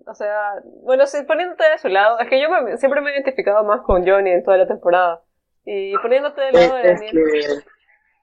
O 0.06 0.14
sea, 0.14 0.60
bueno, 0.82 1.06
si, 1.06 1.22
poniéndote 1.22 1.64
de 1.68 1.78
su 1.78 1.88
lado, 1.88 2.18
es 2.18 2.28
que 2.28 2.40
yo 2.40 2.48
siempre 2.76 3.00
me 3.00 3.10
he 3.10 3.14
identificado 3.14 3.64
más 3.64 3.80
con 3.82 4.06
Johnny 4.06 4.30
en 4.30 4.42
toda 4.44 4.56
la 4.58 4.66
temporada. 4.66 5.22
Y 5.64 5.96
poniéndote 5.98 6.40
del 6.42 6.56
lado 6.56 6.74
de 6.74 6.84
Daniel. 6.84 7.14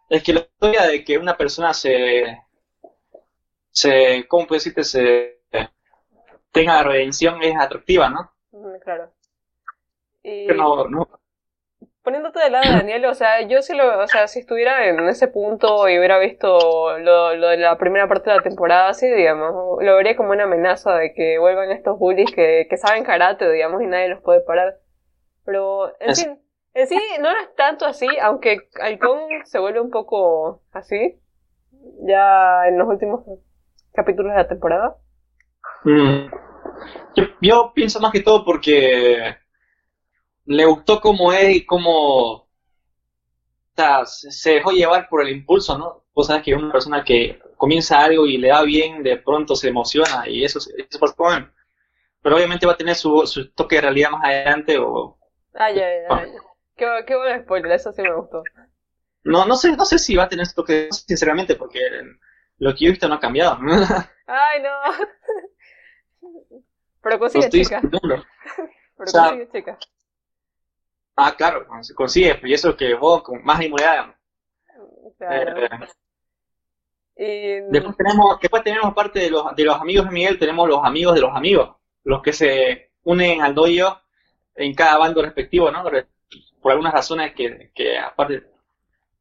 Es 0.09 0.21
que, 0.23 0.33
la 0.33 0.41
historia 0.41 0.83
de 0.83 1.03
que 1.03 1.17
una 1.17 1.35
persona 1.37 1.73
se. 1.73 2.23
se 3.71 4.25
¿Cómo 4.27 4.47
puedo 4.47 4.57
decirte? 4.57 4.83
Se. 4.83 5.40
Tenga 6.51 6.83
redención 6.83 7.41
es 7.41 7.55
atractiva, 7.55 8.09
¿no? 8.09 8.31
Claro. 8.83 9.11
Y... 10.23 10.47
No, 10.47 10.87
no, 10.87 11.07
poniéndote 12.03 12.39
del 12.39 12.51
lado 12.53 12.69
de 12.69 12.77
Daniel, 12.77 13.05
o 13.05 13.13
sea, 13.13 13.41
yo 13.41 13.61
si 13.61 13.75
lo, 13.75 13.99
o 13.99 14.07
sea, 14.07 14.27
si 14.27 14.39
estuviera 14.39 14.87
en 14.87 14.99
ese 15.07 15.27
punto 15.27 15.87
y 15.87 15.97
hubiera 15.97 16.17
visto 16.19 16.97
lo, 16.99 17.35
lo 17.35 17.47
de 17.49 17.57
la 17.57 17.77
primera 17.77 18.07
parte 18.07 18.29
de 18.29 18.37
la 18.37 18.43
temporada, 18.43 18.89
así, 18.89 19.07
digamos, 19.07 19.77
lo 19.81 19.95
vería 19.95 20.15
como 20.15 20.31
una 20.31 20.45
amenaza 20.45 20.95
de 20.95 21.13
que 21.13 21.37
vuelvan 21.37 21.71
estos 21.71 21.99
bullies 21.99 22.31
que, 22.33 22.67
que 22.69 22.77
saben 22.77 23.03
karate, 23.03 23.51
digamos, 23.51 23.81
y 23.81 23.87
nadie 23.87 24.09
los 24.09 24.21
puede 24.21 24.41
parar. 24.41 24.77
Pero, 25.45 25.93
en 25.99 26.15
fin, 26.15 26.39
en 26.73 26.87
sí 26.87 26.97
no 27.19 27.29
es 27.29 27.55
tanto 27.55 27.85
así, 27.85 28.07
aunque 28.21 28.69
Halcón 28.79 29.19
se 29.45 29.59
vuelve 29.59 29.79
un 29.79 29.91
poco 29.91 30.61
así, 30.71 31.19
ya 32.03 32.67
en 32.67 32.77
los 32.77 32.87
últimos 32.87 33.25
capítulos 33.93 34.31
de 34.31 34.37
la 34.37 34.47
temporada. 34.47 34.95
Mm. 35.83 36.31
Yo, 37.15 37.23
yo 37.41 37.71
pienso 37.73 37.99
más 37.99 38.11
que 38.11 38.21
todo 38.21 38.45
porque 38.45 39.37
le 40.45 40.65
gustó 40.65 40.99
como 40.99 41.33
es 41.33 41.57
y 41.57 41.65
cómo 41.65 42.47
se 44.05 44.51
dejó 44.51 44.71
llevar 44.71 45.07
por 45.09 45.21
el 45.21 45.29
impulso, 45.29 45.77
¿no? 45.77 46.03
Vos 46.13 46.27
sabes 46.27 46.43
que 46.43 46.53
una 46.53 46.71
persona 46.71 47.03
que 47.03 47.39
comienza 47.57 47.99
algo 47.99 48.25
y 48.25 48.37
le 48.37 48.49
da 48.49 48.61
bien, 48.63 49.03
de 49.03 49.17
pronto 49.17 49.55
se 49.55 49.69
emociona 49.69 50.27
y 50.27 50.43
eso, 50.43 50.59
es 50.59 50.97
por 50.97 51.15
Pero 52.21 52.35
obviamente 52.35 52.65
va 52.65 52.73
a 52.73 52.77
tener 52.77 52.95
su, 52.95 53.25
su, 53.25 53.51
toque 53.51 53.75
de 53.75 53.81
realidad 53.81 54.11
más 54.11 54.25
adelante 54.25 54.77
o... 54.77 55.17
Ay, 55.53 55.79
ay, 55.79 55.97
ay. 56.09 56.31
Qué, 56.75 56.87
qué 57.07 57.15
buen 57.15 57.43
spoiler, 57.43 57.71
eso 57.71 57.91
sí 57.91 58.01
me 58.01 58.13
gustó. 58.13 58.43
No, 59.23 59.45
no 59.45 59.55
sé, 59.55 59.75
no 59.75 59.85
sé 59.85 59.99
si 59.99 60.15
va 60.15 60.23
a 60.23 60.29
tener 60.29 60.45
su 60.45 60.55
toque, 60.55 60.89
sinceramente, 60.91 61.55
porque 61.55 61.79
lo 62.57 62.73
que 62.73 62.85
yo 62.85 62.87
he 62.87 62.91
visto 62.91 63.07
no 63.07 63.15
ha 63.15 63.19
cambiado. 63.19 63.59
Ay, 64.27 64.61
no. 64.61 64.69
Pero 67.01 67.19
consigue, 67.19 67.49
chica. 67.49 67.81
Pero 67.91 68.23
consigue, 68.97 69.49
chica. 69.51 69.77
Ah, 71.15 71.35
claro, 71.35 71.67
se 71.81 71.93
consigue, 71.93 72.39
y 72.43 72.53
eso 72.53 72.75
que 72.75 72.93
vos 72.93 73.23
con 73.23 73.43
más 73.43 73.61
inmunidad. 73.61 74.15
Claro. 75.17 75.87
Eh, 77.15 77.63
después 77.69 77.95
tenemos, 77.97 78.39
después 78.39 78.63
tenemos 78.63 78.87
aparte 78.87 79.19
de 79.19 79.29
los, 79.29 79.55
de 79.55 79.63
los 79.63 79.75
amigos 79.79 80.05
de 80.05 80.11
Miguel, 80.11 80.39
tenemos 80.39 80.67
los 80.67 80.83
amigos 80.83 81.13
de 81.13 81.21
los 81.21 81.35
amigos, 81.35 81.75
los 82.03 82.21
que 82.21 82.33
se 82.33 82.91
unen 83.03 83.41
al 83.41 83.53
doyo 83.53 84.01
en 84.55 84.73
cada 84.73 84.97
bando 84.97 85.21
respectivo, 85.21 85.69
¿no? 85.69 85.83
Por 85.83 86.71
algunas 86.71 86.93
razones 86.93 87.33
que, 87.33 87.71
que 87.75 87.99
aparte 87.99 88.51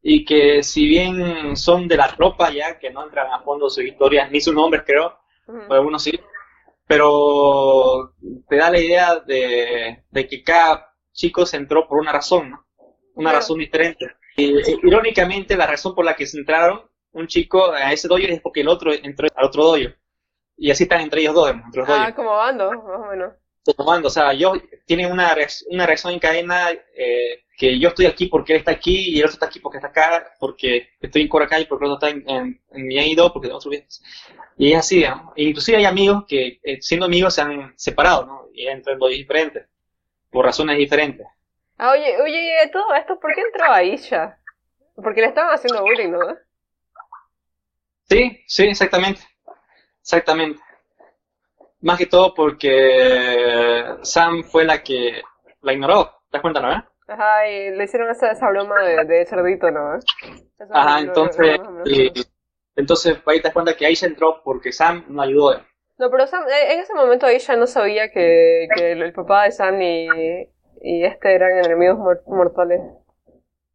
y 0.02 0.24
que 0.24 0.62
si 0.62 0.86
bien 0.86 1.56
son 1.56 1.86
de 1.88 1.96
la 1.96 2.08
tropa 2.08 2.50
ya, 2.50 2.78
que 2.78 2.90
no 2.90 3.04
entran 3.04 3.32
a 3.32 3.40
fondo 3.40 3.68
sus 3.68 3.84
historias, 3.84 4.30
ni 4.30 4.40
sus 4.40 4.54
nombres 4.54 4.82
creo, 4.86 5.18
o 5.46 5.74
algunos 5.74 6.02
sí, 6.02 6.18
pero 6.90 8.16
te 8.48 8.56
da 8.56 8.68
la 8.68 8.80
idea 8.80 9.20
de, 9.20 10.02
de 10.10 10.26
que 10.26 10.42
cada 10.42 10.92
chicos 11.12 11.54
entró 11.54 11.86
por 11.86 12.00
una 12.00 12.10
razón, 12.10 12.50
¿no? 12.50 12.66
Una 13.14 13.30
razón 13.30 13.60
diferente. 13.60 14.06
Y, 14.36 14.58
eh, 14.58 14.76
irónicamente, 14.82 15.56
la 15.56 15.68
razón 15.68 15.94
por 15.94 16.04
la 16.04 16.16
que 16.16 16.26
se 16.26 16.36
entraron 16.36 16.82
un 17.12 17.28
chico 17.28 17.70
a 17.70 17.92
ese 17.92 18.08
dojo 18.08 18.22
es 18.22 18.40
porque 18.40 18.62
el 18.62 18.68
otro 18.68 18.92
entró 18.92 19.28
al 19.36 19.46
otro 19.46 19.66
dojo. 19.66 19.94
Y 20.56 20.68
así 20.72 20.82
están 20.82 21.02
entre 21.02 21.20
ellos 21.20 21.34
dos, 21.34 21.50
entre 21.50 21.82
los 21.82 21.88
Ah, 21.88 22.12
como 22.12 22.30
bando, 22.30 22.72
más 22.72 23.00
o 23.00 23.06
menos. 23.06 23.34
Como 23.64 23.88
bando, 23.88 24.08
o 24.08 24.10
sea, 24.10 24.32
yo, 24.32 24.54
tienen 24.84 25.12
una, 25.12 25.36
una 25.68 25.86
reacción 25.86 26.12
en 26.12 26.18
cadena 26.18 26.70
eh, 26.72 27.44
que 27.60 27.78
yo 27.78 27.90
estoy 27.90 28.06
aquí 28.06 28.24
porque 28.24 28.54
él 28.54 28.60
está 28.60 28.70
aquí 28.70 29.10
y 29.10 29.18
el 29.18 29.26
otro 29.26 29.34
está 29.34 29.44
aquí 29.44 29.60
porque 29.60 29.76
está 29.76 29.88
acá, 29.88 30.32
porque 30.40 30.92
estoy 30.98 31.20
en 31.20 31.28
Coracay 31.28 31.66
porque 31.66 31.84
el 31.84 31.90
otro 31.90 32.08
está 32.08 32.18
en, 32.18 32.58
en, 32.72 32.86
mi 32.86 33.14
porque 33.14 33.48
tengo 33.48 33.58
otro 33.58 33.70
Y 34.56 34.72
es 34.72 34.78
así, 34.78 35.04
¿no? 35.04 35.34
E 35.36 35.42
inclusive 35.42 35.76
hay 35.76 35.84
amigos 35.84 36.24
que, 36.26 36.58
eh, 36.62 36.80
siendo 36.80 37.04
amigos, 37.04 37.34
se 37.34 37.42
han 37.42 37.74
separado, 37.76 38.24
¿no? 38.24 38.48
Y 38.54 38.66
entran 38.66 38.94
en 38.94 39.00
dojos 39.00 39.14
diferentes 39.14 39.66
por 40.30 40.46
razones 40.46 40.78
diferentes. 40.78 41.26
Ah, 41.76 41.90
oye, 41.90 42.18
oye, 42.22 42.70
todo 42.72 42.94
esto, 42.94 43.20
¿por 43.20 43.34
qué 43.34 43.42
entró 43.42 43.70
Aisha? 43.70 44.38
Porque 44.94 45.20
le 45.20 45.26
estaban 45.26 45.52
haciendo 45.52 45.82
bullying, 45.82 46.12
¿no? 46.12 46.38
Sí, 48.08 48.42
sí, 48.46 48.68
exactamente. 48.68 49.20
Exactamente. 50.00 50.62
Más 51.82 51.98
que 51.98 52.06
todo 52.06 52.32
porque 52.32 53.98
Sam 54.02 54.44
fue 54.44 54.64
la 54.64 54.82
que 54.82 55.20
la 55.60 55.74
ignoró. 55.74 56.06
¿Te 56.30 56.38
das 56.38 56.40
cuenta, 56.40 56.60
no? 56.60 56.72
Eh? 56.72 56.82
Ajá, 57.10 57.48
y 57.48 57.70
le 57.72 57.84
hicieron 57.84 58.08
esa, 58.08 58.30
esa 58.30 58.48
broma 58.48 58.80
de, 58.82 59.04
de 59.04 59.26
cerdito, 59.26 59.70
¿no? 59.70 59.98
Ajá, 60.72 61.00
entonces, 61.00 61.58
entonces 62.76 63.18
ahí 63.26 63.38
te 63.38 63.48
das 63.48 63.52
cuenta 63.52 63.76
que 63.76 63.84
Aisha 63.84 64.06
entró 64.06 64.40
porque 64.44 64.72
Sam 64.72 65.04
no 65.08 65.22
ayudó. 65.22 65.60
No, 65.98 66.10
pero 66.10 66.26
Sam, 66.28 66.44
eh, 66.48 66.74
en 66.74 66.80
ese 66.80 66.94
momento 66.94 67.26
ella 67.26 67.56
no 67.56 67.66
sabía 67.66 68.10
que, 68.10 68.68
que 68.74 68.92
el 68.92 69.12
papá 69.12 69.44
de 69.44 69.50
Sam 69.50 69.82
y, 69.82 70.08
y 70.82 71.04
este 71.04 71.34
eran 71.34 71.64
enemigos 71.64 71.98
mortales. 72.26 72.80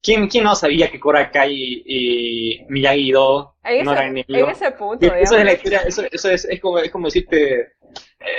¿Quién, 0.05 0.27
¿Quién, 0.27 0.43
no 0.43 0.53
sabía 0.53 0.91
que 0.91 0.99
Korakai 0.99 1.51
y, 1.51 1.83
y 1.85 2.65
Miyagi-Do 2.69 3.55
no 3.83 3.91
eran 3.91 4.09
enemigos? 4.09 4.49
En 4.49 4.49
ese 4.49 4.71
punto, 4.71 5.05
Eso 5.15 5.35
es 5.35 5.43
la 5.43 5.53
historia, 5.53 5.79
eso, 5.79 6.03
eso 6.11 6.29
es, 6.29 6.45
es, 6.45 6.61
como, 6.61 6.77
es 6.77 6.91
como 6.91 7.07
decirte, 7.07 7.73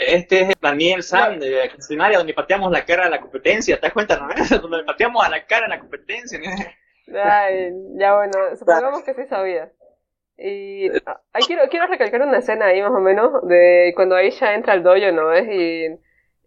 este 0.07 0.43
es 0.43 0.55
Daniel 0.61 1.03
Sam 1.03 1.41
de 1.41 1.51
la 1.51 1.65
escenario 1.65 2.19
donde 2.19 2.35
pateamos 2.35 2.71
la 2.71 2.85
cara 2.85 3.07
a 3.07 3.11
la 3.11 3.21
competencia, 3.21 3.77
¿te 3.77 3.83
das 3.83 3.93
cuenta, 3.93 4.17
no? 4.17 4.29
donde 4.63 4.85
pateamos 4.85 5.27
a 5.27 5.29
la 5.29 5.45
cara 5.45 5.67
a 5.67 5.71
la 5.71 5.81
competencia. 5.81 6.39
Ay, 7.13 7.73
ya 7.99 8.15
bueno, 8.15 8.33
supongamos 8.57 9.03
que 9.03 9.15
sí 9.15 9.25
sabía. 9.27 9.73
Y 10.39 10.89
ahí 11.33 11.43
quiero, 11.47 11.69
quiero 11.69 11.89
recalcar 11.89 12.23
una 12.23 12.39
escena 12.39 12.67
ahí 12.67 12.81
más 12.81 12.93
o 12.93 13.01
menos 13.01 13.33
de 13.49 13.93
cuando 13.97 14.15
Aisha 14.15 14.55
entra 14.55 14.75
al 14.75 14.85
dojo, 14.85 15.11
¿no 15.11 15.29
ves? 15.29 15.49
Y, 15.51 16.06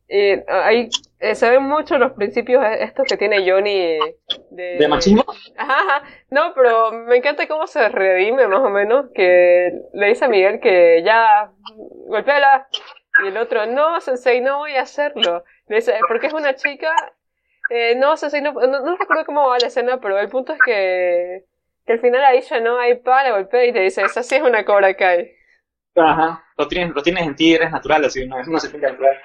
y 0.10 0.42
ahí 0.48 0.90
eh, 1.20 1.36
se 1.36 1.50
ven 1.50 1.64
mucho 1.64 1.98
los 1.98 2.14
principios 2.14 2.66
estos 2.80 3.06
que 3.08 3.18
tiene 3.18 3.50
Johnny 3.50 3.98
de... 4.50 4.78
¿De 4.78 4.88
machismo? 4.88 5.24
Ajá, 5.56 6.04
no, 6.32 6.54
pero 6.56 6.92
me 6.92 7.18
encanta 7.18 7.48
cómo 7.48 7.68
se 7.68 7.88
redime 7.90 8.48
más 8.48 8.60
o 8.60 8.70
menos, 8.70 9.08
que 9.14 9.72
le 9.94 10.08
dice 10.08 10.26
a 10.26 10.30
Miguel 10.30 10.60
que 10.60 11.04
ya, 11.06 11.52
golpeala, 12.08 12.68
y 13.24 13.28
el 13.28 13.38
otro, 13.38 13.66
no, 13.68 14.02
Sensei, 14.02 14.42
no 14.42 14.60
voy 14.60 14.76
a 14.76 14.82
hacerlo. 14.82 15.44
Le 15.68 15.78
dice, 15.78 16.00
porque 16.08 16.28
es 16.28 16.34
una 16.34 16.56
chica, 16.56 16.94
eh, 17.70 17.96
no, 17.96 18.18
Sensei, 18.18 18.42
no, 18.42 18.54
no, 18.54 18.68
no 18.68 18.98
recuerdo 18.98 19.26
cómo 19.26 19.48
va 19.48 19.60
la 19.60 19.68
escena, 19.68 20.00
pero 20.02 20.18
el 20.18 20.30
punto 20.30 20.54
es 20.54 20.60
que 20.66 21.46
que 21.90 21.94
al 21.94 22.02
final 22.02 22.24
ahí 22.24 22.40
ya 22.42 22.60
no 22.60 22.78
hay 22.78 23.00
para, 23.00 23.32
golpea 23.32 23.66
y 23.66 23.74
te 23.74 23.80
dice, 23.80 24.04
esa 24.04 24.22
sí 24.22 24.36
es 24.36 24.44
una 24.44 24.64
cobra 24.64 24.94
Kai. 24.94 25.32
Ajá, 25.96 26.44
lo 26.56 26.68
tienes, 26.68 26.94
lo 26.94 27.02
tienes 27.02 27.26
en 27.26 27.36
ti, 27.36 27.56
eres 27.56 27.72
natural, 27.72 28.06
así, 28.06 28.28
no 28.28 28.40
es 28.40 28.48
una 28.48 28.60
serpiente 28.60 28.92
natural. 28.92 29.18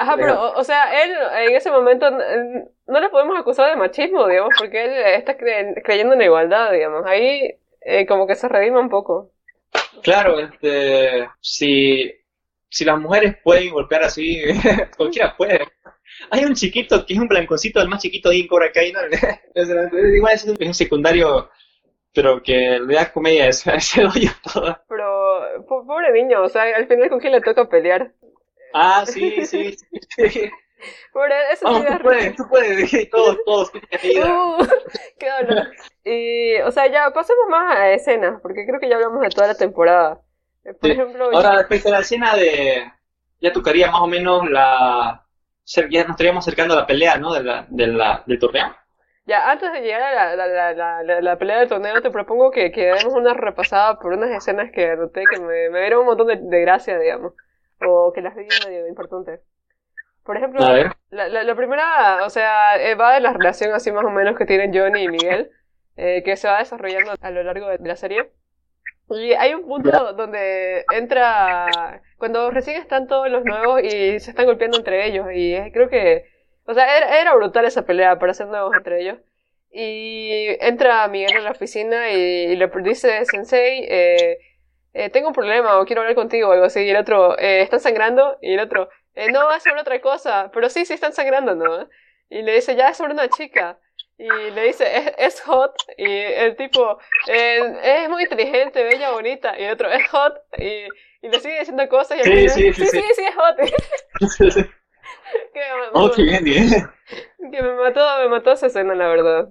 Ajá, 0.00 0.16
pero, 0.16 0.52
o, 0.52 0.64
sea, 0.64 1.04
él 1.04 1.12
en 1.50 1.56
ese 1.56 1.70
momento 1.70 2.10
no 2.10 3.00
le 3.00 3.08
podemos 3.10 3.38
acusar 3.38 3.68
de 3.68 3.76
machismo, 3.76 4.26
digamos, 4.26 4.54
porque 4.58 4.82
él 4.82 4.92
está 5.14 5.36
creyendo 5.36 6.14
en 6.14 6.20
la 6.20 6.24
igualdad, 6.24 6.72
digamos. 6.72 7.04
Ahí 7.04 7.58
eh, 7.82 8.06
como 8.06 8.26
que 8.26 8.34
se 8.34 8.48
redima 8.48 8.80
un 8.80 8.88
poco. 8.88 9.30
Claro, 10.02 10.40
este, 10.40 11.28
si, 11.42 12.10
si 12.70 12.84
las 12.86 12.98
mujeres 12.98 13.36
pueden 13.44 13.74
golpear 13.74 14.04
así, 14.04 14.40
cualquiera 14.96 15.36
puede. 15.36 15.60
Hay 16.30 16.46
un 16.46 16.54
chiquito 16.54 17.04
que 17.04 17.12
es 17.12 17.20
un 17.20 17.28
blanconcito, 17.28 17.82
el 17.82 17.88
más 17.88 18.00
chiquito 18.00 18.32
en 18.32 18.46
Cobra 18.46 18.72
Kai, 18.72 18.92
¿no? 18.92 19.00
Igual 20.16 20.32
es 20.32 20.46
un 20.46 20.74
secundario 20.74 21.50
pero 22.12 22.42
que 22.42 22.78
le 22.80 22.94
da 22.94 23.12
comedia 23.12 23.48
ese, 23.48 23.74
ese 23.76 24.02
doy 24.02 24.28
todo. 24.52 24.78
Pero, 24.88 25.64
pobre 25.66 26.12
niño, 26.12 26.42
o 26.42 26.48
sea, 26.48 26.62
al 26.76 26.86
final 26.86 27.08
con 27.08 27.20
quién 27.20 27.32
le 27.32 27.40
toca 27.40 27.68
pelear. 27.68 28.12
Ah, 28.72 29.04
sí, 29.06 29.46
sí, 29.46 29.76
sí. 30.28 30.50
Pobre, 31.12 31.34
eso 31.52 31.66
sí 31.68 31.84
tú 31.96 32.02
puedes, 32.02 32.36
tú 32.36 32.48
puedes, 32.48 33.10
todos, 33.10 33.38
todos, 33.44 33.72
uh, 33.74 34.66
qué 35.18 35.28
dolor. 35.42 35.68
Y, 36.04 36.60
o 36.62 36.70
sea, 36.70 36.86
ya 36.86 37.10
pasemos 37.10 37.48
más 37.48 37.76
a 37.76 37.90
escenas, 37.90 38.40
porque 38.40 38.64
creo 38.66 38.80
que 38.80 38.88
ya 38.88 38.96
hablamos 38.96 39.20
de 39.20 39.28
toda 39.28 39.48
la 39.48 39.54
temporada. 39.54 40.20
Por 40.80 40.90
ejemplo... 40.90 41.30
Ahora, 41.32 41.56
respecto 41.56 41.88
a 41.88 41.92
la 41.92 42.00
escena 42.00 42.34
de... 42.34 42.90
Ya 43.40 43.52
tocaría 43.52 43.90
más 43.90 44.00
o 44.00 44.06
menos 44.06 44.48
la... 44.50 45.26
Ya 45.64 46.02
nos 46.02 46.12
estaríamos 46.12 46.44
acercando 46.44 46.74
a 46.74 46.78
la 46.78 46.86
pelea, 46.86 47.16
¿no? 47.16 47.32
De 47.32 47.42
la, 47.42 47.66
de 47.68 47.86
la, 47.86 48.22
del 48.26 48.38
torneo. 48.38 48.74
Ya, 49.26 49.50
antes 49.50 49.72
de 49.72 49.82
llegar 49.82 50.02
a 50.02 50.34
la, 50.34 50.46
la, 50.46 51.02
la, 51.02 51.20
la, 51.20 51.38
pelea 51.38 51.60
del 51.60 51.68
torneo, 51.68 52.02
te 52.02 52.10
propongo 52.10 52.50
que, 52.50 52.72
que 52.72 52.86
demos 52.86 53.14
una 53.14 53.34
repasada 53.34 53.98
por 53.98 54.12
unas 54.12 54.30
escenas 54.30 54.70
que 54.72 54.90
anoté 54.90 55.24
que 55.30 55.38
me, 55.38 55.70
me 55.70 55.80
dieron 55.80 56.00
un 56.00 56.06
montón 56.06 56.26
de, 56.26 56.36
de 56.40 56.60
gracia, 56.62 56.98
digamos. 56.98 57.34
O 57.86 58.12
que 58.12 58.22
las 58.22 58.34
vi 58.34 58.46
medio 58.66 58.86
importantes. 58.86 59.40
Por 60.24 60.36
ejemplo, 60.36 60.60
la, 61.10 61.28
la, 61.28 61.54
primera, 61.54 62.24
o 62.24 62.30
sea, 62.30 62.76
eh, 62.80 62.94
va 62.94 63.14
de 63.14 63.20
la 63.20 63.32
relación 63.32 63.72
así 63.72 63.90
más 63.90 64.04
o 64.04 64.10
menos 64.10 64.36
que 64.36 64.44
tienen 64.46 64.72
Johnny 64.72 65.04
y 65.04 65.08
Miguel, 65.08 65.50
eh, 65.96 66.22
que 66.24 66.36
se 66.36 66.46
va 66.46 66.58
desarrollando 66.58 67.14
a 67.20 67.30
lo 67.30 67.42
largo 67.42 67.68
de 67.68 67.78
la 67.80 67.96
serie. 67.96 68.30
Y 69.08 69.32
hay 69.32 69.54
un 69.54 69.66
punto 69.66 70.12
donde 70.12 70.84
entra, 70.92 72.00
cuando 72.16 72.50
recién 72.50 72.80
están 72.80 73.08
todos 73.08 73.28
los 73.28 73.44
nuevos 73.44 73.82
y 73.82 74.20
se 74.20 74.30
están 74.30 74.46
golpeando 74.46 74.78
entre 74.78 75.06
ellos, 75.06 75.26
y 75.34 75.56
creo 75.72 75.88
que, 75.88 76.26
o 76.64 76.74
sea, 76.74 77.20
era, 77.20 77.34
brutal 77.34 77.64
esa 77.64 77.84
pelea 77.84 78.18
para 78.18 78.34
ser 78.34 78.46
nuevos 78.46 78.72
entre 78.76 79.00
ellos. 79.00 79.18
Y 79.72 80.56
entra 80.60 81.08
Miguel 81.08 81.36
en 81.38 81.44
la 81.44 81.52
oficina 81.52 82.10
y, 82.10 82.54
le 82.54 82.70
dice, 82.84 83.24
Sensei, 83.24 83.84
eh, 83.88 84.38
eh, 84.92 85.08
tengo 85.10 85.28
un 85.28 85.34
problema 85.34 85.78
o 85.78 85.84
quiero 85.84 86.02
hablar 86.02 86.16
contigo 86.16 86.48
o 86.48 86.52
algo 86.52 86.64
así. 86.66 86.80
Y 86.80 86.90
el 86.90 86.96
otro, 86.96 87.38
eh, 87.38 87.62
¿están 87.62 87.80
sangrando? 87.80 88.38
Y 88.40 88.54
el 88.54 88.60
otro, 88.60 88.88
eh, 89.14 89.30
no, 89.30 89.52
es 89.52 89.62
sobre 89.62 89.80
otra 89.80 90.00
cosa. 90.00 90.50
Pero 90.52 90.68
sí, 90.68 90.84
sí 90.84 90.94
están 90.94 91.12
sangrando, 91.12 91.54
¿no? 91.54 91.88
Y 92.28 92.42
le 92.42 92.54
dice, 92.54 92.76
ya 92.76 92.88
es 92.88 92.96
sobre 92.96 93.12
una 93.12 93.28
chica. 93.28 93.78
Y 94.18 94.28
le 94.28 94.64
dice, 94.64 95.14
es, 95.18 95.40
hot. 95.42 95.74
Y 95.96 96.04
el 96.04 96.56
tipo, 96.56 96.98
es 97.26 98.08
muy 98.08 98.24
inteligente, 98.24 98.84
bella, 98.84 99.12
bonita. 99.12 99.58
Y 99.58 99.64
el 99.64 99.72
otro, 99.72 99.90
es 99.90 100.06
hot. 100.08 100.34
Y, 100.58 100.86
y 101.22 101.28
le 101.28 101.40
sigue 101.40 101.60
diciendo 101.60 101.88
cosas. 101.88 102.18
Y 102.18 102.24
sí, 102.24 102.48
sí, 102.48 102.72
sí, 102.72 102.86
sí, 102.86 103.02
sí, 103.14 103.22
es 103.24 103.34
hot. 103.34 103.56
que 105.54 105.60
me, 105.60 105.86
oh, 105.94 106.10
qué 106.10 106.22
bien, 106.22 106.44
bien. 106.44 106.68
Que 107.50 107.62
me 107.62 107.74
mató, 107.74 108.06
me 108.22 108.28
mató 108.28 108.52
esa 108.52 108.66
escena, 108.66 108.94
la 108.94 109.08
verdad. 109.08 109.48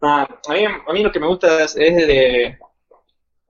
Ah, 0.00 0.26
a, 0.48 0.52
mí, 0.52 0.64
a 0.64 0.92
mí 0.92 1.02
lo 1.02 1.12
que 1.12 1.20
me 1.20 1.26
gusta 1.26 1.62
es, 1.62 1.76
es 1.76 1.94
de 1.94 2.58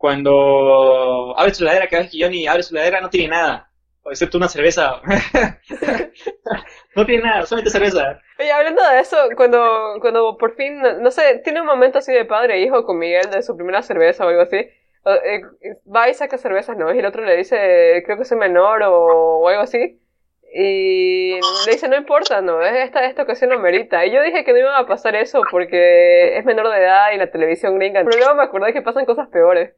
cuando 0.02 1.32
abre 1.38 1.54
su 1.54 1.62
ladera, 1.62 1.86
cada 1.86 2.02
vez 2.02 2.10
que 2.10 2.20
Johnny 2.20 2.48
abre 2.48 2.64
su 2.64 2.74
ladera 2.74 3.00
no 3.00 3.08
tiene 3.08 3.28
nada, 3.28 3.70
excepto 4.06 4.36
una 4.36 4.48
cerveza. 4.48 5.00
no 6.96 7.06
tiene 7.06 7.22
nada, 7.22 7.46
solamente 7.46 7.70
cerveza. 7.70 8.18
Oye, 8.40 8.50
hablando 8.50 8.82
de 8.82 8.98
eso, 8.98 9.16
cuando, 9.36 9.98
cuando 10.00 10.36
por 10.38 10.56
fin, 10.56 10.82
no 11.00 11.12
sé, 11.12 11.40
tiene 11.44 11.60
un 11.60 11.68
momento 11.68 11.98
así 11.98 12.12
de 12.12 12.24
padre 12.24 12.56
e 12.56 12.62
hijo 12.62 12.84
con 12.84 12.98
Miguel 12.98 13.30
de 13.30 13.44
su 13.44 13.54
primera 13.54 13.80
cerveza 13.82 14.26
o 14.26 14.28
algo 14.28 14.42
así. 14.42 14.56
Eh, 14.56 15.40
va 15.86 16.08
y 16.08 16.14
saca 16.14 16.36
cervezas, 16.36 16.76
¿no? 16.76 16.92
Y 16.92 16.98
el 16.98 17.06
otro 17.06 17.24
le 17.24 17.36
dice, 17.36 18.02
creo 18.04 18.18
que 18.18 18.24
soy 18.24 18.38
menor 18.38 18.82
o, 18.82 19.46
algo 19.48 19.62
así. 19.62 20.00
Y 20.52 21.34
le 21.66 21.72
dice, 21.72 21.86
no 21.88 21.94
importa, 21.96 22.40
no, 22.40 22.60
esta, 22.60 23.06
esta 23.06 23.22
ocasión 23.22 23.50
lo 23.50 23.60
merita. 23.60 24.04
Y 24.04 24.10
yo 24.10 24.20
dije 24.20 24.44
que 24.44 24.52
no 24.52 24.58
iba 24.58 24.76
a 24.76 24.86
pasar 24.88 25.14
eso 25.14 25.42
porque 25.48 26.36
es 26.36 26.44
menor 26.44 26.68
de 26.70 26.78
edad 26.78 27.12
y 27.14 27.18
la 27.18 27.30
televisión 27.30 27.78
gringa. 27.78 28.02
Pero 28.04 28.18
luego 28.18 28.34
me 28.34 28.42
acordé 28.42 28.72
que 28.72 28.82
pasan 28.82 29.04
cosas 29.04 29.28
peores. 29.28 29.76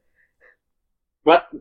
What? 1.24 1.44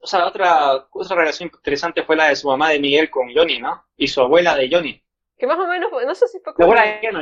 o 0.00 0.06
sea, 0.06 0.26
otra, 0.26 0.86
otra 0.90 1.16
relación 1.16 1.50
interesante 1.54 2.02
fue 2.02 2.16
la 2.16 2.28
de 2.28 2.36
su 2.36 2.48
mamá 2.48 2.70
de 2.70 2.80
Miguel 2.80 3.10
con 3.10 3.32
Johnny, 3.34 3.58
¿no? 3.60 3.84
Y 3.96 4.08
su 4.08 4.20
abuela 4.20 4.54
de 4.56 4.68
Johnny. 4.70 5.02
Que 5.36 5.46
más 5.46 5.58
o 5.58 5.66
menos, 5.66 5.90
no 5.90 6.14
sé 6.14 6.28
si 6.28 6.38
fue 6.40 6.54
como... 6.54 6.74
La 6.74 6.82
abuela 6.82 7.00
de 7.00 7.12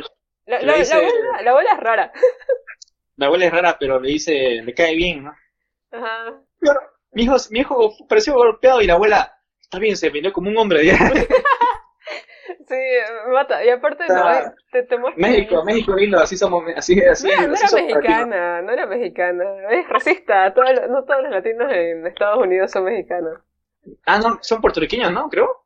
La, 0.45 0.61
la, 0.61 0.73
abuela, 0.73 1.41
la 1.41 1.51
abuela 1.51 1.71
es 1.71 1.79
rara. 1.79 2.11
La 3.15 3.27
abuela 3.27 3.45
es 3.45 3.51
rara, 3.51 3.77
pero 3.79 3.99
le 3.99 4.09
dice, 4.09 4.61
le 4.63 4.73
cae 4.73 4.95
bien, 4.95 5.25
¿no? 5.25 5.35
Ajá. 5.91 6.41
mi 7.11 7.23
hijo, 7.23 7.35
mi 7.51 7.59
hijo 7.59 7.93
pareció 8.09 8.33
golpeado 8.33 8.81
y 8.81 8.87
la 8.87 8.93
abuela, 8.93 9.39
está 9.61 9.77
bien, 9.77 9.95
se 9.95 10.09
vendió 10.09 10.33
como 10.33 10.49
un 10.49 10.57
hombre. 10.57 10.81
Sí, 12.67 12.75
mata. 13.31 13.63
Y 13.63 13.69
aparte, 13.69 14.05
no, 14.07 14.23
te, 14.71 14.83
te 14.83 14.97
muestra. 14.97 15.27
México, 15.27 15.63
México 15.63 15.95
lindo, 15.95 16.19
así 16.19 16.37
somos. 16.37 16.63
Así, 16.75 16.99
así, 17.01 17.29
no, 17.29 17.47
no 17.47 17.55
era 17.55 17.71
mexicana, 17.73 18.61
no 18.61 18.71
era 18.71 18.85
mexicana. 18.85 19.43
Es 19.71 19.87
racista. 19.87 20.53
Todo, 20.53 20.65
no 20.89 21.03
todos 21.05 21.23
los 21.23 21.31
latinos 21.31 21.71
en 21.71 22.05
Estados 22.07 22.39
Unidos 22.39 22.71
son 22.71 22.85
mexicanos. 22.85 23.39
Ah, 24.05 24.19
no, 24.19 24.39
son 24.41 24.61
puertorriqueños, 24.61 25.11
¿no? 25.11 25.29
Creo. 25.29 25.63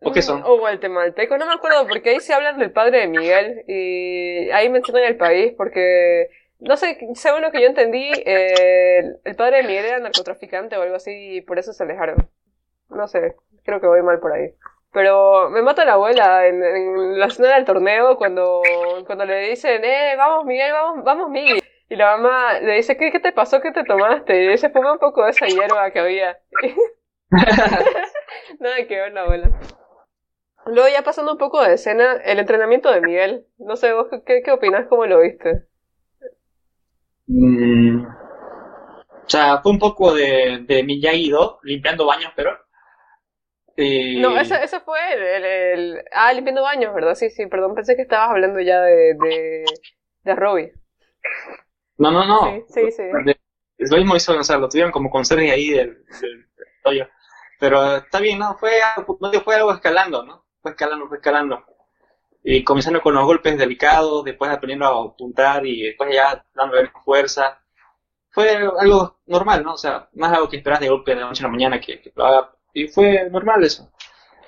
¿O 0.00 0.12
qué 0.12 0.22
son? 0.22 0.42
O 0.44 0.58
guatemalteco, 0.58 1.38
no 1.38 1.46
me 1.46 1.54
acuerdo, 1.54 1.86
porque 1.88 2.10
ahí 2.10 2.20
se 2.20 2.32
hablan 2.32 2.58
del 2.58 2.70
padre 2.70 3.00
de 3.00 3.08
Miguel 3.08 3.64
y 3.66 4.48
ahí 4.50 4.68
mencionan 4.68 5.02
el 5.04 5.16
país, 5.16 5.54
porque 5.56 6.28
no 6.60 6.76
sé, 6.76 6.98
según 7.14 7.42
lo 7.42 7.50
que 7.50 7.60
yo 7.60 7.66
entendí, 7.66 8.10
eh, 8.24 9.02
el 9.24 9.36
padre 9.36 9.58
de 9.58 9.62
Miguel 9.64 9.86
era 9.86 9.98
narcotraficante 9.98 10.76
o 10.76 10.82
algo 10.82 10.96
así 10.96 11.36
y 11.36 11.40
por 11.40 11.58
eso 11.58 11.72
se 11.72 11.82
alejaron. 11.82 12.28
No 12.88 13.08
sé, 13.08 13.36
creo 13.64 13.80
que 13.80 13.86
voy 13.86 14.02
mal 14.02 14.20
por 14.20 14.32
ahí. 14.32 14.54
Pero 14.92 15.50
me 15.50 15.62
mata 15.62 15.84
la 15.84 15.94
abuela 15.94 16.46
en, 16.46 17.18
la 17.18 17.26
escena 17.26 17.54
del 17.54 17.64
torneo 17.64 18.16
cuando, 18.16 18.62
cuando 19.06 19.24
le 19.26 19.50
dicen, 19.50 19.84
eh, 19.84 20.14
vamos 20.16 20.44
Miguel, 20.46 20.72
vamos, 20.72 21.04
vamos 21.04 21.30
Miguel. 21.30 21.60
Y 21.90 21.96
la 21.96 22.16
mamá 22.16 22.60
le 22.60 22.74
dice, 22.74 22.96
¿qué, 22.96 23.10
qué 23.10 23.20
te 23.20 23.32
pasó? 23.32 23.60
¿Qué 23.60 23.72
te 23.72 23.84
tomaste? 23.84 24.52
Y 24.52 24.58
se 24.58 24.70
fuma 24.70 24.92
un 24.92 24.98
poco 24.98 25.24
de 25.24 25.30
esa 25.30 25.46
hierba 25.46 25.90
que 25.90 25.98
había. 26.00 26.38
Nada 28.60 28.86
que 28.86 28.96
ver 28.96 29.12
la 29.12 29.22
abuela. 29.22 29.50
Luego 30.66 30.88
ya 30.88 31.02
pasando 31.02 31.32
un 31.32 31.38
poco 31.38 31.62
de 31.62 31.74
escena, 31.74 32.14
el 32.24 32.38
entrenamiento 32.38 32.90
de 32.90 33.00
Miguel. 33.00 33.46
No 33.58 33.76
sé, 33.76 33.92
vos 33.94 34.08
qué, 34.26 34.42
qué 34.42 34.50
opinás, 34.50 34.86
cómo 34.88 35.06
lo 35.06 35.20
viste. 35.20 35.66
Mm, 37.26 38.04
o 38.04 39.28
sea, 39.28 39.58
fue 39.62 39.72
un 39.72 39.78
poco 39.78 40.14
de, 40.14 40.64
de 40.66 40.82
Miyagi-Do, 40.82 41.60
limpiando 41.62 42.06
baños, 42.06 42.32
pero 42.36 42.50
no, 43.78 44.40
ese, 44.40 44.62
ese 44.62 44.80
fue 44.80 44.98
el, 45.72 46.02
Ah, 46.12 46.32
limpiando 46.32 46.62
baños, 46.62 46.92
¿verdad? 46.94 47.14
Sí, 47.14 47.30
sí, 47.30 47.46
perdón, 47.46 47.74
pensé 47.74 47.94
que 47.94 48.02
estabas 48.02 48.30
hablando 48.30 48.60
ya 48.60 48.80
de, 48.82 49.14
de, 49.14 49.64
de 50.24 50.34
Robbie. 50.34 50.72
No, 51.96 52.10
no, 52.10 52.24
no. 52.24 52.64
Sí, 52.68 52.90
sí, 52.90 52.92
sí. 52.92 53.02
lo 53.78 53.96
mismo 53.96 54.16
hizo, 54.16 54.36
o 54.36 54.42
sea, 54.42 54.58
lo 54.58 54.68
tuvieron 54.68 54.90
como 54.90 55.10
conserje 55.10 55.50
ahí 55.52 55.70
del, 55.70 56.04
del, 56.84 57.08
Pero 57.60 57.96
está 57.96 58.20
bien, 58.20 58.40
¿no? 58.40 58.56
Fue, 58.58 58.72
fue 59.44 59.54
algo 59.54 59.72
escalando, 59.72 60.24
¿no? 60.24 60.44
Fue 60.60 60.72
escalando, 60.72 61.06
fue 61.08 61.18
escalando. 61.18 61.64
Y 62.42 62.64
comenzando 62.64 63.00
con 63.00 63.14
los 63.14 63.24
golpes 63.24 63.58
delicados, 63.58 64.24
después 64.24 64.50
aprendiendo 64.50 64.86
a 64.86 65.04
apuntar 65.04 65.64
y 65.66 65.82
después 65.82 66.12
ya 66.12 66.44
dándole 66.54 66.90
fuerza. 67.04 67.60
Fue 68.30 68.50
algo 68.50 69.20
normal, 69.26 69.62
¿no? 69.62 69.74
O 69.74 69.78
sea, 69.78 70.08
más 70.14 70.32
algo 70.32 70.48
que 70.48 70.56
esperas 70.56 70.80
de 70.80 70.88
golpe 70.88 71.12
de 71.14 71.20
la 71.20 71.26
noche 71.26 71.42
a 71.42 71.46
la 71.46 71.52
mañana 71.52 71.80
que, 71.80 72.00
que 72.00 72.12
lo 72.14 72.26
haga 72.26 72.57
y 72.78 72.88
fue 72.88 73.28
normal 73.30 73.64
eso. 73.64 73.90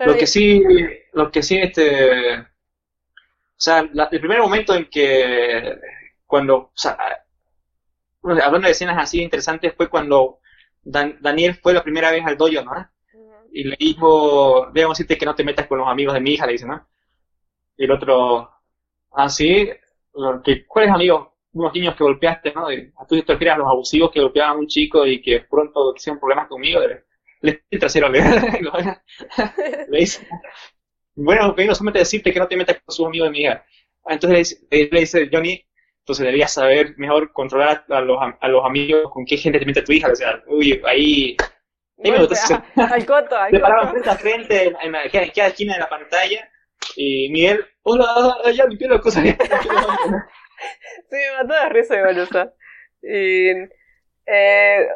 lo 0.00 0.16
que 0.16 0.26
sí, 0.26 0.62
lo 1.12 1.30
que 1.30 1.42
sí, 1.42 1.58
este, 1.58 2.38
o 2.38 3.62
sea, 3.62 3.80
el 3.80 4.20
primer 4.20 4.40
momento 4.40 4.74
en 4.74 4.88
que, 4.88 5.76
cuando, 6.26 6.56
o 6.56 6.72
sea, 6.74 6.96
hablando 8.22 8.66
de 8.66 8.70
escenas 8.70 8.98
así 8.98 9.20
interesantes, 9.20 9.74
fue 9.76 9.90
cuando 9.90 10.38
Daniel 10.82 11.54
fue 11.56 11.74
la 11.74 11.82
primera 11.82 12.10
vez 12.10 12.24
al 12.24 12.36
dojo, 12.36 12.62
¿no? 12.62 12.88
Y 13.52 13.64
le 13.64 13.76
dijo, 13.78 14.70
debemos 14.72 14.96
decirte 14.96 15.18
que 15.18 15.26
no 15.26 15.34
te 15.34 15.44
metas 15.44 15.66
con 15.66 15.78
los 15.78 15.88
amigos 15.88 16.14
de 16.14 16.20
mi 16.20 16.32
hija, 16.32 16.46
le 16.46 16.52
dice, 16.52 16.66
¿no? 16.66 16.88
Y 17.76 17.84
el 17.84 17.90
otro, 17.90 18.50
ah, 19.12 19.28
sí, 19.28 19.68
¿cuáles 20.66 20.90
amigos? 20.90 21.28
Unos 21.52 21.74
niños 21.74 21.96
que 21.96 22.04
golpeaste, 22.04 22.52
¿no? 22.52 22.72
Y, 22.72 22.92
¿Tú 23.08 23.20
te 23.22 23.32
refieres 23.32 23.54
a 23.54 23.58
los 23.58 23.68
abusivos 23.68 24.10
que 24.12 24.20
golpeaban 24.20 24.56
a 24.56 24.58
un 24.58 24.68
chico 24.68 25.04
y 25.04 25.20
que 25.20 25.40
pronto 25.40 25.94
hicieron 25.96 26.20
problemas 26.20 26.48
conmigo? 26.48 26.80
Le 27.40 27.64
el 27.70 27.78
trasero, 27.78 28.08
le, 28.08 28.20
le 29.88 29.98
dice, 29.98 30.26
bueno, 31.14 31.54
vengo 31.54 31.74
solamente 31.74 31.98
a 31.98 32.02
decirte 32.02 32.32
que 32.32 32.38
no 32.38 32.48
te 32.48 32.56
metas 32.56 32.80
con 32.84 32.94
sus 32.94 33.06
amigos 33.06 33.28
de 33.28 33.32
mi 33.32 33.40
hija. 33.42 33.64
Entonces 34.06 34.66
le 34.70 34.88
dice, 35.00 35.28
Johnny, 35.32 35.64
entonces 36.00 36.24
deberías 36.24 36.52
saber 36.52 36.94
mejor 36.96 37.32
controlar 37.32 37.84
a 37.88 38.00
los, 38.00 38.18
a 38.40 38.48
los 38.48 38.64
amigos 38.64 39.10
con 39.12 39.24
qué 39.24 39.36
gente 39.36 39.58
te 39.58 39.66
mete 39.66 39.82
tu 39.82 39.92
hija. 39.92 40.10
O 40.10 40.14
sea, 40.14 40.42
uy, 40.46 40.80
ahí... 40.86 41.36
ahí 42.02 42.10
me 42.10 42.16
al 42.84 43.06
coto, 43.06 43.36
al 43.36 43.52
Le 43.52 43.60
paraban 43.60 43.90
frente 43.90 44.10
a 44.10 44.16
frente 44.16 44.64
en, 44.64 44.76
en, 44.82 44.94
en, 44.94 45.30
cada 45.30 45.48
esquina 45.48 45.74
de 45.74 45.80
la 45.80 45.88
pantalla 45.88 46.50
y 46.96 47.28
Miguel, 47.30 47.64
hola, 47.82 48.36
ya 48.52 48.66
limpié 48.66 48.88
las 48.88 49.00
cosas. 49.00 49.24
sí, 49.24 49.36
me 51.10 51.42
mató 51.42 51.54
de 51.54 51.68
risa 51.68 51.96
igual, 51.96 52.20
o 52.20 52.26
sea. 52.26 52.52
Y... 53.02 53.50
Eh, 54.26 54.88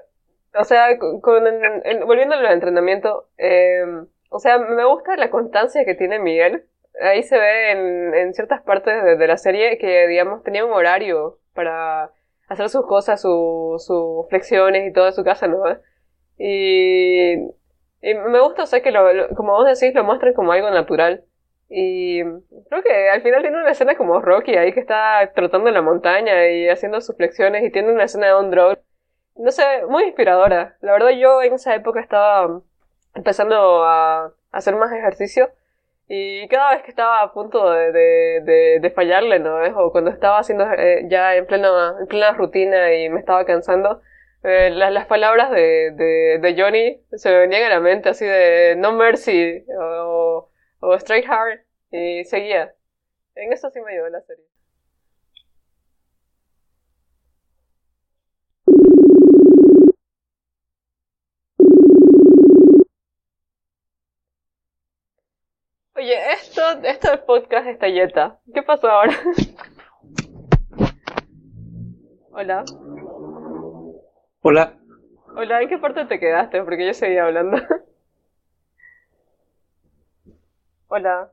o 0.57 0.65
sea, 0.65 0.99
con, 0.99 1.21
volviendo 1.21 2.35
al 2.35 2.47
entrenamiento, 2.47 3.29
em, 3.37 4.07
o 4.31 4.39
sea, 4.39 4.59
me 4.59 4.85
gusta 4.85 5.17
la 5.17 5.31
constancia 5.31 5.85
que 5.85 5.95
tiene 5.95 6.19
Miguel. 6.19 6.65
Ahí 7.01 7.23
se 7.23 7.39
ve 7.39 7.71
en, 7.73 8.35
ciertas 8.35 8.63
partes 8.63 9.19
de, 9.19 9.27
la 9.27 9.37
serie 9.37 9.79
que, 9.79 10.07
digamos, 10.07 10.43
tenía 10.45 10.65
un 10.65 10.73
horario 10.73 11.39
para 11.55 12.11
hacer 12.49 12.69
sus 12.69 12.87
cosas, 12.87 13.21
sus 13.21 14.29
flexiones 14.29 14.89
y 14.89 14.93
todo 14.93 15.07
en 15.09 15.13
su 15.13 15.25
casa, 15.25 15.47
¿no? 15.49 15.59
Y, 16.39 17.35
y 18.03 18.15
me 18.15 18.41
gusta, 18.41 18.65
o 18.65 18.67
sea, 18.67 18.83
que 18.83 18.91
lo, 18.93 19.29
como 19.37 19.53
vos 19.53 19.67
decís, 19.67 19.95
lo 19.95 20.05
muestran 20.05 20.35
como 20.35 20.53
algo 20.53 20.71
natural. 20.71 21.25
Y 21.69 22.23
creo 22.23 22.83
que 22.85 23.11
al 23.11 23.23
final 23.23 23.43
tiene 23.43 23.61
una 23.61 23.71
escena 23.71 23.97
como 23.97 24.21
Rocky 24.21 24.57
ahí 24.57 24.73
que 24.73 24.81
está 24.81 25.33
trotando 25.35 25.69
en 25.69 25.75
la 25.75 25.83
montaña 25.83 26.49
y 26.49 26.69
haciendo 26.69 27.01
sus 27.01 27.17
flexiones 27.17 27.65
y 27.65 27.71
tiene 27.71 27.93
una 27.93 28.05
escena 28.05 28.27
de 28.27 28.33
on 28.35 28.51
drone 28.51 28.79
no 29.37 29.51
sé, 29.51 29.85
muy 29.89 30.05
inspiradora. 30.05 30.77
La 30.81 30.93
verdad 30.93 31.11
yo 31.11 31.43
en 31.43 31.55
esa 31.55 31.75
época 31.75 32.01
estaba 32.01 32.61
empezando 33.15 33.85
a 33.85 34.33
hacer 34.53 34.77
más 34.77 34.93
ejercicio 34.93 35.51
y 36.09 36.47
cada 36.49 36.75
vez 36.75 36.83
que 36.83 36.91
estaba 36.91 37.23
a 37.23 37.33
punto 37.33 37.71
de, 37.71 38.81
de, 38.81 38.91
fallarle, 38.95 39.39
¿no? 39.39 39.57
O 39.79 39.91
cuando 39.93 40.11
estaba 40.11 40.39
haciendo 40.39 40.65
eh, 40.73 41.07
ya 41.09 41.35
en 41.37 41.47
plena, 41.47 41.97
en 42.01 42.07
plena 42.07 42.33
rutina 42.33 42.95
y 42.95 43.09
me 43.09 43.21
estaba 43.21 43.45
cansando, 43.47 44.03
eh, 44.43 44.71
las, 44.71 44.93
las 44.93 45.07
palabras 45.07 45.51
de, 45.51 45.93
de, 46.41 46.55
Johnny 46.59 47.01
se 47.13 47.31
me 47.31 47.39
venían 47.39 47.65
a 47.65 47.71
la 47.71 47.81
mente 47.81 48.11
así 48.11 48.27
de 48.27 48.75
No 48.77 48.93
Mercy 48.93 49.65
o, 49.81 50.51
o 50.81 50.95
Straight 50.97 51.27
Hard 51.29 51.61
y 51.91 52.25
seguía. 52.25 52.75
En 53.35 53.53
eso 53.53 53.71
sí 53.71 53.81
me 53.81 53.93
ayudó 53.93 54.11
la 54.11 54.21
serie. 54.23 54.45
Oye, 65.97 66.33
esto, 66.33 66.61
esto 66.83 67.09
del 67.09 67.21
podcast 67.21 67.69
está 67.69 67.89
yeta. 67.89 68.41
¿Qué 68.53 68.63
pasó 68.63 68.89
ahora? 68.89 69.17
Hola. 72.33 72.65
Hola. 74.43 74.77
Hola, 75.37 75.63
¿en 75.63 75.69
qué 75.69 75.79
parte 75.79 76.05
te 76.07 76.19
quedaste? 76.19 76.65
Porque 76.65 76.85
yo 76.85 76.95
seguía 76.95 77.25
hablando. 77.25 77.59
Hola. 80.89 81.33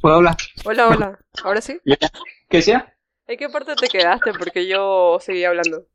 ¿Puedo 0.00 0.14
hablar? 0.14 0.36
Hola, 0.64 0.88
hola. 0.88 1.18
¿Ahora 1.42 1.60
sí? 1.60 1.80
¿Qué 1.84 2.58
decía? 2.58 2.94
¿En 3.26 3.36
qué 3.36 3.48
parte 3.48 3.74
te 3.74 3.88
quedaste? 3.88 4.32
Porque 4.32 4.68
yo 4.68 5.18
seguía 5.20 5.48
hablando. 5.48 5.86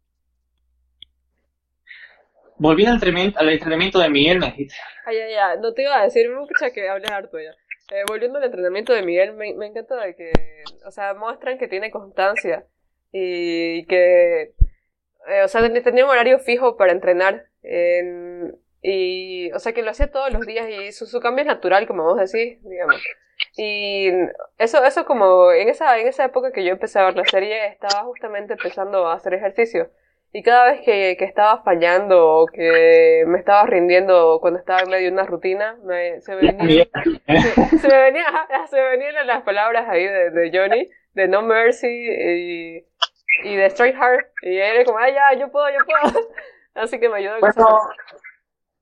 Volví 2.58 2.86
al 2.86 2.96
entrenamiento, 2.96 3.40
al 3.40 3.50
entrenamiento 3.50 4.00
de 4.00 4.10
Miguel, 4.10 4.40
me 4.40 4.48
dijiste. 4.48 4.76
Ay, 5.06 5.18
ay, 5.18 5.34
ay. 5.34 5.58
No 5.62 5.74
te 5.74 5.84
iba 5.84 5.98
a 5.98 6.04
decir, 6.04 6.30
me 6.30 6.44
escucha 6.44 6.72
que 6.72 6.90
hables 6.90 7.10
harto 7.10 7.40
ya. 7.40 7.56
Eh, 7.92 8.04
volviendo 8.08 8.38
al 8.38 8.46
entrenamiento 8.46 8.94
de 8.94 9.02
Miguel, 9.04 9.34
me, 9.34 9.54
me 9.54 9.66
encanta 9.68 10.14
que, 10.14 10.32
o 10.86 10.92
sea, 10.92 11.14
muestran 11.14 11.58
que 11.58 11.68
tiene 11.68 11.92
constancia 11.92 12.66
y 13.12 13.86
que, 13.86 14.54
eh, 15.28 15.44
o 15.44 15.48
sea, 15.50 15.62
ten- 15.62 15.84
tenía 15.84 16.06
un 16.06 16.12
horario 16.12 16.40
fijo 16.40 16.78
para 16.78 16.94
entrenar. 16.94 17.48
en- 17.64 18.58
y, 18.82 19.52
o 19.52 19.60
sea, 19.60 19.74
que 19.74 19.84
lo 19.84 19.92
hacía 19.92 20.10
todos 20.12 20.32
los 20.34 20.48
días 20.48 20.68
y 20.70 20.92
su, 20.92 21.06
su 21.06 21.20
cambio 21.20 21.42
es 21.44 21.48
natural, 21.48 21.86
como 21.86 22.04
vos 22.04 22.18
decís, 22.18 22.58
digamos. 22.64 22.96
Y 23.58 24.10
eso, 24.58 24.84
eso 24.84 25.06
como 25.06 25.52
en 25.52 25.70
esa, 25.70 26.00
en 26.00 26.08
esa 26.08 26.26
época 26.26 26.52
que 26.52 26.64
yo 26.64 26.72
empecé 26.72 26.98
a 27.00 27.06
ver 27.06 27.16
la 27.18 27.26
serie, 27.26 27.68
estaba 27.68 28.04
justamente 28.06 28.54
empezando 28.54 29.06
a 29.08 29.14
hacer 29.16 29.36
ejercicio. 29.36 29.92
Y 30.34 30.44
cada 30.44 30.72
vez 30.72 30.82
que, 30.86 31.16
que 31.20 31.26
estaba 31.26 31.62
fallando 31.64 32.26
o 32.38 32.48
que 32.48 33.24
me 33.28 33.38
estaba 33.40 33.66
rindiendo 33.66 34.40
cuando 34.42 34.60
estaba 34.60 34.84
en 34.84 34.90
medio 34.90 35.08
de 35.08 35.14
una 35.14 35.26
rutina, 35.26 35.78
me, 35.84 36.22
se 36.22 36.36
me 36.36 36.44
venía, 36.44 36.64
Miguel. 36.64 36.90
se, 37.36 37.56
se 37.78 37.88
me 37.88 37.98
venía, 38.02 38.26
se 38.70 38.76
me 38.78 38.90
venían 38.98 39.28
las 39.28 39.44
palabras 39.44 39.88
ahí 39.90 40.06
de, 40.06 40.32
de 40.32 40.52
Johnny, 40.58 40.90
de 41.14 41.28
No 41.28 41.42
Mercy 41.42 41.88
y, 41.88 42.78
y 43.44 43.56
de 43.56 43.66
Straight 43.68 43.96
Heart. 43.96 44.28
Y 44.44 44.58
era 44.58 44.86
como, 44.86 44.98
ah, 45.00 45.10
ya, 45.10 45.34
yo 45.40 45.52
puedo, 45.52 45.70
yo 45.70 45.86
puedo. 45.86 46.28
Así 46.76 47.00
que 47.00 47.10
me 47.10 47.18
ayudó 47.18 47.38
Bueno, 47.40 47.80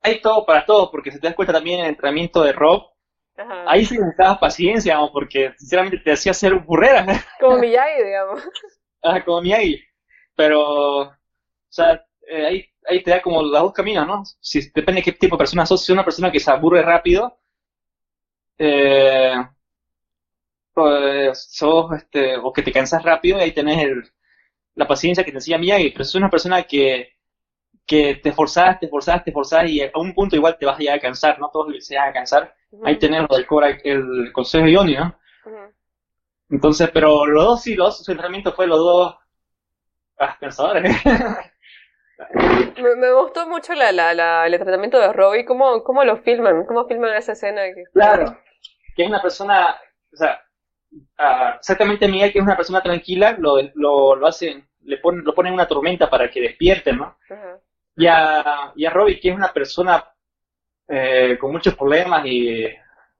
hay 0.02 0.22
todo 0.22 0.46
para 0.46 0.66
todos, 0.66 0.90
porque 0.92 1.12
si 1.12 1.20
te 1.20 1.28
das 1.28 1.36
cuenta 1.36 1.54
también 1.54 1.80
en 1.80 1.86
el 1.86 1.92
entrenamiento 1.92 2.44
de 2.44 2.54
Rob, 2.54 2.84
Ajá. 3.38 3.64
ahí 3.66 3.86
sí 3.86 3.98
necesitabas 3.98 4.40
paciencia, 4.40 4.96
vamos, 4.96 5.12
porque 5.12 5.54
sinceramente 5.58 6.00
te 6.00 6.12
hacía 6.12 6.32
hacer 6.32 6.56
burreras, 6.56 7.26
Como 7.40 7.58
Miyagi, 7.58 8.04
digamos. 8.04 8.42
ah, 9.04 9.24
como 9.24 9.42
Miyagi. 9.42 9.84
Pero, 10.36 11.12
sea, 11.72 12.06
eh, 12.28 12.46
ahí, 12.46 12.66
ahí 12.88 13.04
te 13.04 13.12
da 13.12 13.22
como 13.22 13.42
los 13.42 13.52
dos 13.52 13.74
caminos, 13.74 14.08
¿no? 14.08 14.24
Si, 14.40 14.62
depende 14.72 15.02
de 15.02 15.04
qué 15.04 15.12
tipo 15.14 15.36
de 15.36 15.40
persona 15.40 15.66
sos. 15.66 15.82
Si 15.82 15.88
sos 15.88 15.94
una 15.94 16.06
persona 16.06 16.32
que 16.32 16.40
se 16.40 16.52
aburre 16.52 16.82
rápido, 16.82 17.40
eh, 18.58 19.34
pues 20.74 21.48
sos, 21.52 21.92
este, 21.98 22.38
o 22.38 22.54
que 22.54 22.62
te 22.64 22.72
cansas 22.72 23.04
rápido, 23.04 23.38
y 23.38 23.42
ahí 23.42 23.52
tenés 23.52 23.84
el, 23.84 24.04
la 24.76 24.88
paciencia 24.88 25.24
que 25.24 25.32
te 25.32 25.38
enseña 25.38 25.58
Miyagi. 25.58 25.92
Pero 25.92 26.04
si 26.04 26.12
sos 26.12 26.20
una 26.20 26.30
persona 26.30 26.64
que, 26.64 27.18
que 27.86 28.16
te 28.16 28.30
esforzás, 28.30 28.80
te 28.80 28.86
esforzás, 28.88 29.24
te 29.24 29.32
esforzás, 29.32 29.70
y 29.70 29.82
a 29.82 29.92
un 29.96 30.14
punto 30.14 30.36
igual 30.36 30.58
te 30.60 30.66
vas 30.66 30.78
a 30.78 30.80
llegar 30.80 30.98
a 30.98 31.02
cansar, 31.02 31.40
¿no? 31.40 31.50
Todos 31.52 31.74
se 31.86 31.94
llegan 31.94 32.10
a 32.10 32.14
cansar. 32.14 32.56
Ahí 32.84 32.98
tenés 33.00 33.28
Cobra, 33.48 33.70
el 33.84 34.32
consejo 34.32 34.66
de 34.66 34.72
Ioni, 34.72 34.96
¿no? 34.96 35.16
Entonces, 36.50 36.90
pero 36.92 37.26
los 37.26 37.44
dos 37.44 37.62
sí, 37.64 37.76
los 37.76 38.04
su 38.04 38.12
entrenamiento 38.12 38.54
fue 38.54 38.68
los 38.68 38.80
dos 38.80 39.16
ah, 40.20 40.38
pensadores. 40.40 40.96
Me, 42.34 42.96
me 42.96 43.14
gustó 43.14 43.48
mucho 43.48 43.74
la, 43.74 43.92
la, 43.92 44.14
la- 44.14 44.46
el 44.46 44.54
entrenamiento 44.54 45.00
de 45.00 45.14
Robbie, 45.14 45.46
cómo, 45.46 45.84
cómo 45.84 46.04
lo 46.04 46.18
filman, 46.18 46.66
cómo 46.66 46.86
filman 46.88 47.16
esa 47.16 47.32
escena. 47.34 47.62
Que, 47.74 47.84
Claro. 47.94 48.38
Que 48.96 49.04
es 49.04 49.10
una 49.10 49.22
persona, 49.22 49.76
o 50.12 50.16
sea, 50.16 50.42
ah, 51.18 51.56
exactamente 51.58 52.08
Miguel, 52.08 52.32
que 52.34 52.40
es 52.40 52.44
una 52.46 52.58
persona 52.58 52.82
tranquila, 52.82 53.36
lo, 53.40 53.58
lo, 53.76 54.16
lo 54.16 54.28
hacen, 54.28 54.68
le 54.84 54.98
ponen, 54.98 55.24
lo 55.24 55.34
ponen 55.34 55.52
en 55.52 55.56
una 55.56 55.68
tormenta 55.68 56.10
para 56.10 56.30
que 56.30 56.42
despierten, 56.42 56.98
¿no? 56.98 57.18
Ajá. 57.30 57.60
Y 57.96 58.08
a, 58.08 58.72
y 58.76 58.86
a 58.86 58.90
Robbie, 58.90 59.20
que 59.20 59.30
es 59.30 59.36
una 59.36 59.52
persona 59.54 60.04
eh, 60.88 61.38
con 61.40 61.52
muchos 61.52 61.76
problemas 61.76 62.26
y, 62.26 62.66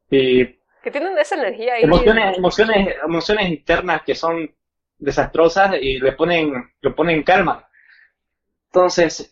y 0.10 0.46
Que 0.84 0.92
tienen 0.92 1.18
esa 1.18 1.36
energía 1.36 1.76
ahí. 1.76 1.84
emociones, 1.84 2.38
emociones, 2.38 2.96
emociones 3.06 3.50
internas 3.50 4.02
que 4.04 4.16
son 4.16 4.54
desastrosas 4.98 5.76
y 5.82 6.00
le 6.00 6.12
ponen, 6.14 6.74
lo 6.82 6.96
ponen 6.96 7.18
en 7.18 7.24
calma. 7.24 7.69
Entonces, 8.72 9.32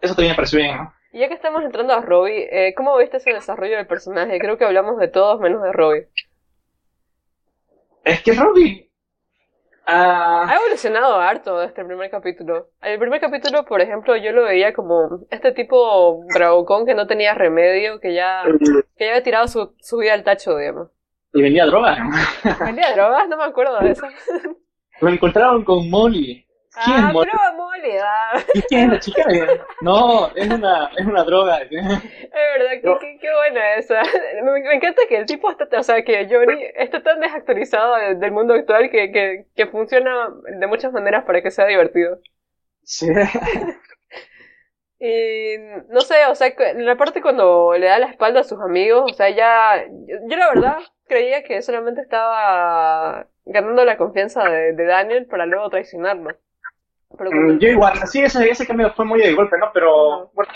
eso 0.00 0.14
también 0.14 0.32
me 0.32 0.36
pareció 0.36 0.58
bien, 0.58 0.76
¿no? 0.76 0.92
Y 1.12 1.20
ya 1.20 1.28
que 1.28 1.34
estamos 1.34 1.62
entrando 1.64 1.94
a 1.94 2.00
Robbie, 2.02 2.48
eh, 2.50 2.74
¿cómo 2.74 2.96
viste 2.98 3.16
ese 3.16 3.32
desarrollo 3.32 3.76
del 3.76 3.86
personaje? 3.86 4.38
Creo 4.38 4.58
que 4.58 4.64
hablamos 4.64 4.98
de 4.98 5.08
todos 5.08 5.40
menos 5.40 5.62
de 5.62 5.72
Robbie. 5.72 6.08
Es 8.04 8.22
que 8.22 8.32
Robbie, 8.34 8.90
ah, 9.86 10.46
Ha 10.48 10.56
evolucionado 10.56 11.16
harto 11.20 11.58
desde 11.58 11.80
el 11.80 11.86
primer 11.86 12.10
capítulo. 12.10 12.68
El 12.82 12.98
primer 12.98 13.20
capítulo, 13.20 13.64
por 13.64 13.80
ejemplo, 13.80 14.16
yo 14.16 14.32
lo 14.32 14.44
veía 14.44 14.72
como 14.74 15.20
este 15.30 15.52
tipo 15.52 16.24
bravucón 16.34 16.86
que 16.86 16.94
no 16.94 17.06
tenía 17.06 17.34
remedio, 17.34 18.00
que 18.00 18.14
ya, 18.14 18.42
que 18.96 19.04
ya 19.06 19.10
había 19.12 19.22
tirado 19.22 19.48
su, 19.48 19.74
su 19.80 19.98
vida 19.98 20.12
al 20.14 20.24
tacho, 20.24 20.56
digamos. 20.56 20.90
y 21.32 21.42
vendía 21.42 21.66
drogas. 21.66 21.98
¿Vendía 22.60 22.92
drogas? 22.94 23.28
No 23.28 23.36
me 23.38 23.44
acuerdo 23.44 23.78
de 23.80 23.90
eso. 23.92 24.06
Lo 25.00 25.08
encontraron 25.10 25.64
con 25.64 25.88
Molly. 25.90 26.44
¿Quién 26.84 26.98
es 26.98 27.04
Ah, 27.04 27.12
Molly? 27.12 27.30
pero 27.30 28.04
ah. 28.04 28.44
¿Y 28.52 28.62
quién 28.62 28.84
es 28.84 28.88
la 28.90 28.98
chica? 29.00 29.24
No, 29.80 30.28
es 30.34 30.48
una, 30.50 30.90
es 30.96 31.06
una 31.06 31.24
droga. 31.24 31.58
Es 31.62 31.70
verdad, 31.70 32.70
qué, 32.82 32.96
qué, 32.98 33.18
qué 33.20 33.28
buena 33.34 33.74
esa. 33.76 34.02
Me, 34.44 34.52
me 34.62 34.74
encanta 34.74 35.02
que 35.08 35.16
el 35.16 35.26
tipo 35.26 35.50
está, 35.50 35.66
o 35.78 35.82
sea, 35.82 36.02
que 36.04 36.26
Johnny 36.30 36.62
está 36.76 37.02
tan 37.02 37.20
desactualizado 37.20 37.96
de- 37.96 38.14
del 38.16 38.32
mundo 38.32 38.54
actual 38.54 38.90
que, 38.90 39.10
que, 39.12 39.46
que 39.54 39.66
funciona 39.66 40.28
de 40.58 40.66
muchas 40.66 40.92
maneras 40.92 41.24
para 41.24 41.42
que 41.42 41.50
sea 41.50 41.66
divertido. 41.66 42.20
Sí. 42.84 43.06
Y 45.00 45.56
no 45.90 46.00
sé, 46.00 46.26
o 46.26 46.34
sea, 46.34 46.52
la 46.74 46.96
parte 46.96 47.22
cuando 47.22 47.72
le 47.78 47.86
da 47.86 47.98
la 48.00 48.06
espalda 48.10 48.40
a 48.40 48.44
sus 48.44 48.60
amigos, 48.60 49.12
o 49.12 49.14
sea, 49.14 49.30
ya. 49.30 49.84
Yo, 49.86 50.16
yo 50.28 50.36
la 50.36 50.48
verdad 50.48 50.78
creía 51.06 51.44
que 51.44 51.62
solamente 51.62 52.00
estaba 52.00 53.28
ganando 53.44 53.84
la 53.84 53.96
confianza 53.96 54.44
de, 54.48 54.72
de 54.72 54.84
Daniel 54.86 55.26
para 55.26 55.46
luego 55.46 55.70
traicionarlo. 55.70 56.36
Pero 57.16 57.30
Mm, 57.30 57.58
Yo 57.58 57.68
igual, 57.68 57.98
sí, 58.06 58.20
ese, 58.20 58.48
ese 58.50 58.66
cambio 58.66 58.92
fue 58.94 59.04
muy 59.04 59.20
de 59.20 59.34
golpe, 59.34 59.56
¿no? 59.58 59.70
Pero, 59.72 60.30
bueno, 60.34 60.52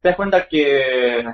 te 0.00 0.08
das 0.08 0.16
cuenta 0.16 0.48
que, 0.48 1.24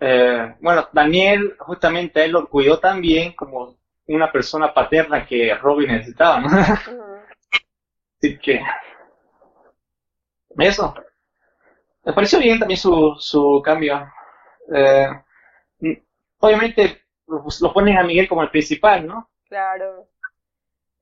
eh, 0.00 0.54
bueno, 0.60 0.88
Daniel 0.92 1.56
justamente 1.58 2.24
él 2.24 2.32
lo 2.32 2.48
cuidó 2.48 2.78
tan 2.78 3.00
bien 3.00 3.32
como 3.34 3.76
una 4.08 4.30
persona 4.30 4.72
paterna 4.72 5.26
que 5.26 5.54
Robin 5.54 5.88
necesitaba, 5.88 6.40
¿no? 6.40 6.48
Así 8.20 8.38
que, 8.38 8.60
eso. 10.58 10.94
Me 12.04 12.12
pareció 12.12 12.38
bien 12.38 12.58
también 12.58 12.78
su, 12.78 13.14
su 13.18 13.60
cambio. 13.64 14.06
Eh, 14.74 15.08
mm, 15.80 15.92
obviamente 16.40 17.02
lo, 17.26 17.44
lo 17.60 17.72
ponen 17.72 17.98
a 17.98 18.04
Miguel 18.04 18.28
como 18.28 18.42
el 18.42 18.50
principal, 18.50 19.06
¿no? 19.06 19.30
Claro. 19.48 20.08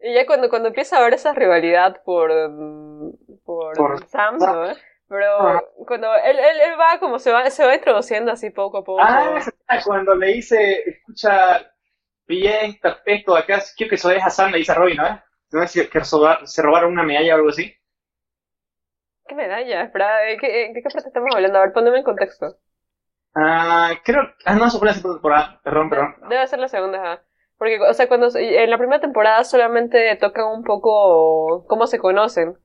Y 0.04 0.14
ya 0.14 0.26
cuando, 0.26 0.50
cuando 0.50 0.68
empieza 0.68 0.96
a 0.96 1.00
haber 1.00 1.14
esa 1.14 1.32
rivalidad 1.32 2.02
por, 2.04 2.30
mm, 2.50 3.12
por, 3.44 3.74
Por- 3.76 4.06
Sam, 4.08 4.36
¿no? 4.38 4.64
Pero 5.08 5.26
Ah. 5.40 5.62
cuando 5.86 6.14
él, 6.14 6.38
él, 6.38 6.60
él 6.60 6.80
va 6.80 6.98
como 6.98 7.18
se 7.18 7.32
va, 7.32 7.48
se 7.50 7.64
va 7.64 7.74
introduciendo 7.74 8.32
así 8.32 8.50
poco 8.50 8.78
a 8.78 8.84
poco. 8.84 9.00
Ah, 9.02 9.40
cuando 9.84 10.14
le 10.14 10.28
dice, 10.28 10.82
escucha, 10.88 11.70
bien, 12.26 12.78
esto 13.06 13.36
acá, 13.36 13.62
quiero 13.76 13.90
que 13.96 14.08
dejes 14.08 14.26
a 14.26 14.30
Sam, 14.30 14.50
le 14.52 14.58
dice 14.58 14.72
a 14.72 14.76
Robin, 14.76 14.96
¿no? 14.96 15.22
¿No 15.52 15.66
sé 15.66 15.68
si 15.82 15.88
que 15.88 16.00
se 16.04 16.62
robaron 16.62 16.92
una 16.92 17.02
medalla 17.02 17.34
o 17.34 17.36
algo 17.36 17.48
así? 17.50 17.74
¿Qué 19.26 19.34
medalla? 19.34 19.82
Espera, 19.84 20.18
¿de 20.18 20.36
qué, 20.36 20.72
de 20.74 20.82
qué 20.82 20.90
parte 20.90 21.08
estamos 21.08 21.34
hablando? 21.34 21.58
A 21.58 21.62
ver, 21.62 21.72
poneme 21.72 21.98
en 21.98 22.04
contexto. 22.04 22.56
Ah, 23.34 23.92
creo, 24.04 24.22
ah, 24.44 24.54
no, 24.54 24.66
eso 24.66 24.78
fue 24.78 24.88
la 24.88 24.94
segunda 24.94 25.16
temporada, 25.16 25.60
perdón, 25.62 25.90
perdón. 25.90 26.14
Debe 26.28 26.46
ser 26.46 26.58
la 26.58 26.68
segunda, 26.68 26.98
ajá. 27.02 27.22
Porque, 27.64 27.80
o 27.80 27.94
sea, 27.94 28.08
cuando 28.08 28.28
en 28.34 28.68
la 28.68 28.76
primera 28.76 29.00
temporada 29.00 29.42
solamente 29.42 30.14
tocan 30.16 30.48
un 30.48 30.64
poco 30.64 31.64
cómo 31.66 31.86
se 31.86 31.98
conocen. 31.98 32.58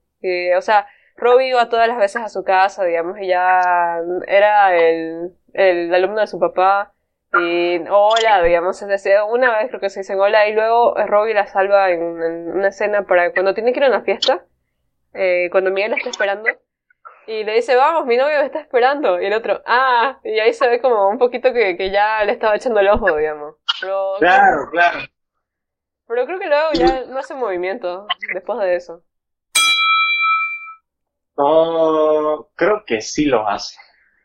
O 0.58 0.60
sea, 0.60 0.88
Robbie 1.16 1.48
iba 1.48 1.70
todas 1.70 1.88
las 1.88 1.96
veces 1.96 2.20
a 2.20 2.28
su 2.28 2.44
casa, 2.44 2.84
digamos, 2.84 3.18
y 3.18 3.28
ya 3.28 3.62
era 4.26 4.76
el, 4.76 5.32
el 5.54 5.94
alumno 5.94 6.20
de 6.20 6.26
su 6.26 6.38
papá. 6.38 6.92
Y 7.32 7.78
hola, 7.88 8.42
digamos, 8.42 8.82
es 8.82 8.88
decir, 8.88 9.14
una 9.26 9.56
vez 9.56 9.68
creo 9.70 9.80
que 9.80 9.88
se 9.88 10.00
dicen 10.00 10.20
hola, 10.20 10.46
y 10.48 10.52
luego 10.52 10.94
Robbie 11.06 11.32
la 11.32 11.46
salva 11.46 11.90
en, 11.90 12.02
en 12.22 12.50
una 12.52 12.68
escena 12.68 13.06
para 13.06 13.32
cuando 13.32 13.54
tiene 13.54 13.72
que 13.72 13.78
ir 13.78 13.84
a 13.84 13.88
una 13.88 14.02
fiesta, 14.02 14.44
eh, 15.14 15.48
cuando 15.50 15.70
Miguel 15.70 15.92
la 15.92 15.96
está 15.96 16.10
esperando. 16.10 16.46
Y 17.30 17.44
le 17.44 17.52
dice, 17.54 17.76
vamos, 17.76 18.06
mi 18.06 18.16
novio 18.16 18.38
me 18.40 18.46
está 18.46 18.60
esperando. 18.60 19.20
Y 19.20 19.26
el 19.26 19.32
otro, 19.34 19.62
ah, 19.66 20.18
y 20.24 20.38
ahí 20.40 20.52
se 20.52 20.68
ve 20.68 20.80
como 20.80 21.08
un 21.08 21.18
poquito 21.18 21.52
que, 21.52 21.76
que 21.76 21.90
ya 21.90 22.24
le 22.24 22.32
estaba 22.32 22.56
echando 22.56 22.80
el 22.80 22.88
ojo, 22.88 23.16
digamos. 23.16 23.56
Pero, 23.80 24.16
Claro, 24.18 24.68
claro. 24.70 25.00
pero 26.06 26.26
creo 26.26 26.38
que 26.38 26.46
luego 26.48 26.72
ya 26.74 27.04
no 27.06 27.18
hace 27.18 27.34
movimiento 27.34 28.06
después 28.34 28.58
de 28.58 28.76
eso. 28.76 29.02
Oh, 31.36 32.50
creo 32.54 32.84
que 32.86 33.00
sí 33.00 33.24
lo 33.26 33.48
hace. 33.48 33.76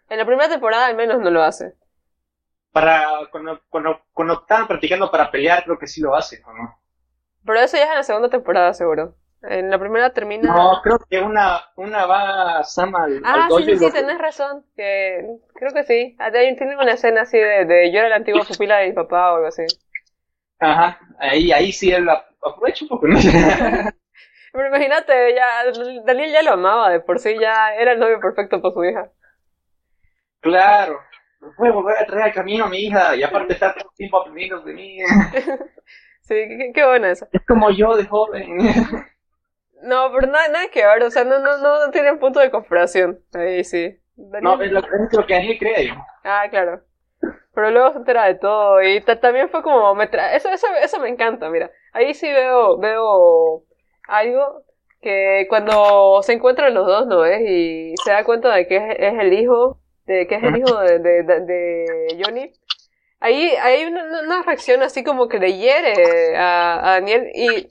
En 0.10 0.18
la 0.18 0.26
primera 0.26 0.50
temporada 0.50 0.88
al 0.88 0.96
menos 0.96 1.20
no 1.20 1.30
lo 1.30 1.44
hace. 1.44 1.76
para 2.72 3.28
cuando, 3.32 3.60
cuando, 3.70 4.02
cuando 4.14 4.34
estaban 4.36 4.68
practicando 4.68 5.10
para 5.10 5.32
pelear, 5.32 5.64
creo 5.64 5.80
que 5.80 5.88
sí 5.88 6.02
lo 6.02 6.14
hace, 6.16 6.44
¿o 6.46 6.54
no? 6.54 6.80
Pero 7.46 7.60
eso 7.62 7.78
ya 7.78 7.84
es 7.86 7.90
en 7.92 7.96
la 7.96 8.04
segunda 8.04 8.30
temporada, 8.30 8.74
seguro. 8.74 9.16
En 9.50 9.70
la 9.70 9.80
primera 9.80 10.14
termina. 10.14 10.54
No, 10.56 10.80
creo 10.84 11.00
que 11.10 11.20
una, 11.20 11.62
una 11.76 12.06
va 12.06 12.64
Sam 12.64 12.96
al, 12.96 13.22
Ah, 13.22 13.50
al 13.50 13.52
sí, 13.52 13.64
sí, 13.66 13.78
sí, 13.78 13.92
tenés 13.92 14.18
razón. 14.20 14.66
Que 14.76 15.38
creo 15.54 15.74
que 15.74 15.84
sí. 15.84 16.16
Ah, 16.20 16.32
Tiene 16.32 16.56
tiene 16.56 16.78
una 16.78 16.94
escena 16.94 17.22
así 17.24 17.38
de, 17.38 17.66
de 17.66 17.92
yo 17.92 18.00
era 18.00 18.10
la 18.10 18.16
antigua 18.18 18.46
pupila 18.46 18.78
de 18.78 18.88
mi 18.88 18.94
papá 18.94 19.34
o 19.34 19.36
algo 19.38 19.48
así. 19.48 19.64
Ajá, 20.60 21.00
ahí, 21.20 21.52
ahí 21.52 21.72
sí 21.72 21.92
él 21.92 22.06
la 22.06 22.26
aprovecha 22.42 22.86
un 22.86 22.90
poco, 22.90 23.08
¿no? 23.08 23.18
Pero 24.52 24.68
imagínate, 24.70 25.36
ya, 25.36 25.72
Daniel 26.06 26.32
ya 26.32 26.42
lo 26.42 26.54
amaba 26.54 26.90
de 26.90 27.00
por 27.02 27.20
sí, 27.20 27.38
ya 27.40 27.76
era 27.76 27.92
el 27.94 28.00
novio 28.00 28.20
perfecto 28.20 28.62
para 28.62 28.74
su 28.74 28.84
hija. 28.86 29.12
claro, 30.42 31.00
voy 31.58 31.70
a 31.70 31.72
volver 31.72 31.98
a 31.98 32.06
traer 32.06 32.24
al 32.26 32.34
camino 32.34 32.66
a 32.66 32.70
mi 32.70 32.80
hija 32.86 33.16
y 33.16 33.24
aparte 33.24 33.54
está 33.54 33.74
todo 33.74 33.90
el 33.90 33.96
tiempo 33.96 34.20
aprendiendo 34.20 34.62
de 34.62 34.74
mí. 34.74 34.98
Sí, 36.22 36.34
qué, 36.36 36.72
qué 36.74 36.86
buena 36.86 37.12
esa. 37.12 37.30
Es 37.32 37.46
como 37.46 37.70
yo 37.70 37.96
de 37.96 38.06
joven. 38.08 38.58
No, 39.82 40.12
pero 40.14 40.28
nada, 40.32 40.48
nada 40.48 40.68
que 40.70 40.86
ver, 40.86 41.04
o 41.04 41.12
sea, 41.12 41.24
no, 41.24 41.40
no, 41.40 41.58
no, 41.58 41.86
no 41.86 41.92
tienen 41.92 42.20
punto 42.20 42.40
de 42.40 42.52
comparación. 42.52 43.20
Ahí 43.34 43.64
sí. 43.64 43.98
No, 44.18 44.62
es 44.62 44.72
lo, 44.72 44.80
es 44.80 44.86
lo 45.14 45.26
que 45.26 45.34
Daniel 45.34 45.58
cree. 45.60 45.94
Ah, 46.24 46.46
claro. 46.50 46.82
Pero 47.54 47.72
luego 47.72 47.92
se 47.92 47.98
entera 48.00 48.26
de 48.26 48.36
todo 48.36 48.82
y 48.82 49.02
ta- 49.02 49.20
también 49.20 49.50
fue 49.50 49.62
como 49.64 49.94
me 49.96 50.10
tra- 50.10 50.34
eso, 50.34 50.50
eso, 50.50 50.68
eso 50.82 51.00
me 51.00 51.10
encanta, 51.10 51.50
mira. 51.50 51.72
Ahí 51.94 52.14
sí 52.14 52.28
veo 52.32 52.78
veo 52.78 53.64
algo 54.08 54.64
que 55.02 55.46
cuando 55.50 56.22
se 56.24 56.34
encuentran 56.34 56.74
los 56.74 56.86
dos, 56.88 57.08
¿no 57.08 57.22
ves? 57.22 57.42
Y 57.48 57.94
se 58.04 58.12
da 58.12 58.24
cuenta 58.24 58.54
de 58.54 58.68
que 58.68 58.78
es, 58.78 58.84
es 59.00 59.14
el 59.20 59.34
hijo, 59.34 59.80
de 60.06 60.28
que 60.28 60.36
es 60.36 60.44
el 60.44 60.58
hijo 60.58 60.80
de, 60.80 61.00
de, 61.00 61.24
de- 61.24 61.42
de 61.42 62.22
Johnny. 62.24 62.52
Ahí 63.20 63.50
hay 63.62 63.86
una, 63.86 64.04
una- 64.04 64.22
una 64.22 64.44
reacción 64.44 64.84
así 64.84 65.04
como 65.04 65.28
que 65.28 65.40
le 65.40 65.58
hiere 65.58 66.36
a, 66.38 66.76
a 66.90 66.92
Daniel 66.96 67.30
y 67.34 67.70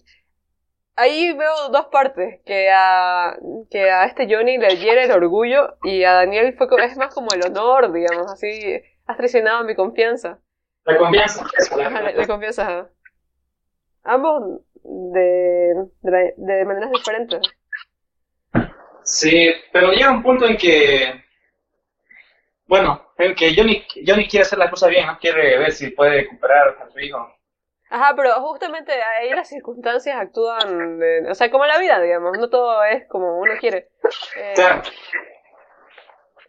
ahí 0.96 1.32
veo 1.32 1.68
dos 1.70 1.86
partes, 1.86 2.40
que 2.44 2.70
a, 2.72 3.36
que 3.70 3.90
a 3.90 4.04
este 4.06 4.26
Johnny 4.32 4.58
le 4.58 4.76
hiere 4.76 5.04
el 5.04 5.12
orgullo 5.12 5.76
y 5.82 6.04
a 6.04 6.12
Daniel 6.14 6.54
fue, 6.56 6.66
es 6.84 6.96
más 6.96 7.14
como 7.14 7.28
el 7.34 7.44
honor, 7.44 7.92
digamos, 7.92 8.30
así, 8.32 8.80
has 9.06 9.16
traicionado 9.16 9.64
mi 9.64 9.74
confianza. 9.74 10.38
La 10.84 10.98
confianza. 10.98 11.44
la- 11.76 11.86
Ajá, 11.86 12.02
le, 12.02 12.14
le 12.14 12.26
confiesas 12.26 12.68
a- 12.68 12.90
Ambos 14.04 14.60
de, 14.82 15.74
de, 16.02 16.10
la- 16.10 16.32
de 16.36 16.64
maneras 16.64 16.90
diferentes. 16.90 17.40
Sí, 19.02 19.50
pero 19.72 19.92
llega 19.92 20.10
un 20.10 20.22
punto 20.22 20.46
en 20.46 20.56
que, 20.56 21.24
bueno, 22.66 23.06
en 23.18 23.34
que 23.34 23.54
Johnny, 23.54 23.84
Johnny 24.06 24.26
quiere 24.28 24.42
hacer 24.44 24.58
las 24.58 24.70
cosas 24.70 24.90
bien, 24.90 25.06
¿no? 25.06 25.18
Quiere 25.18 25.58
ver 25.58 25.72
si 25.72 25.90
puede 25.90 26.22
recuperar 26.22 26.76
a 26.80 26.90
su 26.90 26.98
hijo. 27.00 27.34
Ajá, 27.94 28.12
pero 28.16 28.32
justamente 28.40 28.90
ahí 28.92 29.30
las 29.30 29.46
circunstancias 29.48 30.16
actúan, 30.16 30.98
de- 30.98 31.30
o 31.30 31.34
sea, 31.36 31.48
como 31.48 31.64
la 31.64 31.78
vida, 31.78 32.00
digamos, 32.00 32.36
no 32.36 32.50
todo 32.50 32.82
es 32.82 33.06
como 33.06 33.38
uno 33.38 33.52
quiere. 33.60 33.86
Eh. 34.36 34.54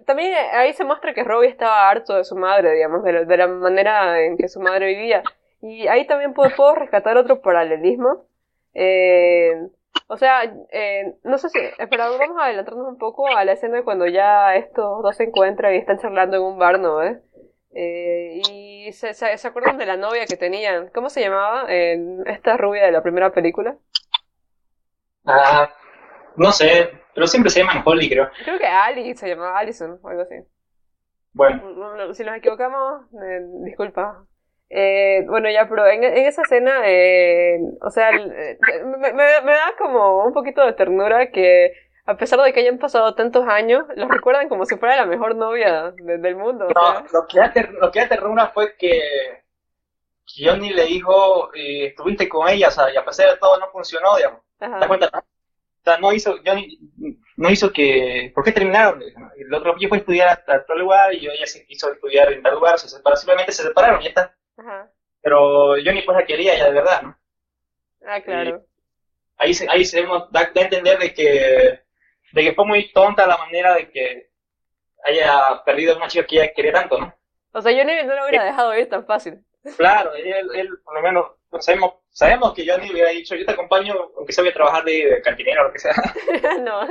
También 0.08 0.34
ahí 0.54 0.74
se 0.74 0.84
muestra 0.84 1.14
que 1.14 1.24
Robbie 1.24 1.50
estaba 1.50 1.88
harto 1.88 2.16
de 2.16 2.24
su 2.24 2.36
madre, 2.36 2.72
digamos, 2.74 3.04
de 3.04 3.14
la, 3.14 3.24
de 3.26 3.38
la 3.38 3.48
manera 3.48 4.22
en 4.22 4.38
que 4.38 4.48
su 4.48 4.60
madre 4.60 4.88
vivía. 4.88 5.22
Y 5.62 5.88
ahí 5.88 6.08
también 6.08 6.34
puedo, 6.34 6.50
puedo 6.56 6.74
rescatar 6.74 7.16
otro 7.16 7.42
paralelismo. 7.44 8.26
Eh, 8.74 9.68
o 10.08 10.18
sea, 10.18 10.52
eh, 10.72 11.14
no 11.24 11.38
sé 11.38 11.50
si... 11.50 11.60
Espera, 11.78 12.10
vamos 12.10 12.40
a 12.42 12.46
adelantarnos 12.46 12.88
un 12.88 12.98
poco 12.98 13.28
a 13.28 13.46
la 13.46 13.52
escena 13.52 13.84
cuando 13.84 14.08
ya 14.08 14.56
estos 14.56 15.04
dos 15.04 15.16
se 15.16 15.26
encuentran 15.26 15.76
y 15.76 15.78
están 15.78 16.00
charlando 16.00 16.38
en 16.38 16.44
un 16.44 16.58
bar, 16.58 16.80
¿no? 16.80 17.04
eh? 17.04 17.22
Eh, 17.76 18.42
y 18.52 18.94
se, 18.94 19.14
se, 19.14 19.38
se 19.38 19.48
acuerdan 19.50 19.78
de 19.78 19.86
la 19.88 19.98
novia 19.98 20.28
que 20.28 20.38
tenían. 20.38 20.90
¿Cómo 20.96 21.10
se 21.12 21.22
llamaba? 21.22 21.66
Eh, 21.70 21.98
esta 22.28 22.58
rubia 22.58 22.86
de 22.86 22.94
la 22.94 23.04
primera 23.04 23.34
película. 23.34 23.78
Ah, 25.26 25.70
no 26.38 26.52
sé, 26.52 26.92
pero 27.14 27.28
siempre 27.28 27.52
se 27.52 27.60
llaman 27.60 27.84
Holly, 27.86 28.10
creo. 28.10 28.30
Creo 28.38 28.58
que 28.58 28.66
Ali 28.68 29.14
se 29.16 29.28
llamaba 29.28 29.60
Allison 29.60 30.00
o 30.02 30.08
algo 30.10 30.22
así. 30.22 30.36
Bueno, 31.34 31.62
Si 32.14 32.24
nos 32.24 32.38
equivocamos, 32.38 33.04
eh, 33.24 33.42
disculpa. 33.66 34.26
Eh, 34.70 35.24
bueno, 35.28 35.50
ya, 35.50 35.68
pero 35.70 35.86
en, 35.88 36.04
en 36.04 36.26
esa 36.26 36.42
escena, 36.44 36.82
eh, 36.86 37.60
o 37.82 37.90
sea, 37.92 38.12
eh, 38.12 38.58
me, 38.86 39.14
me- 39.14 39.42
me 39.44 39.52
da 39.52 39.74
como 39.78 40.26
un 40.26 40.34
poquito 40.34 40.66
de 40.66 40.74
ternura 40.74 41.32
que, 41.32 41.72
a 42.06 42.18
pesar 42.18 42.40
de 42.42 42.54
que 42.54 42.60
hayan 42.60 42.78
pasado 42.78 43.16
tantos 43.16 43.48
años, 43.48 43.84
los 43.96 44.10
recuerdan 44.10 44.48
como 44.50 44.66
si 44.66 44.78
fuera 44.78 44.96
la 44.96 45.06
mejor 45.06 45.36
novia 45.36 45.92
de- 45.92 46.18
del 46.18 46.36
mundo. 46.36 46.68
o 46.68 46.70
no, 46.74 46.92
sea. 46.92 47.06
lo 47.12 47.28
que 47.28 47.40
da 47.40 47.52
ter- 47.52 47.72
lo 47.74 47.92
que 47.92 48.08
fue 48.54 48.76
que 48.78 49.44
Johnny 50.38 50.72
le 50.72 50.86
dijo, 50.86 51.54
eh, 51.54 51.88
estuviste 51.88 52.28
con 52.28 52.48
ella, 52.50 52.68
o 52.68 52.72
sea, 52.72 52.92
y 52.94 52.98
a 52.98 53.06
pesar 53.06 53.30
de 53.32 53.38
todo 53.38 53.60
no 53.60 53.70
funcionó, 53.72 54.16
digamos. 54.18 54.42
¿Te 54.60 54.66
das 54.66 54.76
Ajá. 54.76 54.88
cuenta? 54.88 55.10
O 55.18 55.84
sea, 55.84 55.98
no 56.00 56.12
hizo, 56.12 56.36
Johnny 56.46 56.80
no 57.38 57.50
hizo 57.50 57.72
que, 57.72 58.32
¿por 58.34 58.44
qué 58.44 58.52
terminaron? 58.52 59.02
El 59.38 59.54
otro 59.54 59.76
yo 59.78 59.88
fue 59.88 59.98
a 59.98 60.02
estudiar 60.02 60.44
a, 60.48 60.66
tal 60.66 60.80
lugar 60.80 61.14
y 61.14 61.28
ella 61.28 61.46
se 61.46 61.66
quiso 61.66 61.92
estudiar 61.92 62.32
en 62.34 62.42
tal 62.42 62.56
lugar, 62.56 62.80
se 62.80 62.90
separaron, 62.90 63.18
simplemente 63.18 63.52
se 63.52 63.64
separaron 63.64 64.02
y 64.02 64.06
ya 64.06 64.10
está. 64.10 64.36
Ajá. 64.58 64.90
Pero 65.22 65.76
Johnny 65.84 66.02
pues 66.02 66.18
la 66.18 66.26
quería 66.26 66.56
ella 66.56 66.66
de 66.66 66.72
verdad, 66.72 67.02
¿no? 67.04 67.18
Ah, 68.06 68.22
claro. 68.22 68.64
Ahí 69.38 69.54
se, 69.54 69.68
ahí 69.70 69.86
se 69.86 70.02
da 70.04 70.30
a 70.40 70.52
entender 70.60 70.98
de 70.98 71.14
que, 71.14 71.85
de 72.36 72.44
que 72.44 72.54
fue 72.54 72.66
muy 72.66 72.92
tonta 72.92 73.26
la 73.26 73.38
manera 73.38 73.74
de 73.76 73.90
que 73.90 74.30
haya 75.06 75.64
perdido 75.64 75.94
a 75.94 75.98
una 75.98 76.08
chica 76.10 76.28
que 76.28 76.36
ella 76.36 76.54
quería 76.54 76.74
tanto, 76.74 77.00
¿no? 77.00 77.16
O 77.54 77.62
sea, 77.62 77.72
yo 77.72 77.86
no, 77.86 77.94
lo 77.94 78.28
hubiera 78.28 78.44
dejado 78.44 78.78
ir 78.78 78.90
tan 78.90 79.06
fácil. 79.06 79.40
Claro, 79.78 80.14
él, 80.16 80.50
él 80.54 80.70
por 80.84 80.96
lo 80.96 81.02
menos, 81.02 81.32
sabemos, 81.60 81.94
sabemos 82.10 82.54
que 82.54 82.68
Johnny 82.68 82.92
hubiera 82.92 83.10
dicho, 83.12 83.36
yo 83.36 83.46
te 83.46 83.54
acompaño, 83.54 83.96
aunque 84.18 84.34
sea 84.34 84.44
voy 84.44 84.52
a 84.52 84.54
trabajar 84.54 84.84
de, 84.84 85.06
de 85.12 85.22
cantinero 85.22 85.62
o 85.62 85.64
lo 85.68 85.72
que 85.74 85.80
sea. 85.80 85.94
no. 86.60 86.84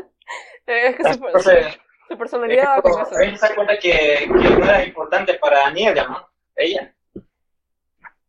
Es 0.67 0.97
que 0.97 1.05
su, 1.05 1.27
Entonces, 1.27 1.79
su 2.09 2.17
personalidad 2.17 2.79
eso. 2.83 3.17
ahí 3.19 3.37
se 3.37 3.47
da 3.49 3.55
cuenta 3.55 3.79
que, 3.79 3.91
que 4.27 4.27
no 4.27 4.65
era 4.65 4.83
importante 4.83 5.35
para 5.35 5.59
Daniel, 5.65 5.95
¿no? 6.09 6.27
Ella. 6.57 6.95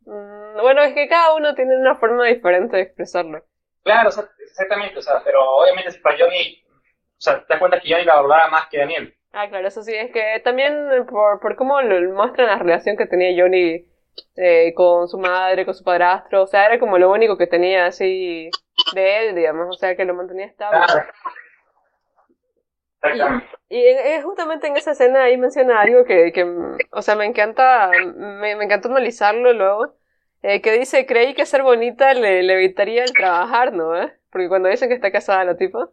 Mm, 0.06 0.60
Bueno, 0.62 0.82
es 0.84 0.94
que 0.94 1.08
cada 1.08 1.34
uno 1.36 1.56
tiene 1.56 1.78
una 1.78 1.96
forma 1.96 2.26
diferente 2.26 2.76
de 2.76 2.84
expresarlo. 2.84 3.42
Claro, 3.84 4.10
o 4.10 4.12
sea, 4.12 4.30
exactamente, 4.40 5.00
o 5.00 5.02
sea, 5.02 5.22
pero 5.24 5.40
obviamente 5.58 5.94
para 6.00 6.18
Johnny, 6.18 6.65
o 7.18 7.22
sea, 7.22 7.40
te 7.40 7.46
das 7.50 7.60
cuenta 7.60 7.80
que 7.80 7.90
Johnny 7.92 8.06
la 8.06 8.16
valoraba 8.16 8.50
más 8.50 8.68
que 8.70 8.80
Daniel. 8.80 9.14
Ah, 9.32 9.50
claro, 9.50 9.68
eso 9.68 9.84
sí, 9.84 9.94
es 9.94 10.12
que 10.12 10.40
también 10.44 11.06
por, 11.10 11.40
por 11.42 11.56
cómo 11.56 11.82
lo 11.82 12.14
muestran 12.14 12.48
la 12.48 12.58
relación 12.58 12.96
que 12.98 13.06
tenía 13.06 13.36
Johnny 13.42 13.86
eh, 14.38 14.74
con 14.76 15.08
su 15.10 15.18
madre, 15.18 15.66
con 15.66 15.74
su 15.74 15.84
padrastro, 15.84 16.44
o 16.44 16.48
sea, 16.48 16.66
era 16.66 16.80
como 16.80 16.98
lo 16.98 17.12
único 17.12 17.38
que 17.38 17.48
tenía 17.48 17.86
así 17.88 18.50
de 18.94 19.18
él, 19.30 19.36
digamos, 19.36 19.68
o 19.70 19.74
sea, 19.78 19.96
que 19.96 20.06
lo 20.06 20.14
mantenía 20.14 20.46
estable. 20.46 20.80
Claro. 23.02 23.42
Y 23.70 23.78
en- 23.86 24.00
en- 24.14 24.24
justamente 24.24 24.68
en 24.68 24.78
esa 24.78 24.92
escena 24.92 25.24
ahí 25.24 25.38
menciona 25.38 25.82
algo 25.82 26.06
que, 26.06 26.32
que 26.32 26.44
o 26.92 27.02
sea, 27.02 27.16
me 27.16 27.26
encanta, 27.26 27.92
me, 28.16 28.56
me 28.56 28.64
encantó 28.66 28.88
analizarlo 28.90 29.54
luego, 29.54 29.96
eh, 30.42 30.62
que 30.62 30.72
dice, 30.72 31.06
creí 31.06 31.34
que 31.36 31.46
ser 31.46 31.62
bonita 31.64 32.14
le, 32.14 32.42
le 32.44 32.54
evitaría 32.54 33.04
el 33.04 33.14
trabajar, 33.14 33.74
¿no? 33.74 33.96
eh? 34.02 34.14
Porque 34.32 34.48
cuando 34.50 34.70
dicen 34.70 34.90
que 34.90 34.96
está 34.96 35.12
casada 35.12 35.44
la 35.46 35.56
tipa, 35.58 35.90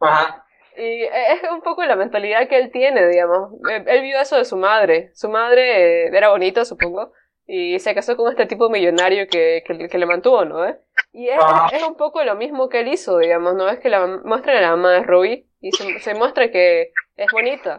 Ajá. 0.00 0.44
Y 0.76 1.02
es 1.02 1.42
un 1.50 1.60
poco 1.62 1.84
la 1.84 1.96
mentalidad 1.96 2.48
que 2.48 2.56
él 2.56 2.70
tiene, 2.70 3.06
digamos. 3.08 3.52
Él, 3.70 3.84
él 3.86 4.02
vio 4.02 4.20
eso 4.20 4.36
de 4.36 4.44
su 4.44 4.56
madre. 4.56 5.10
Su 5.14 5.28
madre 5.28 6.06
eh, 6.06 6.10
era 6.12 6.30
bonita, 6.30 6.64
supongo, 6.64 7.12
y 7.46 7.78
se 7.80 7.94
casó 7.94 8.16
con 8.16 8.30
este 8.30 8.46
tipo 8.46 8.70
millonario 8.70 9.26
que, 9.26 9.62
que, 9.66 9.88
que 9.88 9.98
le 9.98 10.06
mantuvo, 10.06 10.44
¿no? 10.44 10.64
¿Eh? 10.64 10.78
Y 11.12 11.28
es, 11.28 11.40
es 11.72 11.82
un 11.82 11.96
poco 11.96 12.22
lo 12.22 12.36
mismo 12.36 12.68
que 12.68 12.80
él 12.80 12.88
hizo, 12.88 13.18
digamos, 13.18 13.54
¿no? 13.56 13.68
Es 13.68 13.80
que 13.80 13.88
la, 13.88 14.06
muestran 14.24 14.56
a 14.58 14.60
la 14.60 14.70
mamá 14.70 14.92
de 14.92 15.02
Ruby 15.02 15.50
y 15.60 15.72
se, 15.72 15.98
se 15.98 16.14
muestra 16.14 16.50
que 16.50 16.92
es 17.16 17.26
bonita. 17.32 17.76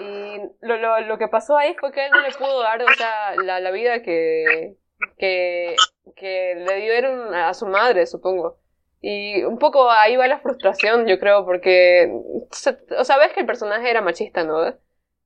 Y 0.00 0.40
lo, 0.60 0.76
lo, 0.76 1.00
lo 1.00 1.18
que 1.18 1.28
pasó 1.28 1.56
ahí 1.56 1.74
fue 1.78 1.92
que 1.92 2.06
él 2.06 2.12
no 2.12 2.20
le 2.20 2.30
pudo 2.30 2.62
dar, 2.62 2.80
o 2.80 2.94
sea, 2.94 3.34
la, 3.36 3.58
la 3.58 3.70
vida 3.72 4.02
que, 4.02 4.76
que, 5.18 5.74
que 6.14 6.54
le 6.56 6.76
dieron 6.76 7.34
a 7.34 7.52
su 7.54 7.66
madre, 7.66 8.06
supongo. 8.06 8.61
Y 9.02 9.44
un 9.44 9.58
poco 9.58 9.90
ahí 9.90 10.16
va 10.16 10.28
la 10.28 10.40
frustración, 10.40 11.06
yo 11.08 11.20
creo, 11.20 11.46
porque, 11.46 12.12
se- 12.52 12.78
o 12.98 13.04
sea, 13.04 13.18
ves 13.18 13.34
que 13.34 13.40
el 13.42 13.46
personaje 13.46 13.90
era 13.90 14.02
machista, 14.02 14.44
¿no? 14.44 14.74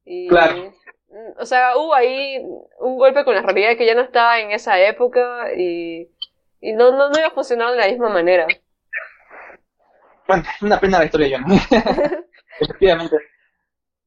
Y, 0.07 0.31
Claro. 0.31 0.75
O 1.39 1.47
sea, 1.47 1.77
hubo 1.77 1.95
ahí 1.95 2.39
un 2.81 2.99
golpe 2.99 3.25
con 3.25 3.35
la 3.35 3.43
realidad 3.43 3.77
que 3.79 3.87
ya 3.87 3.95
no 3.95 4.03
estaba 4.03 4.41
en 4.41 4.51
esa 4.53 4.81
época 4.81 5.51
y, 5.57 6.11
y 6.61 6.73
no, 6.75 6.93
no, 6.93 7.11
no 7.11 7.19
iba 7.19 7.29
a 7.29 7.31
funcionar 7.33 7.73
de 7.73 7.79
la 7.79 7.89
misma 7.89 8.09
manera. 8.11 8.61
Bueno, 10.27 10.43
es 10.55 10.63
una 10.63 10.81
pena 10.81 10.99
la 10.99 11.05
historia, 11.05 11.39
Johnny. 11.39 11.59
Efectivamente. 12.61 13.17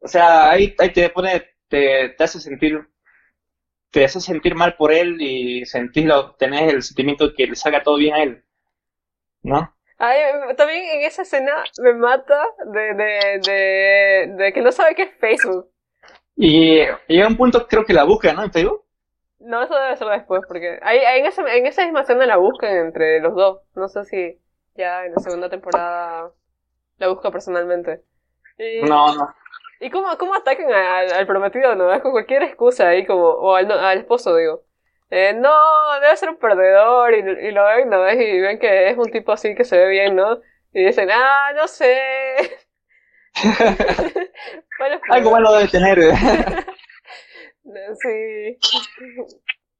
O 0.02 0.08
sea, 0.08 0.52
ahí, 0.52 0.76
ahí 0.80 0.94
te 0.94 1.10
pone, 1.10 1.44
te, 1.70 2.10
te 2.12 2.26
hace 2.26 2.40
sentir, 2.42 2.80
te 3.92 4.04
hace 4.04 4.20
sentir 4.22 4.56
mal 4.56 4.76
por 4.76 4.92
él 4.92 5.18
y 5.22 5.66
sentirlo, 5.66 6.36
tenés 6.38 6.74
el 6.74 6.84
sentimiento 6.84 7.28
de 7.28 7.34
que 7.36 7.48
le 7.48 7.56
salga 7.56 7.84
todo 7.84 7.98
bien 7.98 8.14
a 8.16 8.24
él. 8.24 8.44
¿No? 9.44 9.74
Ay, 9.98 10.22
también 10.58 10.84
en 10.98 11.02
esa 11.06 11.22
escena 11.24 11.54
me 11.78 11.94
mata 11.94 12.44
de, 12.74 12.94
de, 12.96 13.40
de, 13.46 14.34
de 14.44 14.54
que 14.54 14.62
no 14.62 14.72
sabe 14.72 14.96
qué 14.96 15.04
es 15.04 15.16
Facebook. 15.20 15.70
Y 16.36 16.80
llega 17.08 17.28
un 17.28 17.38
punto, 17.38 17.68
creo 17.68 17.86
que 17.86 17.94
la 17.94 18.04
busca, 18.04 18.34
¿no? 18.34 18.44
En 18.44 18.52
Facebook. 18.52 18.84
No, 19.40 19.64
eso 19.64 19.74
debe 19.76 19.96
ser 19.98 20.08
después, 20.10 20.42
porque 20.48 20.80
ahí, 20.82 21.00
ahí 21.00 21.20
en, 21.22 21.26
esa, 21.26 21.42
en 21.56 21.66
esa 21.66 21.84
misma 21.86 22.02
escena 22.02 22.26
la 22.26 22.38
buscan 22.38 22.76
entre 22.76 23.22
los 23.22 23.34
dos. 23.36 23.62
No 23.76 23.88
sé 23.88 24.04
si 24.06 24.42
ya 24.76 25.06
en 25.06 25.14
la 25.14 25.20
segunda 25.20 25.50
temporada 25.50 26.32
la 26.98 27.08
busca 27.10 27.32
personalmente. 27.32 28.04
Y, 28.58 28.82
No, 28.82 29.14
no. 29.16 29.34
¿Y 29.80 29.90
cómo, 29.92 30.18
cómo 30.18 30.36
atacan 30.36 30.72
al, 30.72 31.12
al 31.14 31.28
prometido, 31.28 31.76
no? 31.76 31.94
Es 31.94 32.02
con 32.02 32.12
cualquier 32.12 32.44
excusa 32.44 32.90
ahí, 32.90 33.06
como, 33.06 33.28
o 33.30 33.56
al, 33.56 33.68
no- 33.68 33.76
al 33.76 34.00
esposo, 34.00 34.36
digo. 34.36 34.64
Eh, 35.12 35.34
no, 35.34 35.50
debe 36.02 36.18
ser 36.18 36.30
un 36.30 36.38
perdedor, 36.38 37.14
y, 37.16 37.48
y 37.48 37.52
lo 37.52 37.66
ven, 37.66 37.90
¿no? 37.90 38.10
Y 38.12 38.42
ven 38.42 38.60
que 38.60 38.90
es 38.90 38.98
un 38.98 39.12
tipo 39.12 39.32
así 39.32 39.56
que 39.56 39.64
se 39.66 39.78
ve 39.78 39.88
bien, 39.90 40.16
¿no? 40.16 40.40
Y 40.74 40.86
dicen, 40.86 41.10
ah, 41.12 41.52
no 41.56 41.68
sé. 41.68 42.00
bueno, 44.80 45.00
Algo 45.10 45.32
malo 45.32 45.54
debe 45.54 45.68
tener. 45.70 45.98
Sí. 48.02 48.58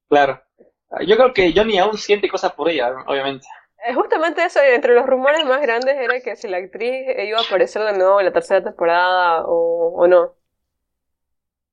claro. 0.08 0.42
Yo 1.08 1.16
creo 1.18 1.34
que 1.34 1.54
Johnny 1.56 1.78
aún 1.78 1.98
siente 1.98 2.30
cosas 2.30 2.54
por 2.54 2.70
ella, 2.70 2.92
obviamente. 3.08 3.46
Eh, 3.86 3.94
Justamente 3.94 4.44
eso, 4.44 4.60
entre 4.62 4.94
los 4.94 5.06
rumores 5.06 5.46
más 5.46 5.62
grandes 5.62 5.96
era 5.98 6.20
que 6.22 6.36
si 6.36 6.48
la 6.48 6.58
actriz 6.58 7.06
iba 7.18 7.40
a 7.40 7.44
aparecer 7.44 7.82
de 7.84 7.94
nuevo 7.98 8.20
en 8.20 8.26
la 8.26 8.34
tercera 8.34 8.64
temporada 8.64 9.44
o, 9.46 9.94
o 10.04 10.08
no. 10.08 10.36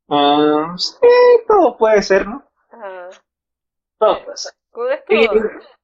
Ah, 0.09 0.75
sí, 0.79 0.99
todo 1.47 1.77
puede 1.79 2.03
ser, 2.03 2.27
¿no? 2.27 2.43
Ajá. 2.71 3.11
Todo 3.99 4.19
Y 5.09 5.27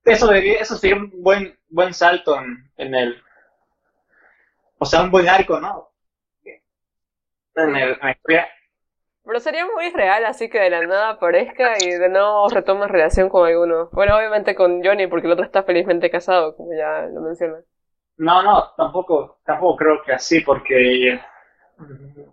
eso, 0.04 0.26
debería- 0.26 0.60
eso 0.60 0.76
sería 0.76 0.96
un 0.96 1.10
buen, 1.22 1.58
buen 1.68 1.94
salto 1.94 2.38
en, 2.38 2.70
en 2.76 2.94
el... 2.94 3.22
O 4.78 4.84
sea, 4.84 5.02
un 5.02 5.10
buen 5.10 5.28
arco, 5.30 5.58
¿no? 5.60 5.88
En 7.54 7.74
el, 7.76 7.92
en 7.92 7.98
la 8.02 8.10
historia. 8.10 8.48
pero 9.24 9.40
sería 9.40 9.66
muy 9.66 9.90
real, 9.90 10.24
así 10.24 10.48
que 10.50 10.58
de 10.60 10.70
la 10.70 10.82
nada 10.86 11.10
aparezca 11.10 11.74
y 11.82 11.90
de 11.90 12.08
nuevo 12.08 12.48
retome 12.48 12.88
relación 12.88 13.28
con 13.28 13.46
alguno. 13.46 13.88
Bueno, 13.92 14.16
obviamente 14.16 14.54
con 14.54 14.82
Johnny, 14.84 15.06
porque 15.06 15.26
el 15.26 15.32
otro 15.32 15.44
está 15.44 15.62
felizmente 15.62 16.10
casado, 16.10 16.56
como 16.56 16.72
ya 16.74 17.06
lo 17.06 17.20
mencioné. 17.20 17.62
No, 18.16 18.42
no, 18.42 18.72
tampoco, 18.76 19.40
tampoco 19.44 19.76
creo 19.76 20.02
que 20.02 20.12
así, 20.12 20.40
porque... 20.40 21.20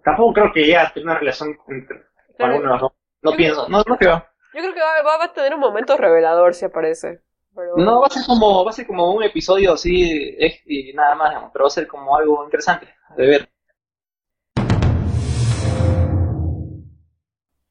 Tampoco 0.04 0.34
creo 0.34 0.52
que 0.54 0.66
ella 0.66 0.92
tenga 0.94 1.12
una 1.12 1.20
relación 1.20 1.58
entre 1.68 2.04
Claro. 2.38 2.54
alguno 2.54 2.68
de 2.68 2.74
los 2.74 2.82
dos. 2.82 2.92
No 3.22 3.32
Yo 3.32 3.38
pienso, 3.38 3.70
no, 3.70 3.84
no 3.86 3.98
creo. 3.98 4.26
Yo 4.54 4.62
creo 4.62 4.74
que 4.74 4.80
va, 4.80 5.18
va- 5.18 5.24
a 5.26 5.34
tener 5.34 5.54
un 5.54 5.60
momento 5.60 5.96
revelador 5.98 6.54
si 6.54 6.66
aparece. 6.66 7.22
Pero... 7.56 7.74
No, 7.78 8.02
va 8.02 8.08
a 8.08 8.10
ser 8.10 8.24
como, 8.26 8.64
va 8.64 8.72
a 8.72 8.74
ser 8.74 8.88
como 8.88 9.14
un 9.14 9.24
episodio 9.24 9.74
así 9.74 10.36
eh, 10.40 10.62
y 10.66 10.94
nada 10.94 11.16
más, 11.16 11.30
digamos, 11.30 11.52
pero 11.54 11.64
va 11.64 11.68
a 11.68 11.72
ser 11.72 11.88
como 11.88 12.16
algo 12.16 12.44
interesante 12.44 12.88
de 13.18 13.28
ver. 13.28 13.50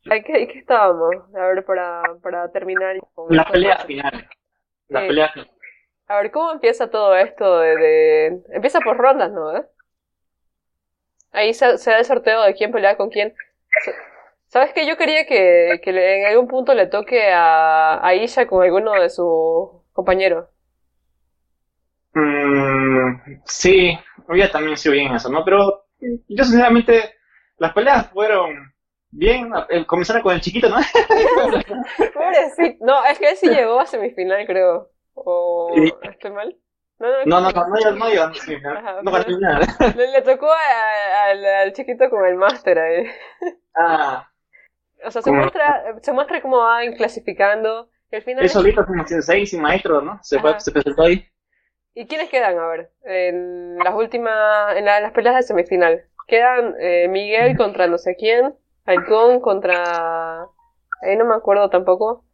¿En 0.05 0.25
qué, 0.25 0.43
en 0.43 0.49
qué 0.49 0.59
estábamos? 0.59 1.15
A 1.35 1.47
ver, 1.49 1.65
para, 1.65 2.03
para 2.23 2.51
terminar. 2.51 2.97
con 3.15 3.35
La 3.35 3.45
pelea 3.45 3.79
final. 3.79 4.29
La 4.89 5.01
Sí. 5.03 5.07
pelea 5.09 5.29
final. 5.31 5.51
A 6.07 6.17
ver, 6.23 6.31
¿cómo 6.31 6.53
empieza 6.53 6.89
todo 6.91 7.15
esto 7.17 7.59
de, 7.59 7.77
de- 7.77 8.43
Empieza 8.53 8.81
por 8.81 8.97
rondas, 8.97 9.31
¿no? 9.31 9.55
¿Eh? 9.57 9.67
Ahí 11.33 11.53
se, 11.53 11.77
se 11.79 11.91
da 11.91 11.99
el 11.99 12.05
sorteo 12.07 12.43
de 12.43 12.55
quién 12.55 12.73
pelea 12.73 12.97
con 12.97 13.11
quién. 13.11 13.35
Sa- 14.49 14.61
¿Sabes 14.61 14.73
que 14.75 14.87
Yo 14.87 14.97
quería 14.97 15.27
que, 15.27 15.81
que 15.83 15.93
le- 15.93 16.21
en 16.23 16.27
algún 16.27 16.49
punto 16.49 16.75
le 16.75 16.87
toque 16.87 17.33
a, 17.33 18.05
a 18.07 18.15
Isha 18.15 18.47
con 18.47 18.63
alguno 18.63 18.93
de 18.93 19.11
sus 19.11 19.71
compañeros. 19.93 20.49
Mm, 22.15 23.41
sí, 23.45 23.97
ella 24.31 24.51
también 24.51 24.75
hizo 24.75 24.91
bien 24.91 25.15
eso, 25.15 25.29
¿no? 25.31 25.45
Pero 25.45 25.85
yo 26.01 26.45
sinceramente, 26.45 27.15
las 27.59 27.73
peleas 27.73 28.11
fueron 28.11 28.73
bien. 29.11 29.53
eh, 29.69 29.85
Comenzaron 29.87 30.23
con 30.23 30.35
el 30.35 30.41
chiquito, 30.41 30.69
¿no? 30.69 30.77
Pobrecito. 32.15 32.85
No, 32.85 33.05
es 33.05 33.19
que 33.19 33.31
él 33.31 33.37
sí 33.37 33.49
llegó 33.51 33.79
a 33.81 33.87
semifinal, 33.87 34.47
creo. 34.47 34.91
¿O 35.15 35.75
estoy 36.11 36.31
mal? 36.31 36.57
No, 36.99 37.07
No, 37.27 37.41
no, 37.41 37.51
no, 37.53 37.69
no, 37.69 37.81
yo- 37.81 37.91
no, 37.93 38.11
yo- 38.13 38.35
sí, 38.35 38.57
no, 38.61 38.75
ganó 39.13 39.39
nada. 39.41 39.67
Le, 39.95 40.23
tocó 40.23 40.51
a- 40.51 41.25
al, 41.27 41.45
al 41.45 41.73
chiquito 41.73 42.11
con 42.11 42.25
el 42.27 42.35
máster 42.37 42.79
ahí. 42.79 43.07
Ah, 43.77 44.29
O 45.05 45.11
sea, 45.11 45.23
se 45.23 45.31
Como- 45.31 45.41
muestra, 45.43 45.85
se 46.03 46.13
muestra 46.13 46.43
cómo 46.43 46.59
van 46.59 46.93
clasificando. 46.95 47.89
Y 48.11 48.17
al 48.17 48.23
final. 48.23 48.43
él 48.43 48.49
solito 48.51 48.87
como 48.87 49.05
seis 49.07 49.51
sin 49.51 49.61
maestro, 49.61 50.01
¿no? 50.01 50.19
Se, 50.23 50.39
fue, 50.41 50.51
Ajá. 50.51 50.61
se 50.61 50.73
presentó 50.73 51.03
ahí. 51.03 51.27
¿Y 51.95 52.07
quiénes 52.07 52.31
quedan? 52.31 52.59
A 52.59 52.67
ver, 52.69 52.91
en 53.05 53.79
las 53.79 53.95
últimas, 53.95 54.77
en 54.77 54.85
la- 54.85 55.01
las 55.01 55.13
peleas 55.13 55.35
de 55.37 55.43
semifinal. 55.43 56.05
Quedan 56.27 56.75
eh, 56.81 57.09
Miguel 57.09 57.57
contra 57.57 57.87
no 57.87 57.99
sé 57.99 58.15
quién, 58.17 58.55
Halcón 58.87 59.41
contra... 59.41 60.43
Ahí 61.03 61.17
no 61.17 61.25
me 61.25 61.35
acuerdo 61.35 61.69
tampoco. 61.71 62.25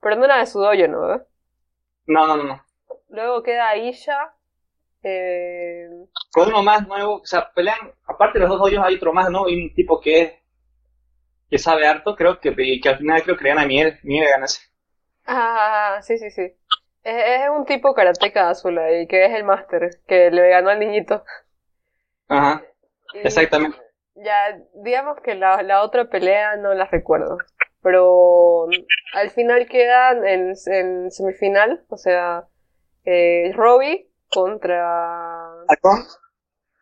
Pero 0.00 0.16
no 0.16 0.24
era 0.24 0.38
de 0.38 0.46
su 0.46 0.60
dojo, 0.60 0.86
¿no? 0.88 1.08
No, 2.06 2.26
no, 2.26 2.36
no, 2.36 2.44
no. 2.44 2.62
Luego 3.10 3.42
queda 3.42 3.76
Isha. 3.76 4.34
Eh, 5.02 5.88
Con 6.32 6.48
uno 6.48 6.62
más 6.62 6.86
nuevo, 6.86 7.16
o 7.16 7.24
sea, 7.26 7.50
pelean, 7.52 7.78
aparte 8.06 8.38
de 8.38 8.46
los 8.46 8.50
dos 8.58 8.60
hoyos 8.66 8.82
hay 8.84 8.96
otro 8.96 9.12
más, 9.12 9.30
¿no? 9.30 9.48
Y 9.48 9.62
un 9.62 9.74
tipo 9.74 10.00
que 10.00 10.20
es, 10.20 10.32
que 11.50 11.58
sabe 11.58 11.86
harto, 11.86 12.16
creo 12.16 12.40
que, 12.40 12.54
que 12.54 12.88
al 12.88 12.98
final 12.98 13.22
creo 13.22 13.36
que 13.36 13.44
le 13.44 13.50
gana 13.50 13.62
a 13.62 13.66
Miguel, 13.66 13.98
Miguel 14.02 14.28
gana 14.32 14.46
ese. 14.46 14.60
Ah, 15.26 16.00
sí, 16.02 16.18
sí, 16.18 16.30
sí. 16.30 16.42
Es, 17.04 17.42
es 17.42 17.50
un 17.50 17.64
tipo 17.66 17.94
karateca 17.94 18.50
azul 18.50 18.78
ahí, 18.78 19.06
que 19.06 19.26
es 19.26 19.32
el 19.34 19.44
máster, 19.44 19.90
que 20.06 20.30
le 20.30 20.48
ganó 20.50 20.70
al 20.70 20.78
niñito. 20.80 21.24
Ajá, 22.28 22.64
Y- 23.12 23.18
exactamente. 23.22 23.78
Ya, 24.16 24.58
digamos 24.84 25.20
que 25.22 25.34
la, 25.36 25.62
la 25.62 25.82
otra 25.82 26.10
pelea 26.10 26.56
no 26.56 26.74
la 26.74 26.86
recuerdo. 26.86 27.38
Pero 27.82 28.66
al 29.12 29.30
final 29.30 29.68
quedan 29.68 30.26
en, 30.26 30.54
en 30.66 31.10
semifinal, 31.12 31.84
o 31.88 31.96
sea, 31.98 32.48
eh, 33.04 33.52
Robbie 33.54 34.10
contra. 34.28 35.54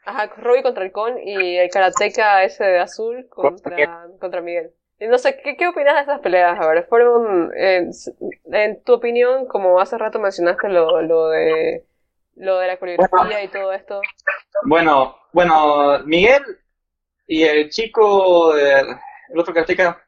Ajá, 0.06 0.26
Robbie 0.36 0.62
contra 0.62 0.84
Halcón 0.84 1.18
y 1.22 1.56
el 1.58 1.68
karateca 1.70 2.44
ese 2.44 2.64
de 2.64 2.78
azul 2.78 3.28
contra, 3.28 4.08
contra 4.20 4.40
Miguel. 4.40 4.70
Y 4.98 5.08
no 5.08 5.18
sé, 5.18 5.36
¿qué, 5.42 5.56
qué 5.56 5.68
opinas 5.68 5.94
de 5.96 6.00
estas 6.02 6.20
peleas? 6.20 6.58
A 6.58 6.66
ver, 6.68 6.86
fueron. 6.86 7.50
En, 7.56 7.90
en 8.52 8.82
tu 8.82 8.94
opinión, 8.94 9.46
como 9.46 9.80
hace 9.80 9.98
rato 9.98 10.18
mencionaste 10.18 10.68
lo, 10.68 11.02
lo 11.02 11.28
de. 11.28 11.84
Lo 12.36 12.58
de 12.58 12.66
la 12.66 12.76
coreografía 12.78 13.42
y 13.42 13.48
todo 13.48 13.72
esto. 13.72 14.00
Bueno, 14.64 15.16
bueno, 15.32 16.00
Miguel 16.04 16.42
y 17.26 17.42
el 17.42 17.70
chico, 17.70 18.56
eh, 18.56 18.82
el 19.32 19.38
otro 19.38 19.54
karateka, 19.54 20.02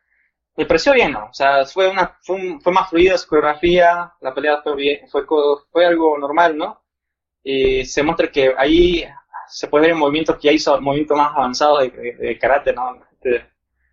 me 0.57 0.67
pareció 0.67 0.93
bien, 0.93 1.13
¿no? 1.13 1.27
O 1.27 1.35
sea, 1.35 1.65
fue 1.67 1.89
una, 1.89 2.19
fue, 2.23 2.37
un- 2.37 2.61
fue 2.61 2.73
más 2.73 2.91
fluida 2.91 3.19
su 3.19 3.29
coreografía, 3.29 4.13
la 4.21 4.35
pelea 4.35 4.63
fue 4.63 4.77
bien, 4.77 5.09
fue, 5.09 5.25
fue 5.71 5.87
algo 5.87 6.19
normal, 6.19 6.57
¿no? 6.57 6.83
Y 7.43 7.85
se 7.87 8.03
muestra 8.03 8.31
que 8.31 8.55
ahí 8.57 9.05
se 9.49 9.69
puede 9.69 9.89
ver 9.89 9.97
movimientos 9.97 10.37
que 10.37 10.49
ya 10.49 10.53
hizo 10.53 10.81
movimientos 10.81 11.17
más 11.17 11.33
avanzados 11.35 11.81
de, 11.83 11.91
de- 11.91 12.13
de 12.15 12.39
karate, 12.39 12.73
¿no? 12.73 13.01
Este, 13.13 13.47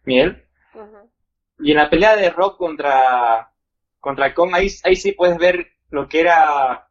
Miguel. 0.04 0.46
Ujú. 0.74 1.10
Y 1.60 1.72
en 1.72 1.78
la 1.78 1.90
pelea 1.90 2.16
de 2.16 2.30
Rock 2.30 2.58
contra, 2.58 3.52
contra 4.00 4.34
Kong, 4.34 4.52
ahí, 4.54 4.68
ahí 4.84 4.96
sí 4.96 5.14
puedes 5.14 5.38
ver 5.38 5.68
lo 5.90 6.08
que 6.08 6.20
era 6.22 6.88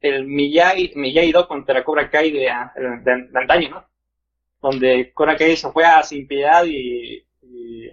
el 0.00 0.24
Miyagi, 0.26 0.92
Miyagi-Do 0.94 1.48
contra 1.48 1.82
Cobra 1.84 2.10
Kai 2.10 2.30
de, 2.30 2.40
de- 2.40 3.28
de 3.30 3.38
antaño, 3.40 3.70
¿no? 3.70 3.84
Donde 4.60 5.12
Cobra 5.14 5.36
Kai 5.36 5.56
se 5.56 5.70
fue 5.72 5.84
a 5.84 6.02
sin 6.02 6.26
piedad 6.28 6.64
y, 6.66 7.26
y, 7.42 7.90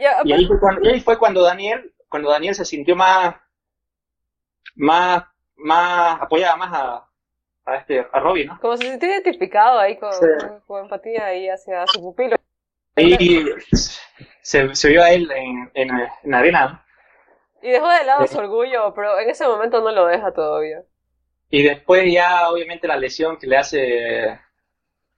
Ya, 0.00 0.18
y 0.24 0.32
ahí 0.32 0.46
fue 0.46 0.60
cuando, 0.60 0.88
ahí 0.88 1.00
fue 1.00 1.18
cuando 1.18 1.42
Daniel, 1.42 1.92
cuando 2.08 2.30
Daniel 2.30 2.54
se 2.54 2.64
sintió 2.64 2.94
más, 2.94 3.34
más, 4.76 5.24
más, 5.56 6.20
apoyaba 6.20 6.56
más 6.56 6.72
a, 6.72 7.07
a 7.68 7.76
este, 7.76 8.06
a 8.12 8.20
Robbie, 8.20 8.46
¿no? 8.46 8.58
Como 8.60 8.76
se 8.76 8.88
sintió 8.90 9.08
identificado 9.08 9.78
ahí 9.78 9.96
con, 9.98 10.12
Sí. 10.12 10.20
con- 10.40 10.60
con 10.60 10.82
empatía 10.84 11.26
ahí 11.26 11.48
hacia 11.48 11.86
su 11.86 12.00
pupilo. 12.00 12.36
Y 12.96 13.44
se, 14.42 14.74
se 14.74 14.88
vio 14.88 15.02
a 15.02 15.10
él 15.10 15.30
en, 15.30 15.70
en, 15.74 15.90
en 16.24 16.34
arena, 16.34 16.66
¿no? 16.68 16.82
Y 17.62 17.70
dejó 17.72 17.88
de 17.88 18.04
lado 18.04 18.26
Sí. 18.26 18.34
su 18.34 18.38
orgullo, 18.40 18.92
pero 18.94 19.18
en 19.20 19.30
ese 19.30 19.46
momento 19.46 19.80
no 19.80 19.90
lo 19.92 20.06
deja 20.06 20.32
todavía. 20.32 20.82
Y 21.50 21.62
después 21.62 22.12
ya, 22.12 22.48
obviamente, 22.50 22.86
la 22.88 22.96
lesión 22.96 23.36
que 23.38 23.46
le 23.46 23.56
hace 23.56 24.38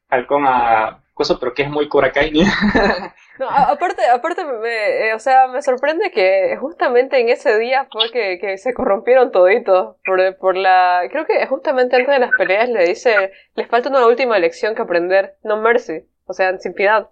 Halcón 0.08 0.44
a 0.46 1.02
Coso, 1.20 1.38
pero 1.38 1.52
que 1.52 1.64
es 1.64 1.68
muy 1.68 1.86
Cobra 1.86 2.12
Kai. 2.12 2.32
No, 3.38 3.48
aparte, 3.48 4.04
aparte 4.06 4.42
me, 4.44 5.08
eh, 5.08 5.14
o 5.14 5.18
sea, 5.18 5.48
me 5.48 5.60
sorprende 5.62 6.10
que 6.10 6.56
justamente 6.58 7.20
en 7.20 7.28
ese 7.30 7.58
día 7.58 7.86
fue 7.90 8.10
que, 8.10 8.56
se 8.58 8.74
corrompieron 8.74 9.32
toditos 9.32 9.96
por, 10.04 10.36
por 10.36 10.56
la... 10.56 11.02
Creo 11.10 11.26
que 11.26 11.46
justamente 11.46 11.96
antes 11.96 12.14
de 12.14 12.18
las 12.20 12.30
peleas 12.36 12.68
le 12.68 12.86
dice, 12.86 13.32
les 13.54 13.66
falta 13.68 13.88
una 13.90 14.06
última 14.06 14.38
lección 14.38 14.74
que 14.74 14.82
aprender, 14.82 15.36
no 15.42 15.58
mercy, 15.58 16.06
o 16.26 16.32
sea, 16.32 16.58
sin 16.58 16.72
piedad. 16.72 17.08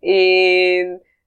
Y 0.00 0.80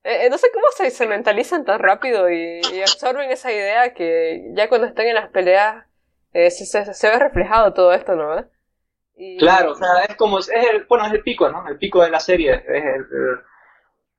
eh, 0.04 0.28
no 0.28 0.38
sé 0.38 0.48
cómo 0.52 0.66
se, 0.90 1.06
mentalizan 1.06 1.64
tan 1.64 1.78
rápido 1.78 2.30
y, 2.30 2.60
absorben 2.82 3.30
esa 3.30 3.52
idea 3.52 3.94
que 3.94 4.50
ya 4.54 4.68
cuando 4.68 4.88
están 4.88 5.06
en 5.06 5.14
las 5.14 5.30
peleas 5.30 5.86
eh, 6.32 6.50
se, 6.50 6.66
se 6.66 7.08
ve 7.08 7.18
reflejado 7.20 7.72
todo 7.72 7.92
esto, 7.92 8.16
¿no? 8.16 8.44
Y- 9.16 9.36
Claro, 9.38 9.72
o 9.72 9.74
sea, 9.74 10.04
es 10.08 10.16
como, 10.16 10.38
es 10.38 10.48
el, 10.48 10.84
bueno, 10.84 11.06
es 11.06 11.12
el 11.12 11.22
pico, 11.22 11.48
¿no? 11.48 11.66
El 11.68 11.78
pico 11.78 12.02
de 12.02 12.10
la 12.10 12.20
serie, 12.20 12.54
es 12.54 12.84
el, 12.84 13.06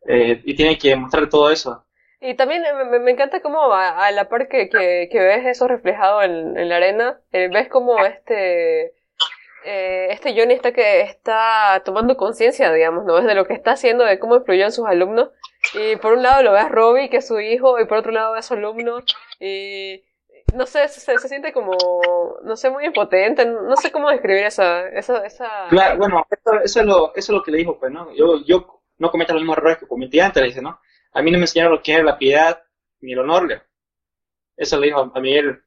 eh, 0.08 0.42
y 0.46 0.56
tiene 0.56 0.78
que 0.78 0.96
mostrar 0.96 1.30
todo 1.30 1.50
eso. 1.50 1.84
Y 2.20 2.36
también 2.36 2.64
me, 2.90 3.00
me 3.00 3.12
encanta 3.12 3.42
cómo 3.42 3.74
a, 3.74 4.10
la 4.12 4.28
par 4.28 4.48
que, 4.48 4.70
que, 4.70 5.08
que, 5.12 5.20
ves 5.20 5.46
eso 5.46 5.68
reflejado 5.68 6.24
en, 6.24 6.58
en 6.58 6.70
la 6.70 6.78
arena, 6.78 7.22
eh, 7.32 7.48
ves 7.52 7.70
como 7.70 8.04
este, 8.04 8.94
eh, 9.66 10.08
este 10.12 10.34
Johnny 10.36 10.54
está 10.54 10.72
que 10.72 11.02
está 11.02 11.82
tomando 11.86 12.18
conciencia, 12.18 12.72
digamos, 12.74 13.06
¿no? 13.06 13.22
De 13.22 13.36
lo 13.36 13.46
que 13.46 13.54
está 13.54 13.72
haciendo, 13.74 14.06
de 14.06 14.20
cómo 14.20 14.38
influyó 14.38 14.66
en 14.66 14.72
sus 14.72 14.88
alumnos. 14.88 15.30
Y 15.74 15.96
por 15.98 16.14
un 16.14 16.24
lado 16.24 16.42
lo 16.44 16.54
ves 16.54 16.64
a 16.66 16.70
Robbie, 16.70 17.10
que 17.10 17.18
es 17.18 17.28
su 17.28 17.40
hijo, 17.40 17.80
y 17.80 17.86
por 17.86 18.00
otro 18.00 18.12
lado 18.12 18.34
ves 18.34 18.46
a 18.46 18.48
su 18.48 18.54
alumno, 18.56 19.04
y 19.40 20.04
no 20.54 20.66
sé, 20.66 20.88
se, 20.88 21.18
se, 21.18 21.28
siente 21.28 21.52
como, 21.52 21.76
no 22.44 22.56
sé, 22.56 22.70
muy 22.70 22.86
impotente, 22.86 23.46
no 23.46 23.76
sé 23.76 23.92
cómo 23.92 24.10
describir 24.10 24.44
esa... 24.44 24.88
esa, 24.90 25.26
esa... 25.26 25.68
Claro, 25.70 25.98
bueno, 25.98 26.26
eso, 26.30 26.60
eso, 26.64 26.80
es 26.80 26.86
lo, 26.86 27.16
eso 27.16 27.32
es 27.32 27.38
lo 27.38 27.44
que 27.44 27.52
le 27.52 27.58
dijo, 27.60 27.80
pues, 27.80 27.92
¿no? 27.92 28.14
Yo, 28.14 28.44
yo 28.46 28.82
no 28.98 29.12
cometo 29.12 29.34
los 29.34 29.42
mismos 29.42 29.58
errores 29.58 29.78
que 29.78 29.88
cometí 29.88 30.20
antes, 30.20 30.42
le 30.42 30.50
dice, 30.50 30.62
¿no? 30.62 30.80
A 31.14 31.22
mí 31.22 31.32
no 31.32 31.38
me 31.38 31.44
enseñaron 31.44 31.74
lo 31.74 31.82
que 31.82 31.94
era 31.94 32.04
la 32.04 32.18
piedad 32.18 32.64
ni 33.02 33.14
el 33.14 33.20
honor. 33.20 33.64
Eso 34.56 34.80
le 34.80 34.88
dijo 34.88 35.12
a 35.14 35.20
Miguel. 35.20 35.64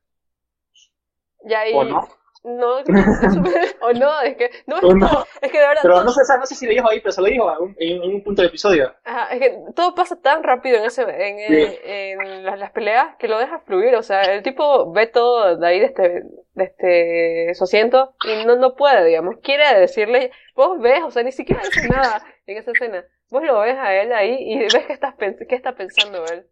Ya, 1.45 1.68
y... 1.68 1.74
¿O 1.74 1.85
no? 1.85 2.09
No, 2.43 2.78
o 3.82 3.93
no, 3.93 4.20
es 4.22 4.36
que, 4.36 4.51
no, 4.66 4.76
es 5.43 5.53
que 5.53 5.59
de 5.59 5.66
verdad. 5.66 5.82
Pero 5.82 6.05
no 6.05 6.11
sé, 6.11 6.22
no 6.38 6.47
sé 6.47 6.55
si 6.55 6.64
lo 6.64 6.72
dijo 6.72 6.88
ahí, 6.88 7.01
pero 7.01 7.12
se 7.12 7.20
lo 7.20 7.26
dijo 7.26 7.74
en, 7.76 8.01
un 8.03 8.22
punto 8.22 8.41
del 8.41 8.49
episodio. 8.49 8.95
Ajá, 9.05 9.34
es 9.34 9.41
que 9.41 9.59
todo 9.76 9.95
pasa 9.95 10.16
tan 10.16 10.43
rápido 10.43 10.78
en 10.78 10.84
ese, 10.84 11.03
en, 11.03 12.18
en 12.18 12.45
las, 12.45 12.59
las, 12.59 12.70
peleas 12.70 13.14
que 13.18 13.28
lo 13.28 13.38
deja 13.38 13.61
fluir, 13.61 13.95
o 13.95 14.03
sea, 14.03 14.22
el 14.22 14.43
tipo 14.43 14.91
ve 14.91 15.07
todo 15.07 15.59
de 15.59 15.66
ahí 15.66 15.80
de 15.80 15.86
este, 15.86 16.22
de 16.55 16.64
este 16.64 17.55
su 17.55 17.64
asiento 17.64 18.14
y 18.24 18.47
no, 18.47 18.57
no 18.57 18.74
puede, 18.74 19.05
digamos, 19.05 19.36
quiere 19.43 19.78
decirle, 19.78 20.30
vos 20.55 20.80
ves, 20.80 21.03
o 21.05 21.11
sea, 21.11 21.22
ni 21.22 21.32
siquiera 21.32 21.61
dice 21.62 21.88
nada 21.88 22.24
en 22.47 22.57
esa 22.57 22.70
escena, 22.70 23.05
vos 23.28 23.43
lo 23.43 23.61
ves 23.61 23.76
a 23.76 23.95
él 23.95 24.12
ahí 24.12 24.36
y 24.38 24.59
ves 24.61 24.74
que, 24.86 24.95
estás, 24.95 25.14
qué 25.18 25.55
está 25.55 25.74
pensando 25.74 26.24
él. 26.32 26.47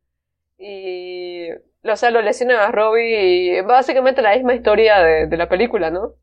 Y 0.58 1.50
o 1.84 1.96
sea, 1.96 2.10
lo 2.10 2.20
lesiona 2.20 2.66
a 2.66 2.72
Robbie 2.72 3.58
y 3.58 3.60
básicamente 3.62 4.22
la 4.22 4.34
misma 4.34 4.54
historia 4.54 4.98
de, 4.98 5.26
de 5.26 5.36
la 5.36 5.48
película, 5.48 5.90
¿no? 5.90 6.14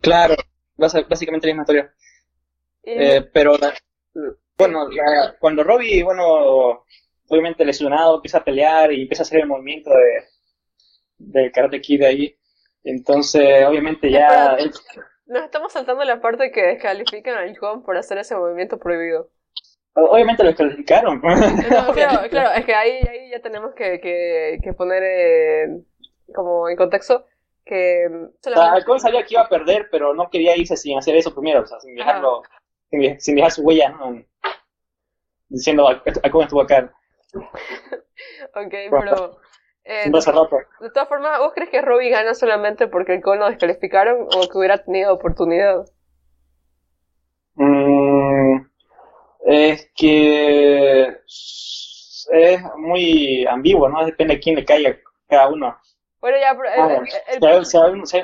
Claro, 0.00 0.34
básicamente 0.76 1.46
la 1.46 1.52
misma 1.52 1.62
historia. 1.62 1.94
Eh, 2.82 3.28
pero, 3.32 3.56
bueno, 4.56 4.88
cuando 5.38 5.64
Robbie, 5.64 6.02
bueno, 6.02 6.84
obviamente 7.28 7.64
lesionado, 7.64 8.16
empieza 8.16 8.38
a 8.38 8.44
pelear 8.44 8.92
y 8.92 9.02
empieza 9.02 9.22
a 9.22 9.26
hacer 9.26 9.40
el 9.40 9.46
movimiento 9.46 9.90
de, 9.90 10.24
del 11.18 11.52
Karate 11.52 11.80
Kid 11.80 12.02
ahí, 12.02 12.36
entonces 12.84 13.64
obviamente 13.66 14.10
ya... 14.10 14.56
Nos 15.26 15.44
estamos 15.44 15.72
saltando 15.72 16.02
la 16.04 16.20
parte 16.20 16.50
que 16.50 16.62
descalifican 16.62 17.36
al 17.36 17.56
Con 17.56 17.84
por 17.84 17.96
hacer 17.96 18.18
ese 18.18 18.34
movimiento 18.34 18.78
prohibido. 18.78 19.30
Obviamente 19.94 20.44
lo 20.44 20.54
calificaron. 20.54 21.20
claro, 21.20 21.92
claro, 22.30 22.50
es 22.54 22.64
que 22.64 22.74
ahí, 22.74 23.00
ahí 23.08 23.30
ya 23.30 23.40
tenemos 23.40 23.74
que, 23.74 24.00
que, 24.00 24.58
que 24.62 24.72
poner 24.72 25.02
eh, 25.04 25.82
como 26.34 26.68
en 26.68 26.76
contexto 26.76 27.26
que... 27.64 28.06
Solamente... 28.40 28.90
O 28.90 28.98
sea, 28.98 29.10
sabía 29.10 29.24
que 29.24 29.34
iba 29.34 29.42
a 29.42 29.48
perder, 29.48 29.88
pero 29.90 30.14
no 30.14 30.28
quería 30.30 30.56
irse 30.56 30.76
sin 30.76 30.98
hacer 30.98 31.16
eso 31.16 31.34
primero, 31.34 31.62
o 31.62 31.66
sea, 31.66 31.80
sin 31.80 31.94
dejarlo, 31.94 32.42
sin, 32.90 33.20
sin, 33.20 33.36
dejar 33.36 33.50
su 33.52 33.62
huella, 33.62 33.90
¿no? 33.90 34.22
Diciendo, 35.48 35.88
Alcón 35.88 36.42
estuvo 36.42 36.62
acá. 36.62 36.92
ok, 37.34 38.74
pero... 38.90 39.38
Eh, 39.82 40.04
de 40.04 40.90
todas 40.90 41.08
formas, 41.08 41.38
¿vos 41.38 41.52
crees 41.54 41.70
que 41.70 41.80
Robbie 41.80 42.10
gana 42.10 42.34
solamente 42.34 42.86
porque 42.86 43.14
el 43.14 43.22
lo 43.24 43.48
descalificaron 43.48 44.28
o 44.36 44.48
que 44.48 44.58
hubiera 44.58 44.84
tenido 44.84 45.12
oportunidad? 45.12 45.86
Es 49.50 49.90
que 49.96 51.16
es 52.32 52.62
muy 52.76 53.46
ambiguo, 53.46 53.88
¿no? 53.88 54.04
Depende 54.04 54.34
de 54.34 54.40
quién 54.40 54.56
le 54.56 54.64
caiga 54.64 54.96
cada 55.28 55.48
uno. 55.48 55.76
Bueno, 56.20 56.36
ya, 56.38 56.56
pero 57.40 57.64
si, 57.64 57.76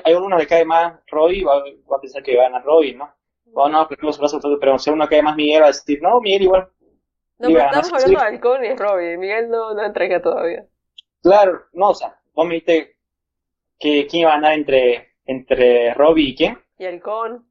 hay, 0.04 0.14
uno 0.14 0.36
le 0.36 0.46
cae 0.46 0.64
más 0.64 1.00
Roy, 1.06 1.42
va, 1.42 1.56
a 1.56 2.00
pensar 2.00 2.22
que 2.22 2.36
gana 2.36 2.60
Roy, 2.60 2.94
¿no? 2.94 3.12
O 3.54 3.68
no, 3.68 3.88
pero, 3.88 4.10
pero 4.60 4.78
si 4.78 4.90
uno 4.90 5.08
cae 5.08 5.22
más 5.22 5.34
Miguel, 5.34 5.62
va 5.62 5.66
a 5.66 5.68
decir, 5.68 6.00
no, 6.02 6.20
Miguel 6.20 6.42
igual. 6.42 6.68
No, 7.38 7.48
pero 7.48 7.60
estamos 7.60 7.92
hablando 7.92 8.20
de 8.20 8.26
Halcón 8.26 8.64
y 8.64 8.76
Roy, 8.76 9.16
Miguel 9.16 9.48
no, 9.48 9.74
no 9.74 9.82
entrega 9.82 10.20
todavía. 10.20 10.66
Claro, 11.22 11.64
no, 11.72 11.90
o 11.90 11.94
sea, 11.94 12.18
vos 12.34 12.46
me 12.46 12.54
dijiste 12.54 12.96
que 13.78 14.06
quién 14.06 14.22
iba 14.22 14.32
a 14.32 14.34
ganar 14.34 14.52
entre, 14.52 15.14
entre 15.24 15.94
Robbie 15.94 16.28
y 16.28 16.36
quién. 16.36 16.58
Y 16.78 16.84
Halcón. 16.84 17.46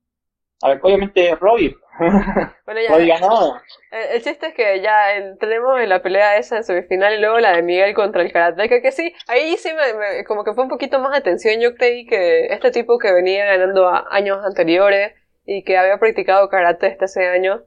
A 0.62 0.70
ver, 0.70 0.80
obviamente 0.82 1.36
Robbie. 1.36 1.76
Bueno, 2.66 2.82
ya. 3.06 3.20
no. 3.20 3.56
El, 3.92 4.22
chiste 4.22 4.48
es 4.48 4.54
que 4.54 4.82
ya 4.82 5.08
tenemos 5.40 5.80
en 5.80 5.88
la 5.88 6.02
pelea 6.02 6.38
esa 6.38 6.58
en 6.58 6.64
semifinal 6.64 7.14
y 7.14 7.22
luego 7.22 7.40
la 7.40 7.56
de 7.56 7.62
Miguel 7.62 7.94
contra 7.94 8.22
el 8.22 8.34
Karateka, 8.34 8.82
que 8.82 8.92
sí, 8.92 9.14
ahí 9.28 9.56
sí 9.56 9.70
me, 9.72 10.26
como 10.26 10.44
que 10.44 10.54
fue 10.54 10.64
un 10.64 10.70
poquito 10.70 11.00
más 11.00 11.12
de 11.12 11.20
atención. 11.20 11.62
Yo 11.62 11.76
creí 11.76 12.06
que 12.06 12.48
este 12.48 12.72
tipo 12.72 12.98
que 12.98 13.14
venía 13.14 13.46
ganando 13.46 13.88
años 13.88 14.40
anteriores 14.44 15.14
y 15.46 15.64
que 15.64 15.78
había 15.78 16.00
practicado 16.00 16.50
karate 16.50 16.88
este 16.88 17.06
hace 17.06 17.28
años, 17.28 17.62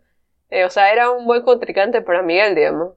eh, 0.51 0.65
o 0.65 0.71
sea, 0.71 0.93
era 0.93 1.11
un 1.11 1.25
buen 1.27 1.43
contrincante 1.43 2.03
para 2.03 2.23
Miguel, 2.23 2.55
digamos. 2.55 2.95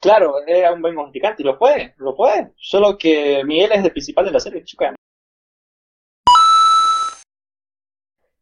Claro, 0.00 0.34
era 0.46 0.72
un 0.72 0.82
buen 0.82 0.94
contrincante 0.94 1.42
y 1.42 1.46
lo 1.46 1.58
puede, 1.58 1.94
lo 1.96 2.14
puede. 2.14 2.52
Solo 2.56 2.98
que 2.98 3.42
Miguel 3.44 3.72
es 3.72 3.84
el 3.84 3.90
principal 3.90 4.26
de 4.26 4.32
la 4.32 4.40
serie, 4.40 4.62
chica. 4.64 4.94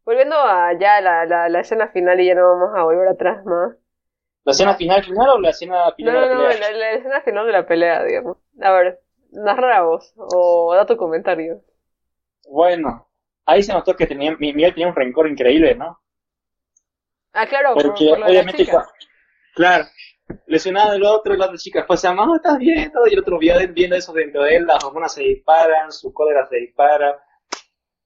Volviendo 0.05 0.35
a 0.35 0.73
ya 0.77 0.99
la, 1.01 1.25
la, 1.25 1.49
la, 1.49 1.59
escena 1.61 1.87
final 1.89 2.19
y 2.19 2.27
ya 2.27 2.35
no 2.35 2.57
vamos 2.57 2.77
a 2.77 2.83
volver 2.83 3.07
atrás 3.07 3.45
más. 3.45 3.75
¿La 4.43 4.51
escena 4.51 4.75
final 4.75 5.03
final 5.03 5.29
o 5.29 5.39
la 5.39 5.49
escena 5.49 5.91
final 5.93 6.13
no, 6.13 6.21
de 6.21 6.27
la 6.27 6.33
pelea? 6.33 6.53
No, 6.53 6.59
la, 6.59 6.71
la, 6.71 6.91
escena 6.91 7.21
final 7.21 7.45
de 7.45 7.51
la 7.51 7.65
pelea, 7.65 8.03
digamos. 8.03 8.37
A 8.61 8.71
ver, 8.71 8.99
narra 9.31 9.83
vos 9.83 10.13
o 10.17 10.73
da 10.75 10.85
tu 10.85 10.97
comentario. 10.97 11.61
Bueno, 12.49 13.07
ahí 13.45 13.63
se 13.63 13.71
notó 13.71 13.95
que 13.95 14.07
tenía, 14.07 14.35
Miguel 14.37 14.73
tenía 14.73 14.89
un 14.89 14.95
rencor 14.95 15.29
increíble, 15.29 15.75
¿no? 15.75 15.99
Ah, 17.31 17.47
claro, 17.47 17.73
Porque 17.73 18.09
por, 18.09 18.19
por 18.19 18.29
obviamente, 18.29 18.67
claro, 19.55 19.85
lesionado 20.47 20.93
el 20.93 21.03
otro, 21.03 21.33
la 21.35 21.45
otra 21.45 21.57
chica 21.57 21.85
pues 21.87 22.01
se 22.01 22.07
llama, 22.07 22.27
estás 22.35 22.57
bien, 22.57 22.91
todo, 22.91 23.07
y 23.07 23.13
el 23.13 23.19
otro 23.19 23.39
viendo 23.39 23.95
eso 23.95 24.13
dentro 24.13 24.43
de 24.43 24.57
él, 24.57 24.65
las 24.65 24.83
hormonas 24.83 25.13
se 25.13 25.23
disparan, 25.23 25.91
su 25.91 26.13
cólera 26.13 26.45
se 26.47 26.57
dispara, 26.57 27.19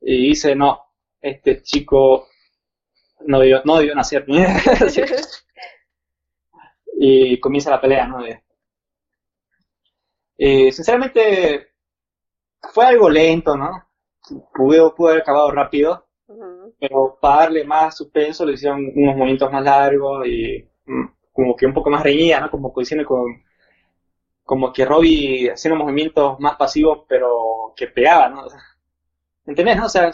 y 0.02 0.30
dice, 0.30 0.56
no, 0.56 0.87
este 1.22 1.62
chico 1.62 2.28
no 3.26 3.40
debió, 3.40 3.62
no 3.66 3.78
debió 3.78 3.96
nacer. 3.96 4.26
y 7.00 7.40
comienza 7.40 7.72
la 7.72 7.82
pelea, 7.82 8.08
¿no? 8.08 8.20
Eh, 10.38 10.72
sinceramente, 10.72 11.70
fue 12.74 12.86
algo 12.86 13.10
lento, 13.10 13.56
¿no? 13.58 13.70
Pudo, 14.54 14.94
pudo 14.94 15.10
haber 15.10 15.22
acabado 15.22 15.52
rápido, 15.52 16.08
pero 16.80 17.18
para 17.22 17.44
darle 17.44 17.64
más 17.64 17.96
suspenso 17.98 18.46
le 18.46 18.54
hicieron 18.54 18.92
unos 18.96 19.16
movimientos 19.16 19.52
más 19.52 19.64
largos 19.64 20.28
y 20.28 20.68
mm, 20.86 21.06
como 21.32 21.56
que 21.56 21.66
un 21.66 21.74
poco 21.74 21.90
más 21.90 22.04
reñida, 22.04 22.40
¿no? 22.42 22.52
Como 22.52 22.74
diciendo 22.78 23.06
con 23.06 23.44
como 24.44 24.72
que 24.72 24.86
Robbie 24.86 25.52
haciendo 25.52 25.84
movimientos 25.84 26.40
más 26.40 26.56
pasivos, 26.56 27.06
pero 27.08 27.74
que 27.76 27.88
pegaba, 27.88 28.30
¿no? 28.30 28.46
¿Entendés? 29.48 29.78
No? 29.78 29.86
O 29.86 29.90
sea, 29.90 30.12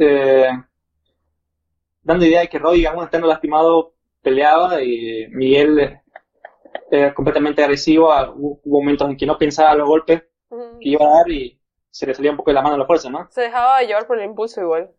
eh, 0.00 0.50
dando 2.02 2.26
idea 2.26 2.40
de 2.40 2.48
que 2.48 2.58
Roy, 2.58 2.78
digamos, 2.78 3.04
estando 3.04 3.28
lastimado, 3.28 3.94
peleaba 4.20 4.82
y 4.82 5.28
Miguel 5.30 6.00
era 6.90 7.14
completamente 7.14 7.62
agresivo. 7.62 8.10
Hubo 8.34 8.60
momentos 8.64 9.08
en 9.08 9.16
que 9.16 9.26
no 9.26 9.38
pensaba 9.38 9.74
los 9.74 9.88
golpes 9.88 10.22
que 10.80 10.88
iba 10.88 11.06
a 11.06 11.18
dar 11.18 11.30
y 11.30 11.58
se 11.90 12.06
le 12.06 12.14
salía 12.14 12.32
un 12.32 12.36
poco 12.36 12.50
de 12.50 12.54
la 12.54 12.62
mano 12.62 12.76
la 12.76 12.86
fuerza, 12.86 13.08
¿no? 13.08 13.28
Se 13.30 13.42
dejaba 13.42 13.82
llevar 13.82 14.06
por 14.06 14.18
el 14.18 14.24
impulso 14.24 14.60
igual. 14.60 14.90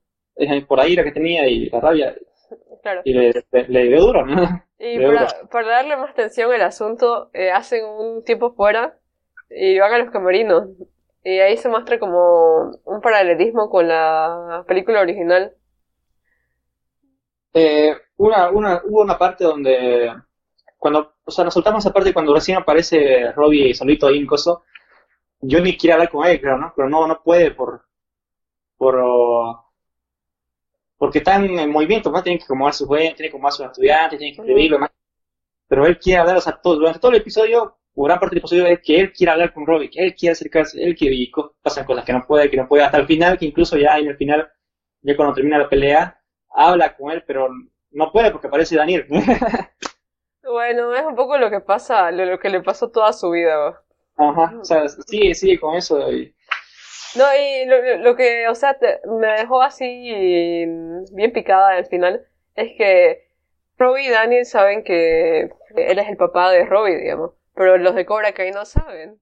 Por 0.67 0.79
ahí 0.79 0.95
la 0.95 1.03
que 1.03 1.11
tenía 1.11 1.47
y 1.47 1.69
la 1.69 1.79
rabia. 1.79 2.15
Claro. 2.81 3.01
Y 3.03 3.11
le, 3.11 3.33
dio 3.67 3.99
duro, 3.99 4.25
¿no? 4.25 4.63
Y 4.79 4.97
para, 5.51 5.67
darle 5.67 5.97
más 5.97 6.11
atención 6.11 6.49
al 6.53 6.61
asunto, 6.61 7.29
eh, 7.33 7.51
hacen 7.51 7.83
un 7.83 8.23
tiempo 8.23 8.53
fuera 8.53 8.97
y 9.49 9.77
van 9.77 9.91
a 9.91 9.97
los 9.97 10.11
camerinos. 10.11 10.69
Y 11.23 11.39
ahí 11.39 11.57
se 11.57 11.69
muestra 11.69 11.99
como 11.99 12.71
un 12.85 13.01
paralelismo 13.01 13.69
con 13.69 13.87
la 13.87 14.63
película 14.67 15.01
original. 15.01 15.53
Eh, 17.53 17.95
una, 18.17 18.49
una, 18.49 18.81
hubo 18.85 19.01
una 19.01 19.17
parte 19.17 19.43
donde, 19.43 20.13
cuando, 20.77 21.15
o 21.23 21.31
sea, 21.31 21.43
nos 21.43 21.53
soltamos 21.53 21.83
esa 21.83 21.93
parte 21.93 22.13
cuando 22.13 22.33
recién 22.33 22.57
aparece 22.57 23.31
Robbie 23.33 23.73
solito 23.73 24.07
ahí 24.07 24.17
en 24.17 24.27
coso, 24.27 24.63
Johnny 25.41 25.77
quiere 25.77 25.93
hablar 25.93 26.09
con 26.09 26.25
él, 26.25 26.39
creo, 26.39 26.57
¿no? 26.57 26.73
Pero 26.75 26.89
no, 26.89 27.07
no 27.07 27.21
puede 27.23 27.51
por, 27.51 27.85
por, 28.77 28.95
porque 30.97 31.19
están 31.19 31.45
en 31.45 31.71
movimiento, 31.71 32.11
¿no? 32.11 32.21
Tienen 32.23 32.39
que 32.39 32.45
acomodar 32.45 32.73
sus 32.73 32.87
tienen 32.87 33.15
que 33.15 33.27
acomodar 33.27 33.53
sus 33.53 33.65
estudiantes, 33.65 34.19
tienen 34.19 34.35
que 34.35 34.41
escribirlo, 34.41 34.79
Pero 35.67 35.85
él 35.85 35.99
quiere 35.99 36.19
hablar, 36.19 36.37
o 36.37 36.41
sea, 36.41 36.59
todo, 36.61 36.75
durante 36.75 36.99
todo 36.99 37.11
el 37.11 37.17
episodio 37.17 37.78
o 37.99 38.03
gran 38.05 38.19
parte 38.19 38.35
del 38.35 38.39
episodio 38.39 38.65
es 38.67 38.79
que 38.81 38.99
él 38.99 39.13
quiere 39.13 39.31
hablar 39.31 39.53
con 39.53 39.65
Robbie, 39.65 39.89
que 39.89 40.03
él 40.03 40.15
quiere 40.15 40.33
acercarse, 40.33 40.81
él 40.83 40.95
quiere, 40.95 41.15
y 41.15 41.31
pasan 41.61 41.85
cosas 41.85 42.05
que 42.05 42.13
no 42.13 42.25
puede, 42.27 42.49
que 42.49 42.57
no 42.57 42.67
puede, 42.67 42.83
hasta 42.83 42.97
el 42.97 43.07
final, 43.07 43.37
que 43.37 43.45
incluso 43.45 43.77
ya 43.77 43.97
en 43.97 44.07
el 44.07 44.17
final, 44.17 44.49
ya 45.01 45.15
cuando 45.15 45.35
termina 45.35 45.57
la 45.57 45.69
pelea, 45.69 46.21
habla 46.49 46.95
con 46.95 47.11
él, 47.11 47.23
pero 47.27 47.49
no 47.91 48.11
puede 48.11 48.31
porque 48.31 48.47
aparece 48.47 48.75
Daniel. 48.77 49.05
Bueno, 50.43 50.93
es 50.93 51.05
un 51.05 51.15
poco 51.15 51.37
lo 51.37 51.49
que 51.49 51.61
pasa, 51.61 52.11
lo, 52.11 52.25
lo 52.25 52.39
que 52.39 52.49
le 52.49 52.61
pasó 52.61 52.91
toda 52.91 53.13
su 53.13 53.29
vida. 53.31 53.81
Ajá, 54.17 54.55
o 54.61 54.63
sea, 54.63 54.87
sigue, 54.87 55.33
sigue 55.33 55.59
con 55.59 55.75
eso 55.75 56.11
y... 56.11 56.31
No, 57.15 57.25
y 57.35 57.65
lo 58.03 58.15
que, 58.15 58.47
o 58.47 58.55
sea, 58.55 58.75
te- 58.75 58.99
me 59.07 59.27
dejó 59.27 59.61
así 59.61 59.85
bien 61.11 61.31
picada 61.33 61.69
al 61.71 61.85
final 61.87 62.25
es 62.55 62.73
que 62.77 63.27
Robbie 63.77 64.07
y 64.07 64.09
Daniel 64.09 64.45
saben 64.45 64.83
que 64.83 65.41
él 65.75 65.99
es 65.99 66.07
el 66.07 66.17
papá 66.17 66.51
de 66.51 66.65
Robbie, 66.65 66.97
digamos, 66.97 67.31
pero 67.59 67.77
los 67.77 67.93
de 67.93 68.05
Cobra 68.05 68.33
Kai 68.33 68.51
no 68.53 68.65
saben. 68.65 69.19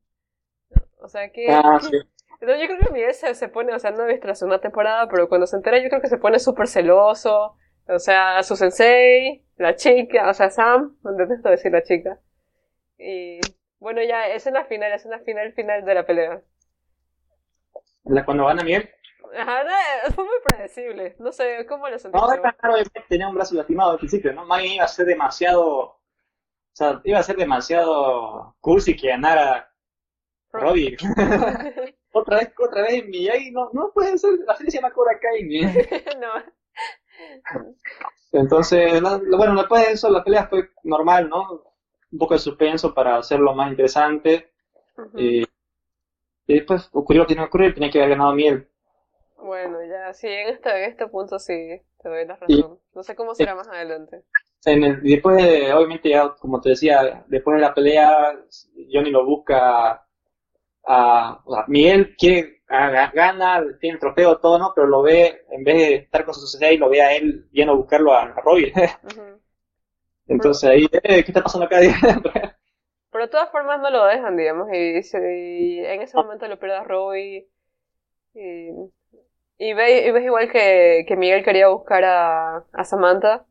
O 0.99 1.07
sea 1.09 1.31
que... 1.31 1.47
Ah, 1.49 1.79
sí. 1.81 1.97
Entonces 2.39 2.61
yo 2.69 2.75
creo 2.75 2.87
que 2.87 2.93
Miguel 2.93 3.13
se, 3.15 3.33
se 3.33 3.49
pone, 3.49 3.73
o 3.73 3.79
sea, 3.79 3.91
no 3.91 4.05
he 4.05 4.13
visto 4.13 4.27
la 4.27 4.35
segunda 4.35 4.61
temporada, 4.61 5.07
pero 5.09 5.27
cuando 5.27 5.47
se 5.47 5.55
entera 5.55 5.79
yo 5.81 5.89
creo 5.89 6.01
que 6.01 6.07
se 6.07 6.19
pone 6.19 6.39
súper 6.39 6.67
celoso. 6.67 7.57
O 7.87 7.99
sea, 7.99 8.43
su 8.43 8.55
sensei, 8.55 9.43
la 9.57 9.75
chica, 9.75 10.29
o 10.29 10.33
sea, 10.35 10.49
Sam, 10.51 10.97
detesto 11.17 11.49
decir 11.49 11.71
la 11.71 11.83
chica. 11.83 12.19
Y 12.99 13.39
bueno, 13.79 14.03
ya, 14.03 14.27
escena 14.29 14.65
final, 14.65 14.91
escena 14.93 15.19
final, 15.19 15.53
final 15.53 15.85
de 15.85 15.95
la 15.95 16.05
pelea. 16.05 16.43
La- 18.05 18.25
Cuando 18.25 18.45
van 18.45 18.59
a 18.59 18.63
Miguel, 18.63 18.89
Ajá, 19.37 19.63
no, 19.63 20.13
fue 20.15 20.23
muy 20.25 20.35
predecible. 20.45 21.15
No 21.19 21.31
sé, 21.31 21.65
¿cómo 21.67 21.87
lo 21.89 21.99
sentiste? 21.99 22.27
no, 22.27 22.33
es 22.33 22.39
claro, 22.57 22.75
tenía 23.07 23.27
un 23.27 23.35
brazo 23.35 23.55
lastimado 23.55 23.91
al 23.91 23.97
principio, 23.97 24.33
¿no? 24.33 24.45
Bien 24.57 24.73
iba 24.73 24.85
a 24.85 24.87
ser 24.87 25.05
demasiado, 25.05 25.96
sea, 26.77 27.01
iba 27.03 27.19
a 27.19 27.23
ser 27.23 27.37
demasiado 27.37 28.55
cursi 28.59 28.95
que 28.95 29.09
ganara 29.09 29.73
Robbie. 30.51 30.97
otra 32.11 32.37
vez, 32.37 32.53
otra 32.57 32.83
vez 32.83 33.05
Miyagi, 33.07 33.51
no, 33.51 33.69
no 33.73 33.91
puede 33.93 34.17
ser, 34.17 34.33
la 34.45 34.55
serie 34.55 34.71
se 34.71 34.77
llama 34.77 34.93
Cobra 34.93 35.19
Kai. 35.19 35.43
no. 36.19 36.29
Entonces, 38.31 39.01
no, 39.01 39.19
bueno, 39.37 39.55
después 39.55 39.87
de 39.87 39.93
eso 39.93 40.09
la 40.09 40.23
pelea 40.23 40.47
fue 40.47 40.69
normal, 40.83 41.29
¿no? 41.29 41.63
Un 42.11 42.19
poco 42.19 42.35
de 42.35 42.39
suspenso 42.39 42.93
para 42.93 43.17
hacerlo 43.17 43.53
más 43.53 43.71
interesante. 43.71 44.51
Y, 45.15 45.43
y 46.47 46.53
después 46.53 46.89
ocurrió 46.93 47.21
lo 47.21 47.27
que 47.27 47.33
tenía 47.33 47.45
que 47.45 47.49
ocurrir, 47.49 47.73
tenía 47.73 47.89
que 47.89 47.99
haber 47.99 48.11
ganado 48.11 48.33
Miel. 48.33 48.69
Bueno, 49.37 49.83
ya, 49.83 50.13
sí, 50.13 50.27
en 50.27 50.49
este, 50.49 50.69
en 50.69 50.89
este 50.89 51.07
punto 51.07 51.39
sí, 51.39 51.81
te 52.01 52.09
doy 52.09 52.25
la 52.25 52.35
razón. 52.35 52.79
No 52.93 53.03
sé 53.03 53.15
cómo 53.15 53.35
será 53.35 53.55
más 53.55 53.67
adelante. 53.67 54.23
En 54.65 54.83
el- 54.83 54.99
y 55.05 55.11
después, 55.13 55.37
de- 55.37 55.73
obviamente, 55.73 56.09
ya, 56.09 56.29
como 56.39 56.59
te 56.61 56.69
decía, 56.69 57.23
después 57.27 57.55
de 57.55 57.61
la 57.61 57.73
pelea, 57.73 58.33
Johnny 58.91 59.11
lo 59.11 59.25
busca 59.25 60.05
a, 60.87 61.41
o 61.45 61.53
sea, 61.55 61.65
Miguel 61.67 62.15
quiere, 62.17 62.61
a- 62.69 63.11
gana, 63.13 63.63
tiene 63.79 63.95
el 63.95 63.99
trofeo, 63.99 64.37
todo, 64.39 64.59
¿no? 64.59 64.73
Pero 64.75 64.87
lo 64.87 65.01
ve, 65.03 65.45
en 65.51 65.63
vez 65.63 65.77
de 65.77 65.95
estar 65.95 66.25
con 66.25 66.33
su 66.33 66.47
sensei, 66.47 66.77
lo 66.77 66.89
ve 66.89 67.01
a 67.01 67.15
él 67.15 67.47
yendo 67.51 67.73
a 67.73 67.77
buscarlo 67.77 68.13
a, 68.13 68.23
a 68.23 68.41
Robbie. 68.41 68.73
Entonces 70.27 70.69
ahí, 70.69 70.85
eh, 70.91 71.23
¿qué 71.23 71.31
está 71.31 71.41
pasando 71.41 71.65
acá? 71.65 71.79
Pero 73.11 73.25
de 73.25 73.31
todas 73.31 73.49
formas 73.51 73.79
no 73.81 73.89
lo 73.89 74.05
dejan, 74.05 74.37
digamos, 74.37 74.67
y, 74.73 75.01
se- 75.03 75.37
y 75.59 75.79
en 75.79 76.01
ese 76.01 76.17
momento 76.17 76.47
lo 76.47 76.59
pierde 76.59 76.77
a 76.77 76.83
Robbie. 76.83 77.47
Y, 78.35 78.69
y, 79.57 79.73
ves, 79.73 80.05
y 80.07 80.11
ves 80.11 80.23
igual 80.25 80.51
que, 80.51 81.05
que 81.07 81.15
Miguel 81.15 81.43
quería 81.43 81.69
buscar 81.69 82.03
a, 82.05 82.57
a 82.73 82.83
Samantha 82.83 83.45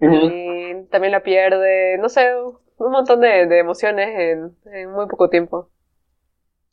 Y 0.00 0.86
también 0.90 1.12
la 1.12 1.22
pierde. 1.22 1.98
No 1.98 2.08
sé, 2.08 2.34
un 2.36 2.90
montón 2.92 3.20
de, 3.20 3.46
de 3.46 3.58
emociones 3.58 4.08
en, 4.18 4.56
en 4.72 4.90
muy 4.90 5.06
poco 5.08 5.28
tiempo. 5.30 5.70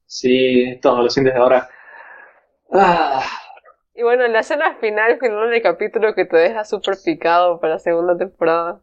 Sí, 0.06 0.80
todo 0.82 1.04
lo 1.04 1.10
sientes 1.10 1.36
ahora. 1.36 1.70
Ah, 2.72 3.24
Y 3.94 4.02
bueno, 4.04 4.26
la 4.30 4.40
escena 4.40 4.76
final, 4.78 5.20
final 5.20 5.50
del 5.50 5.62
capítulo 5.62 6.16
que 6.16 6.24
te 6.24 6.38
deja 6.38 6.64
súper 6.64 7.02
picado 7.04 7.60
para 7.60 7.74
la 7.74 7.80
segunda 7.80 8.16
temporada. 8.18 8.82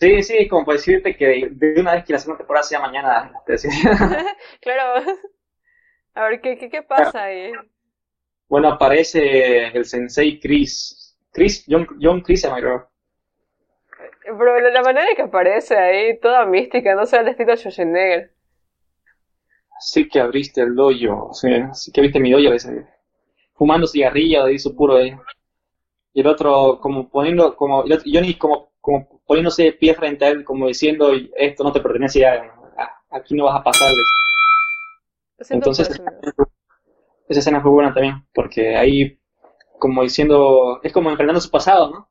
sí, 0.00 0.22
sí, 0.22 0.48
como 0.48 0.64
por 0.64 0.74
decirte 0.74 1.16
que 1.16 1.48
de 1.50 1.80
una 1.80 1.94
vez 1.94 2.04
que 2.04 2.12
la 2.12 2.18
segunda 2.18 2.38
temporada 2.38 2.62
sea 2.64 2.80
mañana. 2.80 3.32
Claro. 4.60 5.02
A 6.14 6.24
ver, 6.24 6.40
¿qué, 6.42 6.58
qué, 6.58 6.68
qué 6.70 6.82
pasa 6.82 7.24
ahí? 7.24 7.52
Bueno, 8.48 8.68
aparece 8.72 9.68
el 9.68 9.84
sensei 9.86 10.38
Chris. 10.40 11.16
Chris, 11.32 11.64
John, 11.68 11.86
John 12.00 12.20
Chris, 12.22 12.42
creo. 12.46 12.90
Pero 14.38 14.60
la 14.60 14.82
manera 14.82 15.14
que 15.16 15.22
aparece 15.22 15.76
ahí, 15.76 16.18
toda 16.20 16.44
mística, 16.46 16.94
no 16.94 17.06
sé, 17.06 17.16
al 17.18 17.28
estilo 17.28 17.56
Schwarzenegger. 17.56 18.32
Sí 19.80 20.08
que 20.08 20.20
abriste 20.20 20.60
el 20.60 20.74
dojo, 20.74 21.32
sí, 21.32 21.48
sí 21.72 21.90
que 21.92 22.00
abriste 22.00 22.20
mi 22.20 22.30
dojo, 22.32 22.52
dice. 22.52 22.86
Fumando 23.54 23.86
cigarrillo, 23.86 24.44
ahí 24.44 24.58
su 24.58 24.74
puro 24.76 24.96
ahí. 24.96 25.14
Y 26.14 26.20
el 26.20 26.26
otro 26.26 26.80
como 26.80 27.08
poniendo, 27.10 27.56
como, 27.56 27.84
el 27.84 27.92
otro- 27.92 28.10
Johnny 28.12 28.34
como, 28.36 28.72
como 28.80 29.22
poniéndose 29.26 29.64
de 29.64 29.72
pie 29.74 29.94
frente 29.94 30.24
a 30.24 30.28
él, 30.30 30.44
como 30.44 30.68
diciendo, 30.68 31.12
esto 31.36 31.64
no 31.64 31.72
te 31.72 31.80
pertenece 31.80 32.20
ya, 32.20 32.52
aquí 33.10 33.34
no 33.34 33.44
vas 33.46 33.60
a 33.60 33.64
pasarles. 33.64 34.06
Entonces, 35.50 35.88
esa 37.28 37.40
escena 37.40 37.60
fue 37.60 37.70
buena 37.70 37.92
también, 37.92 38.26
porque 38.34 38.76
ahí, 38.76 39.18
como 39.78 40.02
diciendo, 40.02 40.80
es 40.82 40.92
como 40.92 41.10
enfrentando 41.10 41.40
su 41.40 41.50
pasado, 41.50 41.90
¿no? 41.90 42.10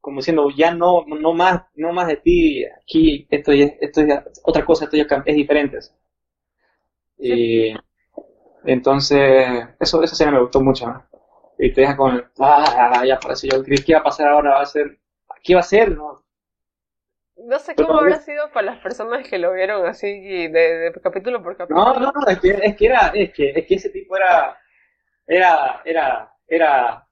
Como 0.00 0.18
diciendo, 0.18 0.48
ya 0.56 0.74
no, 0.74 1.04
no 1.06 1.34
más, 1.34 1.62
no 1.74 1.92
más 1.92 2.06
de 2.08 2.16
ti, 2.16 2.64
aquí, 2.64 3.26
esto 3.30 3.52
ya, 3.52 3.66
esto 3.80 4.02
ya, 4.06 4.24
otra 4.44 4.64
cosa, 4.64 4.84
esto 4.84 4.96
ya 4.96 5.06
es 5.26 5.36
diferente. 5.36 5.78
Y 7.18 7.74
entonces, 8.64 9.66
eso, 9.78 10.02
esa 10.02 10.14
escena 10.14 10.32
me 10.32 10.40
gustó 10.40 10.60
mucho, 10.60 10.86
¿no? 10.86 11.04
Y 11.58 11.72
te 11.72 11.82
deja 11.82 11.96
con, 11.96 12.24
ah, 12.38 13.04
ya 13.06 13.16
apareció 13.16 13.50
yo, 13.50 13.62
¿qué 13.84 13.94
va 13.94 14.00
a 14.00 14.04
pasar 14.04 14.28
ahora? 14.28 14.54
¿Va 14.54 14.62
a 14.62 14.66
ser, 14.66 14.98
qué 15.42 15.54
va 15.54 15.60
a 15.60 15.64
ser, 15.64 15.90
no? 15.96 16.24
No 17.36 17.58
sé 17.58 17.74
cómo 17.74 17.98
habrá 17.98 18.16
sido 18.16 18.50
para 18.52 18.66
las 18.66 18.82
personas 18.82 19.26
que 19.26 19.38
lo 19.38 19.52
vieron 19.52 19.86
así 19.86 20.48
de, 20.48 20.48
de 20.50 20.92
capítulo 21.02 21.42
por 21.42 21.56
capítulo. 21.56 21.84
No, 21.84 22.00
no, 22.00 22.12
no, 22.12 22.26
es 22.28 22.38
que, 22.38 22.50
es 22.50 22.76
que 22.76 22.86
era, 22.86 23.08
es 23.14 23.32
que, 23.32 23.50
es 23.50 23.66
que 23.66 23.74
ese 23.74 23.90
tipo 23.90 24.16
era, 24.16 24.58
era, 25.26 25.82
era, 25.84 26.34
era, 26.46 27.08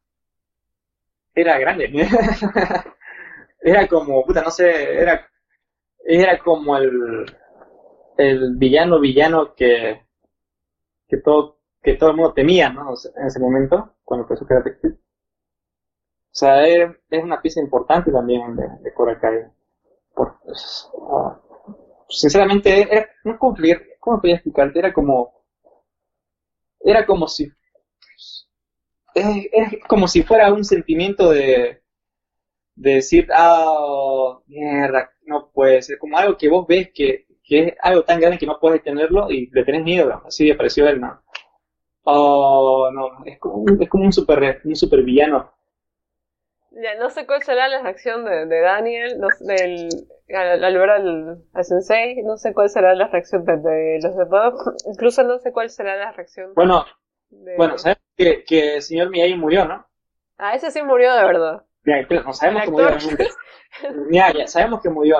era 1.41 1.59
grande. 1.59 1.91
Era 3.61 3.87
como, 3.89 4.25
puta, 4.25 4.43
no 4.43 4.51
sé, 4.51 5.01
era, 5.01 5.29
era 6.05 6.39
como 6.39 6.77
el, 6.79 7.27
el 8.19 8.57
villano, 8.57 9.01
villano 9.01 9.55
que, 9.55 10.03
que 11.09 11.17
todo, 11.17 11.59
que 11.83 11.95
todo 11.95 12.11
el 12.11 12.17
mundo 12.17 12.33
temía, 12.33 12.69
¿no? 12.71 12.95
En 13.17 13.27
ese 13.27 13.41
momento, 13.41 13.95
cuando 14.05 14.25
empezó 14.25 14.47
Karate 14.47 14.79
Kid. 14.81 14.91
O 14.91 14.97
sea, 16.31 16.67
es, 16.67 16.89
es 17.11 17.23
una 17.23 17.43
pieza 17.43 17.61
importante 17.61 18.11
también 18.11 18.57
de, 18.57 18.67
de 18.81 18.95
Cobra 18.95 19.19
Kai. 19.21 19.45
Por, 20.15 20.39
pues, 20.45 20.91
ah, 21.11 21.41
sinceramente, 22.09 22.83
era, 22.83 23.07
no 23.25 23.39
cómo, 23.39 23.53
explicar- 23.55 23.83
cómo 24.01 24.21
podía 24.21 24.37
explicarte, 24.37 24.79
era 24.81 24.93
como, 24.93 25.33
era 26.81 27.07
como 27.07 27.29
si, 27.29 27.49
es, 29.15 29.49
es 29.53 29.85
como 29.89 30.09
si 30.09 30.23
fuera 30.23 30.53
un 30.53 30.65
sentimiento 30.65 31.31
de, 31.31 31.83
de 32.77 32.95
decir, 32.97 33.29
ah, 33.35 34.39
mierda, 34.47 35.11
no 35.27 35.51
puede 35.53 35.83
ser, 35.83 35.99
como 35.99 36.19
algo 36.19 36.37
que 36.39 36.49
vos 36.49 36.67
ves 36.67 36.91
que, 36.95 37.27
que 37.45 37.61
es 37.61 37.75
algo 37.83 38.05
tan 38.05 38.21
grande 38.21 38.39
que 38.39 38.47
no 38.47 38.59
puedes 38.61 38.83
tenerlo 38.83 39.31
y 39.31 39.51
le 39.53 39.65
tenés 39.65 39.85
miedo, 39.85 40.23
así 40.27 40.47
le 40.47 40.55
pareció 40.57 40.87
a 40.87 40.91
él, 40.91 41.01
¿no? 41.01 41.23
Oh, 42.05 42.91
no, 42.93 43.25
es 43.27 43.39
como 43.39 43.57
un, 43.57 43.83
es 43.83 43.89
como 43.89 44.05
un 44.05 44.13
super, 44.13 44.63
un 44.65 44.77
super 44.77 45.03
villano. 45.05 45.53
Ya, 46.71 46.95
no 46.97 47.11
sé 47.11 47.27
cuál 47.27 47.43
será 47.43 47.69
la 47.69 47.83
reacción 47.83 48.25
de, 48.25 48.47
de 48.47 48.61
Daniel, 48.61 49.19
no 49.19 49.29
del, 49.41 49.89
al, 50.35 50.65
al 50.65 50.79
ver 50.79 50.91
al, 50.91 51.43
al 51.53 51.65
sensei, 51.65 52.23
no 52.23 52.37
sé 52.37 52.53
cuál 52.55 52.69
será 52.71 52.95
la 52.95 53.09
reacción 53.09 53.45
de, 53.45 53.57
de 53.57 54.01
los 54.03 54.17
demás, 54.17 54.55
incluso 54.87 55.23
no 55.25 55.39
sé 55.39 55.53
cuál 55.53 55.71
será 55.71 55.97
la 55.97 56.13
reacción 56.13 56.55
Bueno, 56.55 56.85
de... 57.31 57.57
bueno, 57.57 57.79
sabemos 57.79 58.03
que, 58.19 58.45
que 58.45 58.75
el 58.77 58.83
señor 58.83 59.11
Miyagi 59.11 59.35
murió, 59.37 59.65
¿no? 59.65 59.87
Ah, 60.39 60.55
ese 60.55 60.71
sí 60.71 60.83
murió 60.83 61.15
de 61.15 61.25
verdad. 61.25 61.65
Mira, 61.85 62.07
pero 62.09 62.23
no 62.25 62.33
sabemos 62.33 62.63
El 62.63 62.67
que 62.67 62.71
murió 62.73 62.89
realmente. 62.89 63.29
Mira, 64.11 64.33
ya 64.33 64.47
sabemos 64.47 64.81
que 64.83 64.91
murió. 64.91 65.17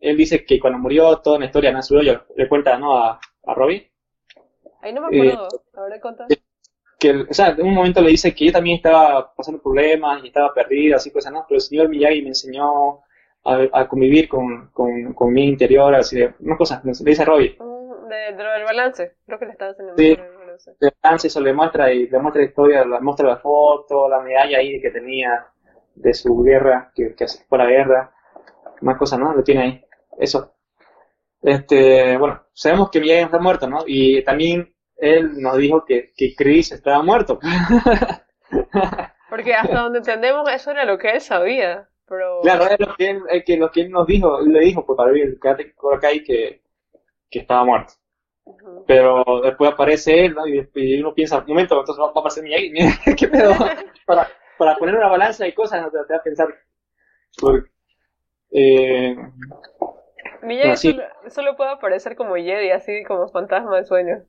Él 0.00 0.16
dice 0.16 0.44
que 0.44 0.60
cuando 0.60 0.78
murió 0.78 1.18
toda 1.18 1.36
una 1.36 1.46
historia 1.46 1.72
nació 1.72 2.02
yo. 2.02 2.22
Le 2.36 2.48
cuenta, 2.48 2.78
¿no? 2.78 2.96
A, 2.96 3.20
a 3.46 3.54
Robbie. 3.54 3.90
Ahí 4.82 4.92
no 4.92 5.00
me 5.02 5.08
acuerdo, 5.08 5.48
a 5.74 5.82
ver, 5.82 6.00
contá. 6.00 6.26
Que, 6.98 7.10
él- 7.10 7.26
o 7.30 7.34
sea, 7.34 7.48
en 7.50 7.62
un 7.66 7.74
momento 7.74 8.00
le 8.00 8.10
dice 8.10 8.34
que 8.34 8.46
yo 8.46 8.52
también 8.52 8.76
estaba 8.76 9.32
pasando 9.34 9.62
problemas 9.62 10.22
y 10.24 10.28
estaba 10.28 10.52
perdido, 10.54 10.96
así 10.96 11.10
cosas, 11.12 11.32
¿no? 11.32 11.44
Pero 11.48 11.56
el 11.56 11.62
señor 11.62 11.88
Miyagi 11.88 12.22
me 12.22 12.28
enseñó 12.28 13.00
a, 13.44 13.68
a 13.72 13.88
convivir 13.88 14.28
con, 14.28 14.70
con, 14.72 15.14
con 15.14 15.32
mi 15.32 15.44
interior, 15.48 15.94
así 15.94 16.16
de, 16.18 16.34
unas 16.40 16.58
cosas. 16.58 16.84
Le 16.84 16.92
dice 16.92 17.22
a 17.22 17.24
Robbie. 17.26 17.56
Mm, 17.58 18.08
De, 18.08 18.16
de 18.16 18.44
del 18.44 18.64
balance, 18.64 19.16
creo 19.26 19.38
que 19.38 19.46
le 19.46 19.52
estaba 19.52 19.70
enseñando 19.70 19.96
Sí. 19.96 20.10
el 20.12 20.37
balance. 20.58 20.76
Le 20.80 20.92
y 21.24 21.26
eso 21.26 21.40
le 21.40 21.52
muestra 21.52 21.92
y 21.92 22.08
le 22.08 22.18
muestra 22.18 22.42
la 22.42 22.48
historia, 22.48 22.84
le 22.84 23.00
muestra 23.00 23.28
la 23.28 23.36
foto, 23.38 24.08
la 24.08 24.20
medalla 24.20 24.58
ahí 24.58 24.80
que 24.80 24.90
tenía 24.90 25.46
de 25.94 26.14
su 26.14 26.42
guerra, 26.42 26.92
que, 26.94 27.14
que 27.14 27.26
fue 27.48 27.58
la 27.58 27.66
guerra, 27.66 28.14
más 28.82 28.96
cosas, 28.96 29.18
¿no? 29.18 29.32
Lo 29.32 29.42
tiene 29.42 29.62
ahí. 29.62 29.84
Eso. 30.18 30.54
Este, 31.42 32.16
bueno, 32.16 32.42
sabemos 32.52 32.90
que 32.90 33.00
Miyagi 33.00 33.24
está 33.24 33.38
muerto, 33.38 33.68
¿no? 33.68 33.78
Y 33.86 34.22
también 34.24 34.74
él 34.96 35.40
nos 35.40 35.56
dijo 35.56 35.84
que, 35.84 36.12
que 36.16 36.34
Chris 36.36 36.72
estaba 36.72 37.02
muerto. 37.02 37.38
Porque 39.30 39.54
hasta 39.54 39.78
donde 39.82 39.98
entendemos 39.98 40.50
eso 40.50 40.70
era 40.70 40.84
lo 40.84 40.98
que 40.98 41.10
él 41.10 41.20
sabía. 41.20 41.88
Pero... 42.06 42.40
Claro, 42.42 42.66
es 42.66 42.80
lo 42.80 42.94
que 42.96 43.10
él, 43.10 43.22
es 43.30 43.44
que 43.44 43.56
lo 43.56 43.70
que 43.70 43.82
él 43.82 43.90
nos 43.90 44.06
dijo, 44.06 44.40
le 44.40 44.60
dijo 44.60 44.84
pues, 44.84 44.96
para 44.96 45.12
ver 45.12 45.22
el 45.22 45.38
Karate 45.38 45.74
que, 46.24 46.62
que 47.30 47.38
estaba 47.38 47.64
muerto. 47.64 47.92
Pero 48.86 49.24
después 49.42 49.72
aparece 49.72 50.26
él, 50.26 50.34
¿no? 50.34 50.46
Y, 50.46 50.68
y 50.74 51.00
uno 51.00 51.14
piensa, 51.14 51.38
un 51.38 51.46
momento, 51.46 51.78
entonces 51.78 52.02
va, 52.02 52.06
va 52.06 52.12
a 52.16 52.20
aparecer 52.20 52.42
Miyagi, 52.44 52.72
¿qué 53.16 53.28
pedo? 53.28 53.54
Para, 54.06 54.28
para 54.56 54.76
poner 54.76 54.94
una 54.96 55.08
balanza 55.08 55.46
y 55.46 55.52
cosas, 55.52 55.82
no 55.82 55.90
te, 55.90 55.98
te 56.06 56.12
va 56.14 56.18
a 56.18 56.22
pensar. 56.22 56.48
Porque, 57.40 57.70
eh, 58.52 59.16
Miyagi 60.42 60.70
Así. 60.70 60.90
solo, 60.92 61.02
solo 61.28 61.56
puede 61.56 61.70
aparecer 61.70 62.16
como 62.16 62.36
Jedi, 62.36 62.70
así 62.70 63.04
como 63.04 63.28
fantasma 63.28 63.76
de 63.76 63.84
sueño. 63.84 64.24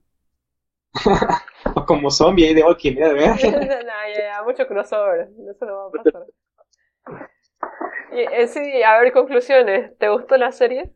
o 1.75 1.85
como 1.85 2.09
zombie 2.09 2.47
ahí 2.47 2.53
de 2.53 2.63
Walking 2.63 2.95
Dead, 2.95 3.13
¿verdad? 3.13 3.35
nah, 3.85 4.07
ya, 4.07 4.21
ya, 4.37 4.43
mucho 4.43 4.67
crossover, 4.67 5.29
eso 5.49 5.65
no 5.65 5.75
va 5.75 5.87
a 5.87 5.91
pasar. 5.91 6.25
Y, 8.11 8.19
eh, 8.21 8.47
sí, 8.47 8.83
a 8.83 8.99
ver, 8.99 9.11
conclusiones. 9.13 9.97
¿Te 9.97 10.09
gustó 10.09 10.37
la 10.37 10.51
serie? 10.51 10.91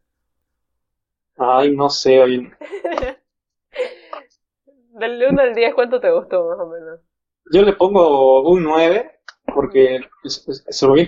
Ay, 1.38 1.76
no 1.76 1.90
sé, 1.90 2.20
oye. 2.22 2.52
Del 5.00 5.24
1 5.30 5.42
al 5.42 5.56
10, 5.56 5.74
¿cuánto 5.74 6.00
te 6.00 6.12
gustó 6.12 6.48
más 6.48 6.60
o 6.60 6.68
menos? 6.68 7.00
Yo 7.52 7.62
le 7.64 7.74
pongo 7.74 8.48
un 8.50 8.64
9 8.64 9.20
porque 9.54 9.96
el, 9.98 10.04
el- 10.24 10.66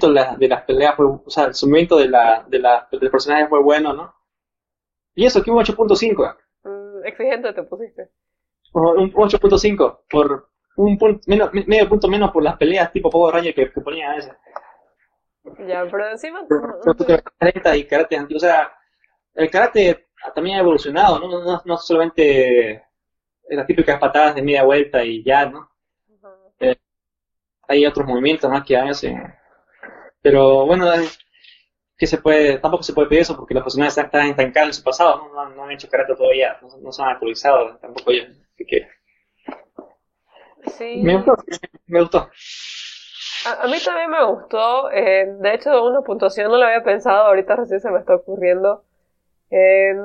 de, 0.08 0.10
la- 0.10 0.36
de 0.36 0.48
las 0.48 0.64
peleas 0.64 0.96
fue, 0.96 1.06
o 1.06 1.24
sea, 1.30 1.46
el 1.46 1.54
movimiento 1.64 1.98
de 1.98 2.10
la, 2.10 2.46
de 2.48 2.60
la, 2.60 2.88
del 2.92 3.12
personaje 3.12 3.48
fue 3.48 3.62
bueno, 3.62 3.94
¿no? 3.94 4.14
Y 5.16 5.26
eso, 5.26 5.42
que 5.42 5.52
un 5.52 5.58
8.5, 5.58 6.36
Mm, 6.64 7.06
exigente 7.06 7.54
te 7.54 7.62
pusiste. 7.64 8.10
o 8.74 8.94
un 8.94 9.14
8.5 9.14 10.00
por 10.10 10.50
un 10.78 10.98
punto, 10.98 11.22
menos, 11.28 11.54
me- 11.54 11.64
medio 11.66 11.88
punto 11.88 12.08
menos 12.08 12.32
por 12.32 12.44
las 12.44 12.58
peleas 12.58 12.92
tipo 12.92 13.10
Power 13.10 13.36
Ranger 13.36 13.54
que, 13.54 13.72
que 13.72 13.82
ponían 13.82 14.12
a 14.12 14.16
veces. 14.16 14.34
Ya, 15.68 15.86
pero 15.90 16.10
encima... 16.10 16.46
Karate 17.40 17.78
y 17.78 17.86
karate 17.86 18.18
o 18.36 18.40
sea, 18.40 18.74
el 19.36 19.50
karate 19.52 20.05
también 20.34 20.58
ha 20.58 20.62
evolucionado, 20.62 21.20
¿no? 21.20 21.28
No, 21.28 21.44
no, 21.44 21.62
no 21.66 21.78
solamente 21.78 22.84
las 23.50 23.68
típicas 23.68 24.00
patadas 24.00 24.36
de 24.36 24.44
media 24.44 24.64
vuelta 24.64 25.04
y 25.04 25.24
ya, 25.24 25.48
¿no? 25.48 25.70
hay 27.68 27.86
otros 27.86 28.08
movimientos 28.08 28.50
más 28.50 28.64
que 28.66 28.78
hacen. 28.78 29.22
Pero 30.22 30.66
bueno, 30.66 30.92
es 30.94 31.20
que 31.98 32.08
se 32.08 32.20
puede, 32.20 32.60
tampoco 32.60 32.84
se 32.84 32.94
puede 32.94 33.10
pedir 33.10 33.24
eso 33.24 33.38
porque 33.38 33.54
los 33.56 33.64
personajes 33.64 33.98
están 33.98 34.28
estancados 34.30 34.70
en 34.70 34.74
su 34.76 34.84
pasado, 34.84 35.30
no, 35.34 35.34
no, 35.34 35.56
no 35.56 35.66
han 35.66 35.72
hecho 35.72 35.90
karate 35.90 36.16
todavía, 36.16 36.58
no, 36.62 36.70
no 36.80 36.92
se 36.92 37.04
han 37.04 37.10
actualizado 37.10 37.78
tampoco 37.80 38.12
ellos. 38.12 38.30
Así 38.56 38.66
que 38.68 38.88
Sí. 40.78 41.06
me 41.06 41.16
gustó, 41.16 41.36
me 41.88 42.02
gustó. 42.02 42.30
A, 43.44 43.64
a 43.64 43.68
mí 43.68 43.82
también 43.82 44.10
me 44.10 44.26
gustó. 44.26 44.92
eh, 44.92 45.26
de 45.40 45.54
hecho, 45.54 45.86
una 45.86 46.02
puntuación 46.02 46.52
no 46.52 46.58
lo 46.58 46.66
había 46.66 46.84
pensado, 46.84 47.28
ahorita 47.28 47.56
recién 47.56 47.80
se 47.80 47.90
me 47.92 48.00
está 48.00 48.16
ocurriendo. 48.16 48.84
Eh, 49.52 49.96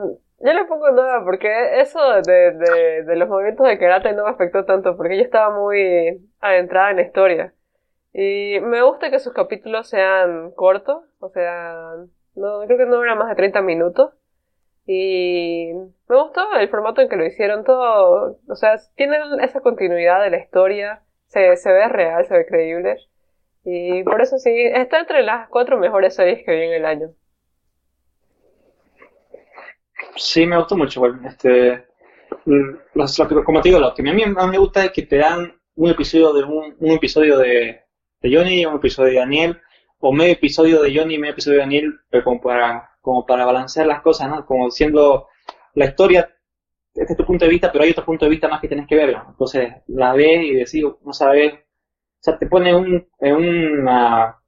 yo 0.42 0.52
le 0.54 0.64
pongo 0.64 0.90
nada 0.90 1.22
porque 1.24 1.80
eso 1.80 2.00
de, 2.22 3.04
los 3.16 3.28
movimientos 3.28 3.66
de 3.66 3.78
karate 3.78 4.12
no 4.14 4.24
me 4.24 4.30
afectó 4.30 4.64
tanto 4.64 4.96
porque 4.96 5.18
yo 5.18 5.22
estaba 5.22 5.54
muy 5.54 6.26
adentrada 6.40 6.90
en 6.90 6.96
la 6.96 7.02
historia. 7.02 7.54
Y 8.12 8.58
me 8.60 8.82
gusta 8.82 9.10
que 9.10 9.18
sus 9.18 9.32
capítulos 9.34 9.88
sean 9.88 10.50
cortos, 10.52 11.04
o 11.20 11.28
sea, 11.28 11.94
no, 12.34 12.60
creo 12.66 12.78
que 12.78 12.86
no 12.86 12.96
duran 12.96 13.18
más 13.18 13.28
de 13.28 13.36
30 13.36 13.62
minutos. 13.62 14.12
Y 14.86 15.72
me 16.08 16.16
gustó 16.16 16.40
el 16.58 16.68
formato 16.68 17.00
en 17.00 17.08
que 17.08 17.16
lo 17.16 17.26
hicieron 17.26 17.64
todo, 17.64 18.38
o 18.48 18.54
sea, 18.56 18.76
tienen 18.96 19.20
esa 19.40 19.60
continuidad 19.60 20.22
de 20.22 20.30
la 20.30 20.38
historia, 20.38 21.02
se, 21.26 21.56
se 21.56 21.72
ve 21.72 21.86
real, 21.88 22.24
se 22.24 22.36
ve 22.36 22.46
creíble. 22.46 22.96
Y 23.64 24.02
por 24.04 24.20
eso 24.22 24.38
sí, 24.38 24.50
está 24.50 25.00
entre 25.00 25.22
las 25.22 25.48
cuatro 25.48 25.78
mejores 25.78 26.14
series 26.14 26.44
que 26.44 26.52
vi 26.52 26.62
en 26.64 26.72
el 26.72 26.86
año. 26.86 27.10
Sí, 30.16 30.46
me 30.46 30.56
gustó 30.58 30.76
mucho. 30.76 31.02
Este, 31.26 31.86
los- 32.94 33.18
lo- 33.18 33.44
como 33.44 33.60
te 33.60 33.68
digo, 33.70 33.80
lo 33.80 33.94
que 33.94 34.08
a 34.08 34.12
mí 34.14 34.24
más 34.26 34.48
me 34.48 34.58
gusta 34.58 34.84
es 34.84 34.92
que 34.92 35.02
te 35.02 35.16
dan 35.18 35.54
un 35.76 35.90
episodio 35.90 36.32
de 36.32 36.44
un, 36.44 36.76
un 36.78 36.90
episodio 36.92 37.38
de, 37.38 37.82
de 38.20 38.36
Johnny, 38.36 38.64
un 38.66 38.76
episodio 38.76 39.10
de 39.12 39.18
Daniel, 39.18 39.60
o 40.00 40.12
medio 40.12 40.32
episodio 40.34 40.82
de 40.82 40.94
Johnny 40.96 41.14
y 41.14 41.18
medio 41.18 41.32
episodio 41.32 41.58
de 41.58 41.64
Daniel, 41.64 41.94
pero 42.10 42.24
como 42.24 42.40
para, 42.40 42.90
como 43.00 43.26
para 43.26 43.44
balancear 43.46 43.86
las 43.86 44.02
cosas, 44.02 44.28
¿no? 44.30 44.44
Como 44.46 44.66
diciendo, 44.66 45.28
la 45.74 45.86
historia, 45.86 46.30
este 46.94 47.12
es 47.14 47.18
tu 47.18 47.26
punto 47.26 47.44
de 47.46 47.50
vista, 47.52 47.72
pero 47.72 47.84
hay 47.84 47.90
otro 47.92 48.04
punto 48.06 48.26
de 48.26 48.30
vista 48.30 48.48
más 48.48 48.60
que 48.60 48.68
tenés 48.68 48.86
que 48.88 48.96
ver, 48.96 49.12
¿no? 49.14 49.26
Entonces, 49.30 49.72
la 49.88 50.14
ves 50.14 50.44
y 50.44 50.54
decís, 50.54 50.84
no 51.04 51.12
sabes, 51.12 51.54
o 51.54 51.58
sea, 52.20 52.38
te 52.38 52.46
pone 52.46 52.74
un, 52.74 53.08
una, 53.20 54.38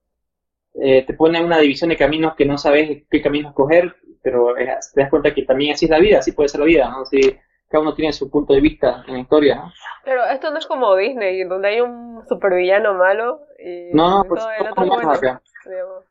eh, 0.74 1.04
te 1.06 1.14
pone 1.14 1.42
una 1.44 1.58
división 1.58 1.90
de 1.90 1.96
caminos 1.96 2.34
que 2.34 2.44
no 2.46 2.58
sabes 2.58 3.02
qué 3.10 3.20
camino 3.22 3.48
escoger, 3.50 3.94
pero 4.22 4.56
eh, 4.56 4.76
te 4.94 5.00
das 5.00 5.10
cuenta 5.10 5.34
que 5.34 5.42
también 5.42 5.72
así 5.74 5.86
es 5.86 5.90
la 5.90 5.98
vida, 5.98 6.18
así 6.18 6.32
puede 6.32 6.48
ser 6.48 6.60
la 6.60 6.66
vida, 6.66 6.88
¿no? 6.90 7.02
Así, 7.02 7.38
cada 7.68 7.82
uno 7.82 7.94
tiene 7.94 8.12
su 8.12 8.30
punto 8.30 8.52
de 8.54 8.60
vista 8.60 9.04
en 9.06 9.14
la 9.14 9.20
historia, 9.20 9.56
¿no? 9.56 9.72
Pero 10.04 10.24
esto 10.24 10.50
no 10.50 10.58
es 10.58 10.66
como 10.66 10.94
Disney, 10.96 11.44
donde 11.44 11.68
hay 11.68 11.80
un 11.80 12.24
supervillano 12.28 12.94
malo 12.94 13.40
y 13.58 13.90
No, 13.94 14.24
por 14.28 14.38
todo 14.38 14.50
el 14.50 14.68
otro 14.68 14.84
no, 14.84 14.94
bueno. 14.94 15.12
digamos. 15.20 15.42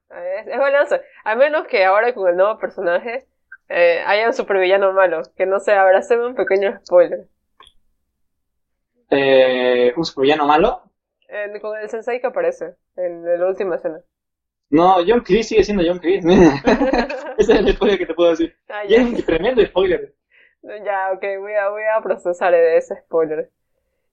Es, 0.10 0.48
es 0.48 0.58
balance. 0.58 1.02
A 1.24 1.36
menos 1.36 1.68
que 1.68 1.84
ahora 1.84 2.14
con 2.14 2.28
el 2.30 2.38
nuevo 2.38 2.58
personaje 2.58 3.28
eh, 3.68 4.02
haya 4.06 4.28
un 4.28 4.34
supervillano 4.34 4.94
malo. 4.94 5.22
Que 5.36 5.46
no 5.46 5.60
sé, 5.60 5.74
ahora 5.74 6.02
se 6.02 6.18
un 6.18 6.36
pequeño 6.36 6.80
spoiler. 6.86 7.26
Eh, 9.10 9.94
un 9.96 10.06
supervillano 10.06 10.46
malo. 10.46 10.84
Con 11.62 11.78
el 11.78 11.90
sensei 11.90 12.20
que 12.20 12.28
aparece 12.28 12.76
en 12.98 13.40
la 13.40 13.48
última 13.48 13.76
escena. 13.76 14.02
No, 14.72 14.95
John 15.06 15.22
Chris 15.22 15.48
sigue 15.49 15.64
siendo 15.64 15.84
John 15.85 15.99
Chris. 15.99 16.23
Ese 17.38 17.53
es 17.53 17.60
el 17.60 17.73
spoiler 17.73 17.98
que 17.98 18.06
te 18.06 18.14
puedo 18.14 18.31
decir. 18.31 18.56
Ah, 18.69 18.84
Y 18.88 18.93
es 18.95 19.02
un 19.02 19.15
tremendo 19.23 19.64
spoiler. 19.65 20.14
Ya, 20.64 21.11
ok, 21.14 21.23
voy 21.39 21.53
a, 21.53 21.69
voy 21.69 21.81
a 21.98 22.02
procesar 22.02 22.53
ese 22.53 22.95
spoiler. 23.02 23.49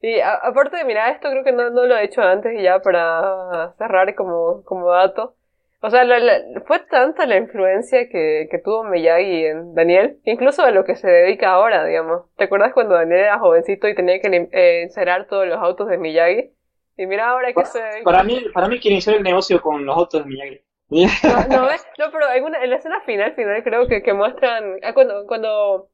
Y 0.01 0.21
a- 0.21 0.35
aparte 0.35 0.77
de, 0.79 0.85
mira, 0.85 1.11
esto 1.11 1.29
creo 1.31 1.45
que 1.45 1.53
no, 1.53 1.71
no 1.71 1.87
lo 1.87 1.97
he 1.97 2.05
hecho 2.05 2.23
antes 2.23 2.59
y 2.59 2.63
ya 2.63 2.81
para 2.81 3.75
cerrar 3.79 4.15
como, 4.15 4.63
como 4.65 4.91
dato. 4.91 5.35
O 5.83 5.91
sea, 5.91 6.05
la- 6.05 6.19
la- 6.21 6.43
fue 6.67 6.81
tanta 6.81 7.27
la 7.27 7.37
influencia 7.37 8.09
que, 8.09 8.49
que 8.51 8.59
tuvo 8.59 8.85
Miyagi 8.85 9.47
en 9.47 9.75
Daniel, 9.75 10.19
incluso 10.25 10.65
de 10.65 10.73
lo 10.73 10.85
que 10.85 10.97
se 10.97 11.09
dedica 11.09 11.51
ahora, 11.51 11.85
digamos. 11.85 12.23
¿Te 12.37 12.45
acuerdas 12.45 12.73
cuando 12.73 12.95
Daniel 12.95 13.21
era 13.21 13.39
jovencito 13.39 13.87
y 13.89 13.95
tenía 13.95 14.21
que 14.21 14.29
eh, 14.53 14.83
encerar 14.83 15.27
todos 15.29 15.47
los 15.47 15.59
autos 15.59 15.89
de 15.89 15.99
Miyagi? 15.99 16.51
Y 16.99 17.07
mira 17.07 17.31
ahora 17.31 17.55
que 17.55 17.65
se. 17.65 17.81
Para 18.03 18.23
mí, 18.25 18.41
para 18.53 18.69
mí 18.69 18.81
quien 18.81 18.95
inició 18.95 19.15
el 19.15 19.23
negocio 19.23 19.61
con 19.61 19.85
los 19.87 19.97
autos 19.97 20.23
de 20.25 20.29
Miyagi. 20.29 20.61
No, 21.23 21.47
no, 21.49 21.67
¿ves? 21.67 21.87
No, 21.99 22.11
pero 22.13 22.31
en, 22.33 22.45
una- 22.45 22.63
en 22.63 22.71
la 22.71 22.77
escena 22.77 23.01
final, 23.03 23.35
final 23.35 23.63
creo 23.65 23.89
que, 23.89 24.03
que 24.03 24.13
muestran... 24.15 24.79
ah, 24.83 24.95
cuando, 24.95 25.27
cuando... 25.27 25.91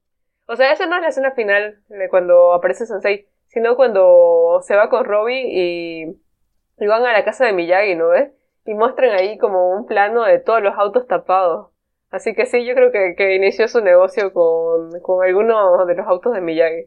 O 0.46 0.56
sea, 0.56 0.72
esa 0.72 0.86
no 0.86 0.96
es 0.96 1.02
la 1.02 1.08
escena 1.08 1.32
final 1.32 1.82
de 1.88 2.08
cuando 2.08 2.52
aparece 2.52 2.86
Sensei, 2.86 3.28
sino 3.48 3.76
cuando 3.76 4.60
se 4.62 4.76
va 4.76 4.90
con 4.90 5.04
Robbie 5.04 5.42
y, 5.48 6.04
y 6.78 6.86
van 6.86 7.04
a 7.06 7.12
la 7.12 7.24
casa 7.24 7.46
de 7.46 7.52
Miyagi, 7.54 7.96
¿no 7.96 8.08
ves? 8.10 8.32
Y 8.66 8.74
muestran 8.74 9.12
ahí 9.12 9.38
como 9.38 9.70
un 9.76 9.86
plano 9.86 10.24
de 10.24 10.38
todos 10.40 10.62
los 10.62 10.74
autos 10.78 11.06
tapados. 11.08 11.70
Así 12.10 12.34
que 12.34 12.46
sí, 12.46 12.64
yo 12.66 12.74
creo 12.74 12.92
que, 12.92 13.14
que 13.16 13.34
inició 13.36 13.68
su 13.68 13.80
negocio 13.82 14.32
con, 14.32 15.00
con 15.02 15.24
algunos 15.24 15.86
de 15.86 15.94
los 15.96 16.06
autos 16.06 16.34
de 16.34 16.40
Miyagi. 16.42 16.86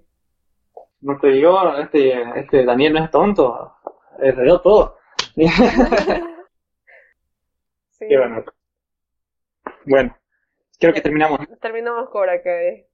No 1.01 1.17
te 1.19 1.27
digo, 1.29 1.75
este, 1.77 2.39
este 2.39 2.65
Daniel 2.65 2.93
no 2.93 3.03
es 3.03 3.11
tonto. 3.11 3.76
Heredó 4.19 4.61
todo. 4.61 4.97
Sí, 7.89 8.05
Qué 8.07 8.15
bueno. 8.15 8.45
Bueno, 9.85 10.15
creo 10.79 10.93
que 10.93 11.01
terminamos. 11.01 11.39
terminamos 11.59 12.09
Cobra 12.11 12.43
Kai. 12.43 12.86